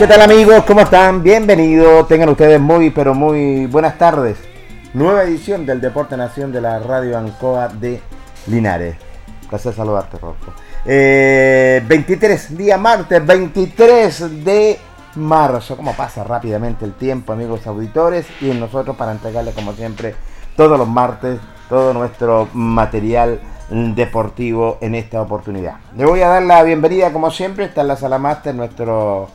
¿Qué 0.00 0.06
tal 0.06 0.22
amigos? 0.22 0.64
¿Cómo 0.66 0.80
están? 0.80 1.22
Bienvenidos. 1.22 2.08
Tengan 2.08 2.30
ustedes 2.30 2.58
muy, 2.58 2.88
pero 2.88 3.12
muy 3.12 3.66
buenas 3.66 3.98
tardes. 3.98 4.38
Nueva 4.94 5.24
edición 5.24 5.66
del 5.66 5.78
Deporte 5.78 6.16
Nación 6.16 6.50
de 6.52 6.62
la 6.62 6.78
Radio 6.78 7.18
Ancoa 7.18 7.68
de 7.68 8.00
Linares. 8.46 8.96
Placer 9.50 9.74
saludarte, 9.74 10.16
Rocco. 10.16 10.54
23, 10.86 10.86
eh, 10.86 12.54
día 12.56 12.78
martes, 12.78 13.26
23 13.26 14.42
de 14.42 14.78
marzo. 15.16 15.76
¿Cómo 15.76 15.92
pasa 15.92 16.24
rápidamente 16.24 16.86
el 16.86 16.94
tiempo, 16.94 17.34
amigos 17.34 17.66
auditores? 17.66 18.24
Y 18.40 18.46
nosotros 18.52 18.96
para 18.96 19.12
entregarles, 19.12 19.54
como 19.54 19.74
siempre, 19.74 20.14
todos 20.56 20.78
los 20.78 20.88
martes, 20.88 21.38
todo 21.68 21.92
nuestro 21.92 22.48
material 22.54 23.38
deportivo 23.68 24.78
en 24.80 24.94
esta 24.94 25.20
oportunidad. 25.20 25.74
Le 25.94 26.06
voy 26.06 26.22
a 26.22 26.28
dar 26.28 26.42
la 26.42 26.62
bienvenida, 26.62 27.12
como 27.12 27.30
siempre, 27.30 27.66
está 27.66 27.82
en 27.82 27.88
la 27.88 27.96
sala 27.96 28.18
máster 28.18 28.54
nuestro 28.54 29.28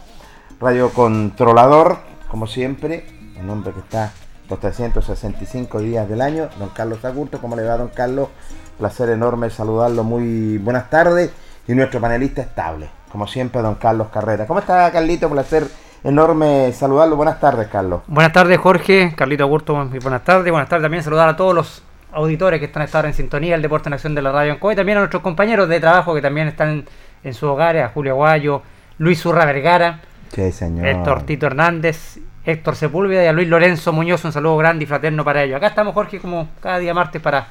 Radio 0.59 0.89
Controlador, 0.89 1.97
como 2.29 2.47
siempre, 2.47 3.05
un 3.41 3.49
hombre 3.49 3.73
que 3.73 3.79
está 3.79 4.13
los 4.49 4.59
365 4.59 5.79
días 5.79 6.07
del 6.07 6.21
año, 6.21 6.49
don 6.57 6.69
Carlos 6.69 7.03
Agurto. 7.03 7.39
¿Cómo 7.41 7.55
le 7.55 7.63
va, 7.63 7.77
don 7.77 7.89
Carlos? 7.89 8.29
Placer 8.77 9.09
enorme 9.09 9.49
saludarlo, 9.49 10.03
muy 10.03 10.57
buenas 10.57 10.89
tardes. 10.89 11.31
Y 11.67 11.73
nuestro 11.73 11.99
panelista 11.99 12.41
estable, 12.41 12.89
como 13.11 13.27
siempre, 13.27 13.61
don 13.61 13.75
Carlos 13.75 14.07
Carrera. 14.13 14.45
¿Cómo 14.45 14.59
está, 14.59 14.89
Carlito? 14.91 15.29
Placer 15.29 15.67
enorme 16.03 16.71
saludarlo. 16.71 17.15
Buenas 17.15 17.39
tardes, 17.39 17.67
Carlos. 17.67 18.01
Buenas 18.07 18.31
tardes, 18.31 18.57
Jorge. 18.59 19.13
Carlito 19.15 19.43
Agurto, 19.43 19.75
muy 19.75 19.99
buenas 19.99 20.23
tardes. 20.23 20.51
Buenas 20.51 20.69
tardes 20.69 20.83
también 20.83 21.03
saludar 21.03 21.27
a 21.27 21.35
todos 21.35 21.53
los 21.53 21.83
auditores 22.13 22.59
que 22.59 22.67
están 22.67 22.83
a 22.83 22.85
estar 22.85 23.05
en 23.05 23.13
sintonía, 23.13 23.55
el 23.55 23.61
Deporte 23.61 23.89
en 23.89 23.93
Acción 23.93 24.15
de 24.15 24.21
la 24.21 24.31
Radio 24.31 24.53
Ancoa 24.53 24.71
y 24.71 24.75
también 24.75 24.99
a 24.99 25.01
nuestros 25.01 25.21
compañeros 25.21 25.67
de 25.67 25.81
trabajo 25.81 26.15
que 26.15 26.21
también 26.21 26.47
están 26.47 26.85
en 27.23 27.33
su 27.33 27.45
hogar, 27.47 27.75
a 27.77 27.89
Julio 27.89 28.13
Aguayo, 28.13 28.61
Luis 28.99 29.25
Urra 29.25 29.43
Vergara, 29.43 29.99
Sí, 30.35 30.51
señor. 30.51 30.85
Héctor 30.85 31.23
Tito 31.23 31.45
Hernández, 31.47 32.19
Héctor 32.43 32.75
Sepúlveda 32.75 33.23
y 33.23 33.27
a 33.27 33.31
Luis 33.31 33.47
Lorenzo 33.47 33.93
Muñoz. 33.93 34.25
Un 34.25 34.33
saludo 34.33 34.57
grande 34.57 34.83
y 34.83 34.87
fraterno 34.87 35.23
para 35.23 35.43
ellos. 35.43 35.55
Acá 35.55 35.67
estamos, 35.67 35.93
Jorge, 35.93 36.19
como 36.19 36.49
cada 36.61 36.77
día 36.77 36.93
martes 36.93 37.21
para 37.21 37.47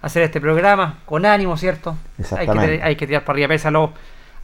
hacer 0.00 0.22
este 0.22 0.40
programa 0.40 0.98
con 1.06 1.26
ánimo, 1.26 1.56
¿cierto? 1.56 1.96
Hay 2.38 2.46
que, 2.46 2.80
hay 2.82 2.94
que 2.94 3.06
tirar 3.08 3.24
para 3.24 3.34
arriba 3.34 3.48
pesa 3.48 3.68
a 3.68 3.72
lo, 3.72 3.92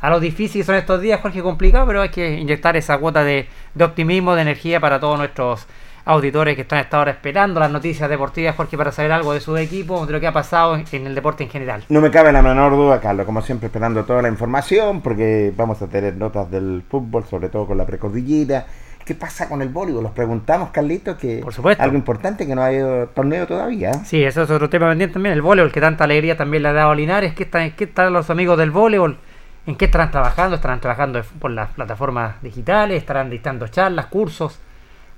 a 0.00 0.10
lo 0.10 0.18
difícil 0.18 0.62
que 0.62 0.66
son 0.66 0.74
estos 0.74 1.00
días, 1.00 1.20
Jorge, 1.20 1.42
complicado, 1.42 1.86
pero 1.86 2.02
hay 2.02 2.08
que 2.08 2.34
inyectar 2.34 2.76
esa 2.76 2.98
cuota 2.98 3.22
de, 3.22 3.48
de 3.74 3.84
optimismo, 3.84 4.34
de 4.34 4.42
energía 4.42 4.80
para 4.80 4.98
todos 4.98 5.16
nuestros 5.16 5.66
auditores 6.06 6.54
que 6.54 6.62
están 6.62 6.78
hasta 6.78 6.96
ahora 6.96 7.10
esperando 7.10 7.60
las 7.60 7.70
noticias 7.70 8.08
deportivas, 8.08 8.54
Jorge, 8.56 8.78
para 8.78 8.92
saber 8.92 9.12
algo 9.12 9.32
de 9.34 9.40
su 9.40 9.56
equipo, 9.56 10.06
de 10.06 10.12
lo 10.12 10.20
que 10.20 10.28
ha 10.28 10.32
pasado 10.32 10.76
en 10.76 11.06
el 11.06 11.14
deporte 11.14 11.42
en 11.44 11.50
general. 11.50 11.84
No 11.88 12.00
me 12.00 12.10
cabe 12.10 12.32
la 12.32 12.42
menor 12.42 12.72
duda, 12.72 13.00
Carlos, 13.00 13.26
como 13.26 13.42
siempre 13.42 13.66
esperando 13.66 14.04
toda 14.04 14.22
la 14.22 14.28
información, 14.28 15.02
porque 15.02 15.52
vamos 15.56 15.82
a 15.82 15.88
tener 15.88 16.16
notas 16.16 16.50
del 16.50 16.84
fútbol, 16.88 17.24
sobre 17.24 17.48
todo 17.48 17.66
con 17.66 17.76
la 17.76 17.84
precordillera. 17.84 18.66
¿Qué 19.04 19.14
pasa 19.14 19.48
con 19.48 19.62
el 19.62 19.68
voleibol? 19.68 20.02
Los 20.04 20.12
preguntamos, 20.12 20.70
Carlitos, 20.70 21.16
que 21.16 21.38
Por 21.38 21.52
supuesto. 21.52 21.82
algo 21.82 21.96
importante 21.96 22.46
que 22.46 22.54
no 22.54 22.62
ha 22.62 22.66
habido 22.66 23.06
torneo 23.08 23.46
todavía. 23.46 23.92
Sí, 24.04 24.22
eso 24.24 24.42
es 24.42 24.50
otro 24.50 24.68
tema 24.68 24.88
pendiente 24.88 25.14
también, 25.14 25.32
el 25.32 25.42
voleibol, 25.42 25.72
que 25.72 25.80
tanta 25.80 26.04
alegría 26.04 26.36
también 26.36 26.62
le 26.62 26.70
ha 26.70 26.72
dado 26.72 26.90
a 26.90 26.94
Linares. 26.94 27.34
¿Qué 27.34 27.44
están, 27.44 27.72
qué 27.72 27.84
están 27.84 28.12
los 28.12 28.30
amigos 28.30 28.56
del 28.58 28.70
voleibol? 28.70 29.18
¿En 29.66 29.74
qué 29.74 29.86
estarán 29.86 30.12
trabajando? 30.12 30.54
¿Estarán 30.56 30.80
trabajando 30.80 31.20
por 31.40 31.50
las 31.50 31.70
plataformas 31.70 32.40
digitales? 32.42 32.98
¿Estarán 32.98 33.28
dictando 33.30 33.66
charlas, 33.68 34.06
cursos? 34.06 34.60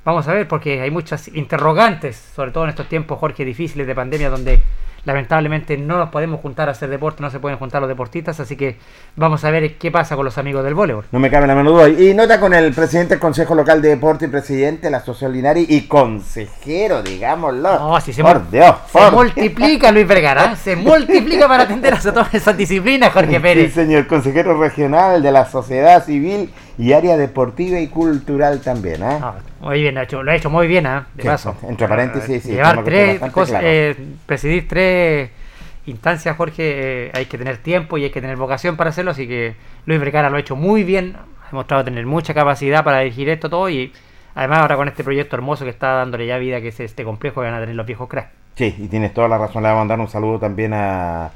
Vamos 0.08 0.26
a 0.26 0.32
ver, 0.32 0.49
porque 0.49 0.81
hay 0.81 0.90
muchas 0.90 1.28
interrogantes, 1.28 2.16
sobre 2.34 2.50
todo 2.50 2.64
en 2.64 2.70
estos 2.70 2.88
tiempos, 2.88 3.19
Jorge, 3.19 3.44
difíciles 3.44 3.87
de 3.87 3.94
pandemia, 3.94 4.31
donde 4.31 4.62
lamentablemente 5.05 5.76
no 5.76 5.99
nos 5.99 6.08
podemos 6.08 6.40
juntar 6.40 6.70
a 6.70 6.72
hacer 6.72 6.88
deporte, 6.88 7.22
no 7.22 7.28
se 7.28 7.40
pueden 7.40 7.58
juntar 7.58 7.82
los 7.82 7.90
deportistas, 7.90 8.40
así 8.40 8.56
que 8.56 8.78
vamos 9.16 9.44
a 9.44 9.50
ver 9.50 9.76
qué 9.76 9.90
pasa 9.90 10.16
con 10.16 10.25
los 10.25 10.38
amigos 10.38 10.64
del 10.64 10.72
voleibol. 10.72 11.05
No 11.12 11.19
me 11.19 11.31
cabe 11.31 11.46
la 11.46 11.55
menor 11.55 11.75
duda. 11.75 11.88
Y 11.90 12.14
nota 12.14 12.40
con 12.40 12.55
el 12.55 12.72
presidente 12.72 13.10
del 13.10 13.20
Consejo 13.20 13.55
Local 13.55 13.82
de 13.82 13.90
Deporte 13.90 14.25
y 14.25 14.28
presidente 14.28 14.87
de 14.87 14.93
la 14.93 14.96
Asociación 14.96 15.34
Linares 15.34 15.66
y 15.69 15.87
consejero, 15.87 17.02
digámoslo. 17.02 17.78
No, 17.78 18.00
si 18.00 18.14
se, 18.14 18.22
por 18.22 18.50
Dios, 18.50 18.76
se 18.90 19.10
multiplica 19.10 19.93
Luis 19.93 20.08
Vergara, 20.08 20.52
¿eh? 20.55 20.56
se 20.56 20.75
multiplica 20.75 21.46
para 21.46 21.64
atender 21.64 21.93
a 21.93 21.99
todas 22.00 22.32
esas 22.32 22.56
disciplinas, 22.56 23.12
Jorge 23.12 23.38
Pérez. 23.40 23.75
Sí, 23.75 23.81
señor 23.82 24.06
consejero 24.06 24.58
regional 24.58 25.22
de 25.22 25.32
la 25.32 25.44
sociedad 25.44 26.02
civil 26.02 26.50
y 26.79 26.93
área 26.93 27.17
deportiva 27.17 27.81
y 27.81 27.89
cultural 27.89 28.61
también. 28.61 29.03
¿eh? 29.03 29.19
muy 29.61 29.81
bien, 29.83 29.99
hecho, 29.99 30.23
lo 30.23 30.31
ha 30.31 30.37
hecho 30.37 30.49
muy 30.49 30.69
bien, 30.69 30.87
¿eh? 30.87 31.03
de 31.15 31.25
paso. 31.25 31.57
Entre 31.69 31.89
paréntesis, 31.89 32.43
sí, 32.45 32.53
Llevar 32.53 32.85
tres 32.85 33.21
cosas, 33.33 33.61
eh, 33.65 33.97
presidir 34.25 34.69
tres 34.69 35.31
instancias, 35.87 36.37
Jorge, 36.37 37.07
eh, 37.07 37.11
hay 37.13 37.27
que 37.27 37.37
tener 37.37 37.59
tiempo 37.59 37.99
y 37.99 38.05
hay 38.05 38.11
que 38.11 38.21
tener 38.21 38.37
vocación 38.37 38.77
para 38.77 38.91
hacerlo, 38.91 39.11
así 39.11 39.27
que 39.27 39.57
Luis 39.87 39.99
Vergara 39.99 40.31
lo 40.31 40.37
ha 40.37 40.41
hecho 40.41 40.55
muy 40.55 40.85
bien, 40.85 41.17
ha 41.43 41.51
demostrado 41.51 41.85
tener 41.85 42.07
mucha 42.07 42.33
capacidad 42.33 42.85
para 42.85 43.01
dirigir 43.01 43.29
esto 43.29 43.51
todo 43.51 43.69
y 43.69 43.93
además 44.37 44.61
ahora 44.61 44.77
con 44.77 44.87
este 44.87 45.03
proyecto 45.03 45.35
hermoso 45.35 45.65
que 45.65 45.71
está 45.71 45.95
dándole 45.95 46.27
ya 46.29 46.39
vida, 46.39 46.61
que 46.61 46.69
es 46.69 46.79
este 46.79 47.03
complejo 47.03 47.41
que 47.41 47.47
van 47.47 47.55
a 47.55 47.61
tener 47.61 47.75
los 47.75 47.87
viejos 47.87 48.09
cracks. 48.09 48.31
Sí, 48.55 48.75
y 48.79 48.87
tienes 48.87 49.13
toda 49.15 49.27
la 49.27 49.39
razón, 49.39 49.63
le 49.63 49.69
vamos 49.69 49.81
a 49.81 49.83
mandar 49.83 50.01
un 50.01 50.09
saludo 50.09 50.39
también 50.39 50.75
a, 50.75 51.31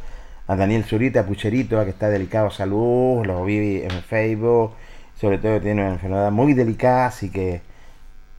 a 0.47 0.57
Daniel 0.57 0.85
Zurita, 0.85 1.27
Pucherito, 1.27 1.83
que 1.83 1.91
está 1.91 2.09
delicado 2.09 2.49
de 2.49 2.55
salud, 2.55 3.25
lo 3.25 3.45
vi 3.45 3.83
en 3.83 3.91
Facebook 3.91 4.73
sobre 5.23 5.39
todo 5.39 5.61
tiene 5.61 5.83
una 5.83 5.93
enfermedad 5.93 6.33
muy 6.33 6.53
delicada, 6.53 7.07
así 7.07 7.31
que 7.31 7.63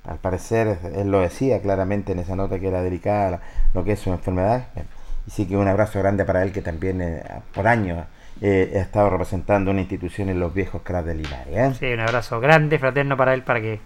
al 0.05 0.17
parecer 0.17 0.79
él 0.93 1.09
lo 1.09 1.21
decía 1.21 1.61
claramente 1.61 2.11
en 2.11 2.19
esa 2.19 2.35
nota 2.35 2.59
que 2.59 2.67
era 2.67 2.81
delicada 2.81 3.39
lo 3.73 3.85
que 3.85 3.93
es 3.93 3.99
su 4.01 4.11
enfermedad. 4.11 4.65
Y 5.25 5.31
sí 5.31 5.45
que 5.47 5.55
un 5.55 5.69
abrazo 5.69 5.99
grande 5.99 6.25
para 6.25 6.43
él 6.43 6.51
que 6.51 6.61
también 6.61 7.01
eh, 7.01 7.23
por 7.53 7.69
años 7.69 8.05
eh, 8.41 8.73
ha 8.75 8.79
estado 8.79 9.09
representando 9.11 9.71
una 9.71 9.79
institución 9.79 10.27
en 10.27 10.41
los 10.41 10.53
viejos 10.53 10.81
cracks 10.81 11.07
de 11.07 11.15
Linares. 11.15 11.47
¿eh? 11.55 11.73
Sí, 11.79 11.85
un 11.85 12.01
abrazo 12.01 12.41
grande, 12.41 12.77
fraterno 12.77 13.15
para 13.15 13.33
él, 13.33 13.43
para 13.43 13.61
que 13.61 13.79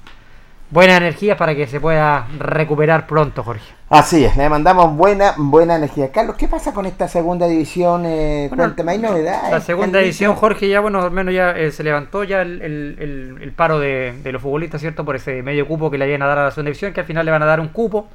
buena 0.70 0.98
energía 0.98 1.38
para 1.38 1.56
que 1.56 1.68
se 1.68 1.80
pueda 1.80 2.28
recuperar 2.38 3.08
pronto, 3.08 3.44
Jorge. 3.44 3.78
Así 3.90 4.26
es, 4.26 4.36
le 4.36 4.50
mandamos 4.50 4.98
buena 4.98 5.34
buena 5.38 5.78
energía. 5.78 6.12
Carlos, 6.12 6.36
¿qué 6.36 6.50
pasa 6.50 6.74
con 6.74 6.86
esta 6.86 7.08
segunda 7.08 7.48
división? 7.48 8.04
Eh, 8.06 8.50
cuéntame, 8.54 8.92
¿hay 8.92 8.98
novedades? 8.98 9.50
La 9.50 9.62
segunda 9.62 10.00
división, 10.00 10.36
Jorge, 10.36 10.68
ya 10.68 10.82
bueno, 10.82 11.02
al 11.02 11.12
menos 11.12 11.34
ya 11.34 11.52
eh, 11.52 11.72
se 11.72 11.84
levantó 11.84 12.26
ya 12.26 12.42
el, 12.42 13.54
paro 13.56 13.80
de, 13.80 14.14
los 14.26 14.42
futbolistas, 14.42 14.82
¿cierto? 14.82 15.06
Por 15.06 15.16
ese 15.16 15.42
medio 15.42 15.66
cupo 15.68 15.90
que 15.90 15.98
le 15.98 16.08
iban 16.08 16.22
a 16.22 16.28
dar 16.28 16.40
a 16.40 16.44
la 16.46 16.52
segunda 16.52 16.70
división, 16.70 16.92
que 16.92 17.00
al 17.00 17.06
final 17.06 17.26
le 17.26 17.32
van 17.32 17.44
a 17.44 17.46
dar 17.46 17.62
un 17.62 17.70
cupo. 17.70 18.10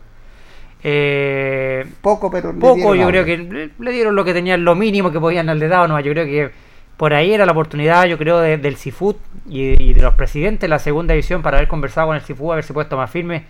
Eh, 0.84 1.86
poco, 2.02 2.30
pero 2.30 2.52
poco, 2.58 2.94
yo 2.94 3.06
creo 3.06 3.24
que 3.24 3.70
le, 3.78 3.90
dieron 3.92 4.14
lo 4.14 4.24
que 4.24 4.34
tenían, 4.34 4.64
lo 4.64 4.74
mínimo 4.74 5.10
que 5.10 5.20
podían 5.20 5.46
darle 5.46 5.68
dado, 5.68 5.88
no, 5.88 5.98
yo 6.00 6.12
creo 6.12 6.26
que 6.26 6.50
por 7.02 7.14
ahí 7.14 7.34
era 7.34 7.44
la 7.46 7.50
oportunidad, 7.50 8.04
yo 8.04 8.16
creo, 8.16 8.38
del 8.38 8.76
CIFUT 8.76 9.16
y, 9.48 9.92
de 9.92 10.00
los 10.00 10.14
presidentes 10.14 10.60
de 10.60 10.68
la 10.68 10.78
segunda 10.78 11.14
división 11.14 11.42
para 11.42 11.56
haber 11.56 11.66
conversado 11.66 12.06
con 12.06 12.14
el 12.14 12.22
CIFUT, 12.22 12.52
haberse 12.52 12.72
puesto 12.72 12.96
más 12.96 13.10
firme 13.10 13.42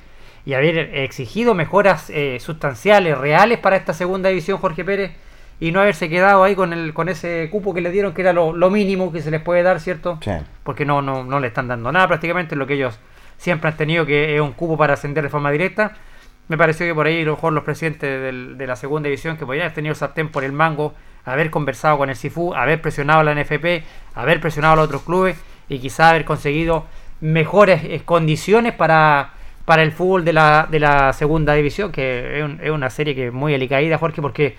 y 0.47 0.55
haber 0.55 0.79
exigido 0.95 1.53
mejoras 1.53 2.09
eh, 2.09 2.39
sustanciales, 2.41 3.19
reales 3.19 3.59
para 3.59 3.77
esta 3.77 3.93
segunda 3.93 4.31
división, 4.31 4.57
Jorge 4.57 4.87
Pérez, 4.87 5.13
y 5.61 5.71
no 5.71 5.81
haberse 5.81 6.09
quedado 6.09 6.45
ahí 6.45 6.55
con 6.55 6.73
el 6.73 6.95
con 6.95 7.11
ese 7.11 7.51
cupo 7.53 7.75
que 7.75 7.83
le 7.83 7.91
dieron, 7.91 8.15
que 8.15 8.23
era 8.23 8.33
lo, 8.33 8.71
mínimo 8.71 9.13
que 9.13 9.21
se 9.21 9.31
les 9.31 9.43
puede 9.43 9.63
dar, 9.63 9.81
¿cierto? 9.81 10.19
Porque 10.63 10.87
no, 10.87 11.03
no, 11.03 11.23
no 11.23 11.39
le 11.39 11.49
están 11.49 11.69
dando 11.69 11.93
nada 11.93 12.09
prácticamente, 12.09 12.57
lo 12.57 12.67
que 12.67 12.73
ellos 12.73 12.99
siempre 13.37 13.69
han 13.69 13.77
tenido, 13.77 14.07
que 14.07 14.35
es 14.35 14.41
un 14.41 14.53
cupo 14.53 14.79
para 14.79 14.95
ascender 14.95 15.25
de 15.25 15.29
forma 15.29 15.51
directa. 15.51 15.93
Me 16.49 16.57
pareció 16.57 16.87
que 16.87 16.95
por 16.95 17.07
ahí 17.07 17.21
a 17.21 17.27
lo 17.27 17.33
mejor 17.33 17.53
los 17.53 17.65
presidentes 17.65 18.57
de 18.57 18.67
la 18.67 18.77
segunda 18.77 19.09
división, 19.09 19.37
que 19.37 19.45
podrían 19.45 19.67
haber 19.67 19.75
tenido 19.75 19.95
sartén 19.95 20.31
por 20.31 20.43
el 20.43 20.53
mango, 20.53 20.95
haber 21.25 21.51
conversado 21.51 21.99
con 21.99 22.11
el 22.11 22.17
Sifu, 22.17 22.55
haber 22.55 22.81
presionado 22.81 23.21
a 23.21 23.25
la 23.25 23.35
NFP, 23.35 23.85
haber 24.15 24.41
presionado 24.41 24.75
a 24.75 24.77
los 24.77 24.85
otros 24.87 25.03
clubes 25.03 25.37
y 25.69 25.79
quizá 25.79 26.11
haber 26.11 26.25
conseguido 26.25 26.87
mejores 27.21 27.83
eh, 27.85 28.03
condiciones 28.05 28.75
para, 28.75 29.31
para 29.65 29.83
el 29.83 29.93
fútbol 29.93 30.25
de 30.25 30.33
la, 30.33 30.67
de 30.71 30.81
la 30.81 31.13
segunda 31.13 31.55
división, 31.55 31.93
que 31.93 32.41
es, 32.61 32.71
una 32.71 32.91
serie 32.91 33.15
que 33.15 33.29
es 33.29 33.33
muy 33.33 33.55
alicaída, 33.55 33.99
Jorge, 33.99 34.21
porque 34.21 34.57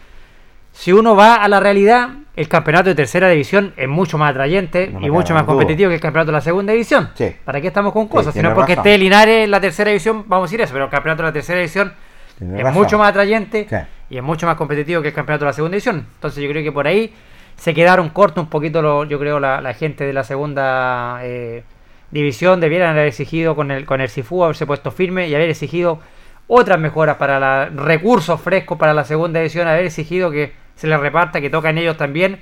si 0.71 0.92
uno 0.92 1.15
va 1.15 1.36
a 1.36 1.48
la 1.48 1.60
realidad, 1.60 2.10
el 2.36 2.48
campeonato 2.48 2.89
de 2.89 2.95
tercera 2.95 3.30
división 3.30 3.74
es 3.77 3.88
mucho 3.88 4.18
más 4.18 4.31
atrayente 4.31 4.92
y 5.01 5.12
mucho 5.12 5.33
más 5.36 5.44
competitivo 5.44 5.89
que 5.89 5.95
el 5.95 6.01
campeonato 6.01 6.31
de 6.31 6.38
la 6.38 6.42
segunda 6.42 6.74
división. 6.74 7.09
¿Para 7.44 7.62
qué 7.62 7.68
estamos 7.68 7.94
con 7.94 8.07
cosas? 8.07 8.33
si 8.33 8.42
no 8.42 8.50
es 8.50 8.56
porque 8.56 8.74
esté 8.74 8.98
Linares 8.98 9.44
en 9.44 9.51
la 9.51 9.62
tercera 9.62 9.92
división, 9.92 10.24
vamos 10.27 10.45
a 10.45 10.48
decir 10.48 10.62
eso, 10.62 10.74
pero 10.74 10.86
el 10.86 10.92
campeonato 10.92 11.21
de 11.21 11.30
la 11.30 11.33
tercera 11.33 11.59
división 11.59 11.94
es 12.39 12.74
mucho 12.74 12.98
más 12.98 13.09
atrayente 13.09 13.68
y 14.13 14.18
es 14.18 14.24
mucho 14.24 14.45
más 14.45 14.57
competitivo 14.57 15.01
que 15.01 15.07
el 15.07 15.13
campeonato 15.13 15.45
de 15.45 15.50
la 15.50 15.54
segunda 15.54 15.74
división. 15.74 16.06
Entonces 16.13 16.44
yo 16.44 16.48
creo 16.48 16.63
que 16.63 16.71
por 16.71 16.86
ahí 16.86 17.12
se 17.56 17.74
quedaron 17.74 18.10
cortos 18.10 18.44
un 18.44 18.50
poquito, 18.50 19.06
yo 19.06 19.18
creo, 19.18 19.39
la, 19.39 19.74
gente 19.74 20.06
de 20.06 20.13
la 20.13 20.24
segunda 20.24 21.19
eh, 21.24 21.63
división. 22.12 22.60
Debieran 22.60 22.92
haber 22.92 23.07
exigido 23.07 23.56
con 23.56 23.71
el, 23.71 23.88
con 23.88 24.01
el 24.01 24.10
Sifu 24.10 24.44
haberse 24.44 24.68
puesto 24.68 24.92
firme 24.92 25.27
y 25.30 25.33
haber 25.33 25.50
exigido 25.50 26.00
otras 26.45 26.80
mejoras 26.80 27.18
para 27.18 27.39
la, 27.39 27.65
recursos 27.69 28.39
frescos 28.39 28.77
para 28.77 28.94
la 28.94 29.04
segunda 29.04 29.39
división, 29.39 29.68
haber 29.68 29.86
exigido 29.86 30.30
que 30.30 30.54
se 30.75 30.86
les 30.86 31.00
reparta, 31.00 31.42
que 31.42 31.50
tocan 31.50 31.80
ellos 31.80 31.98
también, 31.98 32.38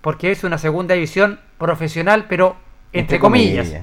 porque 0.00 0.30
es 0.30 0.44
una 0.44 0.56
segunda 0.56 0.94
división 0.94 1.40
profesional, 1.58 2.26
pero 2.28 2.54
entre, 2.92 3.18
comillas, 3.18 3.74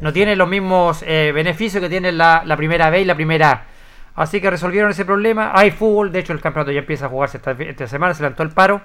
No 0.00 0.14
tiene 0.14 0.34
los 0.34 0.48
mismos 0.48 1.04
eh, 1.06 1.30
beneficios 1.34 1.82
que 1.82 1.90
tiene 1.90 2.10
la, 2.10 2.42
la 2.46 2.56
primera 2.56 2.88
B 2.88 3.02
y 3.02 3.04
la 3.04 3.14
primera 3.14 3.50
A. 3.50 3.69
Así 4.20 4.38
que 4.38 4.50
resolvieron 4.50 4.90
ese 4.90 5.06
problema. 5.06 5.52
Hay 5.54 5.70
fútbol, 5.70 6.12
de 6.12 6.18
hecho 6.18 6.34
el 6.34 6.42
campeonato 6.42 6.70
ya 6.72 6.80
empieza 6.80 7.06
a 7.06 7.08
jugarse 7.08 7.38
esta, 7.38 7.86
semana, 7.86 8.12
se 8.12 8.22
levantó 8.22 8.42
el 8.42 8.50
paro. 8.50 8.82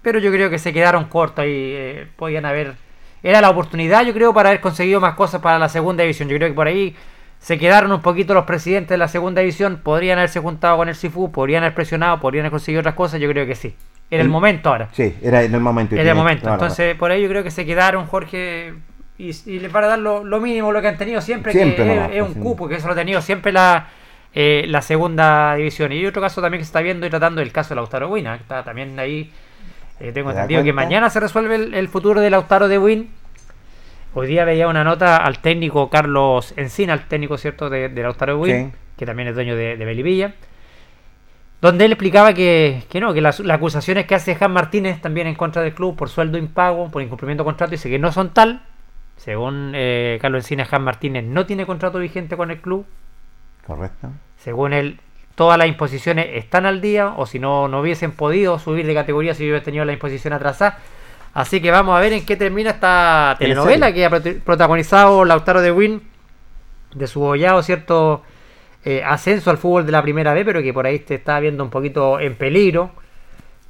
Pero 0.00 0.18
yo 0.20 0.32
creo 0.32 0.48
que 0.48 0.58
se 0.58 0.72
quedaron 0.72 1.04
cortos 1.04 1.44
y 1.44 1.48
eh, 1.50 2.06
podían 2.16 2.46
haber... 2.46 2.76
Era 3.22 3.42
la 3.42 3.50
oportunidad, 3.50 4.06
yo 4.06 4.14
creo, 4.14 4.32
para 4.32 4.48
haber 4.48 4.62
conseguido 4.62 4.98
más 4.98 5.16
cosas 5.16 5.42
para 5.42 5.58
la 5.58 5.68
segunda 5.68 6.02
división. 6.02 6.30
Yo 6.30 6.38
creo 6.38 6.48
que 6.48 6.54
por 6.54 6.66
ahí 6.66 6.96
se 7.40 7.58
quedaron 7.58 7.92
un 7.92 8.00
poquito 8.00 8.32
los 8.32 8.46
presidentes 8.46 8.88
de 8.88 8.96
la 8.96 9.08
segunda 9.08 9.42
división. 9.42 9.80
Podrían 9.82 10.16
haberse 10.16 10.40
juntado 10.40 10.78
con 10.78 10.88
el 10.88 10.94
Sifu, 10.94 11.30
podrían 11.30 11.62
haber 11.62 11.74
presionado, 11.74 12.18
podrían 12.18 12.44
haber 12.44 12.52
conseguido 12.52 12.80
otras 12.80 12.94
cosas. 12.94 13.20
Yo 13.20 13.28
creo 13.28 13.44
que 13.44 13.56
sí. 13.56 13.76
Era 14.10 14.22
el, 14.22 14.30
momento 14.30 14.70
ahora. 14.70 14.88
Sí, 14.92 15.14
era 15.20 15.42
en 15.42 15.54
el 15.54 15.60
momento. 15.60 15.94
Era 15.94 16.12
el 16.12 16.16
momento. 16.16 16.50
Entonces, 16.50 16.96
por 16.96 17.10
ahí 17.10 17.20
yo 17.20 17.28
creo 17.28 17.42
que 17.42 17.50
se 17.50 17.66
quedaron, 17.66 18.06
Jorge, 18.06 18.72
y, 19.18 19.30
y 19.44 19.60
les 19.60 19.70
van 19.70 19.84
a 19.84 19.88
dar 19.88 19.98
lo, 19.98 20.22
mínimo, 20.40 20.72
lo 20.72 20.80
que 20.80 20.88
han 20.88 20.96
tenido 20.96 21.20
siempre, 21.20 21.52
que 21.52 21.60
es, 21.60 22.22
un 22.22 22.32
pues, 22.32 22.42
cupo, 22.42 22.66
que 22.66 22.76
eso 22.76 22.86
lo 22.86 22.94
ha 22.94 22.96
tenido 22.96 23.20
siempre 23.20 23.52
la, 23.52 23.86
eh, 24.34 24.64
la 24.68 24.82
segunda 24.82 25.54
división. 25.54 25.92
Y 25.92 26.04
otro 26.06 26.22
caso 26.22 26.40
también 26.40 26.60
que 26.60 26.64
se 26.64 26.68
está 26.68 26.80
viendo 26.80 27.06
y 27.06 27.10
tratando 27.10 27.40
el 27.40 27.52
caso 27.52 27.70
de 27.70 27.76
Lautaro 27.76 28.08
Win, 28.08 28.24
que 28.24 28.34
está 28.34 28.62
también 28.62 28.98
ahí. 28.98 29.32
Eh, 29.98 30.12
tengo 30.12 30.30
entendido 30.30 30.62
que 30.62 30.72
mañana 30.72 31.10
se 31.10 31.20
resuelve 31.20 31.56
el, 31.56 31.88
futuro 31.88 32.20
de 32.20 32.30
Lautaro 32.30 32.68
de 32.68 32.78
Win. 32.78 33.10
Hoy 34.14 34.26
día 34.26 34.44
veía 34.44 34.66
una 34.66 34.82
nota 34.82 35.18
al 35.18 35.38
técnico 35.38 35.90
Carlos 35.90 36.54
Encina, 36.56 36.94
al 36.94 37.06
técnico 37.06 37.36
cierto 37.38 37.70
de, 37.70 37.88
Lautaro 37.90 38.34
de 38.34 38.38
Win, 38.40 38.72
que 38.96 39.06
también 39.06 39.28
es 39.28 39.34
dueño 39.34 39.54
de, 39.54 39.76
de 39.76 39.84
Belivilla, 39.84 40.34
donde 41.60 41.84
él 41.84 41.92
explicaba 41.92 42.32
que, 42.32 42.82
no, 43.00 43.12
que 43.12 43.20
las, 43.20 43.40
acusaciones 43.40 44.06
que 44.06 44.14
hace 44.14 44.34
Jan 44.34 44.52
Martínez 44.52 45.00
también 45.00 45.26
en 45.26 45.34
contra 45.34 45.62
del 45.62 45.74
club 45.74 45.94
por 45.94 46.08
sueldo 46.08 46.38
impago, 46.38 46.90
por 46.90 47.02
incumplimiento 47.02 47.44
de 47.44 47.46
contrato, 47.46 47.72
dice 47.72 47.90
que 47.90 47.98
no 47.98 48.12
son 48.12 48.32
tal. 48.32 48.62
Según 49.16 49.72
eh, 49.74 50.18
Carlos 50.22 50.44
Encina, 50.44 50.64
Jan 50.64 50.82
Martínez 50.82 51.24
no 51.24 51.44
tiene 51.44 51.66
contrato 51.66 51.98
vigente 51.98 52.38
con 52.38 52.50
el 52.50 52.60
club, 52.60 52.86
Correcto. 53.66 54.08
Según 54.36 54.72
él, 54.72 55.00
todas 55.34 55.58
las 55.58 55.68
imposiciones 55.68 56.26
están 56.34 56.66
al 56.66 56.80
día, 56.80 57.14
o 57.16 57.26
si 57.26 57.38
no, 57.38 57.68
no 57.68 57.80
hubiesen 57.80 58.12
podido 58.12 58.58
subir 58.58 58.86
de 58.86 58.94
categoría 58.94 59.34
si 59.34 59.44
hubiesen 59.44 59.64
tenido 59.64 59.84
la 59.84 59.92
imposición 59.92 60.32
atrasada. 60.32 60.78
Así 61.32 61.60
que 61.60 61.70
vamos 61.70 61.96
a 61.96 62.00
ver 62.00 62.12
en 62.12 62.26
qué 62.26 62.36
termina 62.36 62.70
esta 62.70 63.36
telenovela 63.38 63.92
que 63.92 64.04
ha 64.04 64.10
protagonizado 64.10 65.24
Lautaro 65.24 65.60
de 65.62 65.70
Win, 65.70 66.02
de 66.94 67.06
su 67.06 67.20
bollado, 67.20 67.62
cierto 67.62 68.22
eh, 68.84 69.02
ascenso 69.04 69.50
al 69.50 69.58
fútbol 69.58 69.86
de 69.86 69.92
la 69.92 70.02
primera 70.02 70.34
vez, 70.34 70.44
pero 70.44 70.60
que 70.62 70.74
por 70.74 70.86
ahí 70.86 71.02
se 71.06 71.14
está 71.14 71.38
viendo 71.38 71.62
un 71.62 71.70
poquito 71.70 72.18
en 72.18 72.34
peligro 72.34 72.90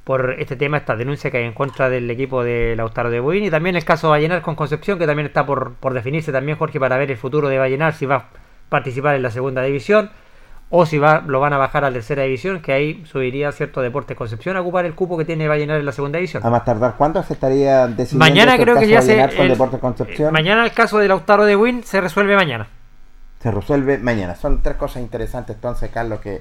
por 0.03 0.35
este 0.39 0.55
tema, 0.55 0.77
esta 0.77 0.95
denuncia 0.95 1.29
que 1.29 1.37
hay 1.37 1.43
en 1.43 1.53
contra 1.53 1.89
del 1.89 2.09
equipo 2.09 2.43
de 2.43 2.75
Lautaro 2.75 3.11
de 3.11 3.21
Win 3.21 3.43
y 3.43 3.49
también 3.51 3.75
el 3.75 3.85
caso 3.85 4.07
de 4.07 4.11
Vallenar 4.11 4.41
con 4.41 4.55
Concepción, 4.55 4.97
que 4.97 5.05
también 5.05 5.27
está 5.27 5.45
por, 5.45 5.75
por 5.75 5.93
definirse 5.93 6.31
también, 6.31 6.57
Jorge, 6.57 6.79
para 6.79 6.97
ver 6.97 7.11
el 7.11 7.17
futuro 7.17 7.47
de 7.47 7.59
Vallenar, 7.59 7.93
si 7.93 8.07
va 8.07 8.29
participar 8.71 9.15
en 9.15 9.21
la 9.21 9.31
segunda 9.31 9.61
división 9.61 10.09
o 10.73 10.85
si 10.85 10.97
va, 10.97 11.21
lo 11.27 11.41
van 11.41 11.51
a 11.51 11.57
bajar 11.57 11.83
a 11.83 11.89
la 11.89 11.95
tercera 11.95 12.23
división, 12.23 12.61
que 12.61 12.71
ahí 12.71 13.03
subiría 13.05 13.51
cierto 13.51 13.81
Deportes 13.81 14.15
Concepción 14.15 14.55
a 14.55 14.61
ocupar 14.61 14.85
el 14.85 14.95
cupo 14.95 15.17
que 15.17 15.25
tiene 15.25 15.49
Vallenar 15.49 15.77
en 15.77 15.85
la 15.85 15.91
segunda 15.91 16.17
división. 16.17 16.45
A 16.45 16.49
más 16.49 16.63
tardar, 16.63 16.95
¿cuánto 16.97 17.21
se 17.23 17.33
estaría 17.33 17.87
decidiendo? 17.87 18.25
Mañana 18.25 18.57
creo 18.57 18.79
que 18.79 18.87
ya 18.87 19.01
se. 19.01 19.17
Concepción? 19.81 20.31
mañana 20.31 20.63
el 20.63 20.71
caso 20.71 20.97
de 20.97 21.09
Lautaro 21.09 21.43
de 21.43 21.57
Win 21.57 21.83
se 21.83 21.99
resuelve 21.99 22.37
mañana. 22.37 22.67
Se 23.43 23.51
resuelve 23.51 23.97
mañana. 23.97 24.35
Son 24.35 24.63
tres 24.63 24.77
cosas 24.77 25.01
interesantes, 25.01 25.57
entonces, 25.57 25.91
Carlos, 25.91 26.21
que 26.21 26.39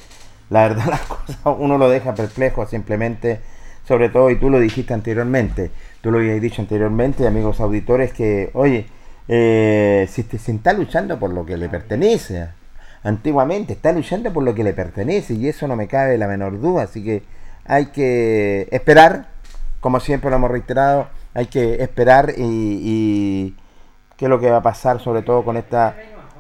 la 0.49 0.69
verdad 0.69 0.85
las 0.91 1.01
cosas 1.01 1.37
uno 1.59 1.77
lo 1.77 1.91
deja 1.91 2.15
perplejo 2.15 2.65
simplemente, 2.67 3.41
sobre 3.83 4.11
todo, 4.11 4.31
y 4.31 4.37
tú 4.37 4.49
lo 4.49 4.61
dijiste 4.61 4.95
anteriormente, 4.95 5.73
tú 6.01 6.13
lo 6.13 6.19
habías 6.19 6.41
dicho 6.41 6.63
anteriormente, 6.63 7.27
amigos 7.27 7.59
auditores, 7.59 8.13
que, 8.13 8.51
oye, 8.55 8.87
eh, 9.33 10.09
si 10.11 10.25
se 10.25 10.51
está 10.51 10.73
luchando 10.73 11.17
por 11.21 11.31
lo 11.31 11.47
que 11.47 11.57
le 11.57 11.69
pertenece. 11.69 12.49
Antiguamente 13.05 13.75
está 13.75 13.93
luchando 13.93 14.33
por 14.33 14.43
lo 14.43 14.57
que 14.57 14.65
le 14.65 14.73
pertenece 14.73 15.35
y 15.35 15.49
eso 15.49 15.69
no 15.69 15.77
me 15.77 15.87
cabe 15.87 16.19
la 16.19 16.27
menor 16.27 16.61
duda. 16.61 16.83
Así 16.83 17.05
que 17.05 17.23
hay 17.65 17.87
que 17.87 18.67
esperar, 18.73 19.29
como 19.79 20.01
siempre 20.01 20.31
lo 20.31 20.37
hemos 20.37 20.51
reiterado, 20.51 21.07
hay 21.33 21.47
que 21.47 21.81
esperar 21.81 22.35
y, 22.37 22.43
y 22.43 23.57
qué 24.17 24.25
es 24.25 24.29
lo 24.29 24.41
que 24.41 24.51
va 24.51 24.57
a 24.57 24.63
pasar 24.63 24.99
sobre 25.01 25.23
todo 25.23 25.45
con 25.45 25.57
esta... 25.57 25.95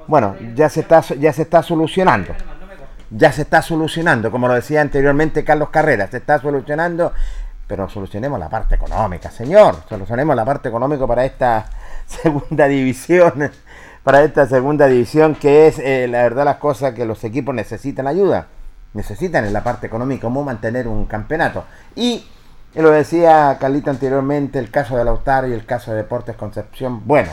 Bueno, 0.08 0.34
ya 0.56 0.68
se 0.68 0.80
está, 0.80 1.00
ya 1.00 1.32
se 1.32 1.42
está 1.42 1.62
solucionando. 1.62 2.34
Ya 3.10 3.30
se 3.30 3.42
está 3.42 3.62
solucionando, 3.62 4.32
como 4.32 4.48
lo 4.48 4.54
decía 4.54 4.80
anteriormente 4.80 5.44
Carlos 5.44 5.70
Carreras, 5.70 6.10
se 6.10 6.16
está 6.16 6.40
solucionando, 6.40 7.12
pero 7.68 7.88
solucionemos 7.88 8.38
la 8.40 8.48
parte 8.48 8.74
económica, 8.74 9.30
señor. 9.30 9.76
Solucionemos 9.88 10.34
la 10.34 10.44
parte 10.44 10.68
económica 10.68 11.06
para 11.06 11.24
esta 11.24 11.66
segunda 12.10 12.68
división, 12.68 13.50
para 14.02 14.22
esta 14.22 14.46
segunda 14.46 14.86
división, 14.86 15.34
que 15.34 15.66
es 15.68 15.78
eh, 15.78 16.06
la 16.08 16.22
verdad 16.22 16.44
las 16.44 16.56
cosas 16.56 16.94
que 16.94 17.04
los 17.04 17.22
equipos 17.24 17.54
necesitan 17.54 18.06
ayuda, 18.06 18.48
necesitan 18.94 19.44
en 19.44 19.52
la 19.52 19.62
parte 19.62 19.86
económica 19.86 20.22
cómo 20.22 20.44
mantener 20.44 20.88
un 20.88 21.06
campeonato. 21.06 21.64
Y 21.94 22.26
lo 22.74 22.90
decía 22.90 23.56
Carlita 23.60 23.90
anteriormente, 23.90 24.58
el 24.58 24.70
caso 24.70 24.96
de 24.96 25.04
Lautaro 25.04 25.48
y 25.48 25.52
el 25.52 25.64
caso 25.66 25.92
de 25.92 25.98
Deportes 25.98 26.36
Concepción, 26.36 27.06
bueno, 27.06 27.30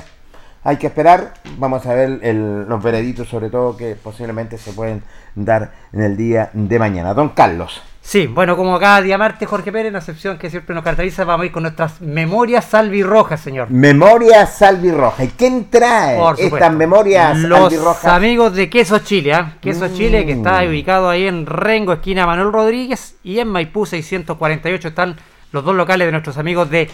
hay 0.63 0.77
que 0.77 0.87
esperar, 0.87 1.33
vamos 1.57 1.85
a 1.85 1.93
ver 1.93 2.19
los 2.21 2.83
vereditos 2.83 3.29
sobre 3.29 3.49
todo 3.49 3.77
que 3.77 3.95
posiblemente 3.95 4.57
se 4.57 4.73
pueden 4.73 5.01
dar 5.35 5.71
en 5.93 6.01
el 6.01 6.17
día 6.17 6.49
de 6.53 6.79
mañana. 6.79 7.13
Don 7.13 7.29
Carlos. 7.29 7.81
Sí, 8.07 8.25
bueno, 8.25 8.55
como 8.55 8.79
cada 8.79 9.01
día 9.01 9.17
martes, 9.17 9.49
Jorge 9.49 9.69
Pérez, 9.69 9.91
la 9.91 9.99
excepción 9.99 10.37
que 10.37 10.49
siempre 10.49 10.73
nos 10.73 10.81
caracteriza, 10.81 11.25
vamos 11.25 11.43
a 11.43 11.45
ir 11.47 11.51
con 11.51 11.63
nuestras 11.63 11.99
memorias 11.99 12.63
salvirrojas, 12.63 13.41
señor. 13.41 13.69
Memorias 13.69 14.55
salvirrojas. 14.55 15.25
¿Y 15.25 15.27
quién 15.31 15.69
trae 15.69 16.17
estas 16.37 16.73
memorias 16.73 17.37
Los 17.39 18.05
amigos 18.05 18.53
de 18.53 18.69
Queso 18.69 18.99
Chile, 18.99 19.33
¿eh? 19.33 19.45
Queso 19.59 19.89
Chile, 19.89 20.25
que 20.25 20.31
está 20.31 20.61
mm. 20.61 20.69
ubicado 20.69 21.09
ahí 21.09 21.27
en 21.27 21.45
Rengo, 21.45 21.91
esquina 21.91 22.25
Manuel 22.25 22.53
Rodríguez, 22.53 23.17
y 23.25 23.39
en 23.39 23.49
Maipú 23.49 23.85
648 23.85 24.87
están 24.87 25.17
los 25.51 25.65
dos 25.65 25.75
locales 25.75 26.07
de 26.07 26.13
nuestros 26.13 26.37
amigos 26.37 26.69
de 26.69 26.89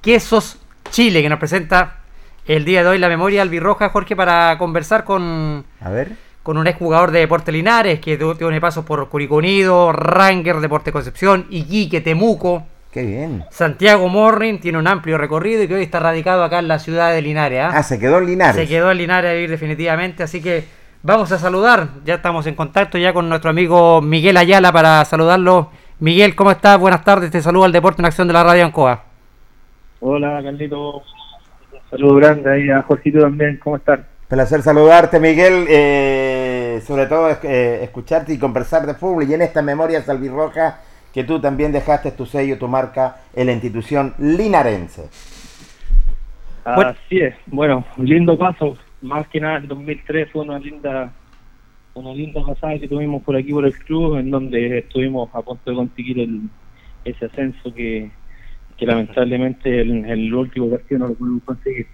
Quesos 0.00 0.58
Chile, 0.88 1.20
que 1.20 1.28
nos 1.28 1.38
presenta 1.38 1.98
el 2.46 2.64
día 2.64 2.82
de 2.82 2.88
hoy 2.88 2.98
la 2.98 3.10
memoria 3.10 3.42
albirroja, 3.42 3.90
Jorge, 3.90 4.16
para 4.16 4.56
conversar 4.56 5.04
con... 5.04 5.66
A 5.82 5.90
ver 5.90 6.25
con 6.46 6.58
un 6.58 6.68
exjugador 6.68 7.10
de 7.10 7.18
Deporte 7.18 7.50
Linares 7.50 7.98
que 7.98 8.16
tiene 8.16 8.60
pasos 8.60 8.84
por 8.84 9.08
Curicó 9.08 9.34
Unido, 9.34 9.90
Ranger, 9.90 10.60
Deporte 10.60 10.92
Concepción, 10.92 11.46
Iquique, 11.50 12.00
Temuco. 12.00 12.64
Qué 12.92 13.04
bien. 13.04 13.42
Santiago 13.50 14.08
Morrin 14.08 14.60
tiene 14.60 14.78
un 14.78 14.86
amplio 14.86 15.18
recorrido 15.18 15.64
y 15.64 15.66
que 15.66 15.74
hoy 15.74 15.82
está 15.82 15.98
radicado 15.98 16.44
acá 16.44 16.60
en 16.60 16.68
la 16.68 16.78
ciudad 16.78 17.12
de 17.12 17.20
Linares. 17.20 17.62
¿ah? 17.64 17.72
ah, 17.74 17.82
se 17.82 17.98
quedó 17.98 18.18
en 18.18 18.26
Linares. 18.26 18.54
Se 18.54 18.68
quedó 18.68 18.92
en 18.92 18.98
Linares 18.98 19.32
a 19.32 19.34
vivir 19.34 19.50
definitivamente, 19.50 20.22
así 20.22 20.40
que 20.40 20.62
vamos 21.02 21.32
a 21.32 21.38
saludar. 21.38 21.88
Ya 22.04 22.14
estamos 22.14 22.46
en 22.46 22.54
contacto 22.54 22.96
ya 22.96 23.12
con 23.12 23.28
nuestro 23.28 23.50
amigo 23.50 24.00
Miguel 24.00 24.36
Ayala 24.36 24.70
para 24.70 25.04
saludarlo. 25.04 25.72
Miguel, 25.98 26.36
¿cómo 26.36 26.52
estás? 26.52 26.78
Buenas 26.78 27.02
tardes, 27.02 27.32
te 27.32 27.42
saluda 27.42 27.66
el 27.66 27.72
Deporte 27.72 28.02
en 28.02 28.06
Acción 28.06 28.28
de 28.28 28.34
la 28.34 28.44
Radio 28.44 28.66
Ancoa. 28.66 29.02
Hola, 29.98 30.40
Carlito. 30.44 31.02
saludo 31.90 32.14
grande 32.14 32.52
ahí 32.52 32.70
a 32.70 32.82
Jorgito 32.82 33.18
también, 33.18 33.58
¿cómo 33.60 33.78
estás? 33.78 33.98
Placer 34.28 34.62
saludarte, 34.62 35.20
Miguel. 35.20 35.66
Eh, 35.68 36.80
sobre 36.84 37.06
todo 37.06 37.30
eh, 37.30 37.80
escucharte 37.82 38.32
y 38.32 38.38
conversar 38.38 38.86
de 38.86 38.94
fútbol. 38.94 39.28
Y 39.28 39.34
en 39.34 39.42
esta 39.42 39.62
memoria 39.62 40.02
salvirroja 40.02 40.80
que 41.12 41.24
tú 41.24 41.40
también 41.40 41.72
dejaste 41.72 42.10
tu 42.10 42.26
sello, 42.26 42.58
tu 42.58 42.68
marca 42.68 43.18
en 43.34 43.46
la 43.46 43.52
institución 43.52 44.14
linarense. 44.18 45.08
Así 46.64 47.20
es. 47.20 47.34
Bueno, 47.46 47.84
un 47.96 48.06
lindo 48.06 48.36
paso. 48.36 48.76
Más 49.00 49.28
que 49.28 49.40
nada, 49.40 49.58
el 49.58 49.68
2003 49.68 50.30
fue 50.32 50.42
una 50.42 50.58
linda 50.58 51.12
una 51.94 52.12
linda 52.12 52.42
pasada 52.44 52.78
que 52.78 52.88
tuvimos 52.88 53.22
por 53.22 53.36
aquí 53.36 53.52
por 53.52 53.64
el 53.64 53.72
club, 53.72 54.18
en 54.18 54.30
donde 54.30 54.78
estuvimos 54.78 55.30
a 55.34 55.40
punto 55.40 55.70
de 55.70 55.76
conseguir 55.76 56.20
el, 56.20 56.42
ese 57.04 57.24
ascenso 57.24 57.72
que, 57.72 58.10
lamentablemente 58.80 59.80
en 59.80 60.04
el, 60.04 60.26
el 60.26 60.34
último 60.34 60.68
partido 60.68 60.98
no 60.98 61.08
lo 61.08 61.14
pudimos 61.14 61.42
conseguir. 61.44 61.86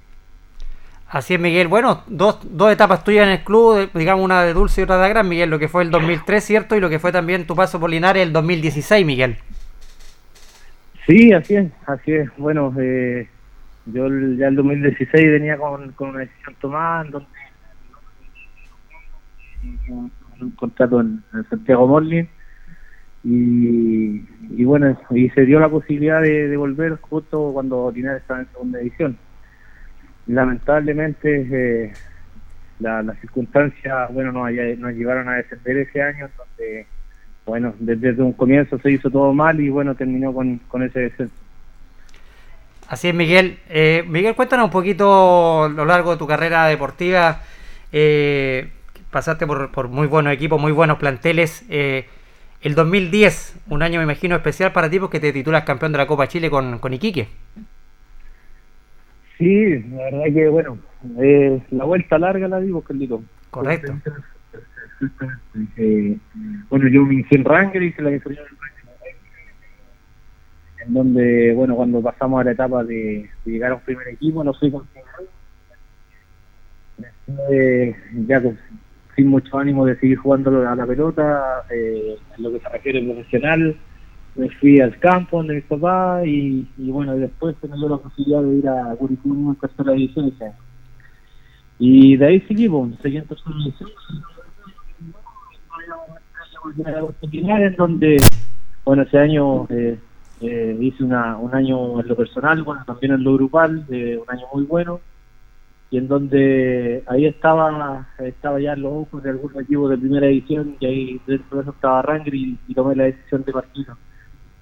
Así 1.13 1.35
es, 1.35 1.41
Miguel. 1.41 1.69
Bueno, 1.69 2.05
dos, 2.07 2.41
dos 2.43 2.73
etapas 2.73 3.05
tuyas 3.05 3.27
en 3.27 3.33
el 3.33 3.45
club, 3.45 3.91
digamos 3.93 4.25
una 4.25 4.45
de 4.45 4.55
Dulce 4.55 4.81
y 4.81 4.85
otra 4.85 4.97
de 4.97 5.11
Gran, 5.11 5.29
Miguel, 5.29 5.51
lo 5.51 5.59
que 5.59 5.69
fue 5.69 5.83
el 5.83 5.91
2003, 5.91 6.43
¿cierto? 6.43 6.75
Y 6.75 6.81
lo 6.81 6.89
que 6.89 6.99
fue 6.99 7.13
también 7.13 7.47
tu 7.47 7.55
paso 7.55 7.79
por 7.79 7.91
Linares 7.91 8.23
el 8.23 8.33
2016, 8.33 9.05
Miguel. 9.05 9.37
Sí, 11.07 11.31
así 11.35 11.57
es, 11.57 11.71
así 11.87 12.13
es. 12.13 12.31
Bueno, 12.39 12.75
eh, 12.81 13.29
yo 13.85 14.09
ya 14.39 14.49
el 14.49 14.57
2016 14.57 15.33
venía 15.33 15.59
con, 15.59 15.93
con 15.93 16.09
una 16.09 16.21
decisión 16.21 16.57
tomada, 16.63 17.05
donde 17.05 17.27
un 20.41 20.51
contrato 20.53 20.99
en, 20.99 21.23
Santiago 21.51 21.87
Morlin 21.89 22.27
y, 23.23 24.65
bueno, 24.65 24.99
y 25.11 25.29
se 25.29 25.45
dio 25.45 25.61
la 25.61 25.69
posibilidad 25.69 26.23
de, 26.23 26.49
de 26.49 26.57
volver 26.57 26.97
justo 27.03 27.51
cuando 27.53 27.93
Linares 27.95 28.23
estaba 28.23 28.41
en 28.41 28.47
segunda 28.47 28.81
edición 28.81 29.19
lamentablemente 30.27 31.47
eh, 31.51 31.93
las 32.79 33.19
circunstancias 33.21 34.13
bueno 34.13 34.33
nos, 34.33 34.51
nos 34.79 34.93
llevaron 34.93 35.29
a 35.29 35.37
descender 35.37 35.79
ese 35.79 36.03
año 36.03 36.29
donde 36.37 36.87
bueno 37.45 37.75
desde, 37.79 38.23
un 38.23 38.33
comienzo 38.33 38.79
se 38.79 38.91
hizo 38.91 39.11
todo 39.11 39.33
mal 39.33 39.61
y 39.61 39.69
bueno 39.69 39.95
terminó 39.95 40.33
con, 40.33 40.61
ese 40.83 41.01
descenso. 41.01 41.35
Así 42.89 43.09
es 43.09 43.15
Miguel. 43.15 43.59
Eh, 43.69 44.05
Miguel 44.07 44.35
cuéntanos 44.35 44.67
un 44.67 44.71
poquito 44.71 45.65
a 45.65 45.69
lo 45.69 45.85
largo 45.85 46.13
de 46.13 46.19
tu 46.19 46.27
carrera 46.27 46.67
deportiva. 46.67 47.41
Eh, 47.91 48.71
pasaste 49.11 49.47
por, 49.47 49.89
muy 49.89 50.07
buenos 50.07 50.33
equipos 50.33 50.61
muy 50.61 50.73
buenos 50.73 50.99
planteles. 50.99 51.65
El 51.69 52.75
2010 52.77 53.57
un 53.69 53.83
año 53.83 53.99
me 53.99 54.05
imagino 54.05 54.37
especial 54.37 54.73
para 54.73 54.89
ti 54.89 55.01
porque 55.01 55.19
te 55.19 55.33
titulas 55.33 55.65
campeón 55.65 55.93
de 55.93 55.99
la 55.99 56.07
Copa 56.07 56.29
Chile 56.29 56.49
con 56.51 56.93
Iquique 56.93 57.29
Sí, 59.43 59.83
la 59.91 60.05
verdad 60.05 60.25
que, 60.33 60.49
bueno, 60.49 60.79
eh, 61.19 61.61
la 61.73 61.85
vuelta 61.85 62.17
larga 62.17 62.47
la 62.47 62.61
digo, 62.61 62.81
Carlito. 62.81 63.25
Correcto. 63.51 63.93
Eh, 65.77 66.17
bueno, 66.71 66.89
yo 66.89 67.05
me 67.05 67.17
hice 67.17 67.35
en 67.35 67.45
Ranger, 67.45 67.83
hice 67.83 68.03
la 68.03 68.13
inferior 68.13 68.47
en 70.87 70.95
donde, 70.95 71.53
bueno, 71.55 71.75
cuando 71.75 72.01
pasamos 72.01 72.41
a 72.41 72.45
la 72.45 72.53
etapa 72.53 72.85
de, 72.85 73.29
llegar 73.45 73.73
a 73.73 73.75
un 73.77 73.81
primer 73.81 74.09
equipo, 74.09 74.45
no 74.45 74.53
soy 74.55 74.71
con 74.71 74.87
eh, 77.51 77.97
ya 78.27 78.43
sin 79.17 79.27
mucho 79.27 79.59
ánimo 79.59 79.87
de 79.87 79.99
seguir 79.99 80.19
jugando 80.19 80.69
a 80.69 80.77
la 80.77 80.87
pelota, 80.87 81.65
eh, 81.69 82.17
en 82.37 82.43
lo 82.43 82.53
que 82.53 82.61
se 82.61 82.69
refiere 82.69 83.03
profesional, 83.03 83.77
me 84.35 84.49
fui 84.51 84.81
al 84.81 84.99
campo 84.99 85.39
donde 85.39 85.55
mis 85.57 85.65
papás 85.65 86.27
y, 86.27 86.67
bueno, 86.79 87.15
después 87.17 87.55
se 87.61 87.69
la 87.69 87.97
posibilidad 87.99 88.43
de 88.43 88.55
ir 88.57 88.69
a 88.69 88.97
Curicún 88.97 89.49
en 89.49 89.57
tercera 89.57 89.93
división 89.93 90.33
y 91.79 92.17
de 92.17 92.27
ahí 92.27 92.41
seguimos, 92.43 92.97
seguí 93.03 93.17
en 93.17 93.27
tercera 93.27 93.57
división. 93.57 93.91
En 96.79 97.77
donde 97.77 98.17
bueno 98.85 99.03
ese 99.03 99.19
año 99.19 99.67
eh, 99.69 99.99
eh, 100.41 100.77
hice 100.81 101.03
una, 101.03 101.37
un 101.37 101.53
año 101.55 102.01
en 102.01 102.07
lo 102.07 102.15
personal 102.15 102.63
bueno 102.63 102.85
también 102.87 103.15
en 103.15 103.25
lo 103.25 103.35
grupal 103.35 103.85
de 103.87 104.17
un 104.17 104.25
año 104.29 104.47
muy 104.55 104.65
bueno. 104.65 105.01
Y 105.91 105.99
en 105.99 106.09
donde 106.09 107.03
ahí 107.09 107.27
estaba 107.27 108.07
estaba 108.19 108.61
ya 108.61 108.73
en 108.75 108.83
los 108.83 108.93
ojos 108.93 109.23
de 109.23 109.31
algún 109.31 109.61
equipo 109.61 109.89
de 109.89 109.99
primera 109.99 110.27
edición 110.27 110.77
y 110.79 110.87
ahí 110.87 111.21
dentro 111.27 111.59
de 111.59 111.63
eso 111.63 111.73
estaba 111.73 112.01
Ranger 112.01 112.35
y, 112.35 112.59
y 112.69 112.75
tomé 112.75 112.95
la 112.95 113.05
decisión 113.05 113.43
de 113.45 113.53
partido 113.53 113.97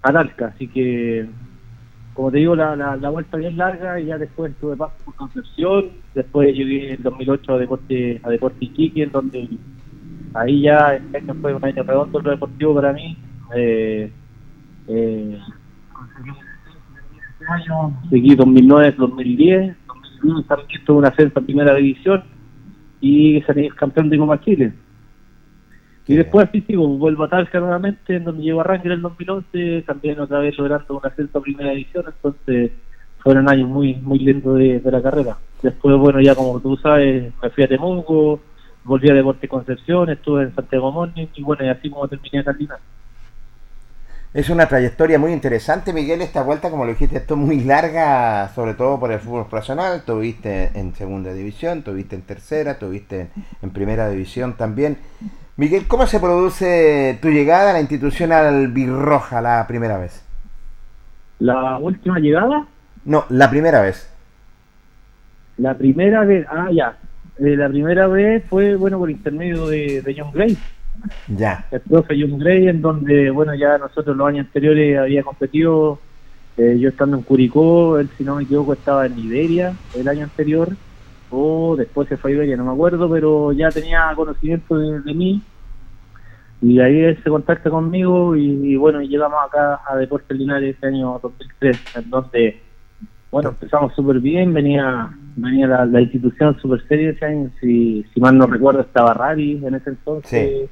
Analca, 0.03 0.47
así 0.47 0.69
que 0.69 1.29
como 2.15 2.31
te 2.31 2.39
digo, 2.39 2.57
la, 2.57 2.77
la, 2.77 3.09
vuelta 3.09 3.37
bien 3.37 3.57
larga 3.57 3.99
y 4.01 4.07
ya 4.07 4.19
después 4.19 4.53
tuve 4.61 4.77
paso 4.77 4.95
por 5.05 5.15
Concepción, 5.15 5.91
después 6.15 6.55
llegué 6.55 6.93
en 6.95 7.03
2008 7.03 7.55
a 7.55 7.59
Deporte, 7.59 8.21
a 8.23 8.29
Deporte 8.29 8.65
Iquique, 8.65 9.05
en 9.05 9.13
donde 9.13 9.49
ahí 10.35 10.63
ya 10.63 10.97
este 10.97 11.19
año 11.19 11.35
fue 11.41 11.55
un 11.55 11.65
año 11.65 11.83
redondo 11.83 12.19
el 12.19 12.25
deportivo 12.27 12.75
para 12.75 12.93
mí. 12.93 13.17
Eh, 13.55 14.13
eh, 14.89 15.39
año, 17.49 18.03
seguí 18.11 18.35
2009, 18.35 18.95
2010, 18.99 19.77
2011 19.87 20.49
también 20.49 20.85
tuve 20.85 20.99
una 20.99 21.09
ascenso 21.09 21.39
en 21.39 21.47
primera 21.47 21.75
división 21.75 22.23
y 23.01 23.41
salí 23.43 23.71
campeón 23.71 24.11
de 24.11 24.19
Copa 24.19 24.41
Chile. 24.41 24.73
Y 26.07 26.17
después 26.17 26.49
así 26.49 26.61
sigo, 26.63 26.89
vuelvo 26.89 27.25
a 27.25 27.29
Talca 27.29 27.61
nuevamente, 27.61 28.17
en 28.17 28.25
donde 28.25 28.43
llego 28.43 28.61
a 28.61 28.65
Ranger 28.65 28.87
en 28.87 28.93
el 28.93 29.03
2011, 29.03 29.83
también 29.87 30.19
otra 30.19 30.41
vez 30.41 30.57
logrando 30.59 30.99
una 30.99 31.09
ascenso 31.09 31.41
primera 31.41 31.73
edición, 31.73 32.05
entonces 32.07 32.73
fueron 33.19 33.49
años 33.49 33.69
muy 33.69 33.95
muy 33.95 34.19
lindos 34.19 34.59
de, 34.59 34.83
la 34.85 35.03
carrera. 35.03 35.37
Después, 35.63 35.97
bueno, 35.99 36.21
ya 36.21 36.35
como 36.35 36.59
tú 36.61 36.77
sabes, 36.79 37.33
me 37.43 37.51
fui 37.51 37.65
a 37.65 37.69
Temuco, 37.69 38.41
volví 38.85 39.11
a 39.11 39.15
Deporte 39.15 39.47
Concepción, 39.47 40.11
estuve 40.11 40.45
en 40.45 40.55
Santiago 40.55 40.91
Morning 40.91 41.27
y 41.35 41.43
bueno, 41.43 41.65
y 41.65 41.69
así 41.69 41.91
como 41.91 42.09
terminé 42.09 42.41
en 42.41 42.69
Es 44.33 44.49
una 44.49 44.67
trayectoria 44.67 45.19
muy 45.19 45.33
interesante, 45.33 45.93
Miguel, 45.93 46.23
esta 46.23 46.43
vuelta, 46.43 46.71
como 46.71 46.87
lo 46.87 46.93
dijiste, 46.93 47.19
esto 47.19 47.35
es 47.35 47.41
muy 47.41 47.61
larga, 47.61 48.51
sobre 48.55 48.75
todo 48.75 48.99
por 48.99 49.13
el 49.13 49.21
fútbol 49.21 49.47
profesional. 49.47 50.03
Tuviste 50.05 50.71
en 50.75 50.95
segunda 50.95 51.33
división, 51.33 51.83
tuviste 51.83 52.17
en 52.17 52.23
tercera, 52.23 52.79
tuviste 52.79 53.29
en 53.63 53.71
primera 53.71 54.09
división 54.09 54.57
también. 54.57 54.99
Miguel, 55.61 55.87
¿cómo 55.87 56.07
se 56.07 56.19
produce 56.19 57.19
tu 57.21 57.29
llegada 57.29 57.69
a 57.69 57.73
la 57.75 57.81
institución 57.81 58.33
albirroja 58.33 59.43
la 59.43 59.67
primera 59.69 59.99
vez? 59.99 60.25
¿La 61.39 61.77
última 61.77 62.19
llegada? 62.19 62.67
No, 63.05 63.27
la 63.29 63.51
primera 63.51 63.83
vez. 63.83 64.11
La 65.59 65.77
primera 65.77 66.25
vez, 66.25 66.47
ah, 66.49 66.69
ya. 66.73 66.97
Eh, 67.39 67.57
la 67.59 67.69
primera 67.69 68.07
vez 68.07 68.43
fue, 68.49 68.75
bueno, 68.75 68.99
por 68.99 69.11
intermedio 69.11 69.67
de, 69.67 70.01
de 70.01 70.17
John 70.19 70.33
Gray. 70.33 70.57
Ya. 71.29 71.67
El 71.71 71.81
profe 71.83 72.17
John 72.19 72.39
Gray, 72.39 72.69
en 72.69 72.81
donde, 72.81 73.29
bueno, 73.29 73.55
ya 73.55 73.77
nosotros 73.77 74.17
los 74.17 74.29
años 74.29 74.47
anteriores 74.47 74.99
había 74.99 75.23
competido 75.23 76.01
Eh, 76.57 76.79
yo 76.79 76.89
estando 76.89 77.17
en 77.19 77.23
Curicó, 77.23 77.99
él 77.99 78.09
si 78.17 78.25
no 78.25 78.37
me 78.37 78.45
equivoco 78.45 78.73
estaba 78.73 79.07
en 79.07 79.19
Iberia 79.19 79.75
el 79.95 80.09
año 80.09 80.25
anterior, 80.25 80.69
o 81.31 81.77
después 81.77 82.09
se 82.09 82.17
fue 82.17 82.33
a 82.33 82.35
Iberia, 82.35 82.57
no 82.57 82.65
me 82.65 82.73
acuerdo, 82.73 83.09
pero 83.11 83.53
ya 83.53 83.71
tenía 83.71 84.13
conocimiento 84.17 84.77
de, 84.77 85.15
mí. 85.15 85.43
Y 86.63 86.79
ahí 86.81 87.01
él 87.01 87.19
se 87.23 87.31
contacta 87.31 87.71
conmigo 87.71 88.37
y, 88.37 88.77
bueno, 88.77 89.01
llegamos 89.01 89.39
acá 89.47 89.81
a 89.87 89.97
Deportes 89.97 90.37
Linares 90.37 90.77
ese 90.77 90.87
año 90.89 91.19
2003, 91.23 91.97
en 91.97 92.11
donde, 92.11 92.61
bueno, 93.31 93.51
empezamos 93.51 93.95
súper 93.95 94.21
bien, 94.21 94.53
venía 94.53 95.11
venía 95.37 95.67
la, 95.67 96.01
institución 96.01 96.59
súper 96.61 96.87
seria 96.87 97.11
ese 97.11 97.25
año, 97.25 97.51
si, 97.61 98.05
si 98.13 98.21
mal 98.21 98.37
no 98.37 98.47
recuerdo 98.47 98.81
estaba 98.81 99.15
Rari 99.15 99.65
en 99.65 99.75
ese 99.75 99.91
entonces 99.91 100.69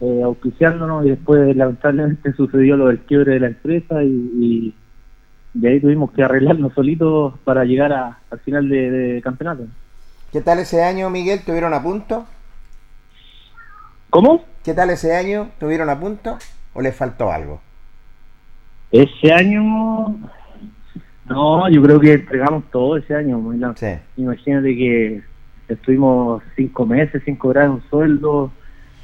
eh, 0.00 0.22
auspiciándonos 0.24 1.04
y 1.04 1.10
después 1.10 1.54
lamentablemente 1.54 2.32
sucedió 2.36 2.76
lo 2.76 2.86
del 2.86 3.00
quiebre 3.00 3.34
de 3.34 3.40
la 3.40 3.46
empresa 3.48 4.02
y 4.02 4.74
de 5.52 5.68
ahí 5.68 5.80
tuvimos 5.80 6.12
que 6.12 6.22
arreglarnos 6.22 6.72
solitos 6.74 7.34
para 7.44 7.64
llegar 7.64 7.92
a, 7.92 8.18
al 8.30 8.38
final 8.40 8.68
de, 8.68 9.20
campeonato. 9.22 9.64
¿Qué 10.32 10.40
tal 10.40 10.60
ese 10.60 10.82
año, 10.82 11.10
Miguel? 11.10 11.40
¿Tuvieron 11.44 11.74
a 11.74 11.82
punto? 11.82 12.24
¿Cómo? 14.10 14.44
¿Qué 14.64 14.74
tal 14.74 14.90
ese 14.90 15.16
año? 15.16 15.50
¿Tuvieron 15.58 15.88
a 15.88 15.98
punto 15.98 16.38
o 16.74 16.82
les 16.82 16.94
faltó 16.94 17.32
algo? 17.32 17.60
Ese 18.92 19.32
año, 19.32 20.18
no, 21.26 21.68
yo 21.70 21.82
creo 21.82 22.00
que 22.00 22.14
entregamos 22.14 22.64
todo 22.70 22.96
ese 22.96 23.14
año. 23.14 23.40
Sí. 23.76 23.86
Imagínate 24.16 24.76
que 24.76 25.22
estuvimos 25.68 26.42
cinco 26.56 26.84
meses 26.84 27.22
sin 27.24 27.36
cobrar 27.36 27.70
un 27.70 27.82
sueldo, 27.88 28.50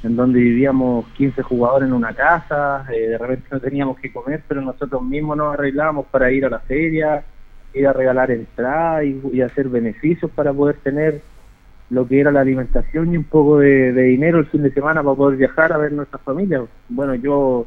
en 0.03 0.17
donde 0.17 0.41
vivíamos 0.41 1.07
15 1.17 1.43
jugadores 1.43 1.89
en 1.89 1.95
una 1.95 2.13
casa, 2.13 2.85
eh, 2.93 3.09
de 3.09 3.19
repente 3.19 3.49
no 3.51 3.61
teníamos 3.61 3.99
que 3.99 4.13
comer, 4.13 4.43
pero 4.47 4.61
nosotros 4.61 5.03
mismos 5.03 5.37
nos 5.37 5.55
arreglábamos 5.55 6.07
para 6.07 6.31
ir 6.31 6.45
a 6.45 6.51
la 6.51 6.61
feria, 6.61 7.25
ir 7.73 7.87
a 7.87 7.93
regalar 7.93 8.31
entradas 8.31 9.05
y, 9.05 9.41
hacer 9.41 9.69
beneficios 9.69 10.31
para 10.33 10.53
poder 10.53 10.77
tener 10.77 11.23
lo 11.91 12.07
que 12.07 12.21
era 12.21 12.33
la 12.33 12.41
alimentación 12.41 13.13
y 13.13 13.17
un 13.17 13.25
poco 13.25 13.59
de, 13.59 13.93
dinero 13.93 14.39
el 14.39 14.47
fin 14.47 14.63
de 14.63 14.73
semana 14.73 15.03
para 15.03 15.17
poder 15.17 15.39
viajar 15.39 15.73
a 15.73 15.79
ver 15.79 15.93
nuestras 15.93 16.21
familias. 16.23 16.63
Bueno, 16.89 17.15
yo 17.15 17.67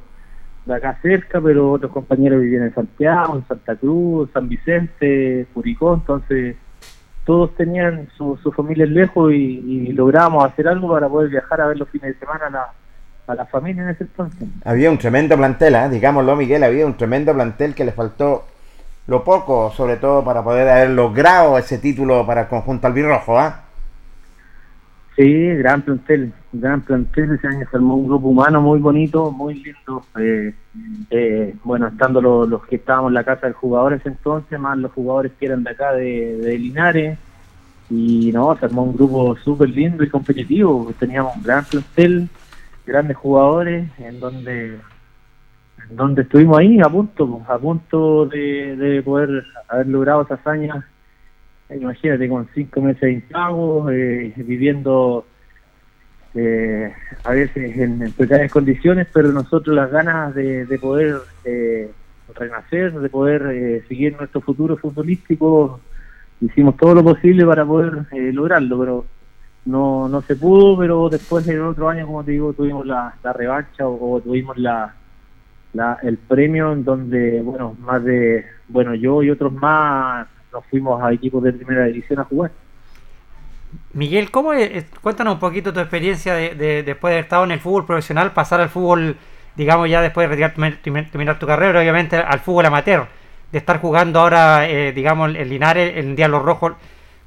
de 0.65 0.75
acá 0.75 0.99
cerca, 1.01 1.39
pero 1.41 1.71
otros 1.71 1.91
compañeros 1.91 2.41
vivían 2.41 2.63
en 2.63 2.73
Santiago, 2.73 3.37
en 3.37 3.47
Santa 3.47 3.75
Cruz, 3.75 4.29
San 4.33 4.49
Vicente, 4.49 5.47
Curicó, 5.53 5.95
entonces 5.95 6.55
todos 7.25 7.55
tenían 7.55 8.07
sus 8.17 8.39
su 8.41 8.51
familias 8.51 8.89
lejos 8.89 9.31
y, 9.31 9.91
lográbamos 9.93 10.45
hacer 10.45 10.67
algo 10.67 10.91
para 10.91 11.07
poder 11.07 11.29
viajar 11.29 11.61
a 11.61 11.67
ver 11.67 11.77
los 11.77 11.89
fines 11.89 12.13
de 12.13 12.19
semana 12.19 12.47
a 12.47 12.49
la, 12.49 12.73
a 13.27 13.35
la 13.35 13.45
familia 13.45 13.83
en 13.83 13.89
ese 13.89 14.03
entonces. 14.03 14.47
Había 14.65 14.91
un 14.91 14.97
tremendo 14.97 15.37
plantel, 15.37 15.75
¿eh? 15.75 15.89
digámoslo 15.89 16.35
Miguel, 16.35 16.63
había 16.63 16.85
un 16.85 16.97
tremendo 16.97 17.33
plantel 17.33 17.73
que 17.75 17.85
le 17.85 17.91
faltó 17.91 18.45
lo 19.07 19.23
poco, 19.23 19.71
sobre 19.71 19.97
todo 19.97 20.23
para 20.23 20.43
poder 20.43 20.67
haber 20.69 20.91
logrado 20.91 21.57
ese 21.57 21.79
título 21.79 22.25
para 22.25 22.41
el 22.41 22.47
conjunto 22.47 22.87
albirrojo. 22.87 23.39
¿ah? 23.39 23.68
Sí, 25.19 25.47
gran 25.55 25.81
plantel, 25.81 26.31
gran 26.53 26.79
plantel. 26.79 27.33
Ese 27.33 27.45
año 27.45 27.67
se 27.69 27.75
armó 27.75 27.95
un 27.95 28.07
grupo 28.07 28.29
humano 28.29 28.61
muy 28.61 28.79
bonito, 28.79 29.31
muy 29.31 29.55
lindo. 29.55 30.05
Eh, 30.17 30.55
eh, 31.09 31.55
bueno, 31.65 31.87
estando 31.87 32.21
los, 32.21 32.65
que 32.67 32.77
estábamos 32.77 33.09
en 33.09 33.15
la 33.15 33.25
casa 33.25 33.47
del 33.47 33.53
jugador 33.53 33.91
ese 33.91 34.07
entonces, 34.07 34.57
más 34.57 34.77
los 34.77 34.93
jugadores 34.93 35.33
que 35.37 35.47
eran 35.47 35.65
de 35.65 35.71
acá 35.71 35.91
de, 35.91 36.57
Linares. 36.57 37.19
Y 37.89 38.31
no, 38.31 38.55
se 38.57 38.67
armó 38.67 38.83
un 38.83 38.95
grupo 38.95 39.35
súper 39.43 39.69
lindo 39.71 40.05
y 40.05 40.09
competitivo. 40.09 40.89
Teníamos 40.97 41.35
un 41.35 41.43
gran 41.43 41.65
plantel, 41.65 42.29
grandes 42.85 43.17
jugadores, 43.17 43.89
en 43.99 44.21
donde 44.21 44.79
en 45.89 45.95
donde 45.97 46.21
estuvimos 46.21 46.59
ahí 46.59 46.79
a 46.79 46.87
punto, 46.87 47.41
a 47.45 47.57
punto 47.57 48.25
de, 48.25 48.77
de 48.77 49.03
poder 49.03 49.43
haber 49.67 49.87
logrado 49.87 50.21
esa 50.21 50.35
hazaña 50.35 50.87
imagínate 51.75 52.27
con 52.27 52.47
cinco 52.53 52.81
meses 52.81 53.11
impago, 53.11 53.89
eh, 53.91 54.33
viviendo 54.37 55.25
eh, 56.35 56.93
a 57.23 57.31
veces 57.31 57.77
en, 57.77 58.11
precarias 58.11 58.51
condiciones, 58.51 59.07
pero 59.11 59.31
nosotros 59.31 59.75
las 59.75 59.91
ganas 59.91 60.35
de, 60.35 60.79
poder 60.79 61.17
eh, 61.43 61.91
renacer, 62.35 62.93
de 62.93 63.09
poder 63.09 63.47
eh, 63.51 63.83
seguir 63.87 64.15
nuestro 64.15 64.41
futuro 64.41 64.77
futbolístico, 64.77 65.79
hicimos 66.41 66.77
todo 66.77 66.95
lo 66.95 67.03
posible 67.03 67.45
para 67.45 67.65
poder 67.65 68.05
lograrlo, 68.11 68.79
pero 68.79 69.05
no, 69.65 70.07
no 70.07 70.21
se 70.21 70.35
pudo, 70.35 70.77
pero 70.77 71.09
después 71.09 71.47
en 71.47 71.61
otro 71.61 71.89
año, 71.89 72.05
como 72.05 72.23
te 72.23 72.31
digo, 72.31 72.53
tuvimos 72.53 72.85
la, 72.85 73.13
revancha 73.35 73.87
o, 73.87 74.21
tuvimos 74.21 74.57
la, 74.57 74.93
la, 75.73 75.97
el 76.03 76.17
premio 76.17 76.73
en 76.73 76.83
donde, 76.83 77.41
bueno, 77.41 77.75
más 77.79 78.03
de, 78.03 78.45
bueno, 78.67 78.93
yo 78.93 79.23
y 79.23 79.31
otros 79.31 79.51
más 79.51 80.27
nos 80.51 80.65
fuimos 80.65 81.01
a 81.01 81.11
equipos 81.13 81.43
de 81.43 81.53
primera 81.53 81.85
división 81.85 82.19
a 82.19 82.25
jugar. 82.25 82.51
Miguel, 83.93 84.31
¿cómo 84.31 84.53
es? 84.53 84.85
cuéntanos 85.01 85.35
un 85.35 85.39
poquito 85.39 85.73
tu 85.73 85.79
experiencia 85.79 86.33
de, 86.33 86.83
después 86.83 87.11
de 87.11 87.15
haber 87.15 87.23
estado 87.25 87.43
en 87.43 87.51
el 87.51 87.59
fútbol 87.59 87.85
profesional, 87.85 88.31
pasar 88.33 88.61
al 88.61 88.69
fútbol, 88.69 89.15
digamos 89.55 89.89
ya 89.89 90.01
después 90.01 90.27
de 90.27 90.35
retirar, 90.35 90.53
terminar 91.11 91.39
tu 91.39 91.45
carrera, 91.45 91.79
obviamente 91.79 92.17
al 92.17 92.39
fútbol 92.39 92.65
amateur, 92.65 93.07
de 93.51 93.57
estar 93.57 93.79
jugando 93.79 94.19
ahora, 94.19 94.67
eh, 94.69 94.91
digamos, 94.91 95.35
en 95.35 95.49
Linares, 95.49 95.97
en 95.97 96.15
Diablo 96.15 96.39
Rojo. 96.39 96.75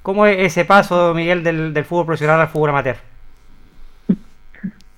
¿Cómo 0.03 0.27
es 0.27 0.39
ese 0.39 0.65
paso, 0.65 1.15
Miguel, 1.15 1.45
del, 1.45 1.73
del 1.73 1.85
fútbol 1.85 2.07
profesional 2.07 2.41
al 2.41 2.49
fútbol 2.49 2.71
amateur? 2.71 2.97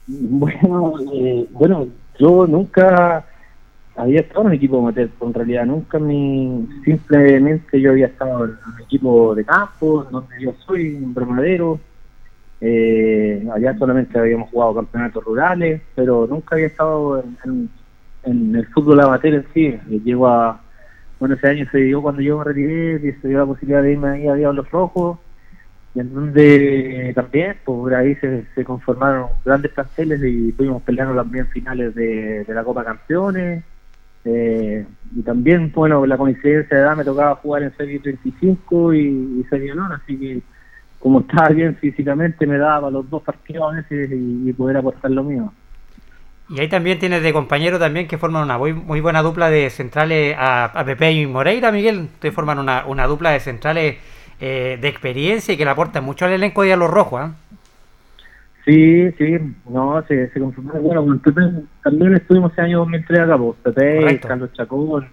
Bueno, 0.07 0.93
eh, 1.15 1.47
bueno, 1.51 1.89
yo 2.19 2.47
nunca 2.47 3.25
había 3.97 4.21
estado 4.21 4.43
en 4.43 4.47
un 4.49 4.53
equipo 4.55 4.79
amateur, 4.79 5.09
en 5.21 5.35
realidad 5.35 5.67
nunca 5.67 5.99
mi, 5.99 6.69
simplemente 6.85 7.81
yo 7.81 7.93
había 7.93 8.07
estado 8.07 8.45
en 8.45 8.51
un 8.51 8.83
equipo 8.83 9.35
de 9.35 9.45
campo, 9.45 10.05
donde 10.11 10.35
yo 10.41 10.53
soy 10.67 10.95
un 10.95 11.15
bromadero, 11.15 11.79
eh, 12.61 13.47
allá 13.55 13.77
solamente 13.79 14.19
habíamos 14.19 14.51
jugado 14.51 14.77
campeonatos 14.77 15.25
rurales, 15.25 15.81
pero 15.95 16.27
nunca 16.27 16.57
había 16.57 16.67
estado 16.67 17.23
en, 17.45 17.71
el 18.25 18.67
fútbol 18.69 19.01
amateur 19.01 19.35
en 19.35 19.47
sí, 19.53 19.67
eh, 19.67 20.01
llego 20.05 20.27
a, 20.27 20.61
bueno 21.21 21.35
ese 21.37 21.49
año 21.49 21.67
se 21.71 21.79
dio 21.79 22.03
cuando 22.03 22.23
yo 22.23 22.39
me 22.39 22.45
retiré, 22.45 23.17
se 23.21 23.29
dio 23.29 23.39
la 23.39 23.47
posibilidad 23.47 23.83
de 23.83 23.93
irme 23.93 24.09
ahí 24.09 24.27
a 24.27 24.35
Diablos 24.35 24.71
Rojos, 24.71 25.19
y 25.95 26.01
en 26.01 26.13
donde 26.13 27.13
también, 27.15 27.57
pues, 27.65 27.95
ahí 27.95 28.17
se, 28.17 28.65
conformaron 28.65 29.29
grandes 29.45 29.71
planteles 29.71 30.21
y 30.25 30.51
pudimos 30.51 30.83
pelear 30.83 31.15
también 31.15 31.47
finales 31.49 31.95
de, 31.95 32.43
de 32.43 32.55
la 32.55 32.65
Copa 32.65 32.83
Campeones, 32.83 33.63
eh, 34.25 34.87
y 35.15 35.23
también, 35.23 35.71
bueno, 35.73 36.05
la 36.07 36.17
coincidencia 36.17 36.77
de 36.77 36.83
edad 36.83 36.97
me 36.97 37.05
tocaba 37.05 37.37
jugar 37.37 37.63
en 37.63 37.77
Serie 37.77 38.01
35 38.01 38.95
y, 38.95 38.99
y 39.41 39.45
Serie 39.49 39.73
Honor, 39.73 40.01
así 40.03 40.19
que 40.19 40.43
como 41.05 41.21
estaba 41.21 41.49
bien 41.51 41.77
físicamente 41.77 42.47
me 42.47 42.57
daba 42.57 42.91
los 42.91 43.11
dos 43.11 43.23
partidos 43.23 43.71
a 43.71 43.77
veces 43.77 44.09
y, 44.11 44.51
poder 44.55 44.79
aportar 44.79 45.11
lo 45.11 45.23
mío. 45.23 45.53
Y 46.49 46.61
ahí 46.61 46.69
también 46.69 46.99
tienes 46.99 47.23
de 47.23 47.31
compañero 47.31 47.79
también 47.79 48.09
que 48.09 48.17
forman 48.17 48.45
una 48.45 48.57
muy, 48.57 48.73
muy 48.73 49.03
buena 49.03 49.21
dupla 49.21 49.51
de 49.51 49.69
centrales 49.69 50.35
a, 50.39 50.83
Pepe 50.87 51.13
y 51.13 51.27
Moreira, 51.27 51.71
Miguel. 51.73 52.09
Ustedes 52.15 52.35
forman 52.35 52.59
una, 52.59 52.87
una 52.87 53.07
dupla 53.07 53.33
de 53.33 53.41
centrales 53.41 53.97
eh, 54.41 54.79
de 54.81 54.89
experiencia 54.89 55.53
y 55.53 55.59
que 55.59 55.67
le 55.67 55.73
aportan 55.73 56.05
mucho 56.05 56.25
al 56.25 56.33
elenco 56.33 56.63
de 56.63 56.75
los 56.75 56.91
Rojos. 56.91 57.29
¿eh? 57.29 57.33
Sí, 58.65 59.13
sí, 59.19 59.37
no, 59.69 60.03
se, 60.07 60.31
se 60.31 60.41
conformó. 60.41 60.73
Bueno, 60.81 61.21
también 61.83 62.15
estuvimos 62.15 62.53
ese 62.53 62.63
año 62.63 62.79
2003 62.79 63.21
acá, 63.21 63.37
pues, 63.37 63.57
Pepe, 63.63 64.21
Carlos 64.21 64.53
Chacón, 64.55 65.07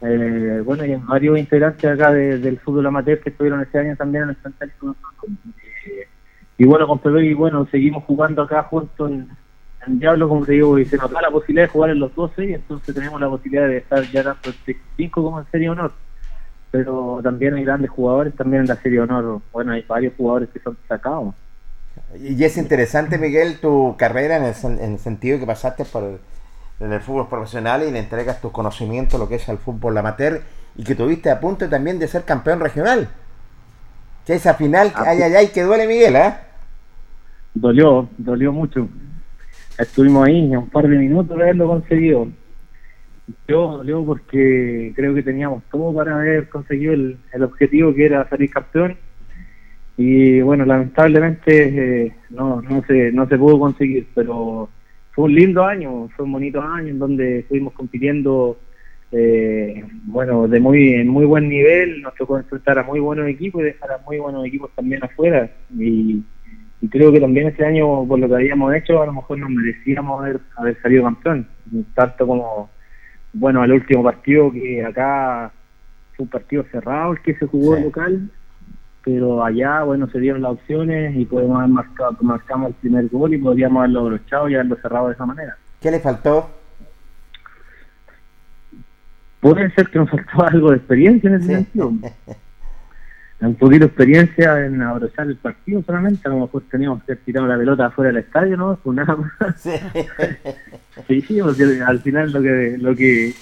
eh, 0.00 0.62
bueno, 0.64 0.86
y 0.86 0.94
varios 0.94 1.38
integrantes 1.38 1.84
acá 1.84 2.12
del 2.12 2.58
fútbol 2.60 2.86
amateur 2.86 3.20
que 3.20 3.28
estuvieron 3.30 3.60
ese 3.60 3.78
año 3.78 3.96
también 3.96 4.24
en 4.24 4.30
el 4.30 4.36
plantel. 4.36 4.72
Eh, 5.86 6.08
y 6.56 6.64
bueno, 6.64 6.86
con 6.86 6.98
Pepe, 6.98 7.26
y 7.26 7.34
bueno, 7.34 7.66
seguimos 7.70 8.04
jugando 8.04 8.42
acá 8.42 8.62
juntos 8.62 9.10
en, 9.10 9.28
en, 9.86 9.98
Diablo, 9.98 10.28
como 10.28 10.46
te 10.46 10.52
digo, 10.52 10.78
y 10.78 10.86
se 10.86 10.96
nos 10.96 11.10
da 11.10 11.20
la 11.20 11.30
posibilidad 11.30 11.66
de 11.66 11.72
jugar 11.72 11.90
en 11.90 12.00
los 12.00 12.14
12, 12.14 12.44
y 12.46 12.54
entonces 12.54 12.94
tenemos 12.94 13.20
la 13.20 13.28
posibilidad 13.28 13.68
de 13.68 13.78
estar 13.78 14.02
ya 14.04 14.22
tanto 14.22 14.50
en 14.66 14.76
5 14.96 15.22
como 15.22 15.40
en 15.40 15.46
Serie 15.50 15.68
Honor. 15.68 15.92
Pero 16.70 17.20
también 17.22 17.54
hay 17.54 17.64
grandes 17.64 17.90
jugadores 17.90 18.34
también 18.34 18.62
en 18.62 18.68
la 18.68 18.76
Serie 18.76 19.00
Honor. 19.00 19.42
Bueno, 19.52 19.72
hay 19.72 19.84
varios 19.86 20.14
jugadores 20.16 20.48
que 20.50 20.60
son 20.60 20.76
sacados. 20.88 21.34
Y 22.16 22.42
es 22.42 22.56
interesante, 22.56 23.18
Miguel, 23.18 23.58
tu 23.60 23.94
carrera 23.98 24.36
en 24.36 24.44
el, 24.44 24.98
sentido 24.98 25.38
que 25.38 25.46
pasaste 25.46 25.84
por 25.84 26.04
el, 26.04 26.18
en 26.80 26.92
el 26.92 27.00
fútbol 27.00 27.28
profesional 27.28 27.82
y 27.86 27.90
le 27.90 27.98
entregas 27.98 28.40
tus 28.40 28.50
conocimientos, 28.50 29.20
lo 29.20 29.28
que 29.28 29.34
es 29.34 29.48
el 29.48 29.58
fútbol 29.58 29.98
amateur, 29.98 30.40
y 30.76 30.84
que 30.84 30.94
tuviste 30.94 31.30
a 31.30 31.38
punto 31.38 31.68
también 31.68 31.98
de 31.98 32.08
ser 32.08 32.24
campeón 32.24 32.60
regional. 32.60 33.08
Que 34.24 34.34
esa 34.34 34.54
final, 34.54 34.90
ah, 34.94 35.04
ay, 35.08 35.22
ay, 35.22 35.34
ay, 35.34 35.48
que 35.48 35.62
duele, 35.62 35.86
Miguel, 35.86 36.16
¿eh? 36.16 36.34
Dolió, 37.52 38.08
dolió 38.16 38.52
mucho. 38.52 38.88
Estuvimos 39.78 40.26
ahí 40.26 40.56
un 40.56 40.70
par 40.70 40.88
de 40.88 40.96
minutos 40.96 41.36
de 41.36 41.42
haberlo 41.42 41.68
conseguido. 41.68 42.28
Yo 43.46 43.76
dolió 43.76 44.04
porque 44.04 44.92
creo 44.96 45.14
que 45.14 45.22
teníamos 45.22 45.62
todo 45.70 45.92
para 45.94 46.14
haber 46.14 46.48
conseguido 46.48 46.94
el, 46.94 47.18
el 47.32 47.42
objetivo 47.42 47.94
que 47.94 48.06
era 48.06 48.26
salir 48.28 48.50
campeón 48.50 48.96
y 49.98 50.40
bueno, 50.40 50.64
lamentablemente 50.64 52.04
eh, 52.06 52.16
no, 52.30 52.62
no, 52.62 52.82
se, 52.86 53.10
no 53.10 53.28
se 53.28 53.36
pudo 53.36 53.58
conseguir, 53.58 54.06
pero 54.14 54.70
fue 55.10 55.24
un 55.24 55.34
lindo 55.34 55.64
año, 55.64 56.08
fue 56.14 56.24
un 56.24 56.32
bonito 56.32 56.62
año 56.62 56.88
en 56.88 56.98
donde 57.00 57.40
estuvimos 57.40 57.72
compitiendo 57.72 58.56
eh, 59.10 59.84
bueno, 60.04 60.46
de 60.46 60.60
muy 60.60 61.02
muy 61.04 61.24
buen 61.24 61.48
nivel, 61.48 62.02
nos 62.02 62.14
tocó 62.14 62.38
enfrentar 62.38 62.78
a 62.78 62.84
muy 62.84 63.00
buenos 63.00 63.26
equipos 63.26 63.62
y 63.62 63.64
dejar 63.64 63.90
a 63.92 63.98
muy 64.06 64.18
buenos 64.18 64.46
equipos 64.46 64.70
también 64.76 65.02
afuera. 65.02 65.50
Y, 65.76 66.22
creo 66.90 67.10
que 67.10 67.18
también 67.20 67.48
este 67.48 67.64
año, 67.64 68.06
por 68.06 68.20
lo 68.20 68.28
que 68.28 68.36
habíamos 68.36 68.72
hecho, 68.74 69.02
a 69.02 69.06
lo 69.06 69.14
mejor 69.14 69.38
nos 69.38 69.50
merecíamos 69.50 70.20
haber, 70.20 70.40
haber 70.56 70.80
salido 70.80 71.02
campeón, 71.02 71.48
tanto 71.94 72.24
como, 72.24 72.70
bueno, 73.32 73.62
al 73.62 73.72
último 73.72 74.04
partido 74.04 74.52
que 74.52 74.84
acá 74.84 75.50
fue 76.14 76.22
un 76.24 76.30
partido 76.30 76.64
cerrado 76.70 77.12
el 77.12 77.20
que 77.22 77.34
se 77.34 77.46
jugó 77.46 77.76
local, 77.76 78.30
pero 79.08 79.42
allá, 79.42 79.84
bueno, 79.84 80.06
se 80.10 80.20
dieron 80.20 80.42
las 80.42 80.52
opciones 80.52 81.16
y 81.16 81.24
podemos 81.24 81.56
haber 81.56 81.70
marcado, 81.70 82.14
marcamos 82.20 82.68
el 82.68 82.74
primer 82.74 83.08
gol 83.08 83.32
y 83.32 83.38
podríamos 83.38 83.78
haberlo 83.78 84.00
abrochado 84.00 84.50
y 84.50 84.54
haberlo 84.54 84.76
cerrado 84.76 85.06
de 85.08 85.14
esa 85.14 85.24
manera. 85.24 85.56
¿Qué 85.80 85.90
le 85.90 85.98
faltó? 85.98 86.50
puede 89.40 89.70
ser 89.70 89.88
que 89.88 89.98
nos 89.98 90.10
faltaba 90.10 90.48
algo 90.52 90.72
de 90.72 90.76
experiencia 90.76 91.30
en 91.30 91.36
ese 91.36 91.46
sentido. 91.46 91.94
Un 93.40 93.54
poquito 93.54 93.80
de 93.80 93.86
experiencia 93.86 94.66
en 94.66 94.82
abrochar 94.82 95.28
el 95.28 95.36
partido 95.36 95.82
solamente, 95.84 96.28
a 96.28 96.32
lo 96.32 96.40
mejor 96.40 96.64
teníamos 96.70 97.02
que 97.04 97.16
tirar 97.16 97.44
la 97.44 97.56
pelota 97.56 97.86
afuera 97.86 98.12
del 98.12 98.24
estadio, 98.24 98.58
¿no? 98.58 98.78
Pues 98.82 98.96
nada 98.96 99.16
más. 99.16 99.62
Sí, 101.06 101.22
sí, 101.22 101.40
porque 101.40 101.80
al 101.86 102.00
final 102.00 102.30
lo 102.30 102.42
que 102.42 102.76
lo 102.78 102.94
que 102.94 103.32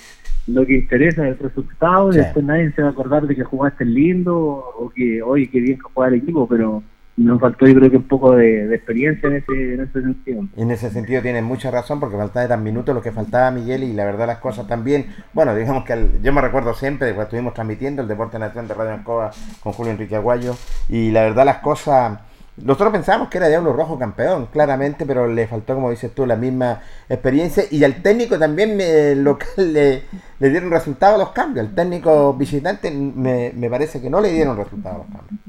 lo 0.47 0.65
que 0.65 0.77
interesa 0.77 1.29
es 1.29 1.39
el 1.39 1.49
resultado 1.49 2.13
y 2.13 2.17
después 2.17 2.45
nadie 2.45 2.71
se 2.73 2.83
va 2.83 2.89
a 2.89 2.91
acordar 2.93 3.27
de 3.27 3.35
que 3.35 3.45
jugaste 3.45 3.85
lindo 3.85 4.37
o 4.37 4.91
que 4.95 5.23
hoy 5.23 5.49
qué 5.49 5.61
bien 5.61 5.79
que 5.79 5.85
juega 5.93 6.15
el 6.15 6.23
equipo, 6.23 6.47
pero 6.47 6.83
nos 7.17 7.41
faltó 7.41 7.67
yo 7.67 7.75
creo 7.75 7.91
que 7.91 7.97
un 7.97 8.09
poco 8.09 8.37
de, 8.37 8.75
experiencia 8.75 9.29
en 9.29 9.37
ese, 9.37 9.75
en 9.75 9.81
ese 9.81 10.03
sentido. 10.03 10.45
En 10.57 10.71
ese 10.71 10.91
sentido 10.91 11.23
tienes 11.23 11.43
mucha 11.43 11.71
razón 11.71 11.99
porque 11.99 12.17
faltaba 12.17 12.47
tan 12.47 12.63
minutos 12.63 12.95
lo 12.95 13.03
que 13.03 13.11
faltaba 13.11 13.51
Miguel 13.51 13.85
y 13.85 13.93
la 13.93 14.05
verdad 14.05 14.27
las 14.27 14.39
cosas 14.39 14.67
también, 14.67 15.07
bueno, 15.33 15.55
digamos 15.55 15.85
que 15.85 16.09
yo 16.23 16.33
me 16.33 16.43
recuerdo 16.43 16.75
siempre 16.75 17.09
cuando 17.09 17.25
estuvimos 17.25 17.55
transmitiendo 17.55 18.03
el 18.03 18.09
Deporte 18.09 18.39
Nacional 18.39 18.69
de 18.69 18.75
Radio 18.75 18.93
Ancoa 18.93 19.31
con 19.61 19.73
Julio 19.73 19.93
Enrique 19.93 20.17
Aguayo 20.17 20.55
y 20.89 21.11
la 21.11 21.23
verdad 21.23 21.45
las 21.45 21.59
cosas... 21.59 22.21
Nosotros 22.57 22.93
pensábamos 22.93 23.29
que 23.29 23.39
era 23.39 23.49
Diablo 23.49 23.73
Rojo 23.73 23.99
campeón, 23.99 24.47
claramente, 24.47 25.05
pero 25.05 25.29
le 25.29 25.47
faltó, 25.47 25.75
como 25.75 25.91
dices 25.91 26.15
tú, 26.15 26.25
la 26.25 26.37
misma 26.37 26.81
experiencia. 27.09 27.65
Y 27.71 27.85
al 27.85 28.03
técnico 28.03 28.39
también 28.39 28.77
me, 28.77 29.15
local 29.15 29.49
le, 29.73 30.03
le 30.39 30.51
dieron 30.51 30.71
resultados 30.71 31.19
los 31.19 31.31
cambios. 31.31 31.67
Al 31.67 31.75
técnico 31.75 32.35
visitante 32.35 32.91
me, 32.91 33.53
me 33.55 33.69
parece 33.69 34.01
que 34.01 34.09
no 34.09 34.21
le 34.21 34.33
dieron 34.33 34.57
resultados 34.57 34.99
los 34.99 35.07
cambios. 35.07 35.41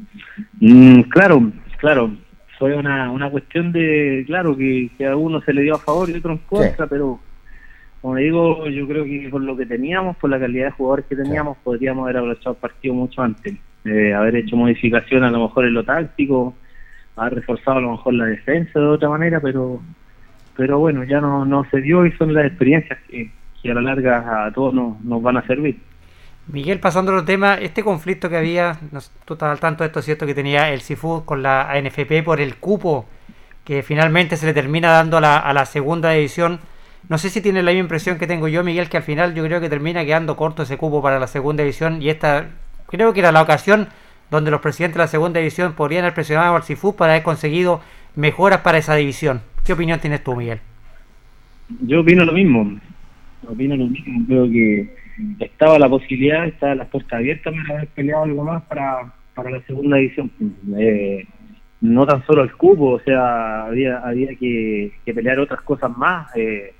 Mm, 0.59 1.01
claro, 1.09 1.51
claro, 1.77 2.11
fue 2.57 2.75
una, 2.75 3.11
una 3.11 3.29
cuestión 3.29 3.71
de, 3.71 4.23
claro, 4.25 4.57
que, 4.57 4.89
a 5.07 5.15
uno 5.15 5.41
se 5.41 5.53
le 5.53 5.61
dio 5.61 5.75
a 5.75 5.79
favor 5.79 6.09
y 6.09 6.15
a 6.15 6.17
otro 6.17 6.31
en 6.31 6.37
contra, 6.39 6.87
pero 6.87 7.19
como 8.01 8.15
digo, 8.15 8.67
yo 8.69 8.87
creo 8.87 9.03
que 9.05 9.27
por 9.29 9.41
lo 9.41 9.55
que 9.55 9.65
teníamos, 9.65 10.17
por 10.17 10.29
la 10.29 10.39
calidad 10.39 10.65
de 10.65 10.71
jugadores 10.71 11.05
que 11.07 11.15
teníamos, 11.15 11.57
podríamos 11.63 12.03
haber 12.03 12.17
aprovechado 12.17 12.51
el 12.51 12.57
partido 12.57 12.93
mucho 12.93 13.21
antes, 13.21 13.55
eh, 13.85 14.13
haber 14.13 14.37
hecho 14.37 14.55
modificación 14.55 15.23
a 15.23 15.31
lo 15.31 15.41
mejor 15.41 15.65
en 15.65 15.73
lo 15.73 15.83
táctico, 15.83 16.55
haber 17.17 17.35
reforzado 17.35 17.77
a 17.77 17.81
lo 17.81 17.91
mejor 17.91 18.13
la 18.13 18.25
defensa 18.25 18.79
de 18.79 18.85
otra 18.85 19.09
manera, 19.09 19.39
pero 19.41 19.81
pero 20.55 20.79
bueno, 20.79 21.03
ya 21.03 21.21
no, 21.21 21.45
no 21.45 21.65
se 21.69 21.81
dio 21.81 22.05
y 22.05 22.11
son 22.13 22.33
las 22.33 22.47
experiencias 22.47 22.97
que, 23.07 23.31
a 23.69 23.73
la 23.73 23.81
larga 23.81 24.45
a 24.45 24.51
todos 24.53 24.73
nos, 24.73 24.99
nos 25.01 25.21
van 25.21 25.37
a 25.37 25.45
servir. 25.45 25.77
Miguel, 26.47 26.79
pasando 26.79 27.13
al 27.13 27.25
tema, 27.25 27.55
este 27.55 27.83
conflicto 27.83 28.29
que 28.29 28.37
había, 28.37 28.79
tú 29.25 29.33
estás 29.33 29.51
al 29.51 29.59
tanto 29.59 29.83
de 29.83 29.87
esto, 29.87 30.01
¿cierto? 30.01 30.25
Que 30.25 30.33
tenía 30.33 30.71
el 30.71 30.81
CIFU 30.81 31.25
con 31.25 31.43
la 31.43 31.69
ANFP 31.69 32.23
por 32.23 32.39
el 32.39 32.55
cupo 32.55 33.05
que 33.65 33.83
finalmente 33.83 34.37
se 34.37 34.45
le 34.45 34.53
termina 34.53 34.91
dando 34.91 35.17
a 35.17 35.21
la, 35.21 35.37
a 35.37 35.53
la 35.53 35.65
segunda 35.65 36.11
división. 36.11 36.59
No 37.09 37.17
sé 37.17 37.29
si 37.29 37.41
tiene 37.41 37.61
la 37.61 37.71
misma 37.71 37.81
impresión 37.81 38.17
que 38.17 38.27
tengo 38.27 38.47
yo, 38.47 38.63
Miguel, 38.63 38.87
que 38.87 38.95
al 38.95 39.03
final 39.03 39.33
yo 39.35 39.43
creo 39.43 39.59
que 39.59 39.67
termina 39.67 40.05
quedando 40.05 40.37
corto 40.37 40.63
ese 40.63 40.77
cupo 40.77 41.01
para 41.01 41.19
la 41.19 41.27
segunda 41.27 41.63
división 41.63 42.01
y 42.01 42.09
esta 42.09 42.47
creo 42.87 43.11
que 43.11 43.19
era 43.19 43.33
la 43.33 43.41
ocasión 43.41 43.89
donde 44.29 44.51
los 44.51 44.61
presidentes 44.61 44.95
de 44.95 45.03
la 45.03 45.07
segunda 45.07 45.39
división 45.39 45.73
podrían 45.73 46.03
haber 46.03 46.13
presionado 46.13 46.55
al 46.55 46.93
para 46.95 47.13
haber 47.13 47.23
conseguido 47.23 47.81
mejoras 48.15 48.61
para 48.61 48.77
esa 48.77 48.95
división. 48.95 49.41
¿Qué 49.65 49.73
opinión 49.73 49.99
tienes 49.99 50.23
tú, 50.23 50.35
Miguel? 50.35 50.59
Yo 51.81 52.01
opino 52.01 52.25
lo 52.25 52.33
mismo. 52.33 52.79
Opino 53.47 53.75
lo 53.75 53.87
mismo. 53.87 54.25
Creo 54.27 54.49
que 54.49 54.95
estaba 55.39 55.79
la 55.79 55.89
posibilidad, 55.89 56.45
estaba 56.45 56.75
las 56.75 56.87
puertas 56.87 57.13
abiertas 57.13 57.53
para 57.53 57.77
haber 57.77 57.87
peleado 57.89 58.23
algo 58.23 58.43
más 58.43 58.63
para, 58.63 59.13
para 59.33 59.51
la 59.51 59.61
segunda 59.61 59.97
edición. 59.99 60.31
Eh, 60.77 61.25
no 61.81 62.05
tan 62.05 62.25
solo 62.25 62.43
el 62.43 62.53
cupo, 62.53 62.91
o 62.91 62.99
sea, 62.99 63.65
había, 63.65 63.99
había 63.99 64.35
que, 64.35 64.91
pelear 65.05 65.39
otras 65.39 65.61
cosas 65.61 65.95
más. 65.95 66.35
Eh, 66.35 66.73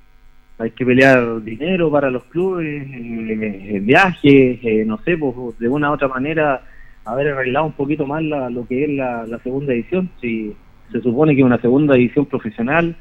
hay 0.59 0.71
que 0.71 0.85
pelear 0.85 1.43
dinero 1.43 1.91
para 1.91 2.09
los 2.09 2.23
clubes, 2.25 2.83
eh, 2.89 3.79
viajes, 3.81 4.87
no 4.87 4.97
sé, 5.03 5.15
pues 5.17 5.59
de 5.59 5.69
una 5.69 5.91
u 5.91 5.93
otra 5.93 6.07
manera 6.07 6.61
haber 7.07 7.29
arreglado 7.29 7.65
un 7.65 7.73
poquito 7.73 8.05
más 8.05 8.23
lo 8.23 8.67
que 8.67 8.83
es 8.83 8.89
la, 8.89 9.25
la 9.25 9.39
segunda 9.39 9.73
edición. 9.73 10.09
Si 10.21 10.55
se 10.91 11.01
supone 11.01 11.35
que 11.35 11.43
una 11.43 11.59
segunda 11.59 11.95
edición 11.95 12.25
profesional 12.25 12.95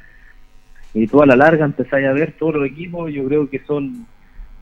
y 0.95 1.07
toda 1.07 1.27
la 1.27 1.37
larga 1.37 1.65
empezáis 1.65 2.07
a 2.07 2.13
ver 2.13 2.33
todos 2.39 2.55
los 2.55 2.67
equipos, 2.67 3.13
yo 3.13 3.25
creo 3.27 3.51
que 3.51 3.61
son 3.61 4.07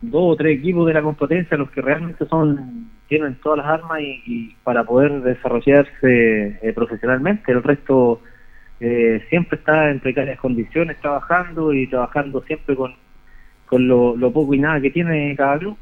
dos 0.00 0.22
o 0.32 0.36
tres 0.36 0.58
equipos 0.58 0.86
de 0.86 0.94
la 0.94 1.02
competencia 1.02 1.56
los 1.56 1.70
que 1.70 1.80
realmente 1.80 2.26
son 2.26 2.90
tienen 3.08 3.36
todas 3.36 3.58
las 3.58 3.66
armas 3.66 4.00
y, 4.00 4.56
para 4.64 4.84
poder 4.84 5.20
desarrollarse 5.20 6.58
eh, 6.62 6.72
profesionalmente. 6.74 7.52
El 7.52 7.62
resto 7.62 8.20
eh, 8.80 9.24
siempre 9.28 9.58
está 9.58 9.90
en 9.90 10.00
precarias 10.00 10.38
condiciones 10.38 10.98
trabajando 11.00 11.72
y 11.72 11.86
trabajando 11.86 12.42
siempre 12.42 12.74
con, 12.74 12.94
con 13.66 13.86
lo, 13.86 14.32
poco 14.32 14.54
y 14.54 14.58
nada 14.58 14.80
que 14.80 14.90
tiene 14.90 15.34
cada 15.36 15.58
club. 15.58 15.76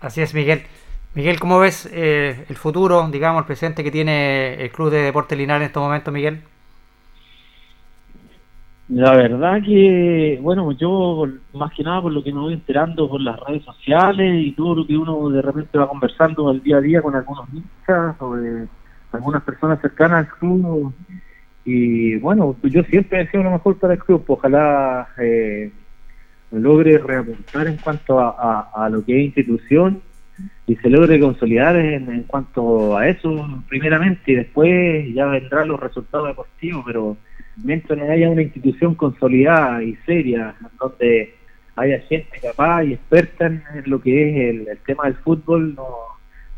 Así 0.00 0.20
es 0.20 0.34
Miguel 0.34 0.62
Miguel, 1.14 1.38
¿cómo 1.38 1.58
ves 1.58 1.88
eh, 1.92 2.46
el 2.48 2.56
futuro, 2.56 3.06
digamos, 3.10 3.40
el 3.40 3.46
presente 3.46 3.84
que 3.84 3.90
tiene 3.90 4.54
el 4.54 4.70
Club 4.70 4.90
de 4.90 5.02
Deportes 5.02 5.36
Linares 5.36 5.62
en 5.62 5.66
estos 5.66 5.82
momentos, 5.82 6.12
Miguel? 6.12 6.40
La 8.88 9.14
verdad 9.14 9.62
que, 9.62 10.38
bueno, 10.42 10.72
yo 10.72 11.26
más 11.54 11.72
que 11.72 11.82
nada 11.82 12.02
por 12.02 12.12
lo 12.12 12.22
que 12.22 12.32
me 12.32 12.40
voy 12.40 12.54
enterando 12.54 13.08
por 13.08 13.20
las 13.20 13.38
redes 13.40 13.64
sociales 13.64 14.44
y 14.44 14.52
todo 14.52 14.74
lo 14.74 14.86
que 14.86 14.96
uno 14.96 15.30
de 15.30 15.40
repente 15.40 15.78
va 15.78 15.88
conversando 15.88 16.48
al 16.48 16.62
día 16.62 16.78
a 16.78 16.80
día 16.80 17.02
con 17.02 17.14
algunos 17.14 17.46
hinchas 17.52 18.16
o 18.20 18.36
de 18.36 18.68
algunas 19.12 19.42
personas 19.42 19.80
cercanas 19.80 20.26
al 20.26 20.38
club. 20.38 20.92
Y 21.64 22.16
bueno, 22.16 22.56
yo 22.62 22.82
siempre 22.84 23.18
deseo 23.18 23.42
lo 23.42 23.52
mejor 23.52 23.78
para 23.78 23.94
el 23.94 23.98
club, 23.98 24.24
ojalá 24.26 25.08
eh, 25.18 25.70
logre 26.50 26.98
reapuntar 26.98 27.68
en 27.68 27.76
cuanto 27.76 28.18
a, 28.18 28.88
lo 28.90 29.04
que 29.04 29.18
es 29.18 29.26
institución 29.26 30.02
y 30.66 30.76
se 30.76 30.88
logre 30.88 31.20
consolidar 31.20 31.76
en, 31.76 32.10
en 32.10 32.22
cuanto 32.24 32.96
a 32.96 33.08
eso 33.08 33.62
primeramente 33.68 34.32
y 34.32 34.34
después 34.36 35.12
ya 35.14 35.26
vendrán 35.26 35.68
los 35.68 35.80
resultados 35.80 36.28
deportivos, 36.28 36.84
pero 36.86 37.16
mientras 37.56 37.98
no 37.98 38.10
haya 38.10 38.30
una 38.30 38.42
institución 38.42 38.94
consolidada 38.94 39.82
y 39.82 39.96
seria, 40.06 40.54
donde 40.80 41.34
haya 41.76 42.00
gente 42.00 42.38
capaz 42.40 42.84
y 42.84 42.94
experta 42.94 43.46
en, 43.46 43.62
lo 43.86 44.00
que 44.00 44.28
es 44.28 44.68
el, 44.68 44.78
tema 44.86 45.04
del 45.04 45.16
fútbol, 45.16 45.74
no, 45.74 45.86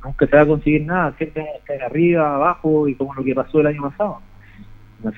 nunca 0.04 0.26
se 0.26 0.36
va 0.36 0.42
a 0.42 0.46
conseguir 0.46 0.84
nada, 0.84 1.14
siempre 1.16 1.42
va 1.42 1.48
a 1.48 1.58
estar 1.58 1.82
arriba, 1.82 2.34
abajo 2.34 2.88
y 2.88 2.94
como 2.94 3.14
lo 3.14 3.24
que 3.24 3.34
pasó 3.34 3.60
el 3.60 3.68
año 3.68 3.82
pasado. 3.82 4.20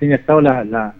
Y 0.00 0.12
al 0.12 0.24
cabo, 0.24 0.40
la, 0.40 0.64
la, 0.64 0.94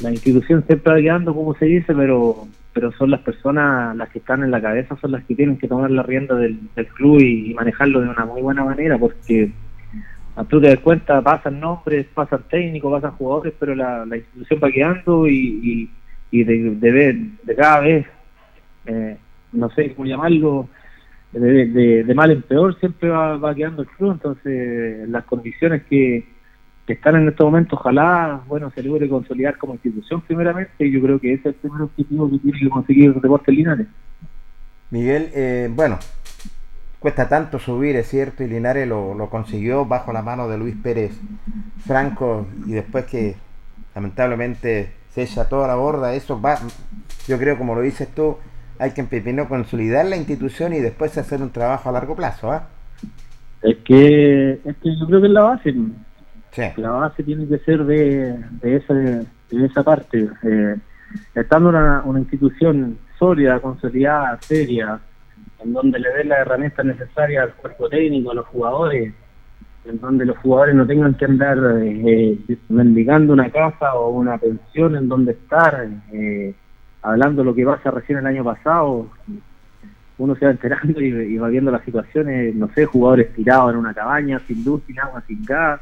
la 0.00 0.10
institución 0.10 0.64
siempre 0.66 0.92
va 0.92 1.00
quedando, 1.00 1.34
como 1.34 1.54
se 1.54 1.66
dice, 1.66 1.94
pero 1.94 2.48
pero 2.76 2.92
son 2.92 3.10
las 3.10 3.20
personas 3.20 3.96
las 3.96 4.10
que 4.10 4.18
están 4.18 4.42
en 4.42 4.50
la 4.50 4.60
cabeza, 4.60 4.98
son 5.00 5.12
las 5.12 5.24
que 5.24 5.34
tienen 5.34 5.56
que 5.56 5.66
tomar 5.66 5.90
la 5.90 6.02
rienda 6.02 6.34
del, 6.34 6.58
club 6.94 7.18
y 7.22 7.54
manejarlo 7.54 8.02
de 8.02 8.10
una 8.10 8.26
muy 8.26 8.42
buena 8.42 8.64
manera, 8.64 8.98
porque 8.98 9.50
a 10.36 10.44
tú 10.44 10.60
te 10.60 10.68
das 10.68 10.80
cuenta, 10.80 11.22
pasan 11.22 11.58
nombres, 11.58 12.06
pasan 12.12 12.42
técnicos, 12.50 12.92
pasan 12.92 13.16
jugadores, 13.16 13.54
pero 13.58 13.74
la, 13.74 14.04
institución 14.14 14.60
va 14.62 14.70
quedando 14.70 15.26
y, 15.26 15.90
y, 16.30 16.44
de, 16.44 16.76
de, 17.42 17.56
cada 17.56 17.80
vez, 17.80 18.06
eh, 18.84 19.16
no 19.52 19.70
sé 19.70 19.94
cómo 19.94 20.06
llamarlo, 20.06 20.68
de, 21.32 22.04
de, 22.04 22.14
mal 22.14 22.30
en 22.30 22.42
peor 22.42 22.78
siempre 22.78 23.08
va, 23.08 23.38
va 23.38 23.54
quedando 23.54 23.82
el 23.82 23.88
club, 23.88 24.12
entonces 24.12 25.08
las 25.08 25.24
condiciones 25.24 25.82
que, 25.84 26.26
que 26.86 26.92
están 26.92 27.16
en 27.16 27.28
estos 27.28 27.44
momentos, 27.44 27.78
ojalá, 27.78 28.42
bueno, 28.46 28.70
se 28.70 28.82
logre 28.82 29.08
consolidar 29.08 29.58
como 29.58 29.74
institución 29.74 30.20
primeramente, 30.20 30.86
y 30.86 30.92
yo 30.92 31.02
creo 31.02 31.18
que 31.18 31.32
ese 31.32 31.48
es 31.48 31.54
el 31.54 31.60
primer 31.60 31.82
objetivo 31.82 32.30
que 32.30 32.38
tiene 32.38 32.58
que 32.58 32.68
conseguir 32.68 33.14
Deportes 33.14 33.54
Linares. 33.54 33.86
Miguel, 34.90 35.30
eh, 35.34 35.68
bueno, 35.74 35.98
cuesta 37.00 37.28
tanto 37.28 37.58
subir, 37.58 37.96
es 37.96 38.08
cierto, 38.08 38.44
y 38.44 38.48
Linares 38.48 38.86
lo, 38.86 39.14
lo, 39.14 39.28
consiguió 39.28 39.84
bajo 39.84 40.12
la 40.12 40.22
mano 40.22 40.48
de 40.48 40.58
Luis 40.58 40.76
Pérez 40.76 41.18
Franco 41.84 42.46
y 42.66 42.72
después 42.72 43.04
que 43.06 43.34
lamentablemente 43.94 44.92
se 45.10 45.24
echa 45.24 45.48
toda 45.48 45.66
la 45.66 45.74
borda, 45.74 46.14
eso 46.14 46.40
va, 46.40 46.58
yo 47.26 47.36
creo 47.38 47.58
como 47.58 47.74
lo 47.74 47.80
dices 47.80 48.08
tú, 48.14 48.36
hay 48.78 48.92
que 48.92 49.00
empezar 49.00 49.48
consolidar 49.48 50.04
la 50.06 50.16
institución 50.16 50.72
y 50.72 50.78
después 50.78 51.18
hacer 51.18 51.42
un 51.42 51.50
trabajo 51.50 51.88
a 51.88 51.92
largo 51.92 52.14
plazo, 52.14 52.52
¿ah? 52.52 52.68
Es 53.62 53.78
que, 53.78 54.60
es 54.64 54.76
que 54.76 54.96
yo 54.96 55.06
creo 55.06 55.20
que 55.20 55.26
es 55.26 55.32
la 55.32 55.42
base. 55.42 55.74
La 56.76 56.90
base 56.90 57.22
tiene 57.22 57.46
que 57.46 57.58
ser 57.58 57.84
de, 57.84 58.38
de, 58.62 58.76
esa, 58.76 58.94
de 58.94 59.66
esa 59.66 59.82
parte. 59.82 60.28
Eh, 60.42 60.76
estando 61.34 61.68
una, 61.68 62.02
una 62.04 62.20
institución 62.20 62.98
sólida, 63.18 63.60
consolidada, 63.60 64.38
seria, 64.40 64.98
en 65.62 65.72
donde 65.72 65.98
le 65.98 66.10
dé 66.12 66.24
las 66.24 66.40
herramientas 66.40 66.84
necesarias 66.84 67.44
al 67.44 67.54
cuerpo 67.54 67.88
técnico, 67.88 68.30
a 68.30 68.34
los 68.34 68.46
jugadores, 68.46 69.14
en 69.84 70.00
donde 70.00 70.24
los 70.24 70.36
jugadores 70.38 70.74
no 70.74 70.86
tengan 70.86 71.14
que 71.14 71.24
andar 71.24 71.58
eh, 71.82 72.38
mendigando 72.68 73.32
una 73.32 73.50
casa 73.50 73.94
o 73.94 74.10
una 74.10 74.38
pensión 74.38 74.96
en 74.96 75.08
donde 75.08 75.32
estar, 75.32 75.86
eh, 76.12 76.54
hablando 77.02 77.44
lo 77.44 77.54
que 77.54 77.64
pasa 77.64 77.90
recién 77.90 78.18
el 78.18 78.26
año 78.26 78.44
pasado, 78.44 79.08
uno 80.18 80.34
se 80.36 80.46
va 80.46 80.50
enterando 80.50 81.00
y, 81.00 81.36
va 81.36 81.48
viendo 81.48 81.70
las 81.70 81.84
situaciones, 81.84 82.54
no 82.54 82.68
sé, 82.74 82.86
jugadores 82.86 83.32
tirados 83.34 83.72
en 83.72 83.78
una 83.78 83.94
cabaña, 83.94 84.40
sin 84.40 84.64
luz, 84.64 84.82
sin 84.86 84.98
agua, 84.98 85.22
sin 85.26 85.44
gas, 85.44 85.80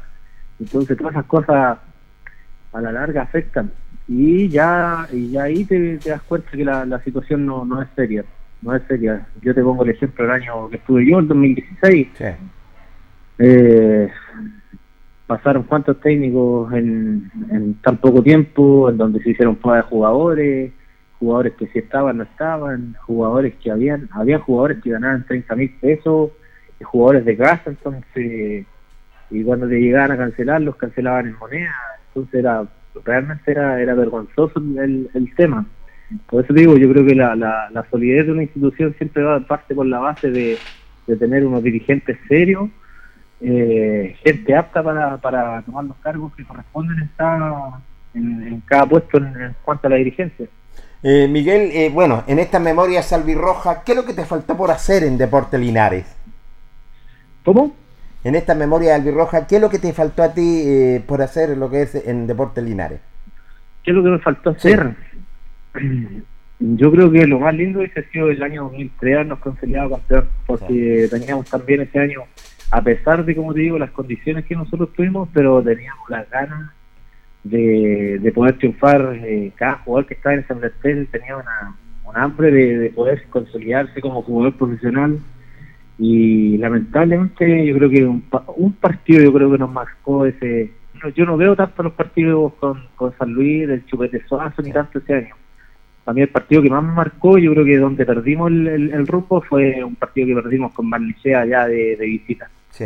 entonces 0.59 0.97
todas 0.97 1.13
esas 1.13 1.25
cosas 1.25 1.77
a 2.73 2.81
la 2.81 2.91
larga 2.91 3.23
afectan. 3.23 3.71
Y 4.07 4.49
ya 4.49 5.07
y 5.11 5.31
ya 5.31 5.43
ahí 5.43 5.65
te, 5.65 5.97
das 5.97 6.21
cuenta 6.23 6.51
que 6.51 6.63
la, 6.63 6.85
la 6.85 7.01
situación 7.03 7.45
no, 7.45 7.65
no 7.65 7.81
es 7.81 7.87
seria 7.95 8.23
no 8.65 8.75
es 8.75 8.83
seria. 8.87 9.25
Yo 9.41 9.53
te 9.53 9.61
pongo 9.61 9.83
el 9.83 9.91
ejemplo 9.91 10.25
del 10.25 10.33
año 10.33 10.69
que 10.69 10.77
estuve 10.77 11.05
yo 11.05 11.19
el 11.19 11.27
2016 11.27 12.07
eh, 13.37 14.09
pasaron 15.27 15.63
cuantos 15.63 15.99
técnicos 15.99 16.71
en, 16.73 17.31
en 17.51 17.75
tan 17.75 17.97
poco 17.97 18.23
tiempo 18.23 18.89
en 18.89 18.97
donde 18.97 19.21
se 19.21 19.31
hicieron 19.31 19.55
pruebas 19.55 19.85
de 19.85 19.89
jugadores 19.89 20.71
jugadores 21.19 21.53
que 21.53 21.67
si 21.67 21.79
estaban 21.79 22.17
no 22.17 22.23
estaban 22.23 22.95
jugadores 23.01 23.55
que 23.55 23.71
habían 23.71 24.07
había 24.11 24.39
jugadores 24.39 24.81
que 24.81 24.91
ganaban 24.91 25.25
30 25.25 25.55
mil 25.55 25.69
pesos 25.81 26.31
y 26.79 26.83
jugadores 26.83 27.25
de 27.25 27.37
casa 27.37 27.63
entonces 27.65 28.65
y 29.29 29.43
cuando 29.43 29.67
te 29.67 29.79
llegaban 29.79 30.11
a 30.11 30.17
cancelar 30.17 30.61
los 30.61 30.75
cancelaban 30.75 31.27
en 31.27 31.37
moneda 31.37 31.75
entonces 32.07 32.39
era 32.39 32.65
realmente 33.03 33.51
era, 33.51 33.81
era 33.81 33.93
vergonzoso 33.93 34.59
el, 34.59 35.09
el 35.13 35.35
tema. 35.35 35.65
Por 36.29 36.43
eso 36.43 36.53
digo, 36.53 36.77
yo 36.77 36.89
creo 36.91 37.05
que 37.05 37.15
la, 37.15 37.35
la, 37.35 37.85
solidez 37.89 38.27
de 38.27 38.31
una 38.31 38.43
institución 38.43 38.93
siempre 38.97 39.23
va 39.23 39.39
parte 39.39 39.73
por 39.73 39.85
la 39.85 39.99
base 39.99 40.29
de, 40.29 40.57
de 41.07 41.15
tener 41.17 41.45
unos 41.45 41.63
dirigentes 41.63 42.17
serios, 42.27 42.69
eh, 43.41 44.15
gente 44.23 44.55
apta 44.55 44.83
para, 44.83 45.17
para 45.17 45.61
tomar 45.63 45.85
los 45.85 45.97
cargos 45.97 46.33
que 46.35 46.45
corresponden 46.45 47.09
en, 48.13 48.43
en 48.47 48.61
cada 48.61 48.85
puesto 48.85 49.17
en, 49.17 49.55
cuanto 49.63 49.87
a 49.87 49.89
la 49.89 49.95
dirigencia. 49.97 50.45
Eh, 51.01 51.27
Miguel, 51.27 51.71
eh, 51.73 51.89
bueno, 51.91 52.23
en 52.27 52.39
esta 52.39 52.59
memoria 52.59 53.01
salvirroja, 53.01 53.83
¿qué 53.83 53.91
es 53.91 53.97
lo 53.97 54.05
que 54.05 54.13
te 54.13 54.25
faltó 54.25 54.55
por 54.55 54.71
hacer 54.71 55.03
en 55.03 55.17
Deporte 55.17 55.57
Linares? 55.57 56.15
¿Cómo? 57.43 57.75
En 58.25 58.33
esta 58.33 58.55
memoria 58.55 58.95
albirroja, 58.95 59.45
¿qué 59.45 59.57
es 59.57 59.61
lo 59.61 59.69
que 59.69 59.77
te 59.77 59.93
faltó 59.93 60.23
a 60.23 60.33
ti 60.33 60.63
eh, 60.65 61.03
por 61.05 61.21
hacer 61.21 61.55
lo 61.55 61.69
que 61.69 61.83
es 61.83 61.93
en 61.93 62.25
Deportes 62.25 62.63
Linares? 62.63 62.99
¿Qué 63.83 63.91
es 63.91 63.95
lo 63.95 64.03
que 64.03 64.09
me 64.09 64.17
faltó 64.17 64.49
hacer? 64.49 64.95
Yo 66.59 66.91
creo 66.91 67.11
que 67.11 67.27
lo 67.27 67.39
más 67.39 67.53
lindo 67.53 67.79
hubiese 67.79 68.01
sido 68.09 68.31
el 68.31 68.41
año 68.41 68.63
2003 68.63 69.13
habernos 69.13 69.39
conciliado 69.39 69.91
campeón, 69.91 70.27
porque 70.47 71.07
teníamos 71.11 71.47
también 71.47 71.81
ese 71.81 71.99
año, 71.99 72.21
a 72.71 72.81
pesar 72.81 73.23
de, 73.25 73.35
como 73.35 73.53
te 73.53 73.59
digo, 73.59 73.77
las 73.77 73.91
condiciones 73.91 74.45
que 74.45 74.55
nosotros 74.55 74.91
tuvimos, 74.93 75.29
pero 75.31 75.61
teníamos 75.61 76.09
las 76.09 76.27
ganas 76.31 76.71
de, 77.43 78.17
de 78.19 78.31
poder 78.31 78.57
triunfar. 78.57 79.19
Eh, 79.23 79.51
cada 79.53 79.75
jugador 79.79 80.07
que 80.07 80.15
estaba 80.15 80.33
en 80.33 80.47
San 80.47 80.59
Bertel 80.59 81.07
tenía 81.11 81.37
una, 81.37 81.75
un 82.03 82.17
hambre 82.17 82.49
de, 82.49 82.79
de 82.79 82.89
poder 82.89 83.23
consolidarse 83.29 84.01
como 84.01 84.23
jugador 84.23 84.57
profesional 84.57 85.19
y 85.97 86.57
lamentablemente 86.57 87.65
yo 87.65 87.75
creo 87.77 87.89
que 87.89 88.05
un, 88.05 88.23
un 88.57 88.73
partido 88.73 89.23
yo 89.23 89.33
creo 89.33 89.51
que 89.51 89.57
nos 89.57 89.71
marcó 89.71 90.25
ese 90.25 90.71
yo 91.15 91.25
no 91.25 91.37
veo 91.37 91.55
tanto 91.55 91.83
los 91.83 91.93
partidos 91.93 92.53
con, 92.55 92.87
con 92.95 93.15
San 93.17 93.31
Luis 93.31 93.67
del 93.67 93.85
Chupete 93.85 94.25
Suazo 94.27 94.61
ni 94.61 94.71
tanto 94.71 94.99
ese 94.99 95.13
año. 95.13 95.35
A 96.05 96.13
mí 96.13 96.21
el 96.21 96.29
partido 96.29 96.61
que 96.61 96.69
más 96.69 96.83
me 96.83 96.93
marcó 96.93 97.37
yo 97.37 97.51
creo 97.51 97.65
que 97.65 97.77
donde 97.77 98.05
perdimos 98.05 98.49
el, 98.51 98.67
el, 98.67 99.07
rumbo 99.07 99.41
fue 99.41 99.83
un 99.83 99.95
partido 99.95 100.27
que 100.27 100.41
perdimos 100.41 100.73
con 100.73 100.89
Barnechea 100.89 101.41
allá 101.41 101.67
de, 101.67 101.95
de 101.95 102.05
visita. 102.05 102.49
Sí. 102.69 102.85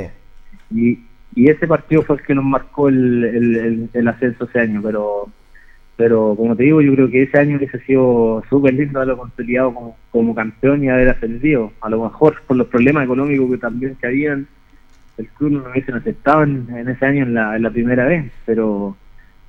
y, 0.71 0.99
y 1.35 1.49
ese 1.49 1.67
partido 1.67 2.01
fue 2.03 2.17
el 2.17 2.23
que 2.23 2.35
nos 2.35 2.45
marcó 2.45 2.89
el, 2.89 3.23
el, 3.23 3.89
el 3.93 4.07
ascenso 4.07 4.45
ese 4.45 4.59
año 4.59 4.81
pero 4.83 5.27
pero 5.99 6.33
como 6.37 6.55
te 6.55 6.63
digo, 6.63 6.79
yo 6.79 6.93
creo 6.93 7.09
que 7.09 7.23
ese 7.23 7.37
año 7.37 7.57
hubiese 7.57 7.77
sido 7.81 8.41
súper 8.49 8.73
lindo 8.73 8.99
haberlo 8.99 9.17
consolidado 9.17 9.73
como, 9.73 9.97
como, 10.11 10.33
campeón 10.33 10.81
y 10.81 10.87
haber 10.87 11.09
ascendido. 11.09 11.73
A 11.81 11.89
lo 11.89 12.01
mejor 12.05 12.41
por 12.47 12.55
los 12.55 12.67
problemas 12.67 13.03
económicos 13.03 13.51
que 13.51 13.57
también 13.57 13.97
se 13.99 14.07
habían, 14.07 14.47
el 15.17 15.27
club 15.27 15.51
no 15.51 15.69
hubiesen 15.69 15.95
aceptado 15.95 16.43
en, 16.43 16.87
ese 16.87 17.05
año 17.05 17.23
en 17.23 17.33
la, 17.33 17.53
en 17.57 17.63
la 17.63 17.69
primera 17.69 18.05
vez, 18.05 18.31
pero 18.45 18.95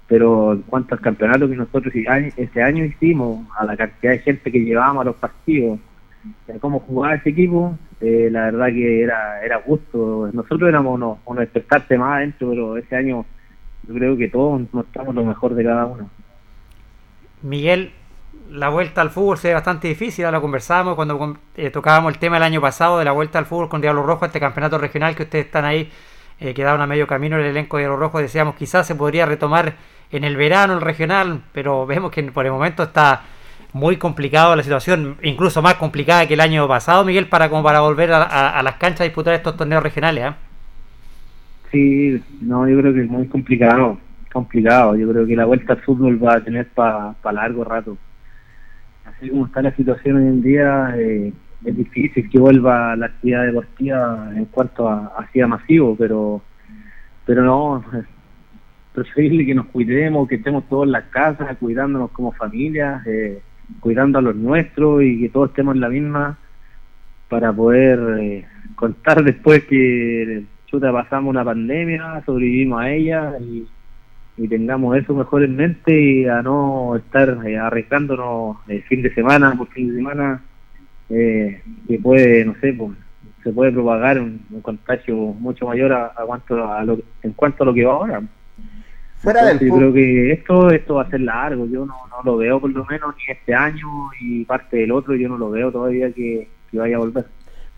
pero 0.09 0.55
en 0.55 0.63
cuanto 0.63 0.97
al 0.97 1.01
campeonato 1.01 1.49
que 1.49 1.55
nosotros 1.55 1.95
ese 1.95 2.61
año 2.61 2.85
hicimos, 2.85 3.47
a 3.57 3.65
la 3.65 3.77
cantidad 3.77 4.11
de 4.11 4.19
gente 4.19 4.51
que 4.51 4.65
llevábamos 4.65 5.03
a 5.03 5.05
los 5.05 5.17
partidos, 5.17 5.79
a 6.53 6.59
cómo 6.59 6.81
jugaba 6.81 7.15
ese 7.15 7.31
equipo, 7.31 7.79
eh, 8.01 8.29
la 8.29 8.47
verdad 8.47 8.67
que 8.71 9.03
era 9.03 9.41
era 9.45 9.59
gusto. 9.59 10.29
Nosotros 10.33 10.69
éramos 10.69 10.97
unos, 10.97 11.19
unos 11.27 11.47
más 11.97 12.17
adentro, 12.17 12.51
pero 12.51 12.77
ese 12.77 12.97
año 12.97 13.25
yo 13.87 13.95
creo 13.95 14.17
que 14.17 14.29
todos 14.29 14.63
mostramos 14.73 15.15
lo 15.15 15.25
mejor 15.25 15.55
de 15.55 15.63
cada 15.63 15.87
uno. 15.87 16.11
Miguel, 17.43 17.93
la 18.51 18.69
vuelta 18.69 19.01
al 19.01 19.11
fútbol 19.11 19.39
se 19.39 19.49
ve 19.49 19.55
bastante 19.55 19.89
difícil, 19.89 20.25
ahora 20.25 20.39
lo 20.39 20.43
conversábamos 20.43 20.95
cuando 20.95 21.39
eh, 21.57 21.71
tocábamos 21.71 22.13
el 22.13 22.19
tema 22.19 22.37
el 22.37 22.43
año 22.43 22.61
pasado 22.61 22.99
de 22.99 23.05
la 23.05 23.13
vuelta 23.13 23.39
al 23.39 23.47
fútbol 23.47 23.69
con 23.69 23.81
Diablo 23.81 24.03
Rojo, 24.03 24.27
este 24.27 24.41
campeonato 24.41 24.79
regional 24.79 25.15
que 25.15 25.23
ustedes 25.23 25.47
están 25.47 25.65
ahí, 25.65 25.89
eh, 26.41 26.55
quedaron 26.55 26.81
a 26.81 26.87
medio 26.87 27.07
camino 27.07 27.37
el 27.37 27.45
elenco 27.45 27.77
de 27.77 27.85
Diablo 27.85 27.99
Rojo, 27.99 28.19
decíamos 28.19 28.55
quizás 28.57 28.87
se 28.87 28.95
podría 28.95 29.27
retomar 29.27 29.75
en 30.11 30.25
el 30.25 30.37
verano 30.37 30.75
el 30.75 30.81
regional, 30.81 31.43
pero 31.53 31.87
vemos 31.87 32.11
que 32.11 32.23
por 32.25 32.45
el 32.45 32.53
momento 32.53 32.83
está 32.83 33.23
muy 33.73 33.97
complicado 33.97 34.57
la 34.57 34.63
situación, 34.63 35.17
incluso 35.23 35.63
más 35.63 35.75
complicada 35.75 36.27
que 36.27 36.35
el 36.35 36.41
año 36.41 36.67
pasado, 36.67 37.05
Miguel, 37.05 37.27
para 37.27 37.49
como 37.49 37.63
para 37.63 37.81
volver 37.81 38.13
a, 38.13 38.63
las 38.63 38.75
canchas 38.75 39.03
a 39.03 39.05
disputar 39.05 39.35
estos 39.35 39.57
torneos 39.57 39.83
regionales. 39.83 40.25
¿eh? 40.25 40.35
Sí, 41.71 42.23
no, 42.41 42.69
yo 42.69 42.79
creo 42.81 42.93
que 42.93 43.03
es 43.03 43.09
muy 43.09 43.29
complicado 43.29 43.99
complicado. 44.33 44.97
Yo 44.97 45.11
creo 45.11 45.27
que 45.27 45.37
la 45.37 45.45
vuelta 45.45 45.75
al 45.75 45.81
fútbol 45.83 46.23
va 46.23 46.35
a 46.35 46.45
tener 46.45 46.69
para 46.69 47.15
largo 47.33 47.65
rato. 47.65 47.97
Así 49.05 49.29
como 49.29 49.47
está 49.47 49.63
la 49.63 49.75
situación 49.75 50.17
hoy 50.17 50.27
en 50.27 50.43
día, 50.43 50.95
eh, 50.97 51.33
es 51.65 51.77
difícil 51.77 52.31
que 52.31 52.39
vuelva 52.39 52.97
la 52.97 53.07
actividad 53.07 53.45
deportiva 53.45 54.31
en 54.35 54.47
cuanto 54.47 54.89
a 54.89 55.13
hacia 55.19 55.47
masivo, 55.47 55.97
pero 55.97 56.43
pero 57.27 57.45
no, 57.45 57.85
es 57.97 58.07
preferible 58.93 59.47
que 59.47 59.55
nos 59.55 59.67
cuidemos, 59.67 60.29
que 60.29 60.37
estemos 60.37 60.69
todos 60.69 60.87
en 60.87 60.93
las 60.93 61.05
casas, 61.05 61.57
cuidándonos 61.59 62.11
como 62.11 62.33
familia, 62.33 63.03
eh, 63.07 63.41
cuidando 63.79 64.19
a 64.19 64.23
los 64.23 64.35
nuestros 64.35 65.03
y 65.03 65.21
que 65.21 65.29
todos 65.29 65.51
estemos 65.51 65.75
en 65.75 65.81
la 65.81 65.89
misma 65.89 66.39
para 67.29 67.53
poder 67.53 68.01
eh, 68.21 68.47
contar 68.75 69.23
después 69.23 69.65
que 69.65 70.45
chuta 70.67 70.93
pasamos 70.93 71.31
una 71.31 71.45
pandemia, 71.45 72.23
sobrevivimos 72.27 72.81
a 72.81 72.91
ella 72.91 73.39
y 73.41 73.67
y 74.41 74.49
tengamos 74.49 74.97
eso 74.97 75.13
mejor 75.13 75.43
en 75.43 75.55
mente 75.55 76.01
y 76.01 76.27
a 76.27 76.41
no 76.41 76.97
estar 76.97 77.47
eh, 77.47 77.59
arriesgándonos 77.59 78.57
eh, 78.69 78.83
fin 78.89 79.03
de 79.03 79.13
semana 79.13 79.53
por 79.53 79.69
fin 79.69 79.91
de 79.91 79.97
semana 79.97 80.43
eh, 81.11 81.61
que 81.87 81.99
puede, 81.99 82.47
no 82.47 82.55
sé, 82.59 82.73
pues, 82.73 82.97
se 83.45 83.53
puede 83.53 83.71
propagar 83.71 84.19
un, 84.19 84.41
contagio 84.63 85.15
mucho 85.15 85.67
mayor 85.67 85.93
a, 85.93 86.15
cuanto 86.25 86.73
a 86.73 86.83
lo, 86.85 86.99
en 87.23 87.33
cuanto 87.33 87.65
a 87.65 87.67
lo 87.67 87.75
que 87.75 87.85
va 87.85 87.93
ahora. 87.93 88.23
Fuera 89.17 89.45
del 89.45 89.59
yo 89.59 89.77
creo 89.77 89.93
que 89.93 90.33
esto 90.33 90.71
esto 90.71 90.95
va 90.95 91.03
a 91.03 91.11
ser 91.11 91.21
largo, 91.21 91.67
yo 91.67 91.85
no, 91.85 91.95
no 92.11 92.23
lo 92.25 92.39
veo 92.39 92.59
por 92.59 92.71
lo 92.71 92.87
menos 92.87 93.15
ni 93.19 93.35
este 93.35 93.53
año 93.53 94.09
y 94.19 94.47
parte 94.47 94.79
del 94.79 94.93
otro, 94.93 95.15
yo 95.17 95.29
no 95.29 95.37
lo 95.37 95.51
veo 95.51 95.71
todavía 95.71 96.11
que, 96.13 96.49
que 96.71 96.79
vaya 96.79 96.97
a 96.97 97.01
volver 97.01 97.27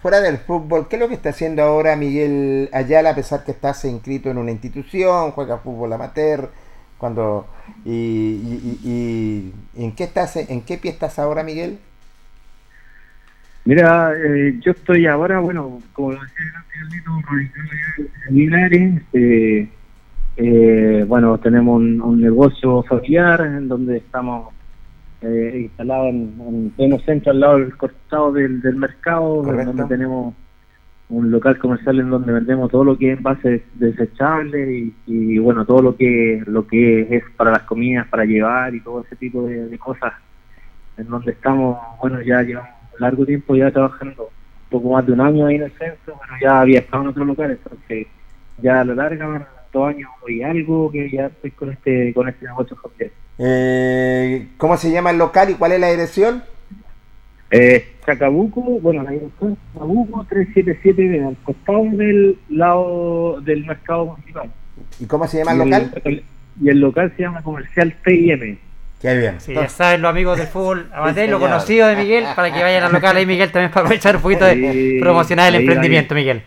fuera 0.03 0.21
del 0.21 0.39
fútbol, 0.39 0.89
¿qué 0.89 0.97
es 0.97 1.01
lo 1.01 1.09
que 1.09 1.15
está 1.15 1.29
haciendo 1.31 1.63
ahora 1.63 1.95
Miguel 1.95 2.69
Ayala, 2.73 3.11
a 3.11 3.15
pesar 3.15 3.45
que 3.45 3.53
estás 3.53 3.85
inscrito 3.85 4.31
en 4.31 4.37
una 4.37 4.51
institución, 4.51 5.31
juega 5.31 5.59
fútbol 5.59 5.93
amateur, 5.93 6.51
cuando 6.99 7.47
y, 7.85 9.53
en 9.77 9.93
qué 9.93 10.05
estás, 10.05 10.37
en 10.37 10.63
qué 10.63 10.77
pie 10.77 10.91
estás 10.91 11.21
ahora, 11.21 11.45
Miguel? 11.45 11.79
Mira, 13.65 14.13
eh, 14.17 14.59
yo 14.61 14.73
estoy 14.73 15.07
ahora, 15.07 15.39
bueno, 15.39 15.81
como 15.93 16.11
decía 16.11 16.27
en 18.29 18.35
Linares, 18.35 19.03
eh, 19.13 19.69
eh, 20.37 21.05
bueno, 21.07 21.39
tenemos 21.39 21.81
un, 21.81 22.21
negocio 22.21 22.83
familiar 22.83 23.43
en 23.43 23.69
donde 23.69 23.99
estamos 23.99 24.53
eh, 25.23 25.61
instalado 25.63 26.09
en, 26.09 26.35
un 26.39 26.73
pleno 26.77 26.99
centro 27.01 27.33
al 27.33 27.41
lado 27.41 27.59
del 27.59 27.77
costado 27.77 28.33
del, 28.33 28.61
del 28.61 28.77
mercado, 28.77 29.43
donde 29.43 29.85
tenemos 29.85 30.35
un 31.13 31.31
local 31.31 31.59
comercial 31.59 32.01
en 32.01 32.09
donde 32.09 32.33
vendemos 32.33 32.71
todo 32.71 32.85
lo 32.85 32.97
que 32.97 33.13
es 33.13 33.23
base 33.23 33.63
desechable 33.75 34.93
y, 35.07 35.39
bueno 35.39 35.67
todo 35.67 35.83
lo 35.83 35.97
que 35.97 36.43
lo 36.47 36.67
que 36.67 37.03
es 37.15 37.23
para 37.37 37.51
las 37.51 37.63
comidas 37.65 38.09
para 38.09 38.25
llevar 38.25 38.75
y 38.75 38.81
todo 38.81 39.03
ese 39.03 39.17
tipo 39.17 39.43
de, 39.47 39.79
cosas 39.79 40.15
en 40.97 41.09
donde 41.09 41.33
estamos 41.33 41.79
bueno 42.01 42.23
ya 42.23 42.43
llevamos 42.43 42.71
largo 42.99 43.27
tiempo 43.27 43.55
ya 43.55 43.71
trabajando 43.71 44.23
un 44.25 44.71
poco 44.71 44.93
más 44.93 45.05
de 45.05 45.13
un 45.13 45.21
año 45.21 45.47
ahí 45.47 45.57
en 45.57 45.65
el 45.65 45.73
centro 45.73 46.15
bueno 46.17 46.33
ya 46.41 46.61
había 46.61 46.79
estado 46.79 47.03
en 47.03 47.09
otro 47.11 47.25
local 47.27 47.51
entonces 47.51 48.07
ya 48.63 48.81
a 48.81 48.85
lo 48.85 48.95
largo 48.95 49.45
años 49.75 50.11
y 50.29 50.43
algo 50.43 50.91
que 50.91 51.11
ya 51.11 51.27
estoy 51.27 51.51
con 51.53 51.73
este 51.73 52.13
con 52.13 52.29
este 52.29 52.47
negocio 52.47 52.77
familiar 52.77 53.11
eh, 53.39 54.49
¿Cómo 54.59 54.77
se 54.77 54.91
llama 54.91 55.11
el 55.11 55.19
local 55.19 55.51
y 55.51 55.55
cuál 55.55 55.73
es 55.73 55.81
la 55.81 55.91
dirección? 55.91 56.45
Eh, 57.51 57.95
Chacabuco, 58.07 58.61
bueno, 58.81 59.03
la 59.03 59.11
dirección 59.11 59.57
Chacabuco 59.73 60.25
377 60.29 61.25
al 61.25 61.37
costado 61.43 61.85
del 61.93 62.39
lado 62.49 63.41
del 63.41 63.65
mercado 63.65 64.07
municipal. 64.07 64.51
¿Y 65.01 65.07
cómo 65.07 65.27
se 65.27 65.39
llama 65.39 65.53
el 65.53 65.59
local? 65.59 66.25
y 66.61 66.69
el 66.69 66.81
local 66.81 67.13
se 67.17 67.23
llama 67.23 67.43
Comercial 67.43 67.95
TIM. 68.05 68.59
Qué 69.03 69.19
bien. 69.19 69.41
Sí, 69.41 69.53
ya 69.53 69.69
saben 69.69 70.01
los 70.01 70.11
amigos 70.11 70.39
del 70.39 70.47
fútbol 70.47 70.89
amateur, 70.95 71.29
lo 71.29 71.41
conocido 71.41 71.89
de 71.89 71.97
Miguel, 71.97 72.25
para 72.37 72.53
que 72.53 72.63
vayan 72.63 72.85
al 72.85 72.93
local 72.93 73.17
ahí, 73.17 73.27
Miguel, 73.27 73.51
también 73.51 73.73
para 73.73 73.87
aprovechar 73.87 74.15
un 74.15 74.23
poquito 74.23 74.45
de 74.45 74.99
promocionar 75.01 75.49
el 75.49 75.57
emprendimiento, 75.57 76.15
Miguel. 76.15 76.43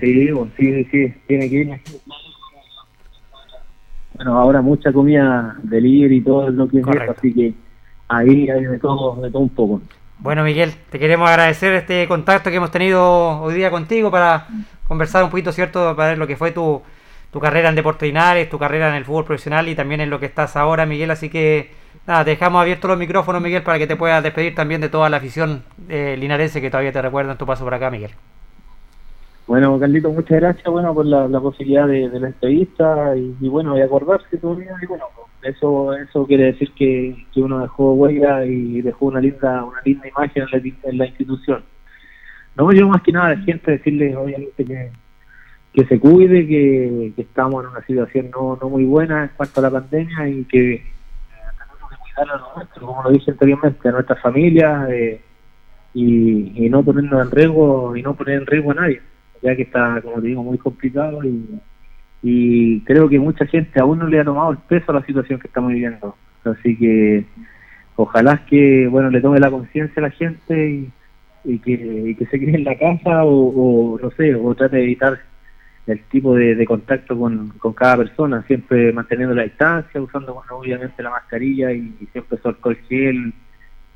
Sí, 0.00 0.28
sí, 0.58 0.84
sí, 0.90 1.14
tiene 1.26 1.48
que 1.48 1.56
ir. 1.56 1.80
Bueno, 4.14 4.38
ahora 4.38 4.62
mucha 4.62 4.92
comida 4.92 5.56
delivery 5.62 6.16
y 6.16 6.20
todo 6.20 6.50
lo 6.50 6.68
que 6.68 6.80
es 6.80 6.86
eso, 6.86 7.10
así 7.16 7.32
que 7.32 7.54
ahí 8.08 8.48
hay 8.50 8.64
de 8.64 8.78
todo, 8.78 9.20
de 9.22 9.30
todo 9.30 9.42
un 9.42 9.48
poco. 9.48 9.80
Bueno, 10.18 10.44
Miguel, 10.44 10.72
te 10.90 10.98
queremos 10.98 11.28
agradecer 11.28 11.72
este 11.74 12.06
contacto 12.06 12.50
que 12.50 12.56
hemos 12.56 12.70
tenido 12.70 13.40
hoy 13.40 13.54
día 13.54 13.70
contigo 13.70 14.10
para 14.10 14.46
conversar 14.86 15.24
un 15.24 15.30
poquito, 15.30 15.50
¿cierto?, 15.52 15.96
para 15.96 16.10
ver 16.10 16.18
lo 16.18 16.26
que 16.26 16.36
fue 16.36 16.52
tu 16.52 16.82
tu 17.32 17.40
carrera 17.40 17.70
en 17.70 17.74
Deportes 17.74 18.06
Linares, 18.06 18.50
tu 18.50 18.58
carrera 18.58 18.90
en 18.90 18.94
el 18.94 19.06
fútbol 19.06 19.24
profesional 19.24 19.66
y 19.66 19.74
también 19.74 20.02
en 20.02 20.10
lo 20.10 20.20
que 20.20 20.26
estás 20.26 20.54
ahora, 20.54 20.84
Miguel. 20.84 21.10
Así 21.10 21.30
que 21.30 21.72
nada, 22.06 22.24
dejamos 22.24 22.60
abiertos 22.60 22.90
los 22.90 22.98
micrófonos, 22.98 23.40
Miguel, 23.40 23.62
para 23.62 23.78
que 23.78 23.86
te 23.86 23.96
puedas 23.96 24.22
despedir 24.22 24.54
también 24.54 24.82
de 24.82 24.90
toda 24.90 25.08
la 25.08 25.16
afición 25.16 25.64
eh, 25.88 26.14
linarense 26.18 26.60
que 26.60 26.70
todavía 26.70 26.92
te 26.92 27.00
recuerda 27.00 27.32
en 27.32 27.38
tu 27.38 27.46
paso 27.46 27.64
por 27.64 27.72
acá, 27.72 27.90
Miguel. 27.90 28.10
Bueno, 29.46 29.78
Carlito, 29.78 30.10
muchas 30.10 30.40
gracias 30.40 30.66
bueno 30.66 30.94
por 30.94 31.04
la, 31.04 31.40
posibilidad 31.40 31.86
de, 31.86 32.08
la 32.08 32.28
entrevista 32.28 33.16
y, 33.16 33.48
bueno, 33.48 33.74
de 33.74 33.82
acordarse 33.82 34.38
todavía. 34.38 34.72
Y 34.80 34.86
bueno, 34.86 35.04
eso 35.42 35.94
eso 35.94 36.26
quiere 36.26 36.44
decir 36.44 36.72
que, 36.72 37.26
uno 37.36 37.60
dejó 37.60 37.94
huella 37.94 38.44
y 38.44 38.80
dejó 38.82 39.06
una 39.06 39.20
linda 39.20 39.64
una 39.64 39.80
linda 39.84 40.08
imagen 40.08 40.44
en 40.44 40.50
la, 40.50 40.90
en 40.90 40.98
la 40.98 41.06
institución. 41.06 41.64
No, 42.56 42.72
yo 42.72 42.88
más 42.88 43.02
que 43.02 43.12
nada 43.12 43.26
a 43.26 43.34
la 43.34 43.42
gente 43.42 43.72
decirle, 43.72 44.16
obviamente, 44.16 44.64
que 44.64 44.92
que 45.72 45.86
se 45.86 45.98
cuide, 45.98 46.46
que, 46.46 47.12
estamos 47.16 47.64
en 47.64 47.70
una 47.70 47.84
situación 47.86 48.30
no, 48.30 48.58
no 48.60 48.68
muy 48.68 48.84
buena 48.84 49.24
en 49.24 49.30
cuanto 49.36 49.60
a 49.60 49.62
la 49.62 49.70
pandemia 49.70 50.28
y 50.28 50.44
que 50.44 50.74
eh, 50.74 50.82
tenemos 51.58 51.90
que 51.90 51.96
cuidar 51.96 52.30
a 52.30 52.56
nuestros, 52.56 52.84
como 52.84 53.02
lo 53.02 53.10
dije 53.10 53.30
anteriormente, 53.30 53.88
a 53.88 53.92
nuestras 53.92 54.20
familias 54.20 54.90
eh, 54.90 55.20
y, 55.94 56.68
no 56.68 56.82
ponernos 56.82 57.22
en 57.22 57.30
riesgo 57.30 57.96
y 57.96 58.02
no 58.02 58.14
poner 58.14 58.40
en 58.40 58.46
riesgo 58.46 58.70
a 58.72 58.74
nadie, 58.74 59.02
ya 59.42 59.56
que 59.56 59.62
está, 59.62 60.00
como 60.02 60.20
te 60.20 60.28
digo, 60.28 60.42
muy 60.42 60.58
complicado 60.58 61.20
y, 61.24 62.80
creo 62.84 63.08
que 63.08 63.18
mucha 63.18 63.46
gente 63.46 63.80
aún 63.80 63.98
no 63.98 64.06
le 64.06 64.20
ha 64.20 64.24
tomado 64.24 64.52
el 64.52 64.58
peso 64.58 64.92
a 64.92 64.94
la 64.94 65.04
situación 65.04 65.40
que 65.40 65.48
estamos 65.48 65.72
viviendo. 65.72 66.16
Así 66.44 66.76
que 66.76 67.24
ojalá 67.96 68.44
que 68.46 68.86
bueno 68.88 69.10
le 69.10 69.20
tome 69.20 69.40
la 69.40 69.50
conciencia 69.50 70.00
a 70.00 70.06
la 70.06 70.10
gente 70.10 70.70
y, 70.70 70.92
y, 71.44 71.58
que, 71.58 72.16
que 72.16 72.26
se 72.26 72.38
quede 72.38 72.56
en 72.56 72.64
la 72.64 72.78
casa 72.78 73.24
o, 73.24 73.98
no 74.00 74.10
sé, 74.12 74.34
o 74.36 74.54
trate 74.54 74.76
de 74.76 74.84
evitar 74.84 75.18
el 75.86 76.00
tipo 76.04 76.34
de, 76.36 76.64
contacto 76.64 77.18
con, 77.18 77.52
cada 77.74 77.96
persona, 77.98 78.42
siempre 78.46 78.92
manteniendo 78.92 79.34
la 79.34 79.42
distancia, 79.42 80.00
usando 80.00 80.40
obviamente 80.50 81.02
la 81.02 81.10
mascarilla 81.10 81.72
y, 81.72 81.92
siempre 82.12 82.38
su 82.38 82.48
alcohol 82.48 82.78
gel 82.88 83.34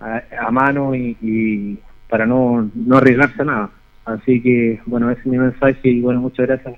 a, 0.00 0.50
mano 0.50 0.94
y, 0.94 1.78
para 2.09 2.26
no, 2.26 2.70
no 2.74 2.96
arriesgarse 2.96 3.42
a 3.42 3.44
nada. 3.44 3.70
Así 4.07 4.40
que, 4.40 4.81
bueno, 4.87 5.11
ese 5.11 5.21
es 5.21 5.27
mi 5.27 5.37
mensaje 5.37 5.88
y 5.88 6.01
bueno, 6.01 6.21
muchas 6.21 6.47
gracias. 6.47 6.75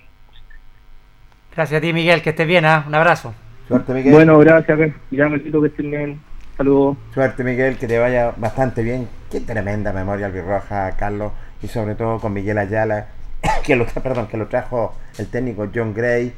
Gracias 1.54 1.78
a 1.78 1.80
ti, 1.80 1.92
Miguel, 1.92 2.22
que 2.22 2.30
estés 2.30 2.46
bien, 2.46 2.64
¿ah? 2.64 2.84
un 2.86 2.94
abrazo. 2.94 3.34
Suerte, 3.68 3.92
Miguel. 3.92 4.12
Bueno, 4.12 4.38
gracias, 4.38 4.92
ya 5.10 5.28
me 5.28 5.42
quito 5.42 5.60
que 5.60 5.68
estés 5.68 5.88
bien. 5.88 6.18
Saludos. 6.56 6.96
Suerte, 7.14 7.44
Miguel, 7.44 7.76
que 7.76 7.86
te 7.86 7.98
vaya 7.98 8.32
bastante 8.36 8.82
bien. 8.82 9.06
Qué 9.30 9.40
tremenda 9.40 9.92
memoria 9.92 10.26
albirroja, 10.26 10.96
Carlos, 10.96 11.32
y 11.62 11.68
sobre 11.68 11.94
todo 11.94 12.18
con 12.18 12.32
Miguel 12.32 12.58
Ayala 12.58 13.08
que 13.64 13.76
lo, 13.76 13.86
perdón, 13.86 14.26
que 14.26 14.36
lo 14.36 14.48
trajo 14.48 14.94
el 15.18 15.28
técnico 15.28 15.68
John 15.72 15.94
Gray 15.94 16.32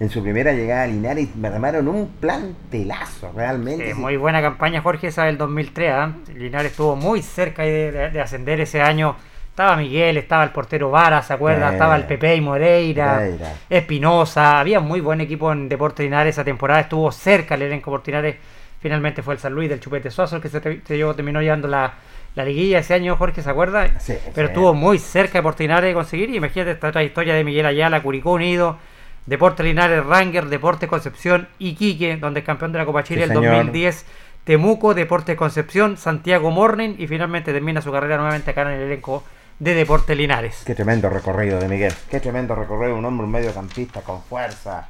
en 0.00 0.10
su 0.10 0.22
primera 0.22 0.52
llegada 0.52 0.84
a 0.84 0.86
Linares 0.86 1.34
me 1.34 1.48
armaron 1.48 1.88
un 1.88 2.08
plantelazo 2.20 3.32
realmente. 3.34 3.94
muy 3.94 4.16
buena 4.16 4.40
campaña 4.40 4.80
Jorge 4.80 5.08
esa 5.08 5.24
del 5.24 5.36
2003, 5.38 5.92
¿ah? 5.92 6.12
Linares 6.34 6.70
estuvo 6.70 6.94
muy 6.94 7.20
cerca 7.20 7.64
de, 7.64 8.20
ascender 8.20 8.60
ese 8.60 8.80
año. 8.80 9.16
Estaba 9.58 9.74
Miguel, 9.74 10.16
estaba 10.18 10.44
el 10.44 10.50
portero 10.50 10.88
Vara, 10.88 11.20
¿se 11.20 11.32
acuerda? 11.32 11.72
estaba 11.72 11.96
el 11.96 12.04
Pepe 12.04 12.36
y 12.36 12.40
Moreira, 12.40 13.28
Espinosa, 13.68 14.60
había 14.60 14.78
muy 14.78 15.00
buen 15.00 15.20
equipo 15.20 15.50
en 15.50 15.68
Deportes 15.68 16.04
Linares 16.04 16.36
esa 16.36 16.44
temporada, 16.44 16.78
estuvo 16.78 17.10
cerca 17.10 17.56
el 17.56 17.62
elenco 17.62 17.90
por 17.90 18.06
Linares, 18.06 18.36
finalmente 18.80 19.20
fue 19.20 19.34
el 19.34 19.40
San 19.40 19.52
Luis 19.52 19.68
del 19.68 19.80
Chupete 19.80 20.12
Suazo 20.12 20.36
el 20.36 20.42
que 20.42 20.48
se, 20.48 20.60
terminó 20.60 21.42
llevando 21.42 21.66
la, 21.66 21.92
la 22.36 22.44
liguilla 22.44 22.78
ese 22.78 22.94
año, 22.94 23.16
Jorge, 23.16 23.42
¿se 23.42 23.50
acuerda? 23.50 23.90
Pero 24.32 24.46
estuvo 24.46 24.74
muy 24.74 25.00
cerca 25.00 25.38
de 25.38 25.42
Portinares 25.42 25.90
de 25.90 25.94
conseguir. 25.94 26.30
Y 26.30 26.36
imagínate 26.36 26.70
esta 26.70 26.92
trayectoria 26.92 27.34
de 27.34 27.42
Miguel 27.42 27.66
Ayala, 27.66 28.00
Curicó 28.00 28.34
Unido, 28.34 28.78
Deportes 29.26 29.66
Linares, 29.66 30.06
Ranger, 30.06 30.44
Deportes 30.44 30.88
Concepción, 30.88 31.48
Iquique, 31.58 32.16
donde 32.16 32.40
es 32.40 32.46
campeón 32.46 32.70
de 32.70 32.78
la 32.78 32.86
Copa 32.86 33.02
Chile 33.02 33.24
el 33.24 33.32
2010, 33.32 34.06
Temuco, 34.44 34.94
Deportes 34.94 35.36
Concepción, 35.36 35.96
Santiago 35.96 36.52
Morning 36.52 36.94
y 36.96 37.08
finalmente 37.08 37.52
termina 37.52 37.82
su 37.82 37.90
carrera 37.90 38.18
nuevamente 38.18 38.52
acá 38.52 38.62
en 38.62 38.68
el 38.68 38.82
elenco 38.82 39.24
de 39.58 39.74
Deportes 39.74 40.16
Linares. 40.16 40.62
Qué 40.64 40.74
tremendo 40.74 41.10
recorrido 41.10 41.58
de 41.58 41.68
Miguel, 41.68 41.92
qué 42.10 42.20
tremendo 42.20 42.54
recorrido, 42.54 42.96
un 42.96 43.04
hombre 43.04 43.24
un 43.24 43.32
mediocampista 43.32 44.02
con 44.02 44.22
fuerza. 44.22 44.88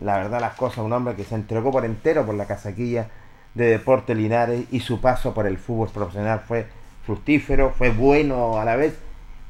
La 0.00 0.16
verdad 0.16 0.40
las 0.40 0.54
cosas, 0.54 0.78
un 0.78 0.92
hombre 0.92 1.14
que 1.14 1.24
se 1.24 1.34
entregó 1.34 1.70
por 1.70 1.84
entero 1.84 2.24
por 2.24 2.34
la 2.34 2.46
casaquilla 2.46 3.08
de 3.54 3.66
Deportes 3.66 4.16
Linares 4.16 4.64
y 4.70 4.80
su 4.80 5.00
paso 5.00 5.34
por 5.34 5.46
el 5.46 5.58
fútbol 5.58 5.90
profesional 5.90 6.42
fue 6.46 6.66
fructífero, 7.04 7.74
fue 7.76 7.90
bueno 7.90 8.58
a 8.58 8.64
la 8.64 8.76
vez. 8.76 8.98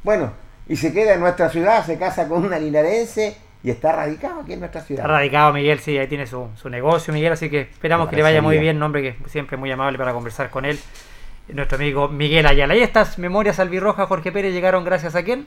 Bueno, 0.02 0.32
y 0.66 0.76
se 0.76 0.92
queda 0.92 1.14
en 1.14 1.20
nuestra 1.20 1.50
ciudad, 1.50 1.84
se 1.84 1.98
casa 1.98 2.26
con 2.26 2.44
una 2.44 2.58
linarense 2.58 3.36
y 3.62 3.70
está 3.70 3.92
radicado 3.92 4.40
aquí 4.40 4.54
en 4.54 4.60
nuestra 4.60 4.80
ciudad. 4.80 5.04
Está 5.04 5.12
radicado 5.12 5.52
Miguel, 5.52 5.78
sí, 5.80 5.98
ahí 5.98 6.06
tiene 6.06 6.26
su, 6.26 6.48
negocio 6.70 7.12
Miguel, 7.12 7.32
así 7.32 7.50
que 7.50 7.62
esperamos 7.62 8.08
que 8.08 8.16
le 8.16 8.22
vaya 8.22 8.42
muy 8.42 8.58
bien, 8.58 8.76
un 8.76 8.82
hombre 8.82 9.02
que 9.02 9.28
siempre 9.28 9.56
es 9.56 9.60
muy 9.60 9.70
amable 9.70 9.98
para 9.98 10.12
conversar 10.12 10.50
con 10.50 10.64
él, 10.64 10.78
nuestro 11.52 11.76
amigo 11.76 12.08
Miguel 12.08 12.46
Ayala. 12.46 12.76
Y 12.76 12.80
estas 12.80 13.18
memorias 13.18 13.58
albirrojas, 13.58 14.08
Jorge 14.08 14.32
Pérez, 14.32 14.52
llegaron 14.52 14.84
gracias 14.84 15.14
a 15.14 15.22
quién? 15.22 15.46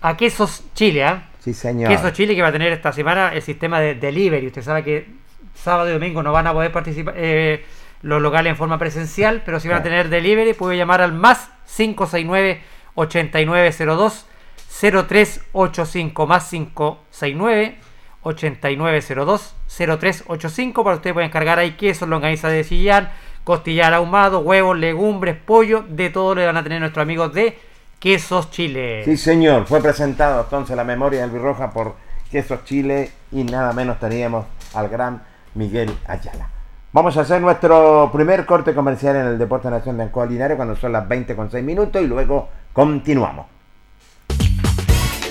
A 0.00 0.16
Quesos 0.16 0.64
Chile, 0.74 1.04
¿ah? 1.04 1.28
Sí, 1.40 1.54
señor. 1.54 1.90
Quesos 1.90 2.12
Chile 2.12 2.34
que 2.34 2.42
va 2.42 2.48
a 2.48 2.52
tener 2.52 2.72
esta 2.72 2.92
semana 2.92 3.32
el 3.32 3.42
sistema 3.42 3.80
de 3.80 3.94
delivery. 3.94 4.46
Usted 4.46 4.62
sabe 4.62 4.82
que 4.82 5.06
sábado 5.54 5.90
y 5.90 5.92
domingo 5.92 6.22
no 6.22 6.32
van 6.32 6.46
a 6.46 6.52
poder 6.52 6.72
participar, 6.72 7.14
eh, 7.16 7.64
los 8.02 8.20
locales 8.20 8.50
en 8.50 8.56
forma 8.56 8.78
presencial, 8.78 9.42
pero 9.44 9.58
si 9.58 9.68
van 9.68 9.78
a 9.78 9.82
tener 9.82 10.08
delivery, 10.08 10.54
puede 10.54 10.76
llamar 10.76 11.00
al 11.00 11.12
más 11.12 11.50
569 11.76 12.60
8902 12.94 14.26
0385 14.68 16.26
más 16.26 16.48
569 16.50 17.78
8902 18.22 19.54
0385 19.66 20.84
para 20.84 20.96
usted 20.96 21.12
puede 21.12 21.26
encargar 21.26 21.58
ahí 21.58 21.72
queso, 21.72 22.06
longaniza 22.06 22.48
de 22.48 22.64
sillán, 22.64 23.10
costillar 23.46 23.94
ahumado, 23.94 24.40
huevos, 24.40 24.76
legumbres, 24.76 25.36
pollo, 25.36 25.84
de 25.88 26.10
todo 26.10 26.34
lo 26.34 26.44
van 26.44 26.56
a 26.56 26.64
tener 26.64 26.80
nuestros 26.80 27.04
amigos 27.04 27.32
de 27.32 27.56
Quesos 28.00 28.50
Chile. 28.50 29.04
Sí, 29.04 29.16
señor, 29.16 29.66
fue 29.66 29.80
presentado 29.80 30.42
entonces 30.42 30.76
la 30.76 30.82
memoria 30.82 31.20
del 31.20 31.30
Birroja 31.30 31.70
por 31.70 31.94
Quesos 32.28 32.64
Chile 32.64 33.12
y 33.30 33.44
nada 33.44 33.72
menos 33.72 34.00
teníamos 34.00 34.46
al 34.74 34.88
gran 34.88 35.22
Miguel 35.54 35.96
Ayala. 36.08 36.48
Vamos 36.92 37.16
a 37.16 37.20
hacer 37.20 37.40
nuestro 37.40 38.10
primer 38.12 38.46
corte 38.46 38.74
comercial 38.74 39.14
en 39.14 39.26
el 39.26 39.38
Deporte 39.38 39.70
Nación 39.70 39.96
de 39.96 40.02
Ancoa 40.02 40.26
Linares 40.26 40.56
cuando 40.56 40.74
son 40.74 40.90
las 40.90 41.06
20 41.06 41.36
con 41.36 41.48
6 41.48 41.64
minutos 41.64 42.02
y 42.02 42.08
luego 42.08 42.48
continuamos. 42.72 43.46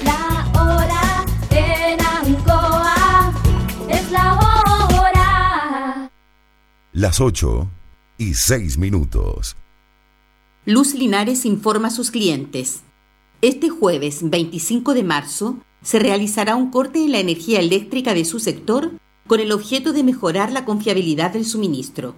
La 0.05 0.61
hora 0.61 1.25
en 1.51 1.99
Ancoa 1.99 3.33
es 3.89 4.09
la 4.09 4.35
hora. 4.35 6.09
Las 6.93 7.19
8 7.19 7.67
y 8.17 8.33
6 8.33 8.77
minutos. 8.77 9.55
Luz 10.65 10.93
Linares 10.93 11.45
informa 11.45 11.89
a 11.89 11.91
sus 11.91 12.11
clientes. 12.11 12.81
Este 13.41 13.69
jueves 13.69 14.19
25 14.29 14.93
de 14.93 15.03
marzo 15.03 15.57
se 15.83 15.99
realizará 15.99 16.55
un 16.55 16.71
corte 16.71 17.03
en 17.03 17.11
la 17.11 17.19
energía 17.19 17.59
eléctrica 17.59 18.13
de 18.13 18.25
su 18.25 18.39
sector 18.39 18.93
con 19.27 19.39
el 19.39 19.51
objeto 19.51 19.93
de 19.93 20.03
mejorar 20.03 20.51
la 20.51 20.65
confiabilidad 20.65 21.31
del 21.31 21.45
suministro. 21.45 22.15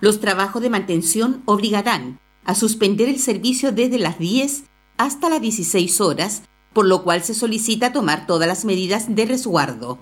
Los 0.00 0.20
trabajos 0.20 0.62
de 0.62 0.70
mantención 0.70 1.42
obligarán 1.44 2.18
a 2.44 2.54
suspender 2.54 3.08
el 3.08 3.18
servicio 3.18 3.72
desde 3.72 3.98
las 3.98 4.18
10 4.18 4.64
hasta 4.96 5.28
las 5.28 5.40
16 5.40 6.00
horas, 6.00 6.42
por 6.72 6.86
lo 6.86 7.04
cual 7.04 7.22
se 7.22 7.34
solicita 7.34 7.92
tomar 7.92 8.26
todas 8.26 8.48
las 8.48 8.64
medidas 8.64 9.14
de 9.14 9.24
resguardo. 9.26 9.98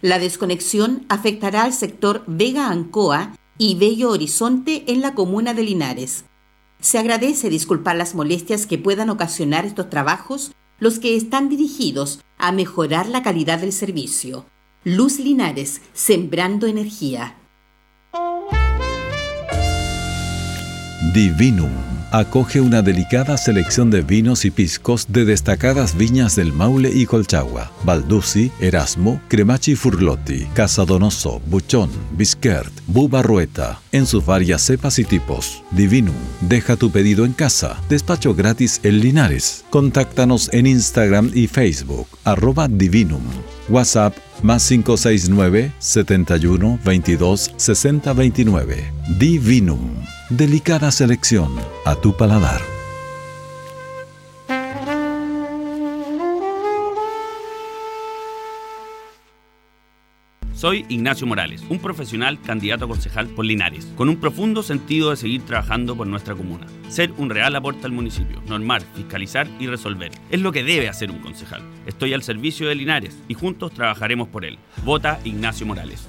La 0.00 0.18
desconexión 0.18 1.04
afectará 1.08 1.64
al 1.64 1.72
sector 1.72 2.22
Vega 2.26 2.68
Ancoa 2.68 3.34
y 3.58 3.74
Bello 3.74 4.10
Horizonte 4.10 4.84
en 4.86 5.02
la 5.02 5.14
comuna 5.14 5.52
de 5.52 5.64
Linares. 5.64 6.24
Se 6.80 6.98
agradece 6.98 7.50
disculpar 7.50 7.96
las 7.96 8.14
molestias 8.14 8.66
que 8.66 8.78
puedan 8.78 9.10
ocasionar 9.10 9.66
estos 9.66 9.90
trabajos, 9.90 10.52
los 10.78 11.00
que 11.00 11.16
están 11.16 11.48
dirigidos 11.48 12.20
a 12.38 12.52
mejorar 12.52 13.08
la 13.08 13.22
calidad 13.22 13.58
del 13.58 13.72
servicio. 13.72 14.46
Luz 14.84 15.18
Linares, 15.18 15.80
sembrando 15.92 16.68
energía. 16.68 17.34
Divinum 21.12 21.97
acoge 22.12 22.60
una 22.60 22.82
delicada 22.82 23.36
selección 23.36 23.90
de 23.90 24.02
vinos 24.02 24.44
y 24.44 24.50
piscos 24.50 25.06
de 25.08 25.24
destacadas 25.24 25.96
viñas 25.96 26.36
del 26.36 26.52
Maule 26.52 26.90
y 26.92 27.06
Colchagua, 27.06 27.70
Balduzzi, 27.84 28.50
Erasmo, 28.60 29.20
Cremachi 29.28 29.76
Furlotti, 29.76 30.46
Casadonoso, 30.54 31.40
Buchón, 31.46 31.90
Bisquert, 32.12 32.72
Bubarrueta, 32.86 33.80
en 33.92 34.06
sus 34.06 34.24
varias 34.24 34.62
cepas 34.62 34.98
y 34.98 35.04
tipos. 35.04 35.62
Divinum, 35.70 36.14
deja 36.40 36.76
tu 36.76 36.90
pedido 36.90 37.24
en 37.24 37.32
casa, 37.32 37.76
despacho 37.88 38.34
gratis 38.34 38.80
en 38.82 39.00
Linares. 39.00 39.64
Contáctanos 39.70 40.48
en 40.52 40.66
Instagram 40.66 41.30
y 41.34 41.46
Facebook, 41.46 42.08
arroba 42.24 42.68
Divinum. 42.68 43.22
WhatsApp 43.68 44.16
más 44.42 44.66
569 44.68 45.72
71 45.78 46.78
22 46.84 47.52
60 47.56 48.12
29. 48.12 48.92
Divinum. 49.18 50.04
Delicada 50.30 50.90
selección 50.90 51.54
a 51.84 51.94
tu 51.94 52.16
paladar. 52.16 52.77
Soy 60.58 60.84
Ignacio 60.88 61.24
Morales, 61.24 61.62
un 61.68 61.78
profesional 61.78 62.40
candidato 62.42 62.86
a 62.86 62.88
concejal 62.88 63.28
por 63.28 63.44
Linares, 63.44 63.86
con 63.94 64.08
un 64.08 64.16
profundo 64.16 64.64
sentido 64.64 65.10
de 65.10 65.16
seguir 65.16 65.42
trabajando 65.42 65.96
por 65.96 66.08
nuestra 66.08 66.34
comuna. 66.34 66.66
Ser 66.88 67.12
un 67.12 67.30
real 67.30 67.54
aporte 67.54 67.86
al 67.86 67.92
municipio, 67.92 68.42
normar, 68.48 68.82
fiscalizar 68.96 69.46
y 69.60 69.68
resolver. 69.68 70.10
Es 70.30 70.40
lo 70.40 70.50
que 70.50 70.64
debe 70.64 70.88
hacer 70.88 71.12
un 71.12 71.20
concejal. 71.20 71.62
Estoy 71.86 72.12
al 72.12 72.24
servicio 72.24 72.66
de 72.66 72.74
Linares 72.74 73.16
y 73.28 73.34
juntos 73.34 73.70
trabajaremos 73.70 74.26
por 74.26 74.44
él. 74.44 74.58
Vota 74.84 75.20
Ignacio 75.22 75.64
Morales. 75.64 76.08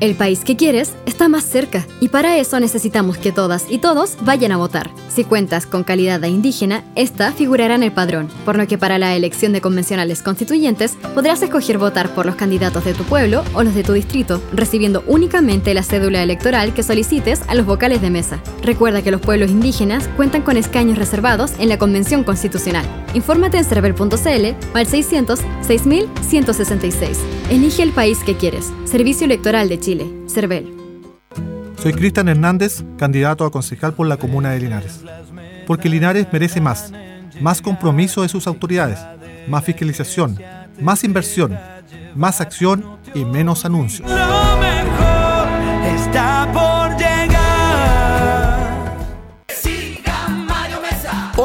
El 0.00 0.14
país 0.14 0.44
que 0.44 0.54
quieres 0.54 0.94
está 1.06 1.28
más 1.28 1.42
cerca 1.42 1.84
y 1.98 2.08
para 2.08 2.38
eso 2.38 2.60
necesitamos 2.60 3.18
que 3.18 3.32
todas 3.32 3.66
y 3.68 3.78
todos 3.78 4.16
vayan 4.22 4.52
a 4.52 4.56
votar. 4.56 4.90
Si 5.08 5.24
cuentas 5.24 5.66
con 5.66 5.82
calidad 5.82 6.20
de 6.20 6.28
indígena, 6.28 6.84
esta 6.94 7.32
figurará 7.32 7.74
en 7.74 7.82
el 7.82 7.90
padrón, 7.90 8.28
por 8.44 8.56
lo 8.56 8.68
que 8.68 8.78
para 8.78 8.98
la 8.98 9.16
elección 9.16 9.52
de 9.52 9.60
convencionales 9.60 10.22
constituyentes 10.22 10.96
podrás 11.14 11.42
escoger 11.42 11.78
votar 11.78 12.14
por 12.14 12.26
los 12.26 12.36
candidatos 12.36 12.84
de 12.84 12.94
tu 12.94 13.02
pueblo 13.02 13.42
o 13.54 13.64
los 13.64 13.74
de 13.74 13.82
tu 13.82 13.92
distrito, 13.92 14.40
recibiendo 14.52 15.02
únicamente 15.08 15.74
la 15.74 15.82
cédula 15.82 16.22
electoral 16.22 16.74
que 16.74 16.84
solicites 16.84 17.42
a 17.48 17.56
los 17.56 17.66
vocales 17.66 18.00
de 18.00 18.10
mesa. 18.10 18.40
Recuerda 18.62 19.02
que 19.02 19.10
los 19.10 19.20
pueblos 19.20 19.50
indígenas 19.50 20.08
cuentan 20.16 20.42
con 20.42 20.56
escaños 20.56 20.96
reservados 20.96 21.54
en 21.58 21.68
la 21.68 21.78
Convención 21.78 22.22
Constitucional. 22.22 22.86
Infórmate 23.14 23.58
en 23.58 23.64
cervel.cl 23.64 24.74
o 24.74 24.76
al 24.76 24.86
600 24.86 25.40
6166. 25.66 27.18
Elige 27.50 27.82
el 27.82 27.90
país 27.90 28.18
que 28.24 28.36
quieres. 28.36 28.70
Servicio 28.84 29.24
Electoral 29.24 29.68
de 29.68 29.80
Chile. 29.80 29.87
CERVEL. 30.26 30.66
Soy 31.80 31.92
Cristian 31.94 32.28
Hernández, 32.28 32.84
candidato 32.98 33.46
a 33.46 33.50
concejal 33.50 33.94
por 33.94 34.06
la 34.06 34.18
comuna 34.18 34.50
de 34.50 34.60
Linares. 34.60 35.00
Porque 35.66 35.88
Linares 35.88 36.26
merece 36.30 36.60
más. 36.60 36.92
Más 37.40 37.62
compromiso 37.62 38.20
de 38.20 38.28
sus 38.28 38.46
autoridades, 38.46 38.98
más 39.48 39.64
fiscalización, 39.64 40.38
más 40.80 41.04
inversión, 41.04 41.58
más 42.14 42.40
acción 42.42 42.98
y 43.14 43.24
menos 43.24 43.64
anuncios. 43.64 44.10
Lo 44.10 44.58
mejor 44.58 45.48
está 45.86 46.50
por 46.52 46.57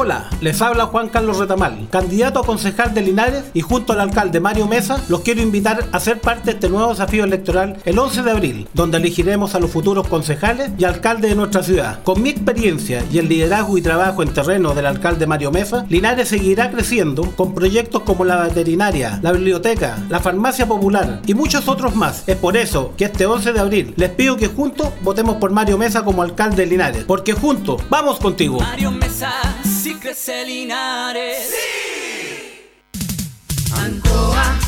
Hola, 0.04 0.28
les 0.42 0.60
habla 0.60 0.84
Juan 0.84 1.08
Carlos 1.08 1.38
Retamal, 1.38 1.88
candidato 1.88 2.38
a 2.38 2.44
concejal 2.44 2.92
de 2.92 3.00
Linares 3.00 3.44
y 3.54 3.62
junto 3.62 3.94
al 3.94 4.00
alcalde 4.00 4.38
Mario 4.38 4.68
Mesa 4.68 5.02
los 5.08 5.22
quiero 5.22 5.40
invitar 5.40 5.86
a 5.92 5.98
ser 5.98 6.20
parte 6.20 6.44
de 6.44 6.50
este 6.50 6.68
nuevo 6.68 6.90
desafío 6.90 7.24
electoral 7.24 7.78
el 7.86 7.98
11 7.98 8.22
de 8.22 8.30
abril, 8.30 8.68
donde 8.74 8.98
elegiremos 8.98 9.54
a 9.54 9.60
los 9.60 9.70
futuros 9.70 10.06
concejales 10.06 10.72
y 10.76 10.84
alcaldes 10.84 11.30
de 11.30 11.36
nuestra 11.36 11.62
ciudad. 11.62 12.02
Con 12.02 12.20
mi 12.20 12.28
experiencia 12.28 13.02
y 13.10 13.16
el 13.16 13.30
liderazgo 13.30 13.78
y 13.78 13.80
trabajo 13.80 14.22
en 14.22 14.34
terreno 14.34 14.74
del 14.74 14.84
alcalde 14.84 15.26
Mario 15.26 15.50
Mesa, 15.50 15.86
Linares 15.88 16.28
seguirá 16.28 16.70
creciendo 16.70 17.22
con 17.34 17.54
proyectos 17.54 18.02
como 18.02 18.26
la 18.26 18.42
veterinaria, 18.42 19.18
la 19.22 19.32
biblioteca, 19.32 19.96
la 20.10 20.20
farmacia 20.20 20.68
popular 20.68 21.22
y 21.26 21.32
muchos 21.32 21.66
otros 21.66 21.96
más. 21.96 22.24
Es 22.26 22.36
por 22.36 22.58
eso 22.58 22.92
que 22.98 23.06
este 23.06 23.24
11 23.24 23.54
de 23.54 23.60
abril 23.60 23.94
les 23.96 24.10
pido 24.10 24.36
que 24.36 24.48
juntos 24.48 24.88
votemos 25.00 25.36
por 25.36 25.50
Mario 25.50 25.78
Mesa 25.78 26.04
como 26.04 26.20
alcalde 26.20 26.56
de 26.56 26.66
Linares, 26.66 27.04
porque 27.04 27.32
juntos 27.32 27.80
vamos 27.88 28.18
contigo. 28.18 28.60
Mario 28.60 28.90
Mesa, 28.90 29.32
si 29.84 29.94
crece 29.96 30.46
Linares. 30.46 31.50
Ancoa, 33.76 34.58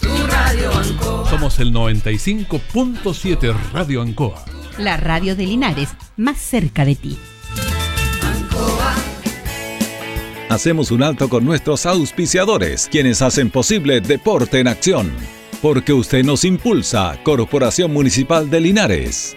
tu 0.00 0.26
radio 0.26 0.72
Ancoa. 0.72 1.30
Somos 1.30 1.60
el 1.60 1.72
95.7 1.72 3.54
Radio 3.72 4.02
Ancoa. 4.02 4.44
La 4.78 4.96
radio 4.96 5.36
de 5.36 5.46
Linares, 5.46 5.90
más 6.16 6.38
cerca 6.38 6.84
de 6.84 6.96
ti. 6.96 7.16
Hacemos 10.48 10.90
un 10.90 11.04
alto 11.04 11.28
con 11.28 11.44
nuestros 11.44 11.86
auspiciadores, 11.86 12.88
quienes 12.90 13.22
hacen 13.22 13.50
posible 13.50 14.00
Deporte 14.00 14.58
en 14.58 14.66
Acción. 14.66 15.12
Porque 15.62 15.92
usted 15.92 16.24
nos 16.24 16.44
impulsa, 16.44 17.16
Corporación 17.22 17.92
Municipal 17.92 18.50
de 18.50 18.60
Linares. 18.60 19.36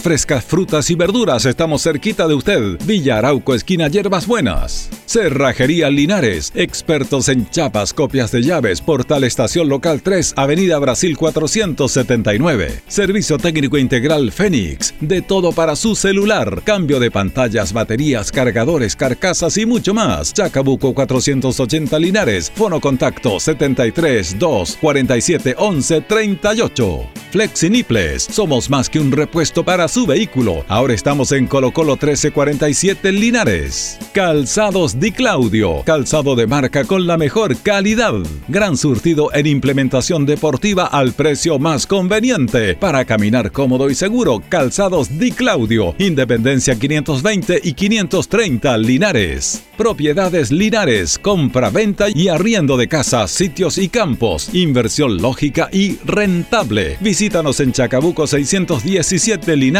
frescas 0.00 0.44
frutas 0.44 0.90
y 0.90 0.94
verduras, 0.94 1.44
estamos 1.44 1.82
cerquita 1.82 2.26
de 2.26 2.34
usted. 2.34 2.78
Villa 2.84 3.18
Arauco 3.18 3.54
esquina 3.54 3.88
Hierbas 3.88 4.26
Buenas. 4.26 4.88
Cerrajería 5.06 5.90
Linares, 5.90 6.52
expertos 6.54 7.28
en 7.28 7.48
chapas, 7.50 7.92
copias 7.92 8.30
de 8.30 8.42
llaves, 8.42 8.80
portal 8.80 9.24
estación 9.24 9.68
local 9.68 10.02
3, 10.02 10.34
Avenida 10.36 10.78
Brasil 10.78 11.16
479. 11.16 12.82
Servicio 12.86 13.36
técnico 13.36 13.76
integral 13.76 14.32
Fénix, 14.32 14.94
de 15.00 15.20
todo 15.20 15.52
para 15.52 15.76
su 15.76 15.94
celular, 15.94 16.62
cambio 16.64 17.00
de 17.00 17.10
pantallas, 17.10 17.72
baterías, 17.72 18.32
cargadores, 18.32 18.96
carcasas 18.96 19.58
y 19.58 19.66
mucho 19.66 19.92
más. 19.92 20.32
Chacabuco 20.32 20.94
480 20.94 21.98
Linares, 21.98 22.50
fono 22.54 22.80
contacto 22.80 23.38
73 23.38 24.38
2 24.38 24.78
47 24.80 25.54
11 25.58 26.00
38. 26.02 27.06
Flexiniples, 27.32 28.24
somos 28.24 28.70
más 28.70 28.88
que 28.88 28.98
un 28.98 29.12
repuesto 29.12 29.64
para 29.64 29.88
su 29.90 30.06
vehículo. 30.06 30.64
Ahora 30.68 30.94
estamos 30.94 31.32
en 31.32 31.48
Colo 31.48 31.72
Colo 31.72 31.94
1347 31.94 33.10
Linares. 33.10 33.98
Calzados 34.12 35.00
Di 35.00 35.10
Claudio, 35.10 35.82
calzado 35.84 36.36
de 36.36 36.46
marca 36.46 36.84
con 36.84 37.06
la 37.06 37.18
mejor 37.18 37.56
calidad. 37.56 38.14
Gran 38.46 38.76
surtido 38.76 39.34
en 39.34 39.46
implementación 39.46 40.26
deportiva 40.26 40.86
al 40.86 41.12
precio 41.12 41.58
más 41.58 41.86
conveniente. 41.86 42.76
Para 42.76 43.04
caminar 43.04 43.50
cómodo 43.50 43.90
y 43.90 43.96
seguro, 43.96 44.40
calzados 44.48 45.18
Di 45.18 45.32
Claudio, 45.32 45.94
Independencia 45.98 46.78
520 46.78 47.60
y 47.64 47.72
530 47.72 48.78
Linares. 48.78 49.64
Propiedades 49.76 50.52
Linares, 50.52 51.18
compra, 51.18 51.70
venta 51.70 52.06
y 52.14 52.28
arriendo 52.28 52.76
de 52.76 52.86
casas, 52.86 53.30
sitios 53.30 53.76
y 53.78 53.88
campos. 53.88 54.54
Inversión 54.54 55.16
lógica 55.20 55.68
y 55.72 55.96
rentable. 56.04 56.96
Visítanos 57.00 57.58
en 57.60 57.72
Chacabuco 57.72 58.26
617 58.26 59.56
Linares. 59.56 59.79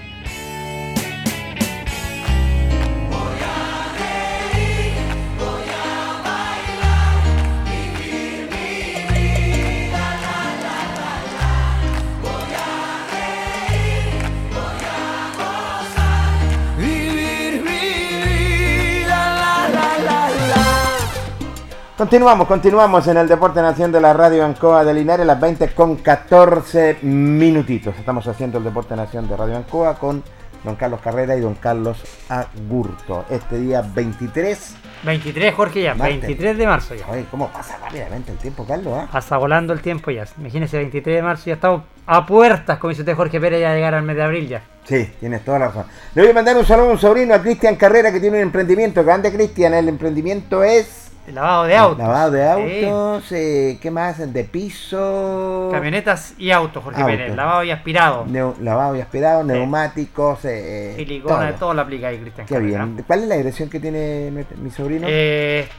Continuamos, 22.01 22.47
continuamos 22.47 23.07
en 23.09 23.17
el 23.17 23.27
Deporte 23.27 23.61
Nación 23.61 23.91
de 23.91 24.01
la 24.01 24.11
Radio 24.11 24.43
Ancoa 24.43 24.83
de 24.83 24.91
Linares, 24.91 25.23
las 25.23 25.39
20 25.39 25.67
con 25.75 25.97
14 25.97 26.97
minutitos. 27.03 27.95
Estamos 27.95 28.25
haciendo 28.25 28.57
el 28.57 28.63
Deporte 28.63 28.95
Nación 28.95 29.29
de 29.29 29.37
Radio 29.37 29.55
Ancoa 29.55 29.93
con 29.99 30.23
don 30.63 30.75
Carlos 30.77 30.99
Carrera 30.99 31.35
y 31.35 31.41
don 31.41 31.53
Carlos 31.53 32.03
Agurto. 32.27 33.25
Este 33.29 33.59
día 33.59 33.83
23. 33.83 34.75
23, 35.03 35.53
Jorge, 35.53 35.83
ya. 35.83 35.93
Martes. 35.93 36.21
23 36.21 36.57
de 36.57 36.65
marzo 36.65 36.95
ya. 36.95 37.07
Oye, 37.07 37.25
¿cómo 37.29 37.49
pasa 37.49 37.77
rápidamente 37.77 38.31
el 38.31 38.39
tiempo, 38.39 38.65
Carlos? 38.65 38.93
ah? 38.97 39.07
Pasa 39.11 39.37
volando 39.37 39.71
el 39.71 39.81
tiempo 39.81 40.09
ya. 40.09 40.25
Imagínese, 40.39 40.77
23 40.77 41.17
de 41.17 41.21
marzo 41.21 41.43
ya 41.45 41.53
estamos 41.53 41.83
a 42.07 42.25
puertas, 42.25 42.79
como 42.79 42.89
dice 42.89 43.03
usted, 43.03 43.15
Jorge 43.15 43.39
Pérez, 43.39 43.61
ya 43.61 43.75
llegar 43.75 43.93
al 43.93 44.01
mes 44.01 44.15
de 44.15 44.23
abril 44.23 44.47
ya. 44.47 44.63
Sí, 44.85 45.07
tienes 45.19 45.45
toda 45.45 45.59
la 45.59 45.67
razón. 45.67 45.85
Le 46.15 46.23
voy 46.23 46.31
a 46.31 46.33
mandar 46.33 46.57
un 46.57 46.65
saludo 46.65 46.89
a 46.89 46.93
un 46.93 46.97
sobrino, 46.97 47.35
a 47.35 47.43
Cristian 47.43 47.75
Carrera, 47.75 48.11
que 48.11 48.19
tiene 48.19 48.37
un 48.37 48.43
emprendimiento. 48.43 49.03
Grande, 49.03 49.31
Cristian. 49.31 49.75
El 49.75 49.87
emprendimiento 49.87 50.63
es... 50.63 51.10
El 51.27 51.35
lavado 51.35 51.63
de 51.65 51.75
autos. 51.77 51.97
Lavado 51.99 52.31
de 52.31 52.39
Sí. 52.79 52.85
autos. 52.85 53.31
eh, 53.31 53.77
¿Qué 53.81 53.91
más? 53.91 54.33
De 54.33 54.43
piso. 54.43 55.69
Camionetas 55.71 56.33
y 56.37 56.51
autos, 56.51 56.83
Jorge 56.83 57.01
Autos. 57.01 57.15
Pérez. 57.17 57.35
Lavado 57.35 57.63
y 57.63 57.71
aspirado. 57.71 58.25
neu- 58.25 58.57
lavado 58.59 58.95
y 58.95 59.01
aspirado, 59.01 59.43
neumáticos. 59.43 60.39
eh, 60.45 60.93
Silicona, 60.97 61.49
todo. 61.51 61.59
todo, 61.59 61.73
lo 61.75 61.81
aplica 61.81 62.07
ahí, 62.07 62.17
Cristian. 62.17 62.47
Qué 62.47 62.55
Carrera. 62.55 62.85
bien. 62.85 63.03
¿Cuál 63.05 63.19
es 63.23 63.27
la 63.29 63.35
dirección 63.35 63.69
que 63.69 63.79
tiene 63.79 64.31
mi, 64.31 64.43
mi 64.63 64.71
sobrino? 64.71 65.05
Eh, 65.09 65.69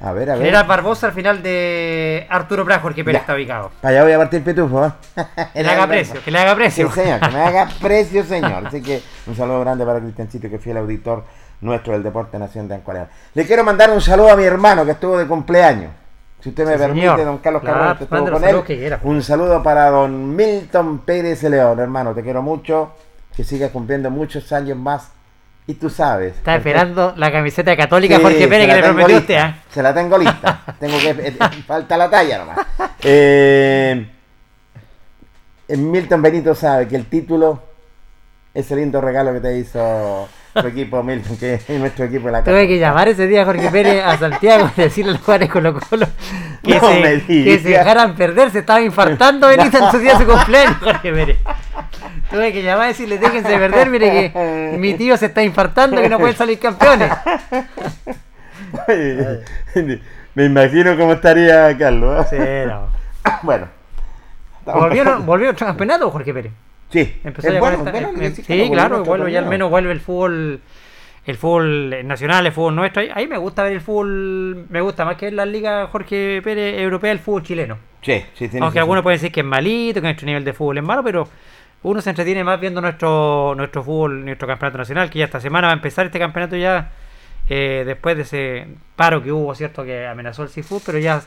a 0.00 0.12
ver, 0.12 0.30
a 0.30 0.34
ver. 0.34 0.42
General 0.42 0.66
Barbosa 0.66 1.06
al 1.08 1.12
final 1.12 1.42
de 1.42 2.26
Arturo 2.28 2.64
Prat, 2.64 2.82
Jorge 2.82 3.04
Pérez 3.04 3.18
Ya. 3.18 3.20
está 3.20 3.34
ubicado. 3.34 3.70
Para 3.80 3.92
allá 3.94 4.02
voy 4.04 4.12
a 4.12 4.18
partir 4.18 4.42
pitufo. 4.42 4.84
¿eh? 4.86 4.90
Que 5.52 5.62
le 5.62 5.68
haga 5.70 5.86
precio, 5.86 6.20
que 6.24 6.30
le 6.30 6.38
haga 6.38 6.54
precio. 6.56 6.88
Sí, 6.90 6.94
señor, 7.02 7.20
que 7.20 7.28
me 7.28 7.40
haga 7.40 7.68
precio, 7.80 8.24
señor. 8.24 8.66
Así 8.66 8.82
que 8.82 9.00
un 9.26 9.36
saludo 9.36 9.60
grande 9.60 9.84
para 9.86 10.00
Cristiancito, 10.00 10.48
que 10.48 10.56
es 10.56 10.62
fiel 10.62 10.78
auditor 10.78 11.24
nuestro 11.62 11.94
del 11.94 12.02
Deporte 12.02 12.38
Nación 12.38 12.68
de 12.68 12.74
Ancuareal. 12.74 13.08
Le 13.34 13.46
quiero 13.46 13.64
mandar 13.64 13.90
un 13.90 14.00
saludo 14.00 14.30
a 14.30 14.36
mi 14.36 14.44
hermano 14.44 14.84
que 14.84 14.90
estuvo 14.92 15.16
de 15.16 15.26
cumpleaños. 15.26 15.90
Si 16.40 16.48
usted 16.50 16.66
me 16.66 16.72
Sí, 16.72 16.78
permite, 16.78 17.06
señor. 17.08 17.24
don 17.24 17.38
Carlos 17.38 17.62
Carrera, 17.62 17.96
que 17.96 18.04
estuvo 18.04 18.30
con 18.30 18.44
él. 18.44 18.62
que. 18.64 18.98
Un 19.02 19.22
saludo 19.22 19.62
para 19.62 19.88
don 19.90 20.34
Milton 20.36 20.98
Pérez 21.00 21.42
León, 21.44 21.78
hermano. 21.78 22.12
Te 22.14 22.22
quiero 22.22 22.42
mucho. 22.42 22.92
Que 23.36 23.44
sigas 23.44 23.70
cumpliendo 23.70 24.10
muchos 24.10 24.52
años 24.52 24.76
más. 24.76 25.10
Y 25.66 25.74
tú 25.74 25.88
sabes. 25.88 26.34
Está 26.34 26.56
esperando 26.56 27.14
la 27.16 27.30
camiseta 27.30 27.76
católica 27.76 28.16
Sí, 28.16 28.22
Jorge 28.22 28.48
Pérez 28.48 28.66
que 28.66 28.74
le 28.74 28.82
prometió 28.82 29.16
usted. 29.18 29.36
¿ah? 29.36 29.56
Se 29.70 29.80
la 29.82 29.94
tengo 29.94 30.18
lista. 30.18 30.60
tengo 30.80 30.98
que 30.98 31.10
eh, 31.10 31.16
eh, 31.28 31.62
falta 31.64 31.96
la 31.96 32.10
talla 32.10 32.38
nomás. 32.38 32.58
Eh, 33.04 34.06
eh, 35.68 35.76
Milton 35.76 36.20
Benito 36.20 36.54
sabe 36.56 36.88
que 36.88 36.96
el 36.96 37.06
título 37.06 37.62
ese 38.52 38.74
lindo 38.76 39.00
regalo 39.00 39.32
que 39.32 39.40
te 39.40 39.56
hizo 39.56 40.28
tu 40.52 40.66
equipo 40.66 41.02
Milton, 41.02 41.36
que 41.36 41.54
es 41.54 41.68
nuestro 41.70 42.04
equipo 42.04 42.26
de 42.26 42.32
la 42.32 42.44
Tuve 42.44 42.68
que 42.68 42.78
llamar 42.78 43.08
ese 43.08 43.26
día 43.26 43.42
a 43.42 43.44
Jorge 43.44 43.70
Pérez 43.70 44.04
a 44.04 44.18
Santiago 44.18 44.70
y 44.76 44.80
decirle 44.80 45.10
a 45.10 45.14
los 45.14 45.22
jugadores 45.22 45.50
Colo 45.50 45.74
Colo 45.74 46.06
que, 46.62 46.74
No 46.74 46.88
se, 46.88 47.24
que 47.26 47.58
se 47.58 47.68
dejaran 47.70 48.14
perder, 48.14 48.50
se 48.50 48.58
estaba 48.60 48.80
infartando 48.80 49.48
Benito 49.48 49.78
en 49.78 49.90
su 49.90 49.98
día 49.98 50.18
su 50.18 50.26
cumpleaños, 50.26 50.76
Jorge 50.82 51.12
Pérez. 51.12 51.38
Tuve 52.30 52.52
que 52.52 52.62
llamar 52.62 52.86
y 52.86 52.88
decirle, 52.88 53.18
déjense 53.18 53.50
de 53.50 53.58
perder, 53.58 53.90
mire 53.90 54.10
que 54.32 54.76
mi 54.78 54.94
tío 54.94 55.16
se 55.16 55.26
está 55.26 55.42
infartando 55.42 56.00
que 56.00 56.08
no 56.08 56.18
pueden 56.18 56.36
salir 56.36 56.58
campeones. 56.58 57.10
Me 60.34 60.46
imagino 60.46 60.96
cómo 60.96 61.12
estaría 61.12 61.76
Carlos. 61.76 62.26
Sí, 62.30 62.36
¿eh? 62.38 62.64
no. 62.66 62.88
Bueno. 63.42 63.66
¿Volvió, 64.64 65.20
¿Volvió 65.20 65.50
otro 65.50 65.66
campeonato 65.66 66.10
Jorge 66.10 66.32
Pérez? 66.32 66.52
Sí. 66.92 67.14
Empezó 67.24 67.48
Es 67.48 67.54
ya 67.54 67.60
bueno, 67.60 67.78
esta- 67.78 67.90
bueno, 67.90 68.08
eh, 68.20 68.30
sí, 68.30 68.70
claro, 68.70 69.28
ya 69.28 69.38
al 69.38 69.46
menos 69.46 69.70
vuelve 69.70 69.92
el 69.92 70.00
fútbol 70.00 70.60
el 71.24 71.36
fútbol 71.36 72.06
nacional, 72.06 72.46
el 72.46 72.52
fútbol 72.52 72.74
nuestro. 72.74 73.00
Ahí, 73.02 73.08
ahí 73.14 73.26
me 73.28 73.38
gusta 73.38 73.62
ver 73.62 73.74
el 73.74 73.80
fútbol, 73.80 74.66
me 74.68 74.80
gusta 74.80 75.04
más 75.04 75.16
que 75.16 75.30
la 75.30 75.46
liga 75.46 75.86
Jorge 75.86 76.40
Pérez 76.42 76.80
europea 76.80 77.12
el 77.12 77.20
fútbol 77.20 77.44
chileno. 77.44 77.78
Sí, 78.02 78.20
sí, 78.34 78.48
tiene 78.48 78.64
Aunque 78.64 78.74
que 78.74 78.80
algunos 78.80 79.02
pueden 79.04 79.18
decir 79.20 79.30
que 79.30 79.40
es 79.40 79.46
malito, 79.46 80.00
que 80.00 80.08
nuestro 80.08 80.26
nivel 80.26 80.44
de 80.44 80.52
fútbol 80.52 80.78
es 80.78 80.84
malo, 80.84 81.04
pero 81.04 81.28
uno 81.84 82.00
se 82.00 82.10
entretiene 82.10 82.42
más 82.42 82.58
viendo 82.60 82.80
nuestro 82.80 83.54
nuestro 83.56 83.84
fútbol, 83.84 84.24
nuestro 84.24 84.48
campeonato 84.48 84.78
nacional, 84.78 85.10
que 85.10 85.20
ya 85.20 85.24
esta 85.26 85.40
semana 85.40 85.68
va 85.68 85.72
a 85.72 85.76
empezar 85.76 86.06
este 86.06 86.18
campeonato 86.18 86.56
ya 86.56 86.90
eh, 87.48 87.84
después 87.86 88.16
de 88.16 88.22
ese 88.22 88.66
paro 88.96 89.22
que 89.22 89.30
hubo, 89.30 89.54
cierto, 89.54 89.84
que 89.84 90.06
amenazó 90.06 90.42
el 90.42 90.48
Seafood, 90.48 90.82
pero 90.84 90.98
ya 90.98 91.22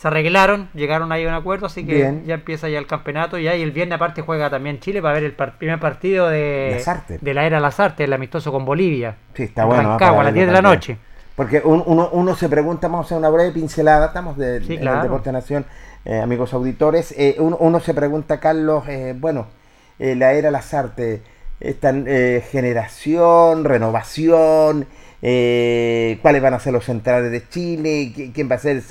se 0.00 0.08
arreglaron, 0.08 0.70
llegaron 0.72 1.12
ahí 1.12 1.26
a 1.26 1.28
un 1.28 1.34
acuerdo, 1.34 1.66
así 1.66 1.84
que 1.84 1.94
Bien. 1.94 2.24
ya 2.24 2.34
empieza 2.34 2.70
ya 2.70 2.78
el 2.78 2.86
campeonato 2.86 3.38
y 3.38 3.46
el 3.46 3.70
viernes 3.70 3.96
aparte 3.96 4.22
juega 4.22 4.48
también 4.48 4.80
Chile 4.80 5.02
para 5.02 5.12
ver 5.14 5.24
el 5.24 5.32
par- 5.32 5.58
primer 5.58 5.78
partido 5.78 6.28
de, 6.28 6.82
la 7.20 7.44
era 7.44 7.60
Lazarte, 7.60 8.04
el 8.04 8.12
amistoso 8.14 8.50
con 8.50 8.64
Bolivia. 8.64 9.16
Sí, 9.34 9.42
está 9.42 9.62
en 9.62 9.68
bueno. 9.68 9.90
Rancagua, 9.90 10.22
a 10.22 10.24
las 10.24 10.32
verlo 10.32 10.36
10 10.36 10.46
de 10.46 10.52
la 10.54 10.62
noche. 10.62 10.96
Porque 11.36 11.60
un- 11.62 11.82
uno, 11.84 12.08
uno 12.12 12.34
se 12.34 12.48
pregunta, 12.48 12.88
vamos 12.88 13.04
a 13.04 13.06
hacer 13.08 13.18
una 13.18 13.28
breve 13.28 13.50
pincelada, 13.52 14.06
estamos 14.06 14.38
de, 14.38 14.62
Sí, 14.64 14.74
en 14.74 14.80
claro. 14.80 14.96
el 14.98 15.02
Deporte 15.02 15.32
Nación, 15.32 15.66
eh, 16.06 16.18
amigos 16.18 16.54
auditores, 16.54 17.12
eh, 17.18 17.36
uno, 17.38 17.58
uno 17.60 17.78
se 17.80 17.92
pregunta, 17.92 18.40
Carlos, 18.40 18.84
eh, 18.88 19.14
bueno, 19.18 19.48
la 19.98 20.32
era 20.32 20.50
Lazarte, 20.50 21.22
esta 21.60 21.92
generación, 22.50 23.64
renovación, 23.64 24.86
cuáles 25.20 26.42
van 26.42 26.54
a 26.54 26.58
ser 26.58 26.72
los 26.72 26.84
centrales 26.86 27.30
de 27.30 27.46
Chile, 27.48 28.12
qui- 28.16 28.32
quién 28.32 28.50
va 28.50 28.54
a 28.54 28.58
ser 28.58 28.82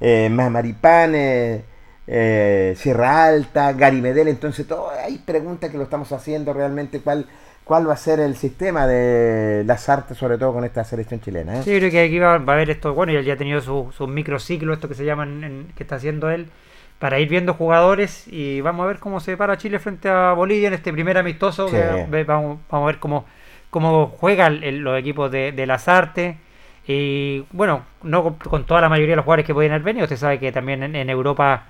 eh, 0.00 0.28
más 0.30 0.50
Maripán, 0.50 1.14
eh, 1.14 1.64
eh, 2.06 2.74
Sierra 2.76 3.26
Alta, 3.26 3.72
Gary 3.72 4.00
Medel, 4.00 4.28
entonces 4.28 4.66
todo, 4.66 4.90
hay 4.90 5.18
preguntas 5.18 5.70
que 5.70 5.76
lo 5.76 5.84
estamos 5.84 6.10
haciendo 6.12 6.52
realmente, 6.52 7.00
cuál 7.00 7.26
cuál 7.68 7.86
va 7.86 7.92
a 7.92 7.98
ser 7.98 8.18
el 8.18 8.34
sistema 8.34 8.86
de 8.86 9.62
las 9.66 9.90
artes, 9.90 10.16
sobre 10.16 10.38
todo 10.38 10.54
con 10.54 10.64
esta 10.64 10.82
selección 10.84 11.20
chilena. 11.20 11.58
¿eh? 11.58 11.62
Sí, 11.62 11.76
creo 11.76 11.90
que 11.90 12.00
aquí 12.00 12.18
va, 12.18 12.32
a 12.32 12.36
haber 12.36 12.70
esto, 12.70 12.94
bueno, 12.94 13.12
y 13.12 13.16
él 13.16 13.26
ya 13.26 13.34
ha 13.34 13.36
tenido 13.36 13.60
sus 13.60 13.94
su 13.94 14.06
microciclo, 14.08 14.72
esto 14.72 14.88
que 14.88 14.94
se 14.94 15.04
llaman, 15.04 15.68
que 15.76 15.82
está 15.82 15.96
haciendo 15.96 16.30
él, 16.30 16.48
para 16.98 17.20
ir 17.20 17.28
viendo 17.28 17.52
jugadores 17.52 18.26
y 18.26 18.62
vamos 18.62 18.84
a 18.84 18.86
ver 18.86 18.98
cómo 19.00 19.20
se 19.20 19.36
para 19.36 19.58
Chile 19.58 19.78
frente 19.80 20.08
a 20.08 20.32
Bolivia 20.32 20.68
en 20.68 20.74
este 20.74 20.94
primer 20.94 21.18
amistoso. 21.18 21.68
vamos, 22.26 22.58
a 22.70 22.78
ver 22.80 22.98
cómo, 22.98 23.26
cómo 23.68 24.06
juegan 24.18 24.60
los 24.82 24.98
equipos 24.98 25.30
de, 25.30 25.52
de 25.52 25.66
las 25.66 25.88
artes. 25.88 26.36
Y 26.88 27.44
bueno, 27.52 27.82
no 28.02 28.36
con, 28.36 28.64
toda 28.64 28.80
la 28.80 28.88
mayoría 28.88 29.12
de 29.12 29.16
los 29.16 29.24
jugadores 29.24 29.46
que 29.46 29.54
pueden 29.54 29.70
haber 29.70 29.84
venido, 29.84 30.04
usted 30.04 30.16
sabe 30.16 30.40
que 30.40 30.50
también 30.50 30.82
en, 30.82 31.10
Europa 31.10 31.66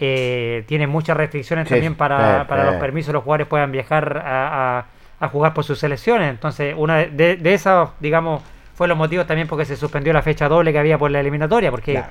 eh, 0.00 0.64
tienen 0.66 0.90
muchas 0.90 1.16
restricciones 1.16 1.68
también 1.68 1.94
para, 1.94 2.48
para 2.48 2.72
los 2.72 2.76
permisos, 2.80 3.12
los 3.12 3.22
jugadores 3.22 3.46
puedan 3.46 3.70
viajar 3.70 4.20
a 4.24 4.86
a 5.22 5.28
jugar 5.28 5.54
por 5.54 5.62
sus 5.62 5.78
selecciones. 5.78 6.28
Entonces, 6.28 6.74
una 6.76 6.96
de, 6.96 7.36
de 7.36 7.54
esas, 7.54 7.90
digamos, 8.00 8.42
fue 8.74 8.88
los 8.88 8.98
motivos 8.98 9.24
también 9.24 9.46
porque 9.46 9.64
se 9.64 9.76
suspendió 9.76 10.12
la 10.12 10.20
fecha 10.20 10.48
doble 10.48 10.72
que 10.72 10.80
había 10.80 10.98
por 10.98 11.12
la 11.12 11.20
eliminatoria, 11.20 11.70
porque 11.70 12.02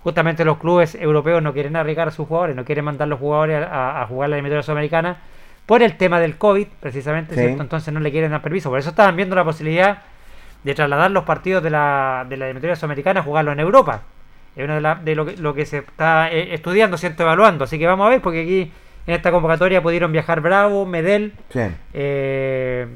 justamente 0.00 0.44
los 0.44 0.58
clubes 0.58 0.94
europeos 0.94 1.42
no 1.42 1.54
quieren 1.54 1.76
arriesgar 1.76 2.08
a 2.08 2.10
sus 2.10 2.28
jugadores, 2.28 2.54
no 2.54 2.66
quieren 2.66 2.84
mandar 2.84 3.08
los 3.08 3.18
jugadores 3.18 3.66
a, 3.66 4.04
jugar 4.06 4.28
la 4.28 4.36
eliminatoria 4.36 4.62
sudamericana 4.62 5.16
por 5.64 5.82
el 5.82 5.96
tema 5.96 6.20
del 6.20 6.36
COVID, 6.36 6.66
precisamente, 6.78 7.34
¿cierto? 7.34 7.62
Entonces 7.62 7.92
no 7.92 8.00
le 8.00 8.10
quieren 8.10 8.32
dar 8.32 8.42
permiso. 8.42 8.68
Por 8.68 8.78
eso 8.78 8.90
estaban 8.90 9.16
viendo 9.16 9.34
la 9.34 9.44
posibilidad 9.44 10.02
de 10.64 10.74
trasladar 10.74 11.10
los 11.10 11.24
partidos 11.24 11.62
de 11.62 11.70
la, 11.70 12.26
de 12.28 12.36
la 12.36 12.46
eliminatoria 12.46 12.76
sudamericana 12.76 13.20
a 13.20 13.22
jugarlo 13.22 13.52
en 13.52 13.60
Europa. 13.60 14.02
Es 14.56 14.64
uno 14.64 14.80
de, 14.80 15.04
de 15.04 15.14
lo, 15.14 15.24
que, 15.26 15.36
lo 15.36 15.54
que 15.54 15.66
se 15.66 15.78
está 15.78 16.30
eh, 16.32 16.54
estudiando, 16.54 16.96
¿cierto? 16.96 17.22
Evaluando. 17.22 17.64
Así 17.64 17.78
que 17.78 17.86
vamos 17.86 18.06
a 18.06 18.10
ver, 18.10 18.20
porque 18.20 18.42
aquí 18.42 18.72
en 19.06 19.14
esta 19.14 19.30
convocatoria 19.30 19.82
pudieron 19.82 20.12
viajar 20.12 20.40
Bravo, 20.40 20.84
Medel. 20.84 21.32
Eh, 21.94 22.86